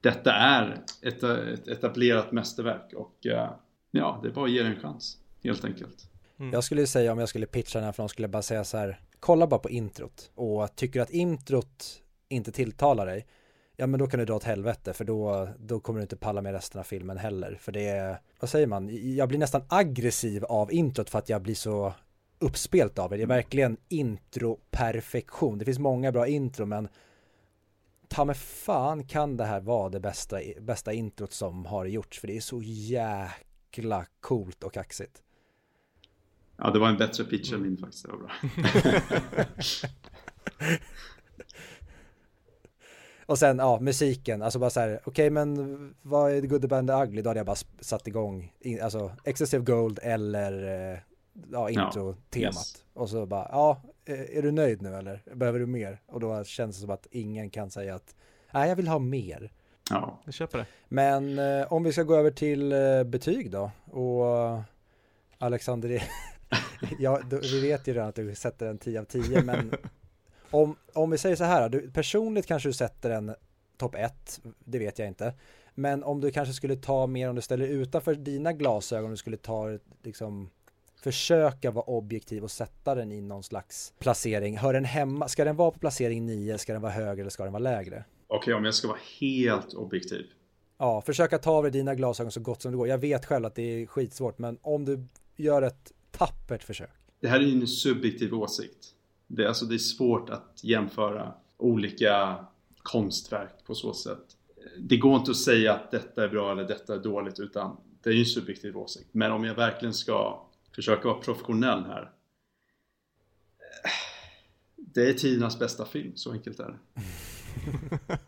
detta 0.00 0.32
är 0.32 0.84
ett, 1.02 1.22
ett 1.22 1.68
etablerat 1.68 2.32
mästerverk 2.32 2.92
och 2.92 3.26
eh, 3.26 3.50
ja, 3.90 4.20
det 4.22 4.28
är 4.28 4.32
bara 4.32 4.44
att 4.44 4.50
ge 4.50 4.62
det 4.62 4.68
en 4.68 4.80
chans 4.80 5.18
helt 5.42 5.64
enkelt. 5.64 6.10
Mm. 6.38 6.52
Jag 6.52 6.64
skulle 6.64 6.86
säga 6.86 7.12
om 7.12 7.18
jag 7.18 7.28
skulle 7.28 7.46
pitcha 7.46 7.78
den 7.78 7.84
här 7.84 7.92
för 7.92 8.02
de 8.02 8.08
skulle 8.08 8.28
bara 8.28 8.42
säga 8.42 8.64
så 8.64 8.76
här 8.76 9.00
kolla 9.20 9.46
bara 9.46 9.60
på 9.60 9.70
introt 9.70 10.30
och 10.34 10.76
tycker 10.76 11.00
att 11.00 11.10
introt 11.10 12.02
inte 12.28 12.52
tilltalar 12.52 13.06
dig 13.06 13.26
ja 13.80 13.86
men 13.86 14.00
då 14.00 14.06
kan 14.06 14.20
du 14.20 14.26
dra 14.26 14.34
åt 14.34 14.44
helvete 14.44 14.92
för 14.92 15.04
då, 15.04 15.48
då 15.58 15.80
kommer 15.80 15.98
du 15.98 16.02
inte 16.02 16.16
palla 16.16 16.42
med 16.42 16.52
resten 16.52 16.78
av 16.78 16.84
filmen 16.84 17.18
heller 17.18 17.58
för 17.60 17.72
det 17.72 17.88
är, 17.88 18.20
vad 18.40 18.50
säger 18.50 18.66
man, 18.66 19.14
jag 19.16 19.28
blir 19.28 19.38
nästan 19.38 19.62
aggressiv 19.68 20.44
av 20.44 20.72
introt 20.72 21.10
för 21.10 21.18
att 21.18 21.28
jag 21.28 21.42
blir 21.42 21.54
så 21.54 21.94
uppspelt 22.40 22.98
av 22.98 23.10
det. 23.10 23.16
Det 23.16 23.22
är 23.22 23.26
verkligen 23.26 23.76
intro-perfektion. 23.88 25.58
Det 25.58 25.64
finns 25.64 25.78
många 25.78 26.12
bra 26.12 26.26
intro 26.26 26.66
men 26.66 26.88
ta 28.08 28.24
mig 28.24 28.34
fan 28.34 29.04
kan 29.04 29.36
det 29.36 29.44
här 29.44 29.60
vara 29.60 29.88
det 29.88 30.00
bästa, 30.00 30.40
bästa 30.60 30.92
introt 30.92 31.32
som 31.32 31.66
har 31.66 31.84
gjorts 31.84 32.20
för 32.20 32.26
det 32.26 32.36
är 32.36 32.40
så 32.40 32.62
jäkla 32.62 34.06
coolt 34.20 34.64
och 34.64 34.72
kaxigt. 34.72 35.22
Ja, 36.56 36.70
det 36.70 36.78
var 36.78 36.88
en 36.88 36.96
bättre 36.96 37.24
pitch 37.24 37.52
än 37.52 37.62
min 37.62 37.76
faktiskt. 37.76 38.04
Det 38.04 38.12
var 38.12 38.18
bra. 38.18 38.30
Och 43.26 43.38
sen 43.38 43.58
ja, 43.58 43.80
musiken, 43.80 44.42
alltså 44.42 44.58
bara 44.58 44.70
så 44.70 44.80
här, 44.80 45.00
okej 45.04 45.10
okay, 45.10 45.30
men 45.30 45.94
vad 46.02 46.32
är 46.32 46.40
The 46.40 46.46
Good, 46.46 46.62
The 46.62 46.68
Band, 46.68 46.88
The 46.88 46.94
Ugly? 46.94 47.22
Då 47.22 47.30
hade 47.30 47.40
jag 47.40 47.46
bara 47.46 47.56
satt 47.80 48.06
igång, 48.06 48.52
alltså 48.82 49.12
Excessive 49.24 49.64
Gold 49.64 49.98
eller 50.02 50.92
eh, 50.92 50.98
ja, 51.52 51.70
intro-temat. 51.70 52.24
Ja, 52.32 52.46
yes. 52.46 52.84
Och 52.92 53.10
så 53.10 53.26
bara, 53.26 53.48
ja, 53.52 53.82
är 54.04 54.42
du 54.42 54.50
nöjd 54.50 54.82
nu 54.82 54.94
eller 54.94 55.22
behöver 55.34 55.58
du 55.58 55.66
mer? 55.66 56.00
Och 56.06 56.20
då 56.20 56.44
känns 56.44 56.76
det 56.76 56.80
som 56.80 56.90
att 56.90 57.06
ingen 57.10 57.50
kan 57.50 57.70
säga 57.70 57.94
att, 57.94 58.14
nej 58.52 58.68
jag 58.68 58.76
vill 58.76 58.88
ha 58.88 58.98
mer. 58.98 59.52
Ja, 59.90 60.20
jag 60.24 60.34
köper 60.34 60.58
det. 60.58 60.66
Men 60.88 61.38
eh, 61.38 61.72
om 61.72 61.82
vi 61.82 61.92
ska 61.92 62.02
gå 62.02 62.16
över 62.16 62.30
till 62.30 62.72
eh, 62.72 63.04
betyg 63.04 63.50
då 63.50 63.70
och 63.90 64.62
Alexander, 65.38 66.02
ja, 66.98 67.20
vi 67.30 67.60
vet 67.60 67.88
ju 67.88 67.92
redan 67.92 68.08
att 68.08 68.14
du 68.14 68.34
sätter 68.34 68.66
en 68.66 68.78
10 68.78 69.00
av 69.00 69.04
10 69.04 69.42
men 69.42 69.74
om, 70.50 70.76
om 70.94 71.10
vi 71.10 71.18
säger 71.18 71.36
så 71.36 71.44
här, 71.44 71.68
du, 71.68 71.90
personligt 71.90 72.46
kanske 72.46 72.68
du 72.68 72.72
sätter 72.72 73.10
en 73.10 73.34
topp 73.76 73.94
1, 73.94 74.40
det 74.58 74.78
vet 74.78 74.98
jag 74.98 75.08
inte. 75.08 75.34
Men 75.74 76.04
om 76.04 76.20
du 76.20 76.30
kanske 76.30 76.54
skulle 76.54 76.76
ta 76.76 77.06
mer, 77.06 77.28
om 77.28 77.36
du 77.36 77.42
ställer 77.42 77.66
utanför 77.66 78.14
dina 78.14 78.52
glasögon, 78.52 79.10
du 79.10 79.16
skulle 79.16 79.36
ta 79.36 79.78
liksom 80.02 80.50
försöka 81.00 81.70
vara 81.70 81.84
objektiv 81.84 82.42
och 82.42 82.50
sätta 82.50 82.94
den 82.94 83.12
i 83.12 83.20
någon 83.20 83.42
slags 83.42 83.92
placering. 83.98 84.58
Hör 84.58 84.72
den 84.72 84.84
hemma, 84.84 85.28
ska 85.28 85.44
den 85.44 85.56
vara 85.56 85.70
på 85.70 85.78
placering 85.78 86.26
9, 86.26 86.58
ska 86.58 86.72
den 86.72 86.82
vara 86.82 86.92
högre 86.92 87.20
eller 87.20 87.30
ska 87.30 87.44
den 87.44 87.52
vara 87.52 87.62
lägre? 87.62 88.04
Okej, 88.26 88.38
okay, 88.38 88.54
om 88.54 88.64
jag 88.64 88.74
ska 88.74 88.88
vara 88.88 88.98
helt 89.20 89.74
objektiv. 89.74 90.26
Ja, 90.78 91.00
försöka 91.00 91.38
ta 91.38 91.50
av 91.50 91.62
dig 91.62 91.72
dina 91.72 91.94
glasögon 91.94 92.32
så 92.32 92.40
gott 92.40 92.62
som 92.62 92.72
det 92.72 92.76
går. 92.78 92.88
Jag 92.88 92.98
vet 92.98 93.26
själv 93.26 93.46
att 93.46 93.54
det 93.54 93.62
är 93.62 93.86
skitsvårt, 93.86 94.38
men 94.38 94.58
om 94.62 94.84
du 94.84 95.04
gör 95.36 95.62
ett 95.62 95.92
tappert 96.10 96.62
försök. 96.62 96.90
Det 97.20 97.28
här 97.28 97.40
är 97.40 97.44
ju 97.44 97.60
en 97.60 97.66
subjektiv 97.66 98.34
åsikt. 98.34 98.94
Det, 99.26 99.46
alltså, 99.46 99.64
det 99.64 99.74
är 99.74 99.78
svårt 99.78 100.30
att 100.30 100.60
jämföra 100.62 101.32
olika 101.58 102.44
konstverk 102.82 103.64
på 103.66 103.74
så 103.74 103.94
sätt. 103.94 104.36
Det 104.78 104.96
går 104.96 105.16
inte 105.16 105.30
att 105.30 105.36
säga 105.36 105.74
att 105.74 105.90
detta 105.90 106.24
är 106.24 106.28
bra 106.28 106.52
eller 106.52 106.64
detta 106.64 106.94
är 106.94 106.98
dåligt 106.98 107.40
utan 107.40 107.76
det 108.02 108.10
är 108.10 108.14
ju 108.14 108.20
en 108.20 108.26
subjektiv 108.26 108.76
åsikt. 108.76 109.08
Men 109.12 109.32
om 109.32 109.44
jag 109.44 109.54
verkligen 109.54 109.94
ska 109.94 110.46
försöka 110.74 111.08
vara 111.08 111.20
professionell 111.20 111.84
här. 111.84 112.10
Det 114.76 115.08
är 115.08 115.12
tidernas 115.12 115.58
bästa 115.58 115.84
film, 115.84 116.12
så 116.14 116.32
enkelt 116.32 116.60
är 116.60 116.68
det. 116.68 116.78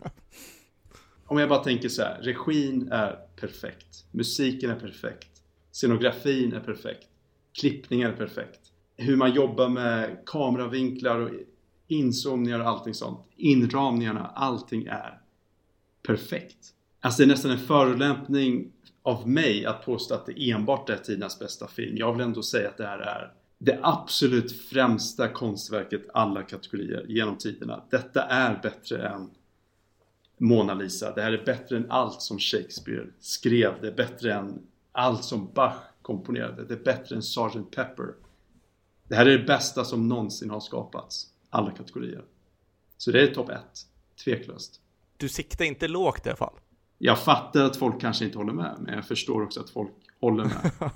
Om 1.27 1.39
jag 1.39 1.49
bara 1.49 1.65
tänker 1.65 1.89
så 1.89 2.03
här, 2.03 2.23
regin 2.23 2.89
är 2.93 3.19
perfekt, 3.37 4.05
musiken 4.11 4.71
är 4.71 4.81
perfekt, 4.81 5.43
scenografin 5.73 6.53
är 6.53 6.61
perfekt, 6.61 7.09
klippningen 7.61 8.11
är 8.11 8.17
perfekt. 8.17 8.61
Hur 8.97 9.17
man 9.17 9.35
jobbar 9.35 9.69
med 9.69 10.23
kameravinklar 10.27 11.19
och 11.19 11.31
inzoomningar 11.89 12.61
och 12.61 12.67
allting 12.67 12.95
sånt. 12.95 13.27
Inramningarna, 13.37 14.27
allting 14.27 14.87
är 14.87 15.21
perfekt. 16.03 16.75
Alltså 17.01 17.23
det 17.23 17.27
är 17.27 17.29
nästan 17.29 17.51
en 17.51 17.59
förolämpning 17.59 18.73
av 19.03 19.29
mig 19.29 19.67
att 19.67 19.85
påstå 19.85 20.15
att 20.15 20.27
det 20.27 20.51
enbart 20.51 20.91
är 20.91 20.97
tidernas 20.97 21.39
bästa 21.39 21.69
film. 21.69 21.97
Jag 21.97 22.13
vill 22.13 22.21
ändå 22.21 22.43
säga 22.43 22.69
att 22.69 22.77
det 22.77 22.87
här 22.87 22.99
är 22.99 23.33
det 23.65 23.79
absolut 23.83 24.53
främsta 24.53 25.29
konstverket 25.29 26.03
alla 26.15 26.43
kategorier 26.43 27.07
genom 27.09 27.39
tiderna. 27.39 27.83
Detta 27.91 28.23
är 28.23 28.61
bättre 28.63 29.09
än 29.09 29.31
Mona 30.39 30.75
Lisa. 30.75 31.15
Det 31.15 31.23
här 31.23 31.33
är 31.33 31.45
bättre 31.45 31.77
än 31.77 31.91
allt 31.91 32.23
som 32.23 32.39
Shakespeare 32.39 33.07
skrev. 33.21 33.81
Det 33.81 33.89
är 33.89 33.95
bättre 33.95 34.35
än 34.35 34.67
allt 34.93 35.25
som 35.25 35.53
Bach 35.55 35.77
komponerade. 36.03 36.65
Det 36.65 36.75
är 36.75 36.85
bättre 36.85 37.17
än 37.17 37.23
Sgt. 37.23 37.71
Pepper. 37.71 38.15
Det 39.09 39.15
här 39.15 39.27
är 39.27 39.39
det 39.39 39.45
bästa 39.45 39.85
som 39.85 40.09
någonsin 40.09 40.51
har 40.51 40.61
skapats. 40.61 41.27
Alla 41.51 41.71
kategorier. 41.71 42.25
Så 42.97 43.11
det 43.11 43.23
är 43.23 43.35
topp 43.35 43.51
ett. 43.51 43.87
Tveklöst. 44.25 44.81
Du 45.17 45.29
siktar 45.29 45.65
inte 45.65 45.89
lågt 45.89 46.27
i 46.27 46.29
alla 46.29 46.37
fall? 46.37 46.55
Jag 47.05 47.19
fattar 47.19 47.65
att 47.65 47.77
folk 47.77 48.01
kanske 48.01 48.25
inte 48.25 48.39
håller 48.39 48.53
med, 48.53 48.77
men 48.81 48.95
jag 48.95 49.05
förstår 49.05 49.43
också 49.43 49.61
att 49.61 49.71
folk 49.71 49.91
håller 50.21 50.45
med. 50.45 50.71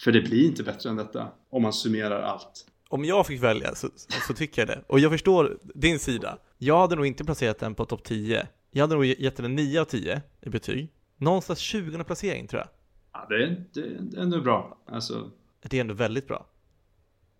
För 0.00 0.12
det 0.12 0.20
blir 0.20 0.46
inte 0.46 0.62
bättre 0.62 0.90
än 0.90 0.96
detta, 0.96 1.28
om 1.50 1.62
man 1.62 1.72
summerar 1.72 2.22
allt. 2.22 2.66
Om 2.88 3.04
jag 3.04 3.26
fick 3.26 3.42
välja 3.42 3.74
så, 3.74 3.88
så 4.26 4.34
tycker 4.34 4.62
jag 4.62 4.68
det. 4.68 4.84
Och 4.86 5.00
jag 5.00 5.10
förstår 5.10 5.58
din 5.62 5.98
sida. 5.98 6.38
Jag 6.56 6.78
hade 6.78 6.96
nog 6.96 7.06
inte 7.06 7.24
placerat 7.24 7.58
den 7.58 7.74
på 7.74 7.84
topp 7.84 8.04
10. 8.04 8.48
Jag 8.70 8.82
hade 8.82 8.94
nog 8.94 9.04
gett 9.04 9.36
den 9.36 9.44
en 9.44 9.54
9 9.54 9.80
av 9.80 9.84
10 9.84 10.22
i 10.40 10.48
betyg. 10.50 10.92
Någonstans 11.16 11.58
20 11.58 12.04
placering 12.04 12.46
tror 12.46 12.60
jag. 12.60 12.68
Ja, 13.12 13.26
det 13.28 13.44
är, 13.44 13.64
det 13.72 13.80
är 13.80 14.22
ändå 14.22 14.40
bra. 14.40 14.78
Alltså... 14.86 15.30
Det 15.62 15.76
är 15.76 15.80
ändå 15.80 15.94
väldigt 15.94 16.28
bra. 16.28 16.46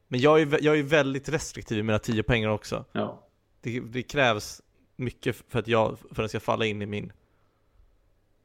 Men 0.09 0.21
jag 0.21 0.41
är, 0.41 0.65
jag 0.65 0.79
är 0.79 0.83
väldigt 0.83 1.29
restriktiv 1.29 1.79
med 1.79 1.85
mina 1.85 1.99
10 1.99 2.23
poänger 2.23 2.49
också. 2.49 2.85
Ja. 2.93 3.29
Det, 3.61 3.81
det, 3.81 4.03
krävs 4.03 4.63
mycket 4.97 5.37
för 5.49 5.59
att 5.59 5.69
jag, 5.69 5.99
för 5.99 6.09
att 6.11 6.17
den 6.17 6.29
ska 6.29 6.41
falla 6.41 6.67
in 6.67 6.83
i 6.83 6.87
min 6.87 7.13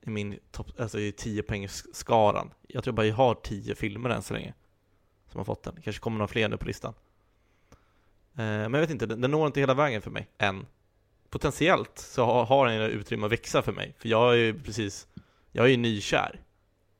i 0.05 0.09
min 0.09 0.39
topp, 0.51 0.67
alltså 0.79 0.99
i 0.99 1.11
10 1.11 1.67
skaran. 1.93 2.53
Jag 2.67 2.83
tror 2.83 2.93
bara 2.93 3.05
jag 3.05 3.15
har 3.15 3.35
10 3.35 3.75
filmer 3.75 4.09
än 4.09 4.23
så 4.23 4.33
länge 4.33 4.53
som 5.29 5.39
har 5.39 5.45
fått 5.45 5.63
den. 5.63 5.81
kanske 5.81 6.01
kommer 6.01 6.17
några 6.17 6.27
fler 6.27 6.49
nu 6.49 6.57
på 6.57 6.65
listan. 6.65 6.93
Eh, 8.33 8.35
men 8.35 8.73
jag 8.73 8.79
vet 8.79 8.89
inte, 8.89 9.05
den, 9.05 9.21
den 9.21 9.31
når 9.31 9.47
inte 9.47 9.59
hela 9.59 9.73
vägen 9.73 10.01
för 10.01 10.11
mig 10.11 10.29
än. 10.37 10.65
Potentiellt 11.29 11.99
så 11.99 12.25
har, 12.25 12.45
har 12.45 12.67
den 12.67 12.81
utrymme 12.81 13.25
att 13.25 13.31
växa 13.31 13.61
för 13.61 13.71
mig, 13.71 13.95
för 13.97 14.09
jag 14.09 14.33
är 14.33 14.37
ju 14.37 14.59
precis, 14.59 15.07
jag 15.51 15.65
är 15.65 15.69
ju 15.69 15.77
nykär. 15.77 16.41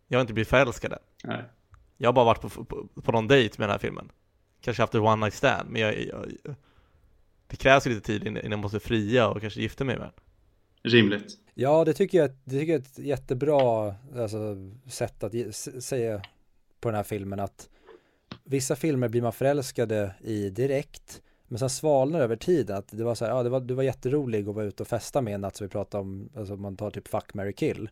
Jag 0.08 0.18
har 0.18 0.22
inte 0.22 0.34
blivit 0.34 0.50
förälskad 0.50 0.94
än. 0.94 1.00
Nej. 1.24 1.44
Jag 1.98 2.08
har 2.08 2.14
bara 2.14 2.26
varit 2.26 2.42
på, 2.42 2.50
på, 2.50 2.88
på 3.02 3.12
någon 3.12 3.28
dejt 3.28 3.56
med 3.58 3.70
den 3.70 3.72
här 3.72 3.80
filmen. 3.80 4.12
Kanske 4.62 4.84
haft 4.84 4.96
ett 4.96 5.02
one 5.02 5.16
night 5.16 5.34
stand, 5.34 5.70
men 5.70 5.82
jag, 5.82 6.06
jag, 6.06 6.26
det 7.48 7.56
krävs 7.56 7.88
ju 7.88 7.90
lite 7.90 8.06
tid 8.06 8.28
innan 8.28 8.52
jag 8.52 8.60
måste 8.60 8.80
fria 8.80 9.28
och 9.28 9.42
kanske 9.42 9.62
gifta 9.62 9.84
mig 9.84 9.98
med 9.98 10.06
den. 10.06 10.14
Rimligt. 10.84 11.38
Ja, 11.54 11.86
det 11.86 11.94
tycker 11.94 12.18
jag, 12.18 12.32
det 12.44 12.60
tycker 12.60 12.74
jag 12.74 12.82
är 12.82 12.86
ett 12.86 13.00
jättebra 13.00 13.96
alltså, 14.16 14.56
sätt 14.88 15.24
att 15.24 15.56
säga 15.84 16.22
på 16.80 16.90
den 16.90 16.96
här 16.96 17.04
filmen 17.04 17.40
att 17.40 17.70
vissa 18.44 18.76
filmer 18.76 19.08
blir 19.08 19.22
man 19.22 19.34
förälskade 19.34 20.16
i 20.22 20.50
direkt 20.50 21.22
men 21.48 21.60
sen 21.60 21.70
svalnar 21.70 22.20
över 22.20 22.36
tiden 22.36 22.78
att 22.78 22.88
det 22.92 23.04
var 23.04 23.16
så 23.16 23.26
här, 23.26 23.32
ja 23.32 23.44
det 23.44 23.50
var, 23.50 23.60
du 23.60 23.74
var 23.74 23.84
jätterolig 23.84 24.50
att 24.50 24.56
vara 24.56 24.66
ute 24.66 24.84
och 24.84 24.88
festa 24.88 25.22
med 25.22 25.36
en 25.36 25.42
natt 25.42 25.56
som 25.56 25.68
vi 25.68 25.72
pratade 25.72 26.02
om, 26.02 26.30
alltså 26.36 26.56
man 26.56 26.78
tar 26.78 26.92
typ 26.92 27.08
Fuck, 27.08 27.34
Mary 27.34 27.54
Kill. 27.54 27.90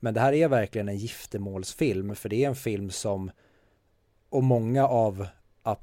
Men 0.00 0.14
det 0.14 0.20
här 0.20 0.32
är 0.32 0.48
verkligen 0.48 0.88
en 0.88 0.96
giftermålsfilm 0.96 2.14
för 2.14 2.28
det 2.28 2.44
är 2.44 2.48
en 2.48 2.56
film 2.56 2.90
som 2.90 3.30
och 4.28 4.42
många 4.42 4.86
av 4.86 5.26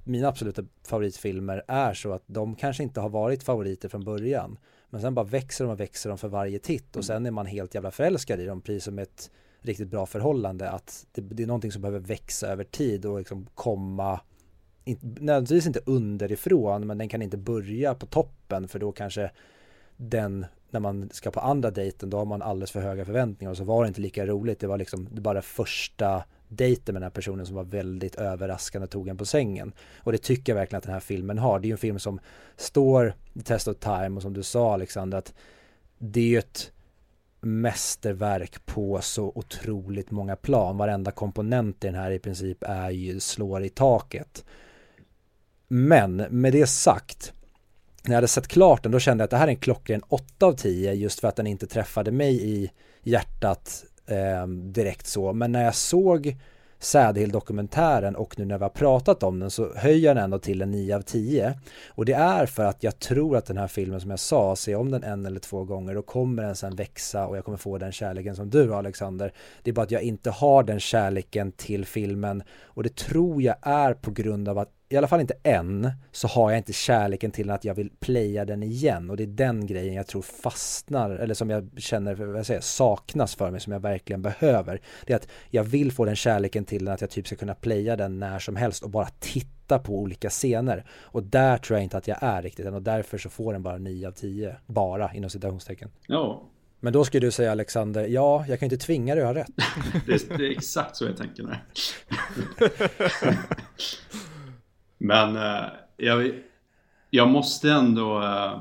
mina 0.04 0.28
absoluta 0.28 0.64
favoritfilmer 0.88 1.64
är 1.68 1.94
så 1.94 2.12
att 2.12 2.24
de 2.26 2.56
kanske 2.56 2.84
inte 2.84 3.00
har 3.00 3.10
varit 3.10 3.44
favoriter 3.44 3.90
från 3.90 4.04
början. 4.04 4.58
Men 4.90 5.02
sen 5.02 5.16
bara 5.16 5.26
växer 5.26 5.66
de 5.66 5.72
och 5.72 5.80
växer 5.80 6.10
de 6.10 6.18
för 6.18 6.28
varje 6.28 6.60
titt 6.60 6.90
och 6.90 6.95
mm. 6.95 7.03
sen 7.03 7.26
är 7.26 7.32
man 7.32 7.45
helt 7.45 7.76
jävla 7.76 7.91
förälskad 7.91 8.40
i 8.40 8.45
dem, 8.45 8.61
precis 8.61 8.84
som 8.84 8.99
ett 8.99 9.32
riktigt 9.61 9.90
bra 9.90 10.06
förhållande. 10.06 10.70
Att 10.70 11.07
det, 11.11 11.22
det 11.22 11.44
är 11.44 11.48
någonting 11.48 11.72
som 11.72 11.82
behöver 11.82 11.99
växa 11.99 12.48
över 12.48 12.64
tid 12.64 13.06
och 13.06 13.18
liksom 13.18 13.48
komma, 13.56 14.20
inte, 14.84 15.06
nödvändigtvis 15.06 15.68
inte 15.68 15.82
underifrån, 15.86 16.88
men 16.88 16.98
den 16.98 17.10
kan 17.10 17.22
inte 17.22 17.38
börja 17.38 17.95
på 17.95 18.06
toppen 18.06 18.68
för 18.68 18.80
då 18.80 18.91
kanske 18.91 19.32
den, 19.98 20.45
när 20.70 20.80
man 20.80 21.10
ska 21.14 21.32
på 21.32 21.40
andra 21.40 21.72
dejten, 21.72 22.10
då 22.10 22.18
har 22.18 22.26
man 22.26 22.41
alldeles 22.41 22.72
för 22.72 22.82
höga 22.82 23.06
förväntningar 23.06 23.52
och 23.52 23.57
så 23.57 23.64
var 23.64 23.84
det 23.84 23.88
inte 23.88 24.02
lika 24.02 24.26
roligt. 24.26 24.60
Det 24.60 24.68
var 24.68 24.78
liksom 24.78 25.07
bara 25.11 25.41
första 25.41 26.24
dejten 26.50 26.94
med 26.94 27.02
den 27.02 27.06
här 27.06 27.10
personen 27.10 27.46
som 27.46 27.56
var 27.56 27.64
väldigt 27.64 28.16
överraskande 28.16 28.84
och 28.84 28.92
tog 28.92 29.08
en 29.08 29.18
på 29.18 29.26
sängen. 29.26 29.72
Och 29.98 30.12
det 30.12 30.18
tycker 30.18 30.52
jag 30.52 30.58
verkligen 30.58 30.78
att 30.78 30.84
den 30.84 30.94
här 30.94 31.00
filmen 31.00 31.38
har. 31.38 31.60
Det 31.60 31.66
är 31.66 31.70
ju 31.70 31.74
en 31.74 31.78
film 31.78 32.00
som 32.00 32.20
står 32.58 33.14
i 33.34 33.42
test 33.42 33.68
of 33.68 33.78
time 33.78 34.16
och 34.16 34.22
som 34.22 34.34
du 34.34 34.44
sa 34.44 34.74
Alexander 34.74 35.18
att 35.18 35.34
det 35.98 36.20
är 36.20 36.26
ju 36.26 36.38
ett 36.38 36.72
mästerverk 37.42 38.66
på 38.66 39.02
så 39.02 39.32
otroligt 39.36 40.12
många 40.12 40.36
plan. 40.36 40.78
Varenda 40.78 41.12
komponent 41.12 41.84
i 41.84 41.88
den 41.88 41.96
här 41.96 42.12
i 42.12 42.20
princip 42.20 42.58
är 42.62 42.90
ju 42.90 43.20
slår 43.20 43.64
i 43.64 43.70
taket. 43.70 44.46
Men 45.68 46.16
med 46.16 46.54
det 46.54 46.68
sagt, 46.68 47.34
när 48.04 48.12
jag 48.12 48.18
hade 48.18 48.28
sett 48.28 48.48
klart 48.48 48.84
den 48.84 48.92
då 48.92 49.00
kände 49.00 49.22
jag 49.22 49.26
att 49.26 49.32
det 49.32 49.38
här 49.38 49.48
är 49.48 49.52
en 49.52 49.58
klockren 49.58 50.02
8 50.08 50.46
av 50.46 50.54
10 50.54 50.94
just 50.94 51.20
för 51.20 51.28
att 51.28 51.36
den 51.36 51.48
inte 51.48 51.68
träffade 51.68 52.12
mig 52.12 52.50
i 52.50 52.72
hjärtat 53.04 53.86
eh, 54.10 54.48
direkt 54.48 55.07
så. 55.07 55.34
Men 55.34 55.52
när 55.52 55.64
jag 55.64 55.76
såg 55.76 56.38
Sädhill-dokumentären 56.80 58.15
och 58.15 58.40
nu 58.40 58.45
när 58.45 58.57
vi 58.57 58.64
har 58.64 58.69
pratat 58.69 59.23
om 59.23 59.40
den 59.40 59.52
så 59.52 59.73
höjer 59.76 60.06
jag 60.06 60.15
den 60.15 60.23
ändå 60.23 60.40
till 60.40 60.61
en 60.61 60.72
9 60.72 60.95
av 60.95 61.02
10. 61.02 61.60
Och 61.88 62.06
det 62.06 62.14
är 62.14 62.45
för 62.45 62.65
att 62.65 62.84
jag 62.84 62.99
tror 62.99 63.38
att 63.38 63.45
den 63.45 63.57
här 63.57 63.68
filmen 63.68 64.02
som 64.02 64.10
jag 64.10 64.19
sa, 64.19 64.56
se 64.56 64.76
om 64.76 64.91
den 64.91 65.03
en 65.03 65.26
eller 65.26 65.40
två 65.40 65.64
gånger, 65.64 65.95
då 65.95 66.02
kommer 66.02 66.44
den 66.44 66.56
sen 66.56 66.76
växa 66.76 67.27
och 67.27 67.38
jag 67.38 67.45
kommer 67.45 67.57
få 67.57 67.77
den 67.77 67.91
kärleken 67.91 68.36
som 68.36 68.49
du 68.49 68.73
Alexander. 68.73 69.34
Det 69.64 69.72
är 69.72 69.73
bara 69.73 69.81
att 69.81 69.91
jag 69.91 70.02
inte 70.02 70.30
har 70.30 70.64
den 70.64 70.80
kärleken 70.80 71.52
till 71.52 71.86
filmen 71.86 72.44
och 72.64 72.84
det 72.84 72.95
tror 72.95 73.41
jag 73.41 73.56
är 73.61 73.94
på 73.94 74.11
grund 74.11 74.49
av 74.49 74.57
att 74.57 74.72
i 74.90 74.98
alla 74.98 75.07
fall 75.07 75.22
inte 75.22 75.36
än, 75.44 75.91
så 76.11 76.28
har 76.28 76.52
jag 76.52 76.57
inte 76.57 76.74
kärleken 76.74 77.32
till 77.32 77.49
att 77.49 77.66
jag 77.66 77.76
vill 77.76 77.91
playa 77.99 78.45
den 78.45 78.64
igen 78.64 79.10
och 79.10 79.18
det 79.18 79.24
är 79.24 79.28
den 79.28 79.66
grejen 79.66 79.94
jag 79.94 80.07
tror 80.07 80.22
fastnar, 80.22 81.10
eller 81.10 81.34
som 81.34 81.49
jag 81.49 81.70
känner, 81.78 82.16
vad 82.16 82.38
jag 82.38 82.45
säger, 82.45 82.61
saknas 82.61 83.36
för 83.36 83.52
mig, 83.52 83.60
som 83.60 83.74
jag 83.74 83.80
verkligen 83.80 84.22
behöver. 84.22 84.82
Det 85.06 85.14
är 85.14 85.18
att 85.18 85.28
jag 85.49 85.64
vill 85.64 85.91
få 85.91 86.06
den 86.06 86.16
kärleken 86.16 86.66
till 86.66 86.86
den 86.86 86.94
att 86.94 87.02
jag 87.02 87.10
typ 87.10 87.28
ska 87.28 87.36
kunna 87.36 87.56
playa 87.56 87.95
den 87.95 88.20
när 88.20 88.40
som 88.40 88.56
helst 88.56 88.84
och 88.84 88.90
bara 88.90 89.07
titta 89.20 89.60
titta 89.70 89.80
på 89.80 89.99
olika 89.99 90.30
scener 90.30 90.86
och 91.02 91.24
där 91.24 91.57
tror 91.57 91.78
jag 91.78 91.84
inte 91.84 91.98
att 91.98 92.07
jag 92.07 92.18
är 92.22 92.41
riktigt 92.41 92.66
än 92.66 92.74
och 92.74 92.82
därför 92.82 93.18
så 93.18 93.30
får 93.30 93.53
den 93.53 93.64
bara 93.64 93.78
9 93.78 94.07
av 94.07 94.11
10 94.11 94.56
bara 94.66 95.14
inom 95.14 95.30
citationstecken. 95.30 95.90
Ja, 96.07 96.44
Men 96.80 96.94
då 96.94 97.06
skulle 97.06 97.28
du 97.28 97.32
säga 97.32 97.52
Alexander, 97.52 98.07
ja 98.07 98.45
jag 98.48 98.60
kan 98.60 98.66
inte 98.66 98.78
tvinga 98.78 99.16
dig 99.16 99.24
att 99.24 99.36
ha 99.36 99.41
rätt. 99.41 99.52
det 100.06 100.14
är, 100.32 100.38
det 100.38 100.48
är 100.48 100.52
exakt 100.52 100.95
så 100.95 101.06
jag 101.06 101.18
tänker 101.18 101.44
nu. 101.44 101.56
Men 105.00 105.36
eh, 105.36 105.70
jag, 105.98 106.32
jag 107.10 107.30
måste 107.30 107.72
ändå 107.72 108.22
eh, 108.22 108.60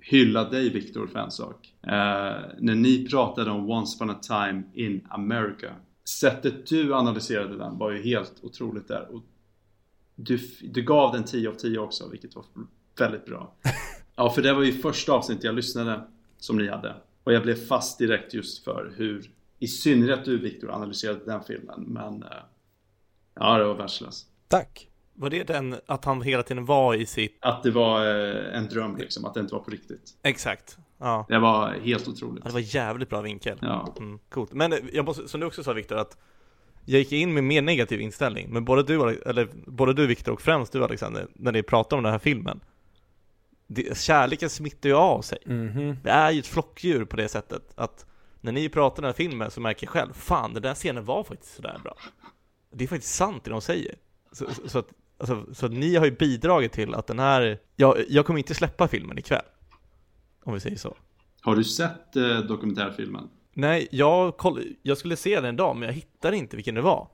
hylla 0.00 0.44
dig 0.44 0.70
Viktor 0.70 1.06
för 1.06 1.18
en 1.18 1.30
sak. 1.30 1.74
Eh, 1.82 1.90
när 2.58 2.74
ni 2.74 3.06
pratade 3.10 3.50
om 3.50 3.70
Once 3.70 3.96
upon 3.96 4.10
a 4.10 4.18
time 4.22 4.62
in 4.74 5.06
America. 5.10 5.74
Sättet 6.20 6.66
du 6.66 6.94
analyserade 6.94 7.56
den 7.56 7.78
var 7.78 7.90
ju 7.90 8.02
helt 8.02 8.34
otroligt 8.42 8.88
där. 8.88 9.14
Och 9.14 9.22
du, 10.14 10.38
du 10.62 10.82
gav 10.82 11.12
den 11.12 11.24
10 11.24 11.48
av 11.48 11.54
10 11.54 11.78
också, 11.78 12.08
vilket 12.08 12.34
var 12.34 12.44
väldigt 12.98 13.26
bra. 13.26 13.54
Ja, 14.16 14.30
för 14.30 14.42
det 14.42 14.52
var 14.52 14.62
ju 14.62 14.72
första 14.72 15.12
avsnittet 15.12 15.44
jag 15.44 15.54
lyssnade 15.54 16.00
som 16.38 16.56
ni 16.58 16.68
hade. 16.68 16.94
Och 17.24 17.32
jag 17.32 17.42
blev 17.42 17.54
fast 17.54 17.98
direkt 17.98 18.34
just 18.34 18.64
för 18.64 18.94
hur, 18.96 19.30
i 19.58 19.66
synnerhet 19.66 20.24
du 20.24 20.38
Viktor, 20.38 20.70
analyserade 20.70 21.24
den 21.24 21.44
filmen. 21.44 21.80
Men 21.80 22.22
eh, 22.22 22.28
ja, 23.34 23.58
det 23.58 23.64
var 23.64 23.74
värdelöst. 23.74 24.26
Tack! 24.48 24.88
Var 25.14 25.30
det 25.30 25.44
den 25.44 25.76
att 25.86 26.04
han 26.04 26.22
hela 26.22 26.42
tiden 26.42 26.64
var 26.64 26.94
i 26.94 27.06
sitt... 27.06 27.38
Att 27.40 27.62
det 27.62 27.70
var 27.70 28.06
eh, 28.06 28.56
en 28.56 28.68
dröm 28.68 28.96
liksom, 28.96 29.24
att 29.24 29.34
det 29.34 29.40
inte 29.40 29.54
var 29.54 29.62
på 29.62 29.70
riktigt. 29.70 30.10
Exakt. 30.22 30.78
Ja. 30.98 31.26
Det 31.28 31.38
var 31.38 31.70
helt 31.72 32.08
otroligt. 32.08 32.44
Ja, 32.44 32.48
det 32.48 32.54
var 32.54 32.74
jävligt 32.74 33.08
bra 33.08 33.20
vinkel. 33.20 33.58
Ja, 33.62 33.94
Mm, 33.98 34.18
coolt. 34.28 34.52
Men 34.52 34.72
eh, 34.72 34.78
jag 34.92 35.04
måste, 35.04 35.28
som 35.28 35.40
du 35.40 35.46
också 35.46 35.64
sa 35.64 35.72
Viktor, 35.72 35.96
att 35.96 36.16
jag 36.84 36.98
gick 36.98 37.12
in 37.12 37.34
med 37.34 37.44
mer 37.44 37.62
negativ 37.62 38.00
inställning. 38.00 38.48
Men 38.50 38.64
både 38.64 38.82
du, 38.82 39.20
eller 39.26 39.48
både 39.66 39.94
du 39.94 40.06
Viktor 40.06 40.32
och 40.32 40.42
främst 40.42 40.72
du 40.72 40.84
Alexander, 40.84 41.26
när 41.34 41.52
ni 41.52 41.62
pratar 41.62 41.96
om 41.96 42.02
den 42.02 42.12
här 42.12 42.18
filmen. 42.18 42.60
Det, 43.66 43.98
kärleken 43.98 44.50
smittar 44.50 44.88
ju 44.88 44.94
av 44.94 45.22
sig. 45.22 45.38
Mhm. 45.46 45.96
Det 46.02 46.10
är 46.10 46.30
ju 46.30 46.38
ett 46.38 46.46
flockdjur 46.46 47.04
på 47.04 47.16
det 47.16 47.28
sättet 47.28 47.72
att 47.74 48.06
när 48.40 48.52
ni 48.52 48.68
pratar 48.68 48.96
om 48.98 49.02
den 49.02 49.08
här 49.08 49.16
filmen 49.16 49.50
så 49.50 49.60
märker 49.60 49.86
jag 49.86 49.92
själv, 49.92 50.12
fan 50.12 50.54
den 50.54 50.62
där 50.62 50.74
scenen 50.74 51.04
var 51.04 51.24
faktiskt 51.24 51.54
sådär 51.54 51.80
bra. 51.82 51.96
Det 52.70 52.84
är 52.84 52.88
faktiskt 52.88 53.14
sant 53.14 53.44
det 53.44 53.50
de 53.50 53.60
säger. 53.60 53.94
Så, 54.32 54.46
så, 54.54 54.68
så, 54.68 54.78
att, 54.78 54.88
alltså, 55.18 55.54
så 55.54 55.68
ni 55.68 55.96
har 55.96 56.04
ju 56.04 56.10
bidragit 56.10 56.72
till 56.72 56.94
att 56.94 57.06
den 57.06 57.18
här, 57.18 57.58
jag, 57.76 58.04
jag 58.08 58.26
kommer 58.26 58.38
inte 58.38 58.54
släppa 58.54 58.88
filmen 58.88 59.18
ikväll. 59.18 59.44
Om 60.44 60.54
vi 60.54 60.60
säger 60.60 60.76
så. 60.76 60.96
Har 61.40 61.56
du 61.56 61.64
sett 61.64 62.16
eh, 62.16 62.38
dokumentärfilmen? 62.38 63.28
Nej, 63.52 63.88
jag, 63.90 64.36
koll, 64.36 64.64
jag 64.82 64.98
skulle 64.98 65.16
se 65.16 65.40
den 65.40 65.54
idag 65.54 65.76
men 65.76 65.88
jag 65.88 65.94
hittade 65.94 66.36
inte 66.36 66.56
vilken 66.56 66.74
det 66.74 66.82
var. 66.82 67.08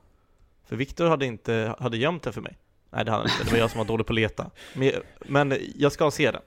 För 0.65 0.75
Viktor 0.75 1.07
hade 1.07 1.25
inte, 1.25 1.75
hade 1.79 1.97
gömt 1.97 2.23
den 2.23 2.33
för 2.33 2.41
mig. 2.41 2.57
Nej 2.89 3.05
det 3.05 3.11
hade 3.11 3.23
han 3.23 3.31
inte, 3.31 3.43
det 3.43 3.51
var 3.51 3.59
jag 3.59 3.71
som 3.71 3.77
var 3.77 3.85
dålig 3.85 4.05
på 4.05 4.13
att 4.13 4.15
leta. 4.15 4.51
Men, 4.75 4.91
men 5.27 5.57
jag 5.75 5.91
ska 5.91 6.11
se 6.11 6.31
den. 6.31 6.41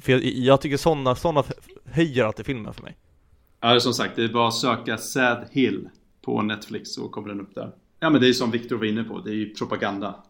För 0.00 0.12
jag, 0.12 0.24
jag 0.24 0.60
tycker 0.60 0.76
sådana, 0.76 1.14
sådana 1.14 1.44
höjer 1.84 2.24
alltid 2.24 2.46
filmen 2.46 2.74
för 2.74 2.82
mig. 2.82 2.96
Ja, 3.60 3.80
som 3.80 3.94
sagt, 3.94 4.16
det 4.16 4.24
är 4.24 4.28
bara 4.28 4.48
att 4.48 4.54
söka 4.54 4.98
Sad 4.98 5.46
Hill 5.50 5.88
på 6.22 6.42
Netflix 6.42 6.94
så 6.94 7.08
kommer 7.08 7.28
den 7.28 7.40
upp 7.40 7.54
där. 7.54 7.72
Ja, 8.00 8.10
men 8.10 8.20
det 8.20 8.28
är 8.28 8.32
som 8.32 8.50
Viktor 8.50 8.76
var 8.76 8.84
inne 8.84 9.04
på, 9.04 9.18
det 9.18 9.30
är 9.30 9.34
ju 9.34 9.54
propaganda. 9.54 10.24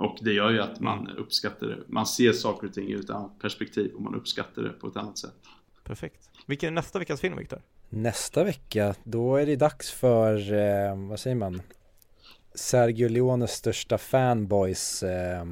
Och 0.00 0.18
det 0.20 0.32
gör 0.32 0.50
ju 0.50 0.60
att 0.60 0.80
man 0.80 1.08
uppskattar 1.08 1.66
det. 1.66 1.78
Man 1.86 2.06
ser 2.06 2.32
saker 2.32 2.66
och 2.66 2.74
ting 2.74 2.92
ur 2.92 3.00
ett 3.00 3.10
annat 3.10 3.38
perspektiv 3.38 3.92
och 3.94 4.02
man 4.02 4.14
uppskattar 4.14 4.62
det 4.62 4.68
på 4.68 4.86
ett 4.86 4.96
annat 4.96 5.18
sätt. 5.18 5.34
Perfekt. 5.84 6.30
Vilken 6.46 6.66
är 6.66 6.70
nästa 6.70 6.98
veckas 6.98 7.20
film 7.20 7.36
Viktor? 7.36 7.62
Nästa 7.88 8.44
vecka, 8.44 8.94
då 9.04 9.36
är 9.36 9.46
det 9.46 9.56
dags 9.56 9.90
för, 9.90 10.52
eh, 10.52 11.08
vad 11.08 11.20
säger 11.20 11.36
man, 11.36 11.62
Sergio 12.54 13.08
Leones 13.08 13.50
största 13.50 13.98
fanboys, 13.98 15.02
eh, 15.02 15.44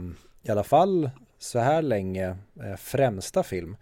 i 0.43 0.51
alla 0.51 0.65
fall 0.65 1.11
så 1.39 1.59
här 1.59 1.83
länge, 1.83 2.29
eh, 2.61 2.77
främsta 2.79 3.43
film. 3.43 3.77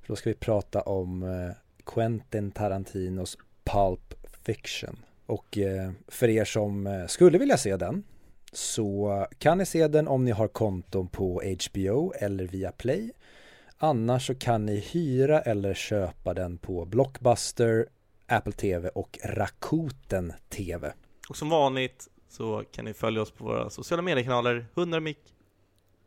För 0.00 0.08
då 0.08 0.16
ska 0.16 0.30
vi 0.30 0.36
prata 0.36 0.80
om 0.80 1.22
eh, 1.22 1.56
Quentin 1.86 2.50
Tarantinos 2.50 3.38
Pulp 3.64 4.14
Fiction. 4.42 4.96
Och 5.26 5.58
eh, 5.58 5.90
för 6.08 6.28
er 6.28 6.44
som 6.44 6.86
eh, 6.86 7.06
skulle 7.06 7.38
vilja 7.38 7.56
se 7.56 7.76
den 7.76 8.04
så 8.56 9.26
kan 9.38 9.58
ni 9.58 9.66
se 9.66 9.88
den 9.88 10.08
om 10.08 10.24
ni 10.24 10.30
har 10.30 10.48
konton 10.48 11.08
på 11.08 11.42
HBO 11.42 12.12
eller 12.12 12.46
via 12.46 12.72
Play. 12.72 13.12
Annars 13.78 14.26
så 14.26 14.34
kan 14.34 14.66
ni 14.66 14.78
hyra 14.78 15.40
eller 15.40 15.74
köpa 15.74 16.34
den 16.34 16.58
på 16.58 16.84
Blockbuster, 16.84 17.86
Apple 18.26 18.52
TV 18.52 18.88
och 18.88 19.18
Rakuten 19.24 20.32
TV. 20.48 20.92
Och 21.28 21.36
som 21.36 21.48
vanligt 21.48 22.08
så 22.28 22.64
kan 22.72 22.84
ni 22.84 22.94
följa 22.94 23.22
oss 23.22 23.30
på 23.30 23.44
våra 23.44 23.70
sociala 23.70 24.02
mediekanaler. 24.02 24.66
100 24.76 25.00
mic 25.00 25.16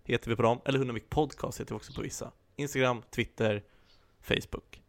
heter 0.04 0.30
vi 0.30 0.36
på 0.36 0.42
dem, 0.42 0.62
eller 0.66 0.80
100 0.80 0.94
mic 0.94 1.04
podcast 1.10 1.60
heter 1.60 1.72
vi 1.72 1.78
också 1.78 1.94
på 1.94 2.02
vissa. 2.02 2.32
Instagram, 2.56 3.02
Twitter, 3.10 3.64
Facebook. 4.22 4.82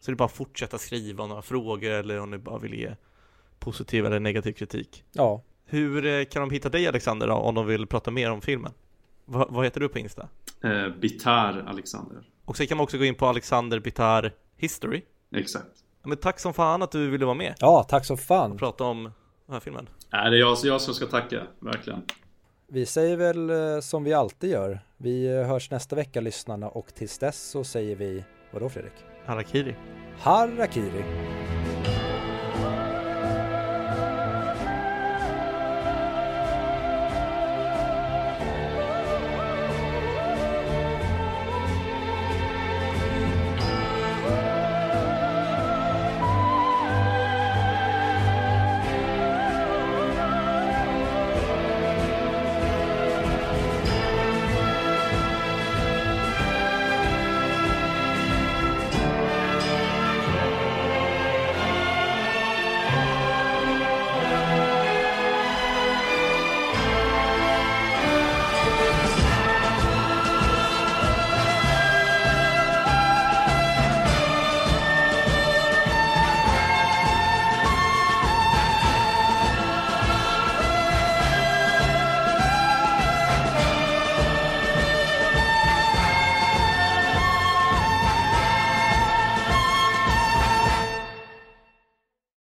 Så 0.00 0.10
det 0.10 0.14
är 0.14 0.16
bara 0.16 0.24
att 0.24 0.32
fortsätta 0.32 0.78
skriva 0.78 1.22
om 1.22 1.28
några 1.28 1.42
frågor 1.42 1.90
eller 1.90 2.20
om 2.20 2.30
ni 2.30 2.38
bara 2.38 2.58
vill 2.58 2.74
ge 2.74 2.96
positiv 3.58 4.06
eller 4.06 4.20
negativ 4.20 4.52
kritik. 4.52 5.04
Ja, 5.12 5.42
Hur 5.70 6.06
eh, 6.06 6.24
kan 6.24 6.40
de 6.42 6.50
hitta 6.50 6.68
dig 6.68 6.86
Alexander 6.88 7.26
då, 7.26 7.34
om 7.34 7.54
de 7.54 7.66
vill 7.66 7.86
prata 7.86 8.10
mer 8.10 8.30
om 8.30 8.40
filmen? 8.40 8.72
Va, 9.24 9.46
vad 9.50 9.64
heter 9.64 9.80
du 9.80 9.88
på 9.88 9.98
Insta? 9.98 10.28
Eh, 10.64 10.88
Bitar 11.00 11.64
Alexander. 11.68 12.22
Och 12.44 12.56
sen 12.56 12.66
kan 12.66 12.76
man 12.76 12.84
också 12.84 12.98
gå 12.98 13.04
in 13.04 13.14
på 13.14 13.26
Alexander 13.26 13.80
Bitar 13.80 14.32
History. 14.56 15.02
Exakt. 15.34 15.66
Men 16.02 16.16
tack 16.16 16.40
som 16.40 16.54
fan 16.54 16.82
att 16.82 16.90
du 16.92 17.10
ville 17.10 17.24
vara 17.24 17.34
med 17.34 17.54
ja 17.60 17.82
tack 17.88 18.04
så 18.04 18.16
fan. 18.16 18.52
och 18.52 18.58
prata 18.58 18.84
om 18.84 19.02
den 19.46 19.52
här 19.52 19.60
filmen. 19.60 19.88
Nej, 20.12 20.30
det 20.30 20.36
är 20.36 20.40
jag, 20.40 20.58
jag 20.62 20.80
som 20.80 20.94
ska 20.94 21.06
tacka, 21.06 21.42
verkligen. 21.58 22.02
Vi 22.66 22.86
säger 22.86 23.16
väl 23.16 23.50
eh, 23.50 23.80
som 23.80 24.04
vi 24.04 24.14
alltid 24.14 24.50
gör. 24.50 24.80
Vi 24.96 25.26
eh, 25.26 25.46
hörs 25.46 25.70
nästa 25.70 25.96
vecka 25.96 26.20
lyssnarna 26.20 26.68
och 26.68 26.94
tills 26.94 27.18
dess 27.18 27.50
så 27.50 27.64
säger 27.64 27.96
vi, 27.96 28.24
vadå 28.50 28.68
Fredrik? 28.68 28.92
Harakiri. 29.26 29.76
Harakiri! 30.18 31.04